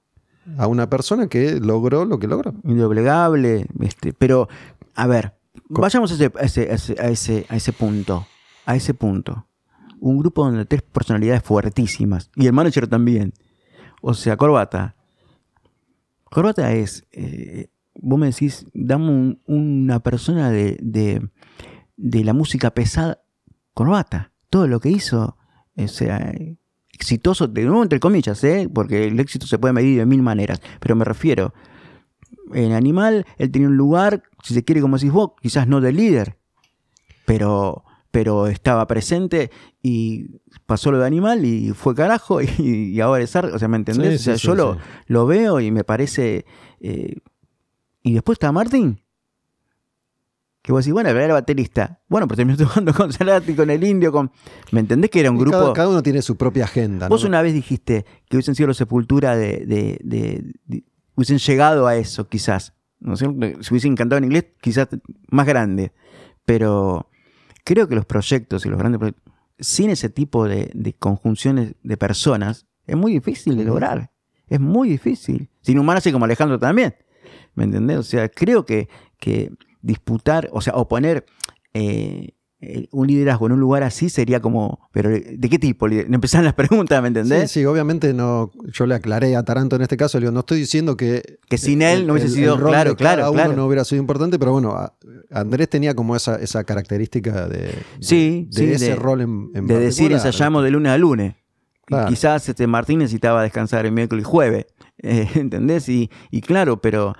a 0.56 0.68
una 0.68 0.88
persona 0.88 1.26
que 1.26 1.58
logró 1.58 2.04
lo 2.04 2.20
que 2.20 2.28
logró. 2.28 2.54
Indoblegable. 2.62 3.66
Este, 3.80 4.12
pero, 4.12 4.48
a 4.94 5.08
ver, 5.08 5.34
vayamos 5.68 6.10
a 6.10 6.14
ese, 6.14 6.32
a, 6.34 6.40
ese, 6.42 6.62
a, 7.00 7.08
ese, 7.08 7.46
a, 7.48 7.56
ese, 7.56 7.72
punto. 7.72 8.26
A 8.66 8.76
ese 8.76 8.94
punto. 8.94 9.46
Un 10.00 10.18
grupo 10.18 10.44
donde 10.44 10.64
tres 10.64 10.82
personalidades 10.82 11.42
fuertísimas. 11.42 12.30
Y 12.36 12.46
el 12.46 12.52
manager 12.52 12.86
también. 12.86 13.32
O 14.00 14.14
sea, 14.14 14.36
Corbata. 14.36 14.94
Corbata 16.24 16.72
es. 16.72 17.06
eh, 17.12 17.68
vos 17.94 18.18
me 18.18 18.26
decís, 18.26 18.66
dame 18.74 19.08
un- 19.08 19.40
una 19.46 20.00
persona 20.00 20.50
de, 20.50 20.78
de, 20.80 21.28
de 21.96 22.24
la 22.24 22.32
música 22.32 22.70
pesada. 22.70 23.22
Corbata. 23.74 24.32
Todo 24.50 24.66
lo 24.68 24.80
que 24.80 24.90
hizo. 24.90 25.36
O 25.76 25.88
sea, 25.88 26.32
exitoso, 26.92 27.46
de 27.46 27.62
nuevo 27.64 27.82
entre 27.82 28.00
comillas, 28.00 28.42
¿eh? 28.44 28.68
porque 28.72 29.06
el 29.06 29.20
éxito 29.20 29.46
se 29.46 29.58
puede 29.58 29.72
medir 29.72 29.98
de 29.98 30.06
mil 30.06 30.22
maneras. 30.22 30.60
Pero 30.80 30.96
me 30.96 31.04
refiero. 31.04 31.54
En 32.54 32.72
Animal, 32.72 33.26
él 33.38 33.50
tenía 33.50 33.68
un 33.68 33.76
lugar, 33.76 34.22
si 34.42 34.54
se 34.54 34.64
quiere, 34.64 34.80
como 34.80 34.96
decís 34.96 35.12
vos, 35.12 35.32
quizás 35.40 35.66
no 35.68 35.80
de 35.80 35.92
líder, 35.92 36.36
pero, 37.24 37.84
pero 38.10 38.46
estaba 38.46 38.86
presente 38.86 39.50
y 39.82 40.40
pasó 40.66 40.90
lo 40.90 40.98
de 40.98 41.06
Animal 41.06 41.44
y 41.44 41.70
fue 41.72 41.94
carajo 41.94 42.40
y, 42.42 42.46
y 42.58 43.00
ahora 43.00 43.22
es 43.24 43.34
Ar- 43.36 43.46
O 43.54 43.58
sea, 43.58 43.68
¿me 43.68 43.76
entendés? 43.76 44.20
Sí, 44.22 44.30
o 44.30 44.34
sea, 44.34 44.38
sí, 44.38 44.46
yo 44.46 44.52
sí, 44.52 44.56
lo, 44.58 44.78
lo 45.06 45.26
veo 45.26 45.60
y 45.60 45.70
me 45.70 45.84
parece. 45.84 46.44
eh, 46.80 47.16
y 48.02 48.12
después 48.14 48.36
está 48.36 48.50
Martín. 48.52 49.00
Que 50.62 50.72
vos 50.72 50.84
decís, 50.84 50.92
bueno, 50.92 51.08
era 51.10 51.32
baterista. 51.34 52.00
Bueno, 52.08 52.26
pero 52.26 52.36
terminó 52.36 52.56
tocando 52.66 52.92
con 52.92 53.12
Cerati, 53.12 53.54
con 53.54 53.70
el 53.70 53.82
indio, 53.84 54.12
con. 54.12 54.30
¿Me 54.72 54.80
entendés 54.80 55.10
que 55.10 55.20
era 55.20 55.30
un 55.30 55.38
grupo? 55.38 55.56
cada, 55.58 55.72
cada 55.72 55.88
uno 55.88 56.02
tiene 56.02 56.20
su 56.22 56.36
propia 56.36 56.64
agenda. 56.64 57.08
Vos 57.08 57.22
¿no? 57.22 57.28
una 57.28 57.42
vez 57.42 57.54
dijiste 57.54 58.04
que 58.28 58.36
hubiesen 58.36 58.54
sido 58.54 58.66
los 58.68 58.76
Sepultura 58.76 59.36
de, 59.36 59.64
de- 59.66 59.98
de- 60.02 60.52
de- 60.66 60.84
hubiesen 61.18 61.38
llegado 61.38 61.88
a 61.88 61.96
eso, 61.96 62.28
quizás. 62.28 62.74
¿no 63.00 63.14
es 63.14 63.18
cierto? 63.18 63.62
Si 63.62 63.72
hubiesen 63.72 63.96
cantado 63.96 64.18
en 64.18 64.24
inglés, 64.24 64.46
quizás 64.60 64.88
más 65.30 65.46
grande. 65.46 65.92
Pero 66.44 67.10
creo 67.64 67.88
que 67.88 67.96
los 67.96 68.06
proyectos 68.06 68.64
y 68.64 68.68
los 68.68 68.78
grandes 68.78 69.00
proyectos, 69.00 69.34
sin 69.58 69.90
ese 69.90 70.08
tipo 70.10 70.46
de, 70.46 70.70
de 70.74 70.92
conjunciones 70.92 71.74
de 71.82 71.96
personas, 71.96 72.66
Es 72.86 72.96
muy 72.96 73.12
difícil 73.12 73.56
de 73.56 73.64
lograr. 73.64 74.12
Es 74.46 74.60
muy 74.60 74.88
difícil. 74.88 75.50
Sin 75.60 75.78
humano 75.78 75.98
así 75.98 76.12
como 76.12 76.24
Alejandro 76.24 76.58
también. 76.58 76.94
¿Me 77.54 77.64
entendés? 77.64 77.98
O 77.98 78.02
sea, 78.02 78.28
creo 78.28 78.64
que, 78.64 78.88
que 79.18 79.52
disputar, 79.82 80.48
o 80.52 80.60
sea, 80.60 80.74
oponer 80.74 81.26
eh, 81.74 82.30
eh, 82.60 82.88
un 82.90 83.06
liderazgo 83.06 83.46
en 83.46 83.52
un 83.52 83.60
lugar 83.60 83.84
así 83.84 84.08
sería 84.08 84.40
como, 84.40 84.88
pero 84.90 85.10
¿de 85.10 85.48
qué 85.48 85.60
tipo? 85.60 85.86
Empezaron 85.86 86.44
las 86.44 86.54
preguntas, 86.56 87.00
¿me 87.00 87.08
entendés? 87.08 87.52
Sí, 87.52 87.60
sí, 87.60 87.64
obviamente 87.64 88.12
no, 88.12 88.50
yo 88.72 88.84
le 88.86 88.96
aclaré 88.96 89.36
a 89.36 89.44
Taranto 89.44 89.76
en 89.76 89.82
este 89.82 89.96
caso, 89.96 90.18
le 90.18 90.24
digo, 90.24 90.32
no 90.32 90.40
estoy 90.40 90.58
diciendo 90.58 90.96
que... 90.96 91.38
Que 91.48 91.56
sin 91.56 91.82
él 91.82 92.04
no 92.04 92.14
hubiese 92.14 92.30
sido, 92.30 92.56
claro, 92.56 92.96
claro, 92.96 93.32
claro. 93.32 93.52
no 93.52 93.66
hubiera 93.66 93.84
sido 93.84 94.00
importante, 94.00 94.40
pero 94.40 94.52
bueno, 94.52 94.76
Andrés 95.30 95.68
tenía 95.68 95.94
como 95.94 96.16
esa, 96.16 96.34
esa 96.36 96.64
característica 96.64 97.46
de, 97.46 97.74
sí, 98.00 98.48
de, 98.50 98.72
ese 98.72 98.96
rol 98.96 99.20
en, 99.20 99.66
De 99.66 99.78
decir 99.78 100.10
ensayamos 100.10 100.64
de 100.64 100.72
lunes 100.72 100.90
a 100.90 100.98
lunes. 100.98 101.36
Quizás 102.08 102.48
este 102.48 102.66
Martín 102.66 102.98
necesitaba 102.98 103.42
descansar 103.42 103.86
el 103.86 103.92
miércoles 103.92 104.22
y 104.22 104.28
jueves, 104.28 104.66
eh, 104.98 105.28
¿entendés? 105.36 105.88
Y, 105.88 106.10
y, 106.32 106.40
claro, 106.40 106.80
pero, 106.82 107.14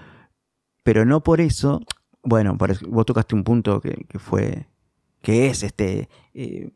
pero 0.82 1.05
no 1.05 1.23
por 1.23 1.40
eso, 1.40 1.81
bueno, 2.24 2.59
vos 2.89 3.06
tocaste 3.06 3.36
un 3.36 3.44
punto 3.44 3.81
que, 3.81 4.05
que 4.09 4.19
fue 4.19 4.66
que 5.29 5.49
es 5.49 5.63
este 5.63 6.09
eh, 6.33 6.71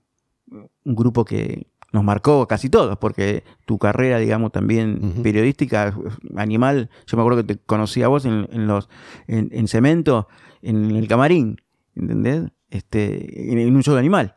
un 0.85 0.95
grupo 0.95 1.24
que 1.24 1.69
nos 1.91 2.05
marcó 2.05 2.47
casi 2.47 2.69
todos, 2.69 2.99
porque 2.99 3.45
tu 3.65 3.79
carrera, 3.79 4.19
digamos, 4.19 4.53
también 4.53 5.23
periodística, 5.23 5.97
animal, 6.37 6.91
yo 7.07 7.16
me 7.16 7.23
acuerdo 7.23 7.47
que 7.47 7.55
te 7.55 7.61
conocí 7.65 8.03
a 8.03 8.09
vos 8.09 8.27
en, 8.27 8.66
los, 8.66 8.91
en, 9.27 9.69
Cemento, 9.69 10.29
en 10.61 10.91
el 10.91 11.09
camarín, 11.09 11.62
¿entendés? 11.95 12.51
Este, 12.69 13.53
en, 13.53 13.74
un 13.74 13.83
show 13.83 13.95
de 13.95 14.01
animal. 14.01 14.35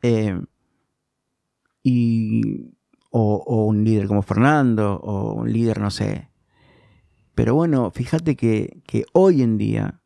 Eh, 0.00 0.40
y, 1.82 2.72
o, 3.10 3.66
un 3.66 3.84
líder 3.84 4.06
como 4.06 4.22
Fernando, 4.22 4.94
o 4.94 5.34
un 5.34 5.52
líder, 5.52 5.78
no 5.78 5.90
sé. 5.90 6.30
Pero 7.34 7.54
bueno, 7.54 7.90
fíjate 7.90 8.34
que, 8.34 8.82
que 8.86 9.04
hoy 9.12 9.42
en 9.42 9.58
día 9.58 10.00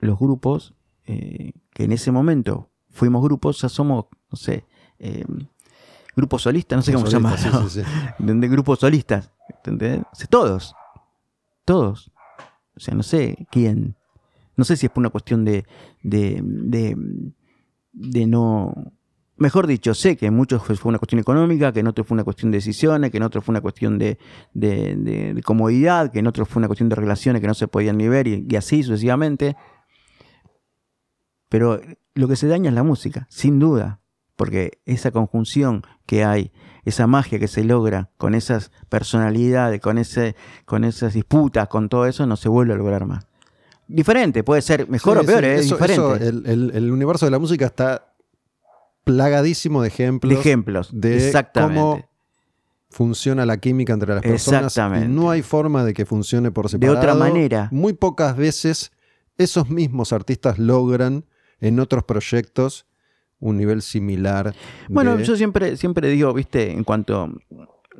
los 0.00 0.18
grupos 0.18 0.74
eh, 1.06 1.52
que 1.72 1.84
en 1.84 1.92
ese 1.92 2.12
momento 2.12 2.70
fuimos 2.90 3.22
grupos, 3.22 3.60
ya 3.60 3.68
somos, 3.68 4.06
no 4.30 4.36
sé, 4.36 4.66
eh, 4.98 5.24
grupos 6.14 6.42
solistas, 6.42 6.76
no 6.76 6.82
sé 6.82 6.92
cómo 6.92 7.06
se 7.06 7.12
llama. 7.12 7.36
Grupos 8.18 8.78
solistas, 8.80 9.30
¿entendés? 9.48 10.02
todos, 10.28 10.74
todos. 11.64 12.12
O 12.76 12.80
sea, 12.80 12.94
no 12.94 13.02
sé 13.02 13.46
quién. 13.50 13.96
No 14.56 14.64
sé 14.64 14.76
si 14.76 14.86
es 14.86 14.92
por 14.92 15.00
una 15.00 15.10
cuestión 15.10 15.44
de, 15.44 15.64
de, 16.02 16.42
de, 17.92 18.26
no... 18.26 18.92
Mejor 19.36 19.66
dicho, 19.66 19.94
sé 19.94 20.16
que 20.16 20.26
en 20.26 20.34
muchos 20.34 20.62
fue 20.62 20.90
una 20.90 20.98
cuestión 20.98 21.18
económica, 21.18 21.72
que 21.72 21.80
en 21.80 21.88
otros 21.88 22.06
fue 22.06 22.14
una 22.14 22.22
cuestión 22.22 22.52
de 22.52 22.58
decisiones, 22.58 23.10
que 23.10 23.16
en 23.16 23.22
otros 23.22 23.44
fue 23.44 23.54
una 23.54 23.62
cuestión 23.62 23.98
de, 23.98 24.18
de, 24.52 25.42
comodidad, 25.44 26.12
que 26.12 26.20
en 26.20 26.26
otros 26.26 26.48
fue 26.48 26.60
una 26.60 26.68
cuestión 26.68 26.90
de 26.90 26.96
relaciones 26.96 27.40
que 27.40 27.48
no 27.48 27.54
se 27.54 27.66
podían 27.66 27.96
ni 27.96 28.08
ver 28.08 28.28
y 28.28 28.54
así 28.56 28.82
sucesivamente. 28.82 29.56
Pero 31.52 31.82
lo 32.14 32.28
que 32.28 32.36
se 32.36 32.46
daña 32.46 32.70
es 32.70 32.74
la 32.74 32.82
música, 32.82 33.26
sin 33.28 33.58
duda, 33.58 34.00
porque 34.36 34.80
esa 34.86 35.10
conjunción 35.10 35.82
que 36.06 36.24
hay, 36.24 36.50
esa 36.86 37.06
magia 37.06 37.38
que 37.38 37.46
se 37.46 37.62
logra 37.62 38.08
con 38.16 38.34
esas 38.34 38.70
personalidades, 38.88 39.78
con, 39.82 39.98
ese, 39.98 40.34
con 40.64 40.82
esas 40.82 41.12
disputas, 41.12 41.68
con 41.68 41.90
todo 41.90 42.06
eso, 42.06 42.24
no 42.24 42.36
se 42.36 42.48
vuelve 42.48 42.72
a 42.72 42.76
lograr 42.78 43.04
más. 43.04 43.26
Diferente, 43.86 44.42
puede 44.42 44.62
ser 44.62 44.88
mejor 44.88 45.18
o 45.18 45.24
peor, 45.24 45.44
es 45.44 45.68
diferente. 45.68 46.26
el, 46.26 46.90
universo 46.90 47.26
de 47.26 47.32
la 47.32 47.38
música 47.38 47.66
está 47.66 48.14
plagadísimo 49.04 49.82
de 49.82 49.88
ejemplos. 49.88 50.32
De 50.32 50.40
ejemplos, 50.40 50.90
de 50.90 51.26
exactamente. 51.26 51.78
cómo 51.78 52.08
funciona 52.88 53.44
la 53.44 53.58
química 53.58 53.92
entre 53.92 54.14
las 54.14 54.22
personas. 54.22 54.62
Exactamente. 54.62 55.06
no 55.06 55.30
hay 55.30 55.42
forma 55.42 55.84
de 55.84 55.92
que 55.92 56.06
funcione 56.06 56.50
por 56.50 56.70
separado. 56.70 56.94
De 56.94 56.98
otra 56.98 57.14
manera. 57.14 57.68
Muy 57.72 57.92
pocas 57.92 58.38
veces 58.38 58.90
esos 59.36 59.68
mismos 59.68 60.14
artistas 60.14 60.58
logran 60.58 61.26
en 61.62 61.80
otros 61.80 62.04
proyectos 62.04 62.86
un 63.42 63.56
nivel 63.56 63.82
similar. 63.82 64.54
Bueno, 64.88 65.18
yo 65.18 65.36
siempre, 65.36 65.76
siempre 65.76 66.08
digo, 66.08 66.32
viste, 66.32 66.70
en 66.70 66.84
cuanto 66.84 67.32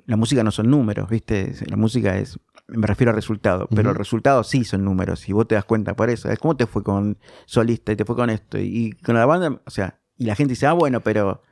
la 0.07 0.17
música 0.17 0.45
no 0.45 0.51
son 0.51 0.71
números, 0.71 1.11
viste, 1.11 1.53
la 1.67 1.77
música 1.77 2.17
es, 2.17 2.39
me 2.69 2.87
refiero 2.87 3.11
a 3.11 3.15
resultados, 3.15 3.69
pero 3.75 3.91
el 3.91 3.97
resultado 3.97 4.45
sí 4.45 4.65
son 4.65 4.85
números, 4.85 5.29
y 5.29 5.33
vos 5.33 5.49
te 5.49 5.57
das 5.57 5.65
cuenta 5.65 5.95
por 5.95 6.11
eso. 6.11 6.29
¿Cómo 6.41 6.57
te 6.57 6.67
fue 6.67 6.83
con 6.83 7.19
solista 7.45 7.93
y 7.93 7.97
te 7.97 8.05
fue 8.05 8.15
con 8.15 8.31
esto? 8.31 8.59
Y, 8.59 8.93
con 9.05 9.17
la 9.17 9.27
banda, 9.27 9.61
o 9.65 9.71
sea, 9.71 9.99
y 10.17 10.27
la 10.27 10.37
gente 10.37 10.53
dice, 10.53 10.67
ah, 10.67 10.73
bueno, 10.73 11.01
pero... 11.01 11.43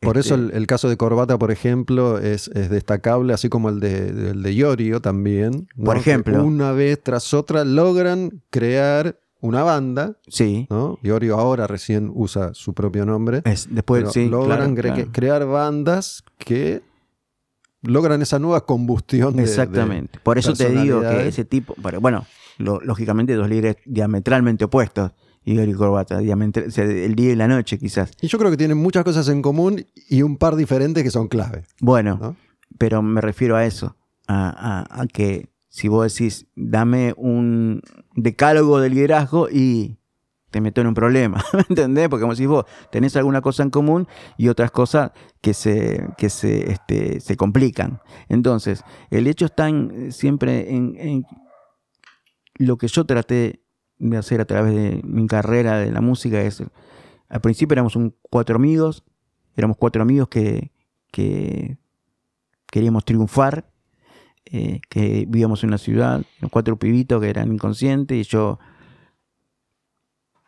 Por 0.00 0.18
eso 0.18 0.34
este 0.34 0.58
el, 0.58 0.66
caso 0.66 0.90
de 0.90 0.98
Corbata, 0.98 1.38
por 1.38 1.50
ejemplo, 1.50 2.18
es, 2.18 2.50
destacable, 2.52 3.32
así 3.32 3.48
como 3.48 3.70
el 3.70 3.80
de, 3.80 4.08
el 4.32 4.42
de 4.42 4.54
Yorio 4.54 5.00
también. 5.00 5.66
Por 5.82 5.96
ejemplo. 5.96 6.44
una 6.44 6.72
vez 6.72 7.02
tras 7.02 7.32
otra 7.32 7.64
logran 7.64 8.42
crear 8.50 9.18
una 9.44 9.62
banda. 9.62 10.16
Sí. 10.26 10.66
¿no? 10.70 10.98
Iorio 11.02 11.38
ahora 11.38 11.66
recién 11.66 12.10
usa 12.14 12.54
su 12.54 12.72
propio 12.72 13.04
nombre. 13.04 13.42
Es, 13.44 13.68
después, 13.70 14.10
sí, 14.10 14.28
logran 14.28 14.74
crear 14.74 15.46
bandas 15.46 16.24
que 16.38 16.82
logran 17.82 18.22
esa 18.22 18.38
nueva 18.38 18.64
combustión. 18.64 19.38
Exactamente. 19.38 20.18
Por 20.22 20.38
eso 20.38 20.54
te 20.54 20.70
digo 20.70 21.02
que 21.02 21.28
ese 21.28 21.44
tipo. 21.44 21.74
Bueno, 22.00 22.26
lógicamente 22.58 23.34
dos 23.34 23.48
líderes 23.48 23.76
diametralmente 23.84 24.64
opuestos. 24.64 25.12
Iorio 25.46 25.74
y 25.74 25.76
Corbata, 25.76 26.20
el 26.20 27.14
día 27.14 27.32
y 27.32 27.36
la 27.36 27.46
noche 27.46 27.78
quizás. 27.78 28.12
Y 28.22 28.28
yo 28.28 28.38
creo 28.38 28.50
que 28.50 28.56
tienen 28.56 28.78
muchas 28.78 29.04
cosas 29.04 29.28
en 29.28 29.42
común 29.42 29.84
y 30.08 30.22
un 30.22 30.38
par 30.38 30.56
diferentes 30.56 31.02
que 31.02 31.10
son 31.10 31.28
clave. 31.28 31.64
Bueno, 31.80 32.34
pero 32.78 33.02
me 33.02 33.20
refiero 33.20 33.56
a 33.56 33.66
eso, 33.66 33.94
a 34.26 35.04
que 35.12 35.50
si 35.74 35.88
vos 35.88 36.04
decís, 36.04 36.46
dame 36.54 37.14
un 37.16 37.82
decálogo 38.14 38.78
de 38.78 38.90
liderazgo 38.90 39.48
y 39.50 39.98
te 40.52 40.60
meto 40.60 40.80
en 40.80 40.86
un 40.86 40.94
problema, 40.94 41.44
¿me 41.52 41.64
entendés? 41.68 42.08
Porque 42.08 42.20
como 42.20 42.36
si 42.36 42.46
vos 42.46 42.64
tenés 42.92 43.16
alguna 43.16 43.40
cosa 43.40 43.64
en 43.64 43.70
común 43.70 44.06
y 44.36 44.46
otras 44.46 44.70
cosas 44.70 45.10
que 45.40 45.52
se, 45.52 46.06
que 46.16 46.30
se, 46.30 46.70
este, 46.70 47.18
se 47.18 47.36
complican. 47.36 48.00
Entonces, 48.28 48.84
el 49.10 49.26
hecho 49.26 49.46
está 49.46 49.68
siempre 50.10 50.72
en, 50.72 51.26
lo 52.54 52.78
que 52.78 52.86
yo 52.86 53.04
traté 53.04 53.60
de 53.98 54.16
hacer 54.16 54.40
a 54.40 54.44
través 54.44 54.76
de 54.76 55.00
mi 55.02 55.26
carrera 55.26 55.78
de 55.78 55.90
la 55.90 56.00
música 56.00 56.40
es, 56.40 56.62
al 57.28 57.40
principio 57.40 57.74
éramos 57.74 57.96
un 57.96 58.14
cuatro 58.30 58.54
amigos, 58.54 59.02
éramos 59.56 59.76
cuatro 59.76 60.02
amigos 60.02 60.28
que, 60.28 60.70
que 61.10 61.78
queríamos 62.70 63.04
triunfar 63.04 63.73
eh, 64.46 64.80
que 64.90 65.24
vivíamos 65.26 65.64
en 65.64 65.70
una 65.70 65.78
ciudad, 65.78 66.22
cuatro 66.50 66.78
pibitos 66.78 67.20
que 67.20 67.30
eran 67.30 67.50
inconscientes, 67.52 68.18
y 68.18 68.28
yo 68.30 68.58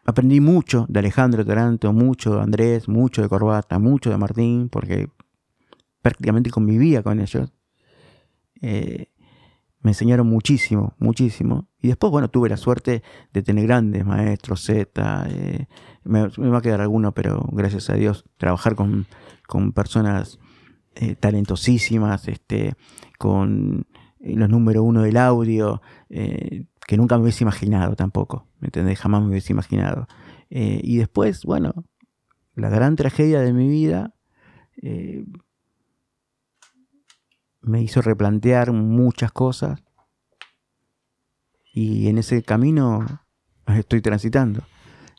aprendí 0.04 0.38
mucho 0.40 0.84
de 0.88 0.98
Alejandro 0.98 1.44
Taranto, 1.46 1.92
mucho 1.94 2.34
de 2.34 2.42
Andrés, 2.42 2.88
mucho 2.88 3.22
de 3.22 3.28
Corbata, 3.28 3.78
mucho 3.78 4.10
de 4.10 4.18
Martín, 4.18 4.68
porque 4.68 5.08
prácticamente 6.02 6.50
convivía 6.50 7.02
con 7.02 7.20
ellos. 7.20 7.50
Eh, 8.60 9.06
me 9.80 9.92
enseñaron 9.92 10.26
muchísimo, 10.26 10.94
muchísimo. 10.98 11.68
Y 11.80 11.88
después, 11.88 12.10
bueno, 12.10 12.28
tuve 12.28 12.50
la 12.50 12.58
suerte 12.58 13.02
de 13.32 13.42
tener 13.42 13.66
grandes 13.66 14.04
maestros, 14.04 14.62
Z, 14.62 15.26
eh, 15.30 15.66
me, 16.04 16.28
va 16.28 16.58
a 16.58 16.62
quedar 16.62 16.82
alguno, 16.82 17.12
pero 17.12 17.48
gracias 17.50 17.88
a 17.88 17.94
Dios, 17.94 18.26
trabajar 18.36 18.74
con, 18.74 19.06
con 19.46 19.72
personas 19.72 20.38
talentosísimas, 21.20 22.26
este, 22.26 22.72
con 23.16 23.86
eh, 24.20 24.34
los 24.34 24.48
número 24.48 24.82
uno 24.82 25.02
del 25.02 25.16
audio, 25.16 25.82
eh, 26.08 26.66
que 26.86 26.96
nunca 26.96 27.16
me 27.16 27.22
hubiese 27.22 27.44
imaginado 27.44 27.96
tampoco, 27.96 28.48
¿me 28.60 28.68
entendés? 28.68 28.98
Jamás 28.98 29.22
me 29.22 29.30
hubiese 29.30 29.52
imaginado. 29.52 30.06
Eh, 30.50 30.80
y 30.82 30.96
después, 30.96 31.44
bueno, 31.44 31.84
la 32.54 32.70
gran 32.70 32.96
tragedia 32.96 33.40
de 33.40 33.52
mi 33.52 33.68
vida 33.68 34.12
me 37.62 37.82
hizo 37.82 38.02
replantear 38.02 38.72
muchas 38.72 39.32
cosas 39.32 39.82
y 41.72 42.08
en 42.08 42.18
ese 42.18 42.42
camino 42.42 43.04
estoy 43.66 44.02
transitando. 44.02 44.62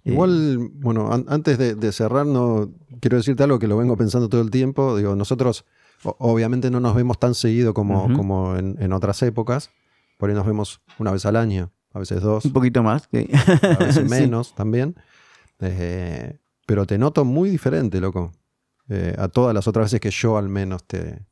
Igual, 0.04 0.70
bueno, 0.76 1.10
antes 1.12 1.58
de, 1.58 1.76
de, 1.76 1.92
cerrar, 1.92 2.26
no, 2.26 2.72
quiero 3.02 3.18
decirte 3.18 3.44
algo 3.44 3.60
que 3.60 3.68
lo 3.68 3.76
vengo 3.76 3.98
pensando 3.98 4.30
todo 4.30 4.42
el 4.42 4.52
tiempo. 4.52 4.96
Digo, 4.96 5.16
nosotros 5.16 5.66
obviamente 6.04 6.70
no 6.72 6.80
nos 6.80 6.96
vemos 6.96 7.20
tan 7.20 7.36
seguido 7.36 7.74
como, 7.74 8.14
como 8.16 8.56
en, 8.56 8.94
otras 8.94 9.22
épocas. 9.24 9.72
Por 10.18 10.30
ahí 10.30 10.36
nos 10.36 10.46
vemos 10.46 10.82
una 10.98 11.12
vez 11.12 11.26
al 11.26 11.36
año, 11.36 11.72
a 11.94 12.00
veces 12.00 12.22
dos. 12.22 12.46
Un 12.46 12.54
poquito 12.54 12.84
más. 12.84 13.10
A 13.14 13.84
veces 13.84 14.10
menos 14.10 14.56
también. 14.56 14.96
Eh, 15.60 16.38
pero 16.66 16.86
te 16.86 16.98
noto 16.98 17.26
muy 17.26 17.50
diferente, 17.50 18.00
loco. 18.00 18.32
Eh, 18.90 19.16
a 19.18 19.28
todas 19.28 19.54
las 19.54 19.68
otras 19.68 19.86
veces 19.86 20.00
que 20.00 20.12
yo 20.12 20.38
al 20.38 20.50
menos 20.50 20.84
te, 20.86 21.26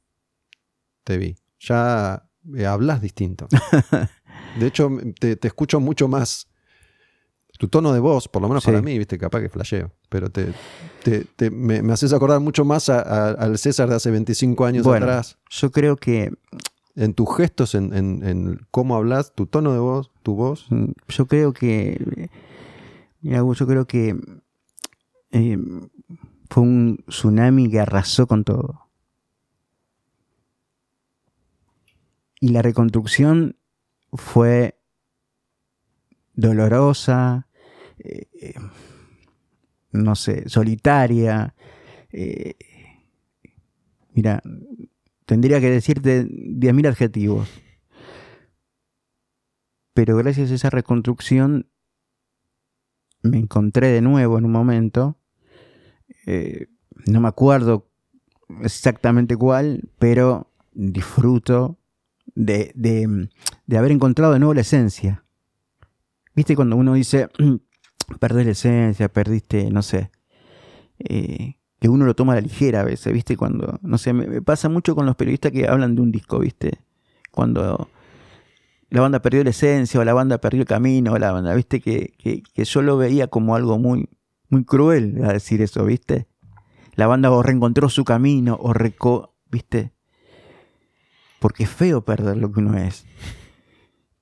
te 1.03 1.17
vi. 1.17 1.35
Ya 1.59 2.29
eh, 2.55 2.65
hablas 2.65 3.01
distinto. 3.01 3.47
De 4.59 4.67
hecho, 4.67 4.89
te, 5.19 5.37
escucho 5.41 5.79
mucho 5.79 6.07
más 6.07 6.47
tu 7.57 7.67
tono 7.67 7.93
de 7.93 7.99
voz, 7.99 8.27
por 8.27 8.41
lo 8.41 8.47
menos 8.47 8.63
Sí. 8.63 8.71
para 8.71 8.81
mí, 8.81 8.97
viste, 8.97 9.17
capaz 9.17 9.41
que 9.41 9.49
flasheo, 9.49 9.91
pero 10.09 10.29
te, 10.29 10.53
te- 11.03 11.25
te- 11.35 11.49
me, 11.51 11.81
me 11.81 11.93
haces 11.93 12.11
acordar 12.13 12.39
mucho 12.39 12.65
más 12.65 12.89
a- 12.89 13.01
a- 13.01 13.31
al 13.31 13.57
César 13.57 13.89
de 13.89 13.95
hace 13.95 14.11
25 14.11 14.65
años 14.65 14.83
Bueno, 14.85 15.05
atrás, 15.05 15.37
yo 15.49 15.71
creo 15.71 15.95
que 15.95 16.31
en 16.95 17.13
tus 17.13 17.35
gestos, 17.35 17.75
en, 17.75 17.93
en- 17.93 18.23
en 18.23 18.59
cómo 18.71 18.95
hablas, 18.95 19.33
tu 19.35 19.45
tono 19.47 19.73
de 19.73 19.79
voz, 19.79 20.11
tu 20.23 20.35
voz. 20.35 20.67
Mm, 20.69 20.91
Yo 21.09 21.25
creo 21.27 21.53
que. 21.53 22.29
Yo 23.21 23.67
creo 23.67 23.85
que. 23.85 24.15
eh, 25.31 25.57
fue 26.49 26.63
un 26.63 27.03
tsunami 27.07 27.69
que 27.69 27.79
arrasó 27.79 28.27
con 28.27 28.43
todo. 28.43 28.81
Y 32.39 32.49
la 32.49 32.61
reconstrucción 32.61 33.57
fue 34.13 34.77
dolorosa, 36.35 37.47
eh, 37.99 38.27
eh, 38.41 38.53
no 39.91 40.15
sé, 40.15 40.47
solitaria. 40.49 41.55
eh, 42.11 42.55
mira, 44.13 44.41
tendría 45.25 45.59
que 45.59 45.69
decirte 45.69 46.25
10.000 46.29 46.87
adjetivos. 46.87 47.49
Pero 49.93 50.17
gracias 50.17 50.51
a 50.51 50.55
esa 50.55 50.69
reconstrucción 50.69 51.69
me 53.23 53.37
encontré 53.39 53.87
de 53.87 54.01
nuevo 54.01 54.37
en 54.37 54.45
un 54.45 54.51
momento. 54.51 55.17
no 57.07 57.21
me 57.21 57.27
acuerdo 57.27 57.87
exactamente 58.61 59.35
cuál, 59.37 59.89
pero 59.99 60.51
disfruto 60.73 61.77
de, 62.35 62.71
de- 62.75 63.29
de 63.65 63.77
haber 63.77 63.91
encontrado 63.91 64.33
de 64.33 64.39
nuevo 64.39 64.53
la 64.53 64.61
esencia. 64.61 65.24
¿Viste 66.35 66.55
cuando 66.55 66.75
uno 66.75 66.93
dice, 66.93 67.29
perdés 68.19 68.45
la 68.45 68.51
esencia, 68.51 69.07
perdiste, 69.09 69.69
no 69.71 69.81
sé, 69.81 70.11
eh, 70.99 71.55
que 71.79 71.89
uno 71.89 72.05
lo 72.05 72.15
toma 72.15 72.33
a 72.33 72.35
la 72.35 72.41
ligera 72.41 72.81
a 72.81 72.83
veces, 72.83 73.13
¿viste? 73.13 73.37
Cuando, 73.37 73.79
no 73.81 73.97
sé, 73.97 74.13
me, 74.13 74.27
me 74.27 74.41
pasa 74.41 74.69
mucho 74.69 74.95
con 74.95 75.05
los 75.05 75.15
periodistas 75.15 75.51
que 75.51 75.67
hablan 75.67 75.95
de 75.95 76.01
un 76.01 76.11
disco, 76.11 76.39
¿viste? 76.39 76.79
Cuando 77.31 77.89
la 78.89 79.01
banda 79.01 79.21
perdió 79.21 79.43
la 79.43 79.49
esencia 79.49 79.99
o 79.99 80.03
la 80.03 80.13
banda 80.13 80.37
perdió 80.39 80.61
el 80.61 80.67
camino, 80.67 81.13
o 81.13 81.17
la 81.17 81.31
banda, 81.31 81.53
¿viste? 81.53 81.79
Que, 81.79 82.13
que, 82.17 82.43
que 82.43 82.65
yo 82.65 82.81
lo 82.81 82.97
veía 82.97 83.27
como 83.27 83.55
algo 83.55 83.77
muy, 83.79 84.09
muy 84.49 84.63
cruel 84.63 85.23
a 85.23 85.33
decir 85.33 85.61
eso, 85.61 85.85
¿viste? 85.85 86.27
La 86.95 87.07
banda 87.07 87.31
o 87.31 87.43
reencontró 87.43 87.89
su 87.89 88.03
camino 88.05 88.57
o 88.59 88.73
reco, 88.73 89.35
¿viste? 89.49 89.91
Porque 91.39 91.63
es 91.63 91.69
feo 91.69 92.05
perder 92.05 92.37
lo 92.37 92.51
que 92.51 92.59
uno 92.59 92.77
es. 92.77 93.05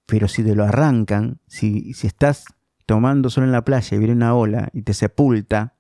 Pero 0.06 0.28
si 0.28 0.44
te 0.44 0.56
lo 0.56 0.64
arrancan, 0.66 1.40
si, 1.48 1.94
si 1.94 2.08
estás 2.08 2.46
tomando 2.86 3.30
sol 3.30 3.46
en 3.46 3.52
la 3.52 3.64
playa 3.64 3.96
y 3.96 4.00
viene 4.00 4.14
una 4.14 4.36
ola 4.36 4.70
y 4.74 4.82
te 4.82 4.94
sepulta, 4.94 5.76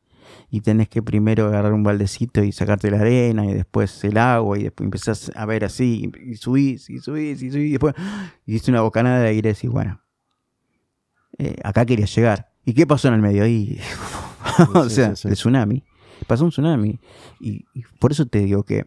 y 0.49 0.61
tenés 0.61 0.89
que 0.89 1.01
primero 1.01 1.47
agarrar 1.47 1.73
un 1.73 1.83
baldecito 1.83 2.43
y 2.43 2.51
sacarte 2.51 2.91
la 2.91 2.99
arena 2.99 3.45
y 3.45 3.53
después 3.53 4.03
el 4.03 4.17
agua 4.17 4.57
y 4.57 4.63
después 4.63 4.85
empezás 4.85 5.31
a 5.35 5.45
ver 5.45 5.65
así 5.65 6.11
y 6.25 6.35
subís 6.35 6.89
y 6.89 6.99
subís 6.99 7.41
y 7.41 7.51
subís 7.51 7.67
y 7.67 7.71
después 7.71 7.95
y 8.45 8.53
diste 8.53 8.71
una 8.71 8.81
bocanada 8.81 9.19
de 9.19 9.29
aire 9.29 9.49
y 9.49 9.53
decís, 9.53 9.69
bueno, 9.69 10.01
eh, 11.37 11.55
acá 11.63 11.85
quería 11.85 12.05
llegar. 12.05 12.51
¿Y 12.65 12.73
qué 12.73 12.87
pasó 12.87 13.07
en 13.07 13.15
el 13.15 13.21
medio? 13.21 13.45
Y, 13.47 13.79
o 14.73 14.89
sea, 14.89 15.15
sí, 15.15 15.23
sí. 15.23 15.27
el 15.29 15.33
tsunami. 15.33 15.83
Pasó 16.27 16.45
un 16.45 16.51
tsunami. 16.51 16.99
Y, 17.39 17.65
y 17.73 17.83
por 17.99 18.11
eso 18.11 18.25
te 18.25 18.39
digo 18.39 18.63
que, 18.63 18.85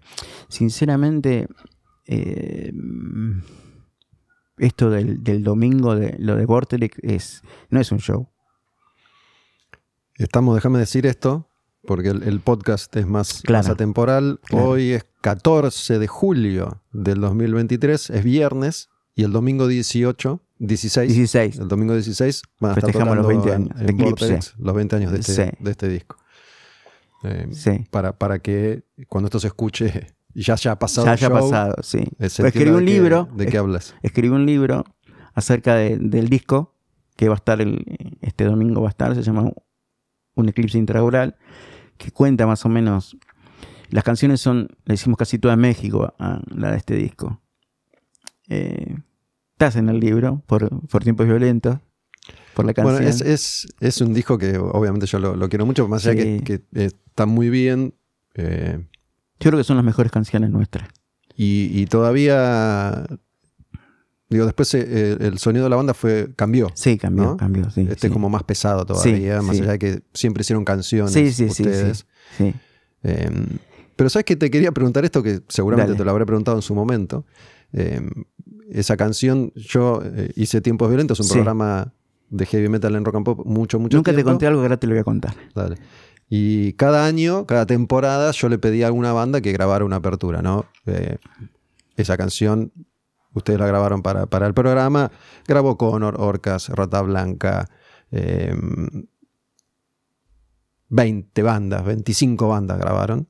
sinceramente, 0.49 1.49
eh, 2.07 2.73
esto 4.59 4.91
del, 4.91 5.23
del 5.23 5.43
domingo, 5.43 5.95
de 5.97 6.17
lo 6.19 6.37
de 6.37 6.47
Vortex, 6.47 6.99
es, 7.03 7.43
no 7.71 7.81
es 7.81 7.93
un 7.93 7.99
show. 7.99 8.29
Estamos, 10.17 10.55
déjame 10.55 10.79
decir 10.79 11.07
esto, 11.07 11.49
porque 11.87 12.09
el, 12.09 12.23
el 12.23 12.41
podcast 12.41 12.95
es 12.97 13.07
más, 13.07 13.43
Claro. 13.43 13.65
más 13.65 13.73
atemporal. 13.75 14.41
Claro. 14.45 14.71
Hoy 14.71 14.93
es 14.93 15.05
14 15.21 15.99
de 15.99 16.07
julio 16.07 16.83
del 16.93 17.21
2023, 17.21 18.11
es 18.11 18.25
viernes, 18.25 18.89
y 19.15 19.25
el 19.25 19.33
domingo 19.33 19.67
18, 19.67 20.41
16, 20.59 21.09
16. 21.15 21.59
el 21.59 21.69
domingo 21.69 21.93
16 21.95 22.43
van 22.61 22.73
a 22.73 22.75
Festejamos 22.77 23.17
los 23.17 23.27
tocando 23.27 23.45
20 23.45 23.49
en- 23.49 23.55
años 23.79 23.81
en 23.81 24.01
Eclipse. 24.01 24.27
Vortex 24.27 24.55
los 24.59 24.75
20 24.75 24.97
años 24.97 25.13
de 25.13 25.19
este, 25.21 25.33
Sí. 25.47 25.51
de 25.61 25.71
este 25.71 25.89
disco. 25.89 26.17
Eh, 27.23 27.49
Sí. 27.53 27.87
para, 27.91 28.17
para 28.19 28.39
que 28.39 28.85
cuando 29.09 29.27
esto 29.27 29.41
se 29.41 29.49
escuche 29.49 30.07
ya 30.43 30.55
haya 30.55 30.79
pasado 30.79 31.07
Ya 31.07 31.13
haya 31.13 31.29
show, 31.29 31.39
pasado, 31.39 31.75
sí. 31.83 32.05
Pues 32.19 32.39
escribí 32.41 32.71
un 32.71 32.85
libro. 32.85 33.29
¿De 33.35 33.47
qué 33.47 33.59
hablas? 33.59 33.95
escribí 34.03 34.29
un 34.35 34.45
libro 34.47 34.85
acerca 35.35 35.75
de- 35.75 35.97
del 35.99 36.29
disco 36.29 36.75
que 37.17 37.29
va 37.29 37.35
a 37.35 37.37
estar 37.37 37.61
el, 37.61 37.85
este 38.21 38.45
domingo 38.45 38.83
va 38.83 38.89
a 38.89 38.91
estar, 38.91 39.15
se 39.15 39.23
llama 39.23 39.51
Un 40.35 40.49
eclipse 40.51 40.77
intraural, 40.79 41.37
que 41.97 42.11
cuenta 42.11 42.47
más 42.47 42.65
o 42.67 42.69
menos. 42.69 43.17
Las 43.89 44.05
canciones 44.05 44.41
son, 44.41 44.69
la 44.85 44.95
hicimos 44.95 45.17
casi 45.17 45.39
toda 45.39 45.57
México, 45.57 46.13
a 46.19 46.43
la 46.55 46.73
de 46.73 46.77
este 46.77 46.95
disco. 46.97 47.41
Eh, 48.49 48.97
estás 49.53 49.77
en 49.77 49.89
el 49.89 49.99
libro 50.01 50.43
por, 50.47 50.69
por 50.89 51.03
tiempos 51.03 51.27
violentos, 51.27 51.79
por 52.55 52.65
la 52.67 52.75
canción. 52.75 52.97
Bueno, 52.97 53.09
es, 53.09 53.21
es, 53.23 53.67
es 53.81 54.01
un 54.01 54.13
disco 54.13 54.37
que 54.39 54.59
obviamente 54.59 55.07
yo 55.07 55.19
lo, 55.19 55.35
lo 55.37 55.49
quiero 55.49 55.65
mucho, 55.67 55.89
más 55.89 56.07
allá 56.07 56.23
Sí. 56.23 56.41
que, 56.41 56.61
que, 56.73 56.83
eh, 56.83 56.91
está 57.07 57.27
muy 57.27 57.49
bien. 57.49 57.95
eh, 58.35 58.85
Yo 59.41 59.51
creo 59.51 59.59
que 59.59 59.65
son 59.65 59.77
las 59.77 59.85
mejores 59.85 60.11
canciones 60.13 60.51
nuestras. 60.51 60.89
y, 61.37 61.71
y 61.79 61.87
todavía. 61.87 63.07
Digo, 64.29 64.45
después 64.45 64.75
eh, 64.75 65.17
el 65.21 65.39
sonido 65.39 65.65
de 65.65 65.71
la 65.71 65.77
banda 65.77 65.95
fue 65.95 66.31
cambió. 66.35 66.69
Sí, 66.75 66.99
cambió, 66.99 67.25
¿No? 67.25 67.37
cambió, 67.37 67.71
sí. 67.71 67.83
este 67.83 67.95
sí. 68.01 68.07
es 68.09 68.13
como 68.13 68.29
más 68.29 68.43
pesado 68.43 68.85
todavía, 68.85 69.41
Sí, 69.41 69.47
más 69.47 69.61
allá 69.61 69.73
de 69.73 69.79
que 69.79 70.03
siempre 70.15 70.41
hicieron 70.41 70.65
canciones 70.65 71.13
Sí, 71.13 71.31
sí, 71.33 71.49
sí, 71.49 71.63
ustedes. 71.63 72.07
sí. 72.37 72.53
Eh, 73.05 73.31
pero 73.95 74.11
sabes 74.11 74.25
que 74.25 74.35
te 74.35 74.51
quería 74.51 74.73
preguntar 74.73 75.05
esto 75.05 75.23
que 75.23 75.43
seguramente 75.49 75.93
Dale. 75.93 75.99
te 75.99 76.05
lo 76.05 76.11
habré 76.11 76.27
preguntado 76.27 76.57
en 76.59 76.63
su 76.63 76.75
momento. 76.75 77.25
Eh, 77.73 78.01
esa 78.69 78.97
canción, 78.97 79.53
yo 79.55 80.03
eh, 80.05 80.33
hice 80.35 80.61
Tiempos 80.61 80.89
Violentos, 80.89 81.21
un 81.21 81.29
programa 81.29 81.93
de 82.29 82.47
heavy 82.47 82.69
metal 82.69 82.97
en 82.97 83.05
rock 83.05 83.15
and 83.15 83.25
pop 83.25 83.47
mucho, 83.47 83.79
mucho 83.79 83.97
Nunca 83.97 84.13
te 84.13 84.25
conté 84.25 84.49
algo 84.49 84.61
que 84.61 84.65
ahora 84.65 84.77
te 84.77 84.89
lo 84.89 84.95
voy 84.95 85.01
a 85.01 85.05
contar. 85.05 85.35
Dale. 85.55 85.77
Y 86.29 86.73
cada 86.73 87.07
año, 87.07 87.47
cada 87.47 87.67
temporada, 87.67 88.31
yo 88.33 88.49
le 88.49 88.59
pedí 88.59 88.83
a 88.83 88.87
alguna 88.89 89.13
banda 89.13 89.41
que 89.41 89.53
grabara 89.53 89.85
una 89.85 89.97
apertura, 89.97 90.43
¿no? 90.43 90.65
Eh, 90.87 91.19
esa 91.97 92.17
canción, 92.17 92.73
ustedes 93.33 93.59
la 93.61 93.67
grabaron 93.67 94.03
para, 94.03 94.27
para 94.27 94.47
el 94.47 94.55
programa. 94.55 95.11
Grabó 95.47 95.79
Conor, 95.79 96.17
Orcas, 96.21 96.69
Rata 96.71 97.01
Blanca, 97.03 97.69
eh, 98.11 98.55
20 100.89 101.43
bandas, 101.43 101.85
25 101.85 102.49
bandas 102.49 102.79
grabaron. 102.79 103.29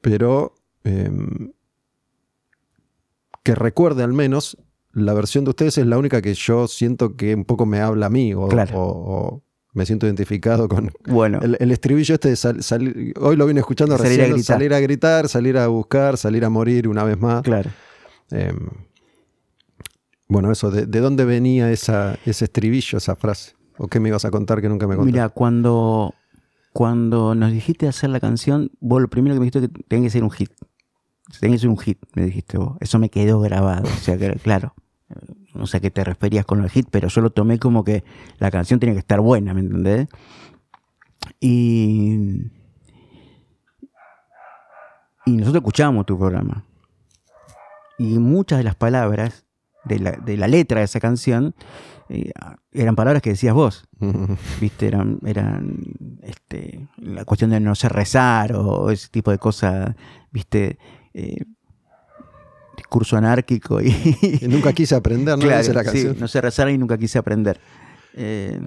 Pero 0.00 0.54
eh, 0.84 1.10
que 3.42 3.54
recuerde 3.54 4.02
al 4.02 4.12
menos, 4.12 4.56
la 4.92 5.14
versión 5.14 5.44
de 5.44 5.50
ustedes 5.50 5.78
es 5.78 5.86
la 5.86 5.98
única 5.98 6.22
que 6.22 6.34
yo 6.34 6.68
siento 6.68 7.16
que 7.16 7.34
un 7.34 7.44
poco 7.44 7.66
me 7.66 7.80
habla 7.80 8.06
a 8.06 8.10
mí 8.10 8.34
o, 8.34 8.48
Claro. 8.48 8.78
o- 8.80 9.26
o 9.34 9.42
me 9.76 9.84
siento 9.86 10.06
identificado 10.06 10.68
con 10.68 10.90
Bueno, 11.06 11.38
el, 11.42 11.56
el 11.60 11.70
estribillo 11.70 12.14
este 12.14 12.30
de 12.30 12.36
sal- 12.36 13.12
hoy 13.20 13.36
lo 13.36 13.46
vine 13.46 13.60
escuchando 13.60 13.96
Salir 13.98 14.12
a 14.20 14.24
recién, 14.24 14.32
gritar. 14.36 14.56
salir 14.56 14.74
a 14.74 14.80
gritar, 14.80 15.28
salir 15.28 15.58
a 15.58 15.66
buscar, 15.68 16.16
salir 16.16 16.44
a 16.44 16.50
morir 16.50 16.88
una 16.88 17.04
vez 17.04 17.18
más. 17.20 17.42
claro. 17.42 17.70
Eh, 18.30 18.52
bueno, 20.28 20.50
eso, 20.50 20.70
de, 20.70 20.86
de 20.86 21.00
dónde 21.00 21.24
venía 21.24 21.70
esa, 21.70 22.18
ese 22.26 22.46
estribillo, 22.46 22.98
esa 22.98 23.14
frase? 23.14 23.52
¿O 23.78 23.86
qué 23.88 24.00
me 24.00 24.08
ibas 24.08 24.24
a 24.24 24.30
contar 24.30 24.60
que 24.60 24.68
nunca 24.68 24.86
me 24.86 24.96
contaste? 24.96 25.12
Mira, 25.12 25.28
cuando, 25.28 26.14
cuando 26.72 27.34
nos 27.34 27.52
dijiste 27.52 27.86
hacer 27.86 28.10
la 28.10 28.18
canción, 28.18 28.70
vos 28.80 29.00
lo 29.00 29.08
primero 29.08 29.34
que 29.36 29.40
me 29.40 29.46
dijiste 29.46 29.68
que 29.68 29.84
tenía 29.86 30.06
que 30.06 30.10
ser 30.10 30.24
un 30.24 30.30
hit. 30.30 30.50
Tenía 31.40 31.56
que 31.56 31.60
ser 31.60 31.68
un 31.68 31.78
hit, 31.78 31.98
me 32.14 32.24
dijiste 32.24 32.58
vos. 32.58 32.76
Eso 32.80 32.98
me 32.98 33.08
quedó 33.10 33.38
grabado. 33.40 33.84
O 33.84 34.00
sea, 34.00 34.16
que, 34.18 34.32
claro, 34.42 34.74
no 35.56 35.66
sé 35.66 35.78
a 35.78 35.80
qué 35.80 35.90
te 35.90 36.04
referías 36.04 36.44
con 36.44 36.62
el 36.62 36.70
hit, 36.70 36.88
pero 36.90 37.08
yo 37.08 37.20
lo 37.20 37.30
tomé 37.30 37.58
como 37.58 37.84
que 37.84 38.04
la 38.38 38.50
canción 38.50 38.80
tenía 38.80 38.94
que 38.94 39.00
estar 39.00 39.20
buena, 39.20 39.54
¿me 39.54 39.60
entendés? 39.60 40.08
Y, 41.40 42.50
y 45.26 45.32
nosotros 45.32 45.56
escuchábamos 45.56 46.06
tu 46.06 46.18
programa. 46.18 46.64
Y 47.98 48.18
muchas 48.18 48.58
de 48.58 48.64
las 48.64 48.76
palabras 48.76 49.46
de 49.84 49.98
la, 50.00 50.12
de 50.12 50.36
la 50.36 50.48
letra 50.48 50.80
de 50.80 50.84
esa 50.84 51.00
canción 51.00 51.54
eh, 52.08 52.30
eran 52.72 52.94
palabras 52.94 53.22
que 53.22 53.30
decías 53.30 53.54
vos. 53.54 53.88
viste, 54.60 54.86
eran, 54.86 55.18
eran 55.24 55.78
este, 56.22 56.88
la 56.96 57.24
cuestión 57.24 57.50
de 57.50 57.60
no 57.60 57.74
sé 57.74 57.88
rezar 57.88 58.54
o 58.54 58.90
ese 58.90 59.08
tipo 59.08 59.30
de 59.30 59.38
cosas, 59.38 59.94
viste, 60.30 60.78
eh, 61.14 61.44
discurso 62.76 63.16
anárquico 63.16 63.80
y, 63.80 63.88
Y 64.42 64.48
nunca 64.48 64.72
quise 64.72 64.94
aprender, 64.94 65.36
¿no? 65.38 65.44
Claro, 65.44 65.72
la 65.72 65.80
sí, 65.82 65.86
canción. 65.86 66.16
no 66.18 66.28
sé 66.28 66.40
rezar 66.40 66.70
y 66.70 66.78
nunca 66.78 66.96
quise 66.98 67.18
aprender. 67.18 67.60
Eh, 68.14 68.60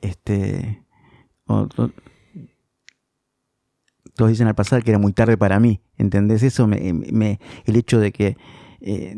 este, 0.00 0.84
todos 4.14 4.30
dicen 4.30 4.46
al 4.48 4.54
pasar 4.54 4.82
que 4.82 4.90
era 4.90 4.98
muy 4.98 5.12
tarde 5.12 5.36
para 5.36 5.60
mí, 5.60 5.80
¿entendés? 5.96 6.42
Eso 6.42 6.66
me, 6.66 6.92
me- 6.92 7.40
el 7.64 7.76
hecho 7.76 7.98
de 8.00 8.12
que 8.12 8.36
eh, 8.80 9.16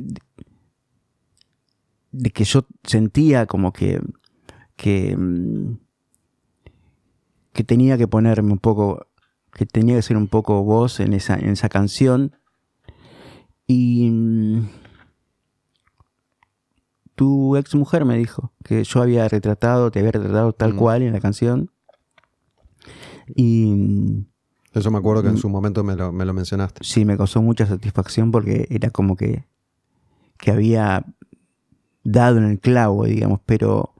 de 2.12 2.30
que 2.30 2.44
yo 2.44 2.66
sentía 2.84 3.46
como 3.46 3.72
que 3.72 4.00
que, 4.76 5.14
mm, 5.16 5.78
que 7.52 7.64
tenía 7.64 7.98
que 7.98 8.08
ponerme 8.08 8.52
un 8.52 8.58
poco, 8.58 9.06
que 9.52 9.66
tenía 9.66 9.96
que 9.96 10.02
ser 10.02 10.16
un 10.16 10.26
poco 10.28 10.62
voz 10.64 11.00
en 11.00 11.12
esa, 11.12 11.34
en 11.34 11.50
esa 11.50 11.68
canción. 11.68 12.36
Y 13.72 14.10
mm, 14.10 14.68
tu 17.14 17.56
ex 17.56 17.74
mujer 17.76 18.04
me 18.04 18.16
dijo 18.16 18.52
que 18.64 18.82
yo 18.82 19.00
había 19.02 19.28
retratado, 19.28 19.90
te 19.92 20.00
había 20.00 20.10
retratado 20.12 20.52
tal 20.52 20.74
Mm. 20.74 20.76
cual 20.76 21.02
en 21.02 21.12
la 21.12 21.20
canción. 21.20 21.70
Y 23.36 23.66
mm, 23.72 24.24
Eso 24.74 24.90
me 24.90 24.98
acuerdo 24.98 25.22
que 25.22 25.28
en 25.28 25.36
su 25.36 25.48
momento 25.48 25.84
me 25.84 25.94
lo, 25.94 26.10
me 26.12 26.24
lo 26.24 26.32
mencionaste. 26.34 26.82
sí, 26.82 27.04
me 27.04 27.16
causó 27.16 27.42
mucha 27.42 27.66
satisfacción 27.66 28.32
porque 28.32 28.66
era 28.70 28.90
como 28.90 29.14
que, 29.16 29.44
que 30.38 30.50
había 30.50 31.04
dado 32.02 32.38
en 32.38 32.44
el 32.44 32.58
clavo, 32.58 33.04
digamos, 33.04 33.40
pero 33.46 33.94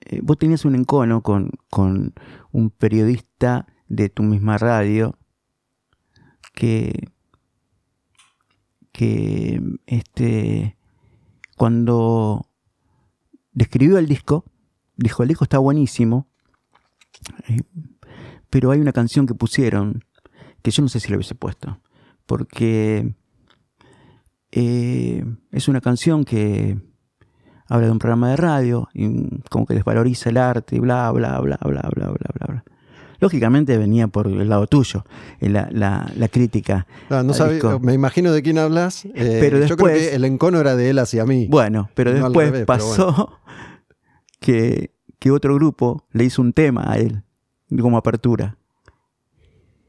eh, 0.00 0.20
vos 0.24 0.38
tenías 0.38 0.64
un 0.64 0.74
encono 0.74 1.22
con, 1.22 1.50
con 1.68 2.14
un 2.50 2.70
periodista 2.70 3.66
de 3.88 4.08
tu 4.08 4.22
misma 4.24 4.56
radio 4.58 5.16
que, 6.54 7.10
que 8.92 9.60
este, 9.86 10.76
cuando 11.56 12.46
describió 13.52 13.98
el 13.98 14.06
disco, 14.06 14.44
dijo, 14.96 15.22
el 15.22 15.28
disco 15.28 15.44
está 15.44 15.58
buenísimo, 15.58 16.28
eh, 17.48 17.62
pero 18.48 18.70
hay 18.70 18.80
una 18.80 18.92
canción 18.92 19.26
que 19.26 19.34
pusieron 19.34 20.04
que 20.62 20.70
yo 20.70 20.82
no 20.82 20.88
sé 20.88 21.00
si 21.00 21.08
la 21.08 21.16
hubiese 21.16 21.34
puesto, 21.34 21.80
porque 22.26 23.14
eh, 24.52 25.24
es 25.52 25.68
una 25.68 25.80
canción 25.80 26.24
que 26.24 26.78
habla 27.68 27.86
de 27.86 27.92
un 27.92 27.98
programa 27.98 28.30
de 28.30 28.36
radio 28.36 28.88
y 28.92 29.40
como 29.48 29.64
que 29.64 29.74
desvaloriza 29.74 30.30
el 30.30 30.36
arte 30.36 30.76
y 30.76 30.80
bla, 30.80 31.10
bla, 31.12 31.40
bla, 31.40 31.58
bla, 31.62 31.82
bla, 31.82 32.08
bla, 32.08 32.30
bla, 32.34 32.46
bla. 32.46 32.64
Lógicamente 33.20 33.76
venía 33.76 34.08
por 34.08 34.26
el 34.26 34.48
lado 34.48 34.66
tuyo, 34.66 35.04
en 35.40 35.52
la, 35.52 35.68
la, 35.70 36.10
la 36.16 36.28
crítica. 36.28 36.86
No 37.10 37.32
sabía- 37.34 37.54
disco. 37.54 37.78
me 37.80 37.92
imagino 37.94 38.32
de 38.32 38.42
quién 38.42 38.58
hablas. 38.58 39.04
eh, 39.04 39.10
Pero 39.14 39.58
yo 39.58 39.76
creo 39.76 39.88
después- 39.88 40.08
que 40.10 40.14
el 40.16 40.24
encono 40.24 40.58
era 40.58 40.74
de 40.76 40.90
él 40.90 40.98
hacia 40.98 41.24
mí. 41.26 41.46
Bueno, 41.48 41.90
pero 41.94 42.12
No 42.12 42.24
después 42.24 42.46
revés, 42.50 42.64
pero 42.64 42.66
pasó 42.66 43.38
que, 44.40 44.92
que 45.18 45.30
otro 45.30 45.54
grupo 45.54 46.06
le 46.12 46.24
hizo 46.24 46.42
un 46.42 46.52
tema 46.52 46.90
a 46.90 46.96
él, 46.98 47.22
como 47.80 47.96
apertura. 47.98 48.56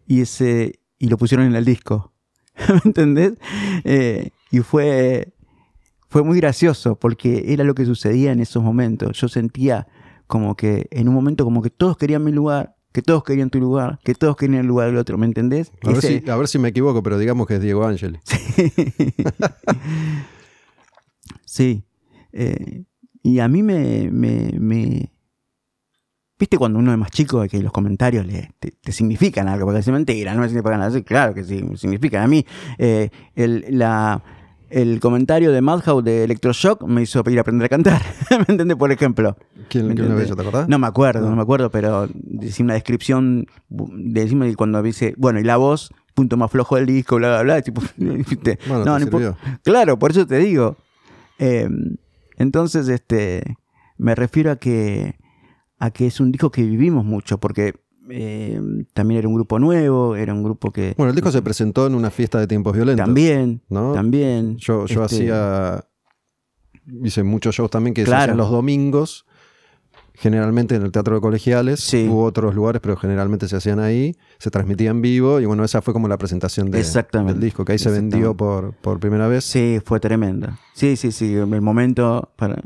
Y 0.07 0.21
ese 0.21 0.79
y 0.99 1.07
lo 1.07 1.17
pusieron 1.17 1.47
en 1.47 1.55
el 1.55 1.65
disco. 1.65 2.11
¿Me 2.67 2.81
entendés? 2.85 3.33
Eh, 3.85 4.31
y 4.51 4.59
fue, 4.59 5.33
fue 6.09 6.21
muy 6.23 6.37
gracioso 6.39 6.95
porque 6.95 7.45
era 7.53 7.63
lo 7.63 7.73
que 7.73 7.85
sucedía 7.85 8.31
en 8.31 8.39
esos 8.39 8.61
momentos. 8.61 9.17
Yo 9.19 9.27
sentía 9.29 9.87
como 10.27 10.55
que 10.55 10.87
en 10.91 11.07
un 11.07 11.15
momento 11.15 11.43
como 11.43 11.61
que 11.61 11.69
todos 11.69 11.97
querían 11.97 12.23
mi 12.23 12.31
lugar, 12.31 12.75
que 12.91 13.01
todos 13.01 13.23
querían 13.23 13.49
tu 13.49 13.59
lugar, 13.59 13.99
que 14.03 14.13
todos 14.15 14.35
querían 14.35 14.59
el 14.61 14.67
lugar 14.67 14.87
del 14.87 14.97
otro, 14.97 15.17
¿me 15.17 15.25
entendés? 15.25 15.71
A 15.83 15.91
ver, 15.91 16.01
si, 16.01 16.29
a 16.29 16.35
ver 16.35 16.47
si 16.47 16.59
me 16.59 16.69
equivoco, 16.69 17.01
pero 17.03 17.17
digamos 17.17 17.47
que 17.47 17.55
es 17.55 17.61
Diego 17.61 17.85
Ángel. 17.85 18.19
Sí. 21.45 21.83
Eh, 22.33 22.83
y 23.23 23.39
a 23.39 23.47
mí 23.47 23.61
me, 23.63 24.09
me, 24.11 24.51
me- 24.57 25.11
¿Viste 26.39 26.57
cuando 26.57 26.79
uno 26.79 26.91
es 26.91 26.97
más 26.97 27.11
chico 27.11 27.45
que 27.47 27.61
los 27.61 27.71
comentarios 27.71 28.25
le, 28.25 28.49
te, 28.59 28.71
te 28.71 28.91
significan 28.91 29.47
algo? 29.47 29.65
Porque 29.67 29.79
es 29.81 29.87
mentira, 29.89 30.33
no 30.33 30.41
me 30.41 30.47
significan 30.47 30.79
nada. 30.79 30.91
Sí, 30.91 31.03
Claro 31.03 31.35
que 31.35 31.43
sí, 31.43 31.61
me 31.61 31.77
significan. 31.77 32.23
A 32.23 32.27
mí, 32.27 32.43
eh, 32.79 33.09
el, 33.35 33.65
la, 33.77 34.23
el 34.71 34.99
comentario 34.99 35.51
de 35.51 35.61
Madhouse 35.61 36.03
de 36.03 36.23
Electroshock 36.23 36.83
me 36.83 37.01
hizo 37.01 37.21
ir 37.29 37.37
a 37.37 37.41
aprender 37.41 37.65
a 37.65 37.69
cantar. 37.69 38.01
¿Me 38.31 38.45
entiendes? 38.47 38.77
Por 38.77 38.91
ejemplo. 38.91 39.37
¿Quién, 39.69 39.87
¿Me 39.87 39.95
quién 39.95 40.09
lo 40.09 40.19
hecho, 40.19 40.35
te 40.35 40.41
acordás? 40.41 40.67
No 40.69 40.79
me 40.79 40.87
acuerdo, 40.87 41.21
No. 41.21 41.29
no 41.29 41.35
me 41.35 41.41
acuerdo, 41.41 41.69
pero 41.69 42.07
decía 42.13 42.63
una 42.63 42.73
descripción, 42.73 43.47
de 43.69 44.21
encima 44.21 44.45
de 44.45 44.55
cuando 44.55 44.81
dice, 44.81 45.13
bueno, 45.17 45.39
y 45.39 45.43
la 45.43 45.57
voz, 45.57 45.93
punto 46.13 46.37
más 46.37 46.49
flojo 46.51 46.77
del 46.77 46.85
disco, 46.85 47.17
bla, 47.17 47.29
bla, 47.29 47.43
bla, 47.43 47.61
tipo. 47.61 47.81
Bueno, 47.97 48.23
no, 48.25 48.83
te 48.83 48.85
no 48.85 48.99
sirvió. 48.99 49.37
Claro, 49.63 49.99
por 49.99 50.11
eso 50.11 50.25
te 50.25 50.37
digo. 50.37 50.77
Eh, 51.37 51.67
entonces, 52.37 52.87
este, 52.87 53.57
me 53.97 54.15
refiero 54.15 54.51
a 54.51 54.55
que, 54.55 55.15
a 55.79 55.91
que 55.91 56.07
es 56.07 56.19
un 56.19 56.31
disco 56.31 56.49
que 56.51 56.63
vivimos 56.63 57.05
mucho, 57.05 57.39
porque 57.39 57.75
eh, 58.09 58.59
también 58.93 59.19
era 59.19 59.27
un 59.27 59.35
grupo 59.35 59.59
nuevo, 59.59 60.15
era 60.15 60.33
un 60.33 60.43
grupo 60.43 60.71
que 60.71 60.93
Bueno, 60.97 61.09
el 61.11 61.15
disco 61.15 61.31
se 61.31 61.41
presentó 61.41 61.87
en 61.87 61.95
una 61.95 62.09
fiesta 62.09 62.39
de 62.39 62.47
tiempos 62.47 62.73
violentos. 62.73 63.05
también, 63.05 63.61
¿no? 63.69 63.93
también. 63.93 64.57
Yo, 64.57 64.85
yo 64.85 65.03
este, 65.03 65.15
hacía. 65.15 65.85
Hice 67.03 67.23
muchos 67.23 67.55
shows 67.55 67.69
también 67.69 67.93
que 67.93 68.05
se 68.05 68.13
hacían 68.13 68.37
los 68.37 68.49
domingos. 68.49 69.25
Generalmente 70.13 70.75
en 70.75 70.83
el 70.83 70.91
teatro 70.91 71.15
de 71.15 71.21
colegiales. 71.21 71.79
Sí. 71.79 72.05
Hubo 72.07 72.25
otros 72.25 72.53
lugares, 72.53 72.79
pero 72.81 72.95
generalmente 72.95 73.47
se 73.47 73.55
hacían 73.55 73.79
ahí. 73.79 74.15
Se 74.39 74.51
transmitía 74.51 74.91
en 74.91 75.01
vivo. 75.01 75.39
Y 75.39 75.45
bueno, 75.45 75.63
esa 75.63 75.81
fue 75.81 75.93
como 75.93 76.07
la 76.07 76.17
presentación 76.17 76.69
de- 76.69 76.79
Exactamente. 76.79 77.33
del 77.33 77.41
disco, 77.41 77.65
que 77.65 77.71
ahí 77.71 77.79
se 77.79 77.89
vendió 77.89 78.35
por, 78.35 78.73
por 78.73 78.99
primera 78.99 79.27
vez. 79.27 79.45
Sí, 79.45 79.79
fue 79.83 79.99
tremendo. 79.99 80.49
Sí, 80.73 80.95
sí, 80.95 81.11
sí, 81.11 81.33
el 81.33 81.61
momento 81.61 82.31
para, 82.35 82.61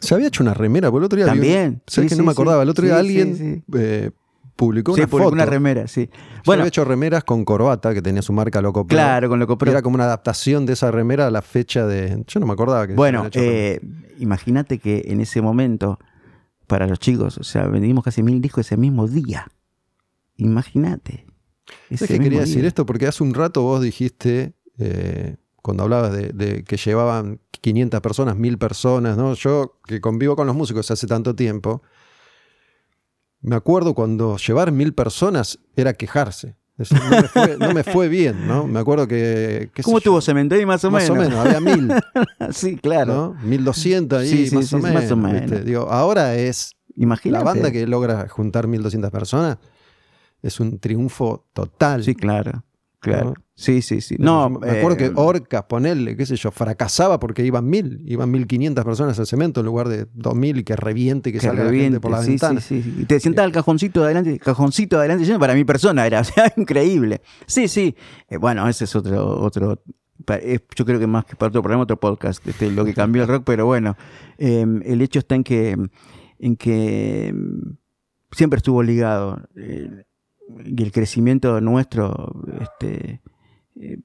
Se 0.00 0.14
había 0.14 0.26
hecho 0.28 0.42
una 0.42 0.52
remera, 0.54 0.90
porque 0.90 1.02
el 1.02 1.04
otro 1.06 1.16
día. 1.16 1.26
vi 1.26 1.30
También, 1.30 1.82
¿Sabes 1.86 2.10
sí, 2.10 2.14
que 2.16 2.18
no 2.20 2.22
sí, 2.24 2.26
me 2.26 2.32
acordaba? 2.32 2.58
sí. 2.58 2.62
El 2.64 2.68
otro 2.70 2.84
día 2.84 2.94
Sí, 2.94 3.00
alguien 3.00 3.36
sí, 3.36 3.54
sí. 3.54 3.62
eh, 3.78 4.10
publicó 4.58 4.92
sí, 4.92 5.00
una 5.02 5.06
publicó 5.08 5.24
foto. 5.30 5.34
una 5.34 5.46
remera, 5.46 5.86
sí. 5.86 6.10
Yo 6.12 6.42
Bueno, 6.44 6.62
había 6.62 6.68
hecho 6.68 6.84
remeras 6.84 7.22
con 7.22 7.44
corbata, 7.44 7.94
que 7.94 8.02
tenía 8.02 8.22
su 8.22 8.32
marca 8.32 8.60
Loco 8.60 8.84
Pro. 8.84 8.96
claro, 8.96 9.28
con 9.28 9.38
lo 9.38 9.46
que 9.46 9.54
Y 9.64 9.68
era 9.68 9.82
como 9.82 9.94
una 9.94 10.04
adaptación 10.04 10.66
de 10.66 10.72
esa 10.72 10.90
remera 10.90 11.28
a 11.28 11.30
la 11.30 11.42
fecha 11.42 11.86
de. 11.86 12.24
Yo 12.26 12.40
no 12.40 12.46
me 12.46 12.54
acordaba 12.54 12.86
que 12.88 12.94
Bueno, 12.94 13.28
eh, 13.34 13.80
imagínate 14.18 14.80
que 14.80 15.04
en 15.06 15.20
ese 15.20 15.40
momento, 15.40 16.00
para 16.66 16.88
los 16.88 16.98
chicos, 16.98 17.38
o 17.38 17.44
sea, 17.44 17.68
vendimos 17.68 18.02
casi 18.02 18.24
mil 18.24 18.40
discos 18.40 18.66
ese 18.66 18.76
mismo 18.76 19.06
día. 19.06 19.46
Imagínate. 20.36 21.24
¿Sabes 21.90 22.02
ese 22.02 22.14
que 22.14 22.24
quería 22.24 22.40
decir 22.40 22.64
esto? 22.64 22.84
Porque 22.84 23.06
hace 23.06 23.22
un 23.22 23.34
rato 23.34 23.62
vos 23.62 23.80
dijiste, 23.80 24.54
eh, 24.78 25.36
cuando 25.62 25.84
hablabas 25.84 26.12
de, 26.12 26.30
de 26.30 26.64
que 26.64 26.76
llevaban 26.76 27.40
500 27.60 28.00
personas, 28.00 28.36
1000 28.36 28.58
personas, 28.58 29.16
¿no? 29.16 29.34
Yo 29.34 29.78
que 29.86 30.00
convivo 30.00 30.34
con 30.34 30.48
los 30.48 30.56
músicos 30.56 30.90
hace 30.90 31.06
tanto 31.06 31.36
tiempo, 31.36 31.82
me 33.40 33.56
acuerdo 33.56 33.94
cuando 33.94 34.36
llevar 34.36 34.72
1000 34.72 34.94
personas 34.94 35.58
era 35.76 35.92
quejarse. 35.94 36.56
Es 36.78 36.90
decir, 36.90 37.04
no, 37.10 37.16
me 37.16 37.22
fue, 37.28 37.56
no 37.58 37.74
me 37.74 37.82
fue 37.84 38.08
bien, 38.08 38.46
¿no? 38.46 38.66
Me 38.68 38.78
acuerdo 38.78 39.08
que... 39.08 39.70
qué 39.74 39.82
¿Cómo 39.82 40.00
tuvo 40.00 40.20
Cementerio 40.20 40.64
más 40.66 40.84
o 40.84 40.90
Más 40.92 41.10
menos? 41.10 41.26
o 41.26 41.28
menos, 41.28 41.44
había 41.46 41.60
1000, 41.60 41.92
sí, 42.52 42.76
claro. 42.76 43.34
¿no? 43.34 43.36
1200 43.42 44.20
ahí, 44.20 44.28
Sí, 44.28 44.46
sí, 44.48 44.54
más, 44.54 44.66
sí, 44.66 44.74
o 44.76 44.78
menos, 44.78 45.02
más 45.02 45.10
o 45.10 45.16
menos. 45.16 45.64
Digo, 45.64 45.88
ahora 45.90 46.36
es 46.36 46.76
Imagínate. 46.94 47.44
la 47.44 47.50
banda 47.52 47.70
que 47.72 47.84
logra 47.86 48.28
juntar 48.28 48.68
1200 48.68 49.10
personas, 49.10 49.58
es 50.40 50.60
un 50.60 50.78
triunfo 50.78 51.46
total. 51.52 52.04
Sí, 52.04 52.14
claro. 52.14 52.62
Claro. 53.00 53.26
¿No? 53.26 53.34
Sí, 53.54 53.82
sí, 53.82 54.00
sí. 54.00 54.16
No, 54.18 54.50
me 54.50 54.70
acuerdo 54.70 55.04
eh, 55.04 55.08
que 55.08 55.12
Orcas, 55.16 55.64
ponerle, 55.64 56.16
qué 56.16 56.26
sé 56.26 56.36
yo, 56.36 56.52
fracasaba 56.52 57.18
porque 57.18 57.44
iban 57.44 57.68
mil, 57.68 58.02
iban 58.06 58.30
1500 58.30 58.84
personas 58.84 59.18
al 59.18 59.26
cemento 59.26 59.60
en 59.60 59.66
lugar 59.66 59.88
de 59.88 60.06
2000 60.14 60.58
y 60.58 60.64
que 60.64 60.76
reviente, 60.76 61.32
que, 61.32 61.38
que 61.38 61.46
salga 61.46 61.64
la 61.64 61.70
gente 61.70 61.76
reviente, 61.76 62.00
por 62.00 62.12
la 62.12 62.22
sí, 62.22 62.30
ventana. 62.30 62.60
sí, 62.60 62.82
sí, 62.82 62.92
sí. 62.92 63.02
Y 63.02 63.04
te 63.04 63.18
sentás 63.18 63.44
al 63.44 63.52
cajoncito 63.52 64.00
de 64.00 64.06
adelante, 64.06 64.38
cajoncito 64.38 64.96
de 64.96 65.00
adelante 65.00 65.24
lleno 65.24 65.40
para 65.40 65.54
mi 65.54 65.64
persona, 65.64 66.06
era, 66.06 66.20
o 66.22 66.24
sea, 66.24 66.52
increíble. 66.56 67.20
Sí, 67.46 67.66
sí. 67.66 67.96
Eh, 68.28 68.36
bueno, 68.36 68.68
ese 68.68 68.84
es 68.84 68.94
otro, 68.94 69.40
otro, 69.40 69.82
yo 70.76 70.84
creo 70.84 71.00
que 71.00 71.06
más 71.06 71.24
que 71.24 71.34
para 71.34 71.48
otro 71.48 71.62
programa, 71.62 71.82
otro 71.82 71.98
podcast, 71.98 72.46
este, 72.46 72.70
lo 72.70 72.84
que 72.84 72.94
cambió 72.94 73.22
el 73.22 73.28
rock, 73.28 73.42
pero 73.44 73.66
bueno, 73.66 73.96
eh, 74.38 74.64
el 74.84 75.02
hecho 75.02 75.18
está 75.18 75.34
en 75.34 75.42
que, 75.42 75.76
en 76.38 76.56
que 76.56 77.32
mm, 77.34 77.70
siempre 78.30 78.58
estuvo 78.58 78.84
ligado 78.84 79.42
eh, 79.56 80.04
y 80.64 80.82
el 80.82 80.92
crecimiento 80.92 81.60
nuestro, 81.60 82.34
este, 82.60 83.20
eh, 83.80 83.98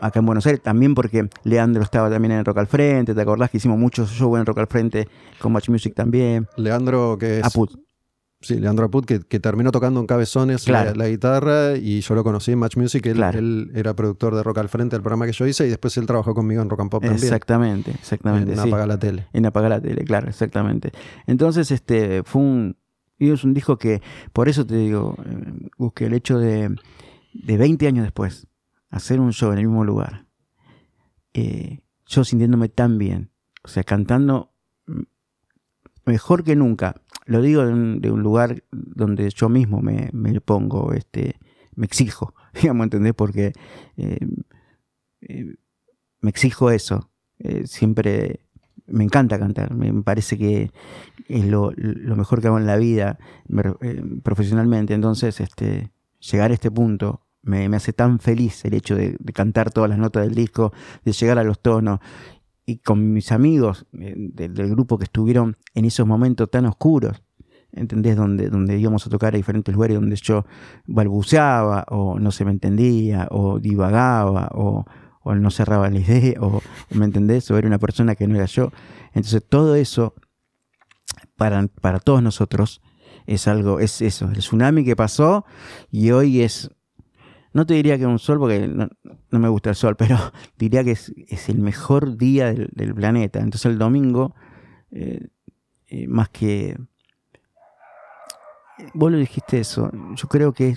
acá 0.00 0.20
en 0.20 0.26
Buenos 0.26 0.46
Aires, 0.46 0.62
también 0.62 0.94
porque 0.94 1.28
Leandro 1.44 1.82
estaba 1.82 2.10
también 2.10 2.32
en 2.32 2.44
Rock 2.44 2.58
al 2.58 2.66
Frente, 2.66 3.14
¿te 3.14 3.20
acordás 3.20 3.50
que 3.50 3.58
hicimos 3.58 3.78
muchos 3.78 4.10
shows 4.10 4.38
en 4.38 4.46
Rock 4.46 4.58
al 4.58 4.66
Frente 4.66 5.08
con 5.38 5.52
Match 5.52 5.68
Music 5.68 5.94
también? 5.94 6.46
Leandro, 6.56 7.16
que 7.18 7.38
es. 7.40 7.44
Aput. 7.44 7.70
Sí, 8.44 8.58
Leandro 8.58 8.86
Aput, 8.86 9.04
que, 9.06 9.20
que 9.20 9.38
terminó 9.38 9.70
tocando 9.70 10.00
en 10.00 10.06
Cabezones 10.06 10.64
Claro. 10.64 10.90
la, 10.96 11.04
la 11.04 11.08
guitarra 11.08 11.76
y 11.76 12.00
yo 12.00 12.14
lo 12.16 12.24
conocí 12.24 12.50
en 12.50 12.58
Match 12.58 12.76
Music. 12.76 13.06
Él, 13.06 13.14
Claro. 13.14 13.38
él 13.38 13.70
era 13.72 13.94
productor 13.94 14.34
de 14.34 14.42
Rock 14.42 14.58
al 14.58 14.68
Frente, 14.68 14.96
el 14.96 15.02
programa 15.02 15.26
que 15.26 15.32
yo 15.32 15.46
hice, 15.46 15.64
y 15.64 15.68
después 15.70 15.96
él 15.96 16.06
trabajó 16.06 16.34
conmigo 16.34 16.60
en 16.60 16.68
Rock 16.68 16.80
and 16.80 16.90
Pop 16.90 17.02
también. 17.04 17.22
Exactamente, 17.22 17.92
exactamente. 17.92 18.50
En 18.54 18.58
sí. 18.58 18.66
Apaga 18.68 18.86
la 18.88 18.98
Tele. 18.98 19.28
En 19.32 19.46
apagar 19.46 19.70
la 19.70 19.80
tele, 19.80 20.02
claro, 20.04 20.28
exactamente. 20.28 20.90
Entonces, 21.28 21.70
este, 21.70 22.24
fue 22.24 22.42
un, 22.42 22.76
y 23.22 23.30
es 23.30 23.44
un 23.44 23.54
disco 23.54 23.78
que, 23.78 24.02
por 24.32 24.48
eso 24.48 24.66
te 24.66 24.76
digo, 24.76 25.14
eh, 25.24 25.68
busqué 25.78 26.06
el 26.06 26.12
hecho 26.12 26.40
de, 26.40 26.74
de 27.32 27.56
20 27.56 27.86
años 27.86 28.02
después, 28.02 28.48
hacer 28.90 29.20
un 29.20 29.32
show 29.32 29.52
en 29.52 29.58
el 29.58 29.68
mismo 29.68 29.84
lugar, 29.84 30.26
eh, 31.32 31.82
yo 32.04 32.24
sintiéndome 32.24 32.68
tan 32.68 32.98
bien, 32.98 33.30
o 33.62 33.68
sea, 33.68 33.84
cantando 33.84 34.50
mejor 36.04 36.42
que 36.42 36.56
nunca. 36.56 37.00
Lo 37.24 37.42
digo 37.42 37.64
de 37.64 38.10
un, 38.10 38.22
lugar 38.24 38.64
donde 38.72 39.30
yo 39.30 39.48
mismo 39.48 39.80
me, 39.80 40.10
me 40.12 40.40
pongo, 40.40 40.92
este, 40.92 41.36
me 41.76 41.86
exijo, 41.86 42.34
digamos, 42.60 42.86
¿entendés? 42.86 43.14
Porque 43.14 43.52
eh, 43.98 44.18
me 46.20 46.30
exijo 46.30 46.72
eso. 46.72 47.08
Siempre 47.64 48.41
me 48.86 49.04
encanta 49.04 49.38
cantar, 49.38 49.74
me 49.74 49.92
parece 50.02 50.36
que 50.36 50.70
es 51.28 51.46
lo, 51.46 51.72
mejor 51.76 52.40
que 52.40 52.48
hago 52.48 52.58
en 52.58 52.66
la 52.66 52.76
vida 52.76 53.18
eh, 53.80 54.02
profesionalmente. 54.22 54.94
Entonces, 54.94 55.40
este, 55.40 55.90
llegar 56.20 56.50
a 56.50 56.54
este 56.54 56.70
punto 56.70 57.22
me, 57.42 57.64
hace 57.74 57.92
tan 57.92 58.18
feliz 58.18 58.64
el 58.64 58.74
hecho 58.74 58.94
de, 58.94 59.16
cantar 59.34 59.70
todas 59.70 59.90
las 59.90 59.98
notas 59.98 60.24
del 60.24 60.34
disco, 60.34 60.72
de 61.04 61.12
llegar 61.12 61.38
a 61.38 61.44
los 61.44 61.60
tonos. 61.60 62.00
Y 62.64 62.78
con 62.78 63.12
mis 63.12 63.32
amigos 63.32 63.86
eh, 63.98 64.14
del 64.16 64.70
grupo 64.70 64.96
que 64.98 65.04
estuvieron 65.04 65.56
en 65.74 65.84
esos 65.84 66.06
momentos 66.06 66.48
tan 66.50 66.66
oscuros, 66.66 67.22
¿entendés? 67.72 68.16
Donde, 68.16 68.48
donde 68.50 68.78
íbamos 68.78 69.06
a 69.06 69.10
tocar 69.10 69.34
a 69.34 69.36
diferentes 69.36 69.74
lugares 69.74 69.96
donde 69.96 70.16
yo 70.16 70.44
balbuceaba, 70.86 71.84
o 71.88 72.18
no 72.18 72.30
se 72.30 72.44
me 72.44 72.52
entendía, 72.52 73.26
o 73.30 73.58
divagaba, 73.58 74.50
o, 74.54 74.86
o 75.24 75.34
no 75.34 75.50
cerraba 75.50 75.90
la 75.90 75.98
idea, 75.98 76.34
o, 76.40 76.62
¿me 76.90 77.04
entendés? 77.04 77.50
O 77.50 77.58
era 77.58 77.66
una 77.66 77.78
persona 77.78 78.14
que 78.14 78.26
no 78.26 78.36
era 78.36 78.46
yo. 78.46 78.70
Entonces 79.14 79.42
todo 79.48 79.74
eso, 79.74 80.14
para, 81.36 81.66
para 81.80 82.00
todos 82.00 82.22
nosotros, 82.22 82.80
es 83.26 83.48
algo, 83.48 83.80
es 83.80 84.00
eso, 84.02 84.28
el 84.30 84.38
tsunami 84.38 84.84
que 84.84 84.96
pasó 84.96 85.44
y 85.90 86.10
hoy 86.10 86.42
es, 86.42 86.70
no 87.52 87.66
te 87.66 87.74
diría 87.74 87.96
que 87.96 88.02
es 88.02 88.08
un 88.08 88.18
sol 88.18 88.38
porque 88.38 88.66
no, 88.66 88.88
me 89.30 89.48
gusta 89.48 89.70
el 89.70 89.76
sol, 89.76 89.96
pero 89.98 90.18
diría 90.58 90.84
que 90.84 90.92
es, 90.92 91.48
el 91.48 91.58
mejor 91.58 92.16
día 92.16 92.52
del, 92.52 92.94
planeta. 92.94 93.38
Entonces 93.38 93.66
el 93.66 93.78
domingo, 93.78 94.34
eh, 94.90 95.28
eh, 95.88 96.06
más 96.08 96.28
que... 96.30 96.76
Vos 98.94 99.12
lo 99.12 99.18
dijiste 99.18 99.60
eso, 99.60 99.90
yo 100.16 100.28
creo 100.28 100.52
que 100.52 100.74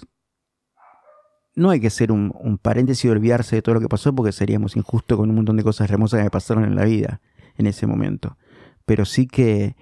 no 1.56 1.70
hay 1.70 1.80
que 1.80 1.90
ser 1.90 2.12
un, 2.12 2.60
paréntesis 2.62 3.06
y 3.06 3.10
olvidarse 3.10 3.56
de 3.56 3.62
todo 3.62 3.76
lo 3.76 3.82
que 3.82 3.88
pasó 3.88 4.14
porque 4.14 4.32
seríamos 4.32 4.76
injustos 4.76 5.18
con 5.18 5.30
un 5.30 5.36
montón 5.38 5.58
de 5.58 5.64
cosas 5.64 5.90
hermosas 5.90 6.20
que 6.20 6.26
me 6.26 6.30
pasaron 6.30 6.66
en 6.66 6.76
la 6.76 6.84
vida 6.84 7.22
en 7.58 7.68
ese 7.68 7.88
momento. 7.88 8.38
Pero 8.86 9.06
sí 9.06 9.26
que, 9.26 9.76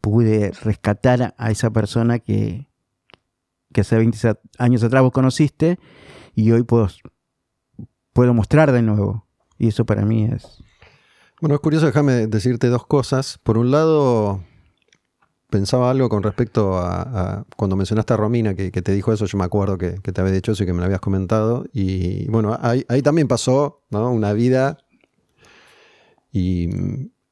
pude 0.00 0.52
rescatar 0.62 1.34
a 1.36 1.50
esa 1.50 1.70
persona 1.70 2.18
que, 2.18 2.68
que 3.72 3.80
hace 3.80 3.96
20 3.96 4.34
años 4.58 4.84
atrás 4.84 5.02
vos 5.02 5.12
conociste 5.12 5.78
y 6.34 6.52
hoy 6.52 6.62
puedo, 6.62 6.88
puedo 8.12 8.32
mostrar 8.32 8.70
de 8.70 8.82
nuevo. 8.82 9.26
Y 9.58 9.68
eso 9.68 9.84
para 9.84 10.04
mí 10.04 10.24
es... 10.24 10.62
Bueno, 11.40 11.56
es 11.56 11.60
curioso, 11.60 11.86
déjame 11.86 12.28
decirte 12.28 12.68
dos 12.68 12.86
cosas. 12.86 13.38
Por 13.42 13.58
un 13.58 13.72
lado, 13.72 14.44
pensaba 15.52 15.90
algo 15.90 16.08
con 16.08 16.22
respecto 16.22 16.78
a, 16.78 17.44
cuando 17.56 17.76
mencionaste 17.76 18.14
a 18.14 18.16
Romina, 18.16 18.54
que, 18.54 18.70
te 18.70 18.92
dijo 18.92 19.12
eso, 19.12 19.26
yo 19.26 19.36
me 19.36 19.44
acuerdo 19.44 19.76
que, 19.76 19.90
te 19.90 20.20
había 20.20 20.32
dicho 20.32 20.52
eso 20.52 20.64
y 20.64 20.66
que 20.66 20.72
me 20.72 20.78
lo 20.78 20.86
habías 20.86 21.00
comentado. 21.00 21.66
Y 21.74 22.26
bueno, 22.28 22.58
ahí, 22.60 23.02
también 23.02 23.28
pasó 23.28 23.84
una 23.90 24.32
vida 24.32 24.78
y 26.32 26.70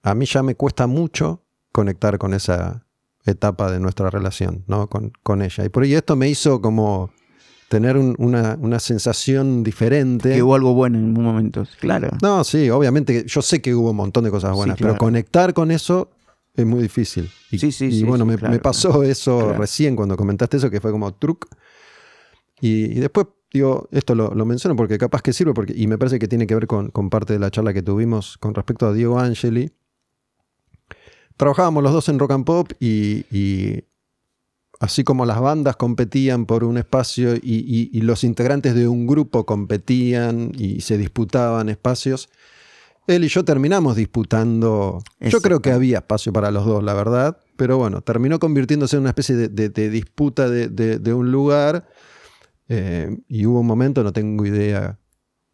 a 0.03 0.15
mí 0.15 0.27
ya 0.27 0.43
me 0.43 0.55
cuesta 0.55 0.87
mucho 0.87 1.43
conectar 1.73 2.19
con 2.19 2.35
esa 2.35 2.87
etapa 3.25 3.73
de 3.73 3.81
nuestra 3.81 4.11
relación, 4.11 4.65
¿no? 4.67 4.89
Con, 4.89 5.13
con 5.23 5.41
ella. 5.41 5.65
Y 5.65 5.71
por 5.71 5.83
ahí 5.83 5.95
esto 5.95 6.15
me 6.15 6.29
hizo 6.29 6.61
como 6.61 7.11
tener 7.71 7.97
una, 7.97 8.81
sensación 8.81 9.63
diferente. 9.63 10.35
Que 10.35 10.43
hubo 10.43 10.55
algo 10.55 10.75
bueno 10.75 10.99
en 10.99 11.17
un 11.17 11.25
momento, 11.25 11.65
claro. 11.81 12.11
No, 12.21 12.45
sí, 12.45 12.69
obviamente, 12.69 13.25
yo 13.27 13.41
sé 13.41 13.63
que 13.63 13.75
hubo 13.75 13.91
un 13.91 13.97
montón 13.97 14.25
de 14.25 14.31
cosas 14.31 14.55
buenas, 14.55 14.77
pero 14.79 14.99
conectar 14.99 15.55
con 15.55 15.71
eso 15.71 16.11
es 16.55 16.67
muy 16.67 16.83
difícil. 16.83 17.31
Y, 17.51 17.59
sí, 17.59 17.73
sí, 17.73 17.87
y 17.87 18.03
bueno, 18.05 18.25
me, 18.25 18.37
pasó 18.59 19.03
eso 19.05 19.53
recién 19.53 19.97
cuando 19.97 20.17
comentaste 20.17 20.57
eso, 20.57 20.71
que 20.71 20.81
fue 20.81 20.91
como 20.91 21.13
truc. 21.15 21.47
Y, 22.61 22.95
después, 22.95 23.29
digo, 23.53 23.89
esto 23.91 24.15
lo, 24.15 24.45
menciono 24.45 24.77
porque 24.77 24.99
capaz 24.99 25.23
que 25.23 25.33
sirve, 25.33 25.55
porque, 25.55 25.75
y 25.77 25.87
me 25.87 25.99
parece 25.99 26.19
que 26.19 26.29
tiene 26.29 26.47
que 26.47 26.55
ver 26.55 26.67
con, 26.67 26.91
parte 27.11 27.33
de 27.33 27.39
la 27.39 27.51
charla 27.51 27.73
que 27.73 27.83
tuvimos 27.83 28.37
con 28.39 28.55
respecto 28.55 28.87
a 28.87 28.93
Diego 28.93 29.19
Angeli. 29.19 29.73
Trabajábamos 31.37 31.83
los 31.83 31.93
dos 31.93 32.09
en 32.11 32.19
rock 32.19 32.33
and 32.33 32.45
pop 32.45 32.73
y, 32.81 33.85
así 34.79 35.05
como 35.05 35.25
las 35.25 35.41
bandas 35.41 35.77
competían 35.77 36.45
por 36.45 36.65
un 36.65 36.77
espacio 36.77 37.35
y, 37.35 37.99
los 38.03 38.25
integrantes 38.25 38.75
de 38.75 38.89
un 38.89 39.07
grupo 39.07 39.47
competían 39.47 40.53
y 40.55 40.83
se 40.83 40.99
disputaban 40.99 41.71
espacios, 41.71 42.29
él 43.11 43.25
y 43.25 43.29
yo 43.29 43.45
terminamos 43.45 43.97
disputando. 43.97 45.03
Yo 45.21 45.41
creo 45.41 45.61
que 45.61 45.71
había 45.71 45.99
espacio 45.99 46.33
para 46.33 46.51
los 46.51 46.65
dos, 46.65 46.83
la 46.83 46.95
verdad. 46.95 47.39
Pero 47.57 47.77
bueno, 47.79 48.01
terminó 48.01 48.39
convirtiéndose 48.39 48.97
en 48.97 49.03
una 49.03 49.11
especie 49.11 49.37
de, 49.37 49.91
disputa 49.91 50.49
de, 50.49 51.15
un 51.15 51.31
lugar. 51.31 51.89
Eh, 52.69 53.19
y 53.29 53.47
hubo 53.47 53.61
un 53.61 53.67
momento, 53.67 54.03
no 54.03 54.13
tengo 54.13 54.47
idea 54.47 54.99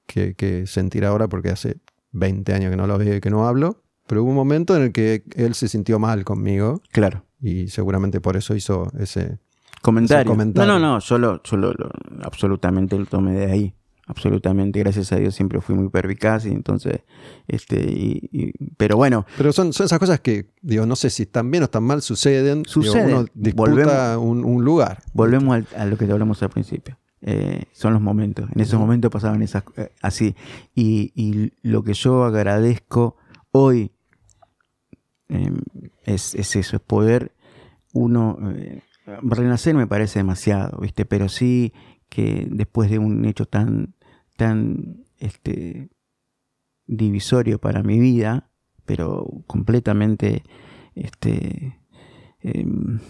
qué, 0.07 0.65
sentir 0.67 1.05
ahora, 1.05 1.29
porque 1.29 1.49
hace 1.49 1.79
20 2.13 2.53
años 2.53 2.71
que 2.71 2.77
no 2.77 2.87
lo 2.87 2.99
veo 2.99 3.17
y 3.17 3.21
que 3.21 3.31
no 3.31 3.47
hablo. 3.49 3.83
Pero 4.07 4.23
hubo 4.23 4.31
un 4.31 4.37
momento 4.37 4.77
en 4.77 4.83
el 4.83 4.93
que 4.93 5.25
él 5.35 5.55
se 5.55 5.69
sintió 5.69 5.99
mal 5.99 6.25
conmigo. 6.25 6.83
Claro. 6.93 7.25
Y 7.41 7.69
seguramente 7.69 8.21
por 8.21 8.37
eso 8.37 8.55
hizo 8.55 8.91
ese 8.99 9.39
comentario. 9.83 10.35
No, 10.35 10.67
no, 10.67 10.79
no, 10.79 11.01
solo, 11.01 11.41
solo 11.43 11.75
absolutamente 12.23 12.99
lo 12.99 13.07
tomé 13.07 13.33
de 13.33 13.51
ahí 13.51 13.75
absolutamente, 14.07 14.79
gracias 14.79 15.13
a 15.13 15.17
Dios 15.17 15.35
siempre 15.35 15.61
fui 15.61 15.75
muy 15.75 15.89
pervicaz 15.89 16.47
y 16.47 16.51
entonces, 16.51 17.01
este, 17.49 17.77
y, 17.81 18.53
pero 18.77 18.97
bueno. 18.97 19.27
Pero 19.37 19.53
son, 19.53 19.73
son 19.73 19.87
esas 19.87 19.99
cosas 19.99 20.21
que, 20.21 20.53
digo, 20.63 20.87
no 20.87 20.97
sé 20.97 21.11
si 21.11 21.25
están 21.25 21.51
bien 21.51 21.63
o 21.63 21.67
están 21.67 21.83
mal, 21.83 22.03
suceden. 22.03 22.65
Suceden. 22.65 23.15
uno 23.15 23.27
disputa 23.35 24.19
un, 24.19 24.65
lugar. 24.65 25.03
Volvemos 25.13 25.65
a 25.77 25.85
lo 25.85 25.97
que 25.99 26.07
te 26.07 26.13
hablamos 26.13 26.43
al 26.43 26.51
principio. 26.51 26.97
Eh, 27.23 27.65
son 27.73 27.93
los 27.93 28.01
momentos. 28.01 28.49
En 28.55 28.61
esos 28.61 28.79
momentos 28.79 29.11
pasaban 29.11 29.43
esas 29.43 29.65
eh, 29.77 29.91
así. 30.01 30.37
Y, 30.75 31.53
lo 31.63 31.83
que 31.83 31.95
yo 31.95 32.25
agradezco 32.25 33.17
hoy 33.51 33.91
em, 35.29 35.59
es, 36.05 36.35
eso, 36.35 36.59
es 36.59 36.81
poder 36.81 37.33
uno 37.93 38.39
eh, 38.55 38.83
renacer 39.23 39.75
me 39.75 39.87
parece 39.87 40.21
demasiado, 40.21 40.79
¿viste? 40.81 41.05
Pero 41.05 41.29
sí 41.29 41.73
que 42.09 42.47
después 42.51 42.91
de 42.91 42.99
un 42.99 43.25
hecho 43.25 43.47
tan 43.47 43.96
tan 44.37 45.05
este, 45.19 45.91
divisorio 46.87 47.59
para 47.59 47.83
mi 47.83 47.99
vida, 47.99 48.51
pero 48.85 49.27
completamente 49.47 50.45
este, 50.95 51.79
em, 52.41 53.01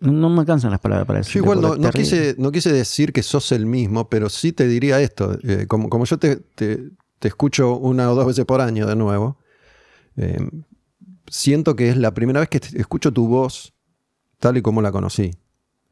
no, 0.00 0.30
me 0.30 0.40
alcanzan 0.40 0.70
las 0.70 0.80
palabras 0.80 1.06
para 1.06 1.18
decirlo. 1.20 1.46
Yo 1.46 1.52
igual 1.52 1.80
no, 1.80 1.90
quise, 1.90 2.34
no 2.38 2.52
quise 2.52 2.72
decir 2.72 3.12
que 3.12 3.22
sos 3.22 3.52
el 3.52 3.66
mismo, 3.66 4.08
pero 4.08 4.28
sí 4.28 4.52
te 4.52 4.66
diría 4.66 5.00
esto. 5.00 5.38
Eh, 5.42 5.66
como, 5.66 5.88
como, 5.88 6.04
yo 6.04 6.18
te, 6.18 6.36
te, 6.36 6.90
escucho 7.22 7.76
una 7.76 8.10
o 8.10 8.14
dos 8.14 8.26
veces 8.26 8.44
por 8.44 8.60
año 8.60 8.86
de 8.86 8.96
nuevo, 8.96 9.38
em, 10.16 10.64
siento 11.28 11.76
que 11.76 11.90
es 11.90 11.96
la 11.96 12.14
primera 12.14 12.40
vez 12.40 12.48
que 12.48 12.60
escucho 12.78 13.12
tu 13.12 13.26
voz 13.26 13.74
tal 14.38 14.56
y 14.56 14.62
como 14.62 14.80
la 14.80 14.90
conocí, 14.90 15.32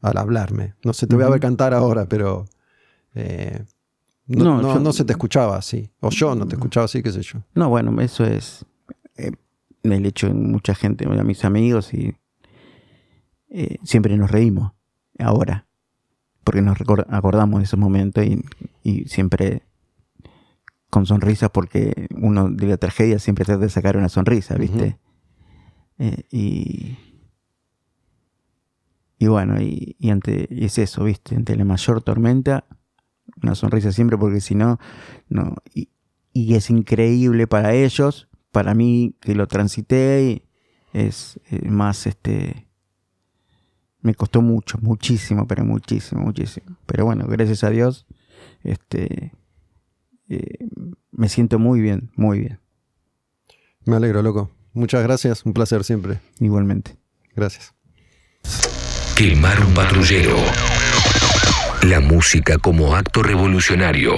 al 0.01 0.17
hablarme. 0.17 0.73
No 0.83 0.93
sé, 0.93 1.05
te 1.05 1.15
voy 1.15 1.23
a 1.23 1.29
ver 1.29 1.39
cantar 1.39 1.73
ahora, 1.73 2.07
pero... 2.07 2.45
Eh, 3.15 3.63
no, 4.29 4.79
no, 4.79 4.93
se 4.93 5.05
te 5.05 5.13
escuchaba 5.13 5.57
así. 5.57 5.89
O 5.99 6.09
yo 6.09 6.35
no 6.35 6.47
te 6.47 6.55
escuchaba 6.55 6.85
así, 6.85 7.01
qué 7.01 7.11
sé 7.11 7.21
yo. 7.21 7.39
No, 7.55 7.69
bueno, 7.69 7.99
eso 7.99 8.25
es 8.25 8.65
eh, 9.17 9.31
el 9.83 10.05
hecho 10.05 10.27
de 10.27 10.33
mucha 10.33 10.75
gente, 10.75 11.05
a 11.05 11.23
mis 11.23 11.43
amigos, 11.45 11.93
y 11.93 12.15
eh, 13.49 13.77
siempre 13.83 14.15
nos 14.17 14.29
reímos 14.29 14.73
ahora. 15.17 15.67
Porque 16.43 16.61
nos 16.61 16.77
acordamos 16.79 17.59
de 17.59 17.63
esos 17.63 17.79
momentos 17.79 18.23
y, 18.83 19.05
siempre 19.05 19.63
con 20.89 21.05
sonrisas, 21.05 21.49
porque 21.51 22.07
uno 22.15 22.49
de 22.49 22.67
la 22.67 22.77
tragedia 22.77 23.19
siempre 23.19 23.45
trata 23.45 23.61
de 23.61 23.69
sacar 23.69 23.97
una 23.97 24.09
sonrisa, 24.09 24.55
¿viste? 24.55 24.97
Eh, 25.97 26.23
y. 26.31 26.97
Y 29.21 29.27
bueno, 29.27 29.61
y, 29.61 29.97
y, 29.99 30.11
ante, 30.11 30.47
y 30.49 30.65
es 30.65 30.77
eso, 30.77 31.03
¿viste? 31.03 31.35
Ante 31.35 31.55
la 31.55 31.65
mayor 31.65 32.01
tormenta, 32.01 32.65
una 33.41 33.55
sonrisa 33.55 33.91
siempre 33.91 34.17
porque 34.17 34.41
si 34.41 34.55
no, 34.55 34.79
no. 35.27 35.55
Y, 35.73 35.89
es 36.33 36.69
increíble 36.69 37.47
para 37.47 37.73
ellos, 37.73 38.29
para 38.51 38.73
mí 38.73 39.15
que 39.19 39.35
lo 39.35 39.47
transité, 39.47 40.43
es 40.93 41.39
más 41.65 42.07
este. 42.07 42.67
Me 44.01 44.15
costó 44.15 44.41
mucho, 44.41 44.77
muchísimo, 44.81 45.45
pero 45.47 45.65
muchísimo, 45.65 46.21
muchísimo. 46.21 46.77
Pero 46.85 47.03
bueno, 47.03 47.25
gracias 47.27 47.65
a 47.65 47.69
Dios, 47.69 48.05
este, 48.63 49.33
eh, 50.29 50.69
me 51.11 51.27
siento 51.27 51.59
muy 51.59 51.81
bien, 51.81 52.11
muy 52.15 52.39
bien. 52.39 52.59
Me 53.85 53.97
alegro, 53.97 54.21
loco. 54.21 54.51
Muchas 54.73 55.03
gracias, 55.03 55.45
un 55.45 55.53
placer 55.53 55.83
siempre. 55.83 56.21
Igualmente. 56.39 56.95
Gracias. 57.35 57.73
Quemar 59.15 59.59
un 59.65 59.73
patrullero. 59.73 60.37
La 61.83 62.01
música 62.01 62.57
como 62.57 62.93
acto 62.93 63.23
revolucionario. 63.23 64.15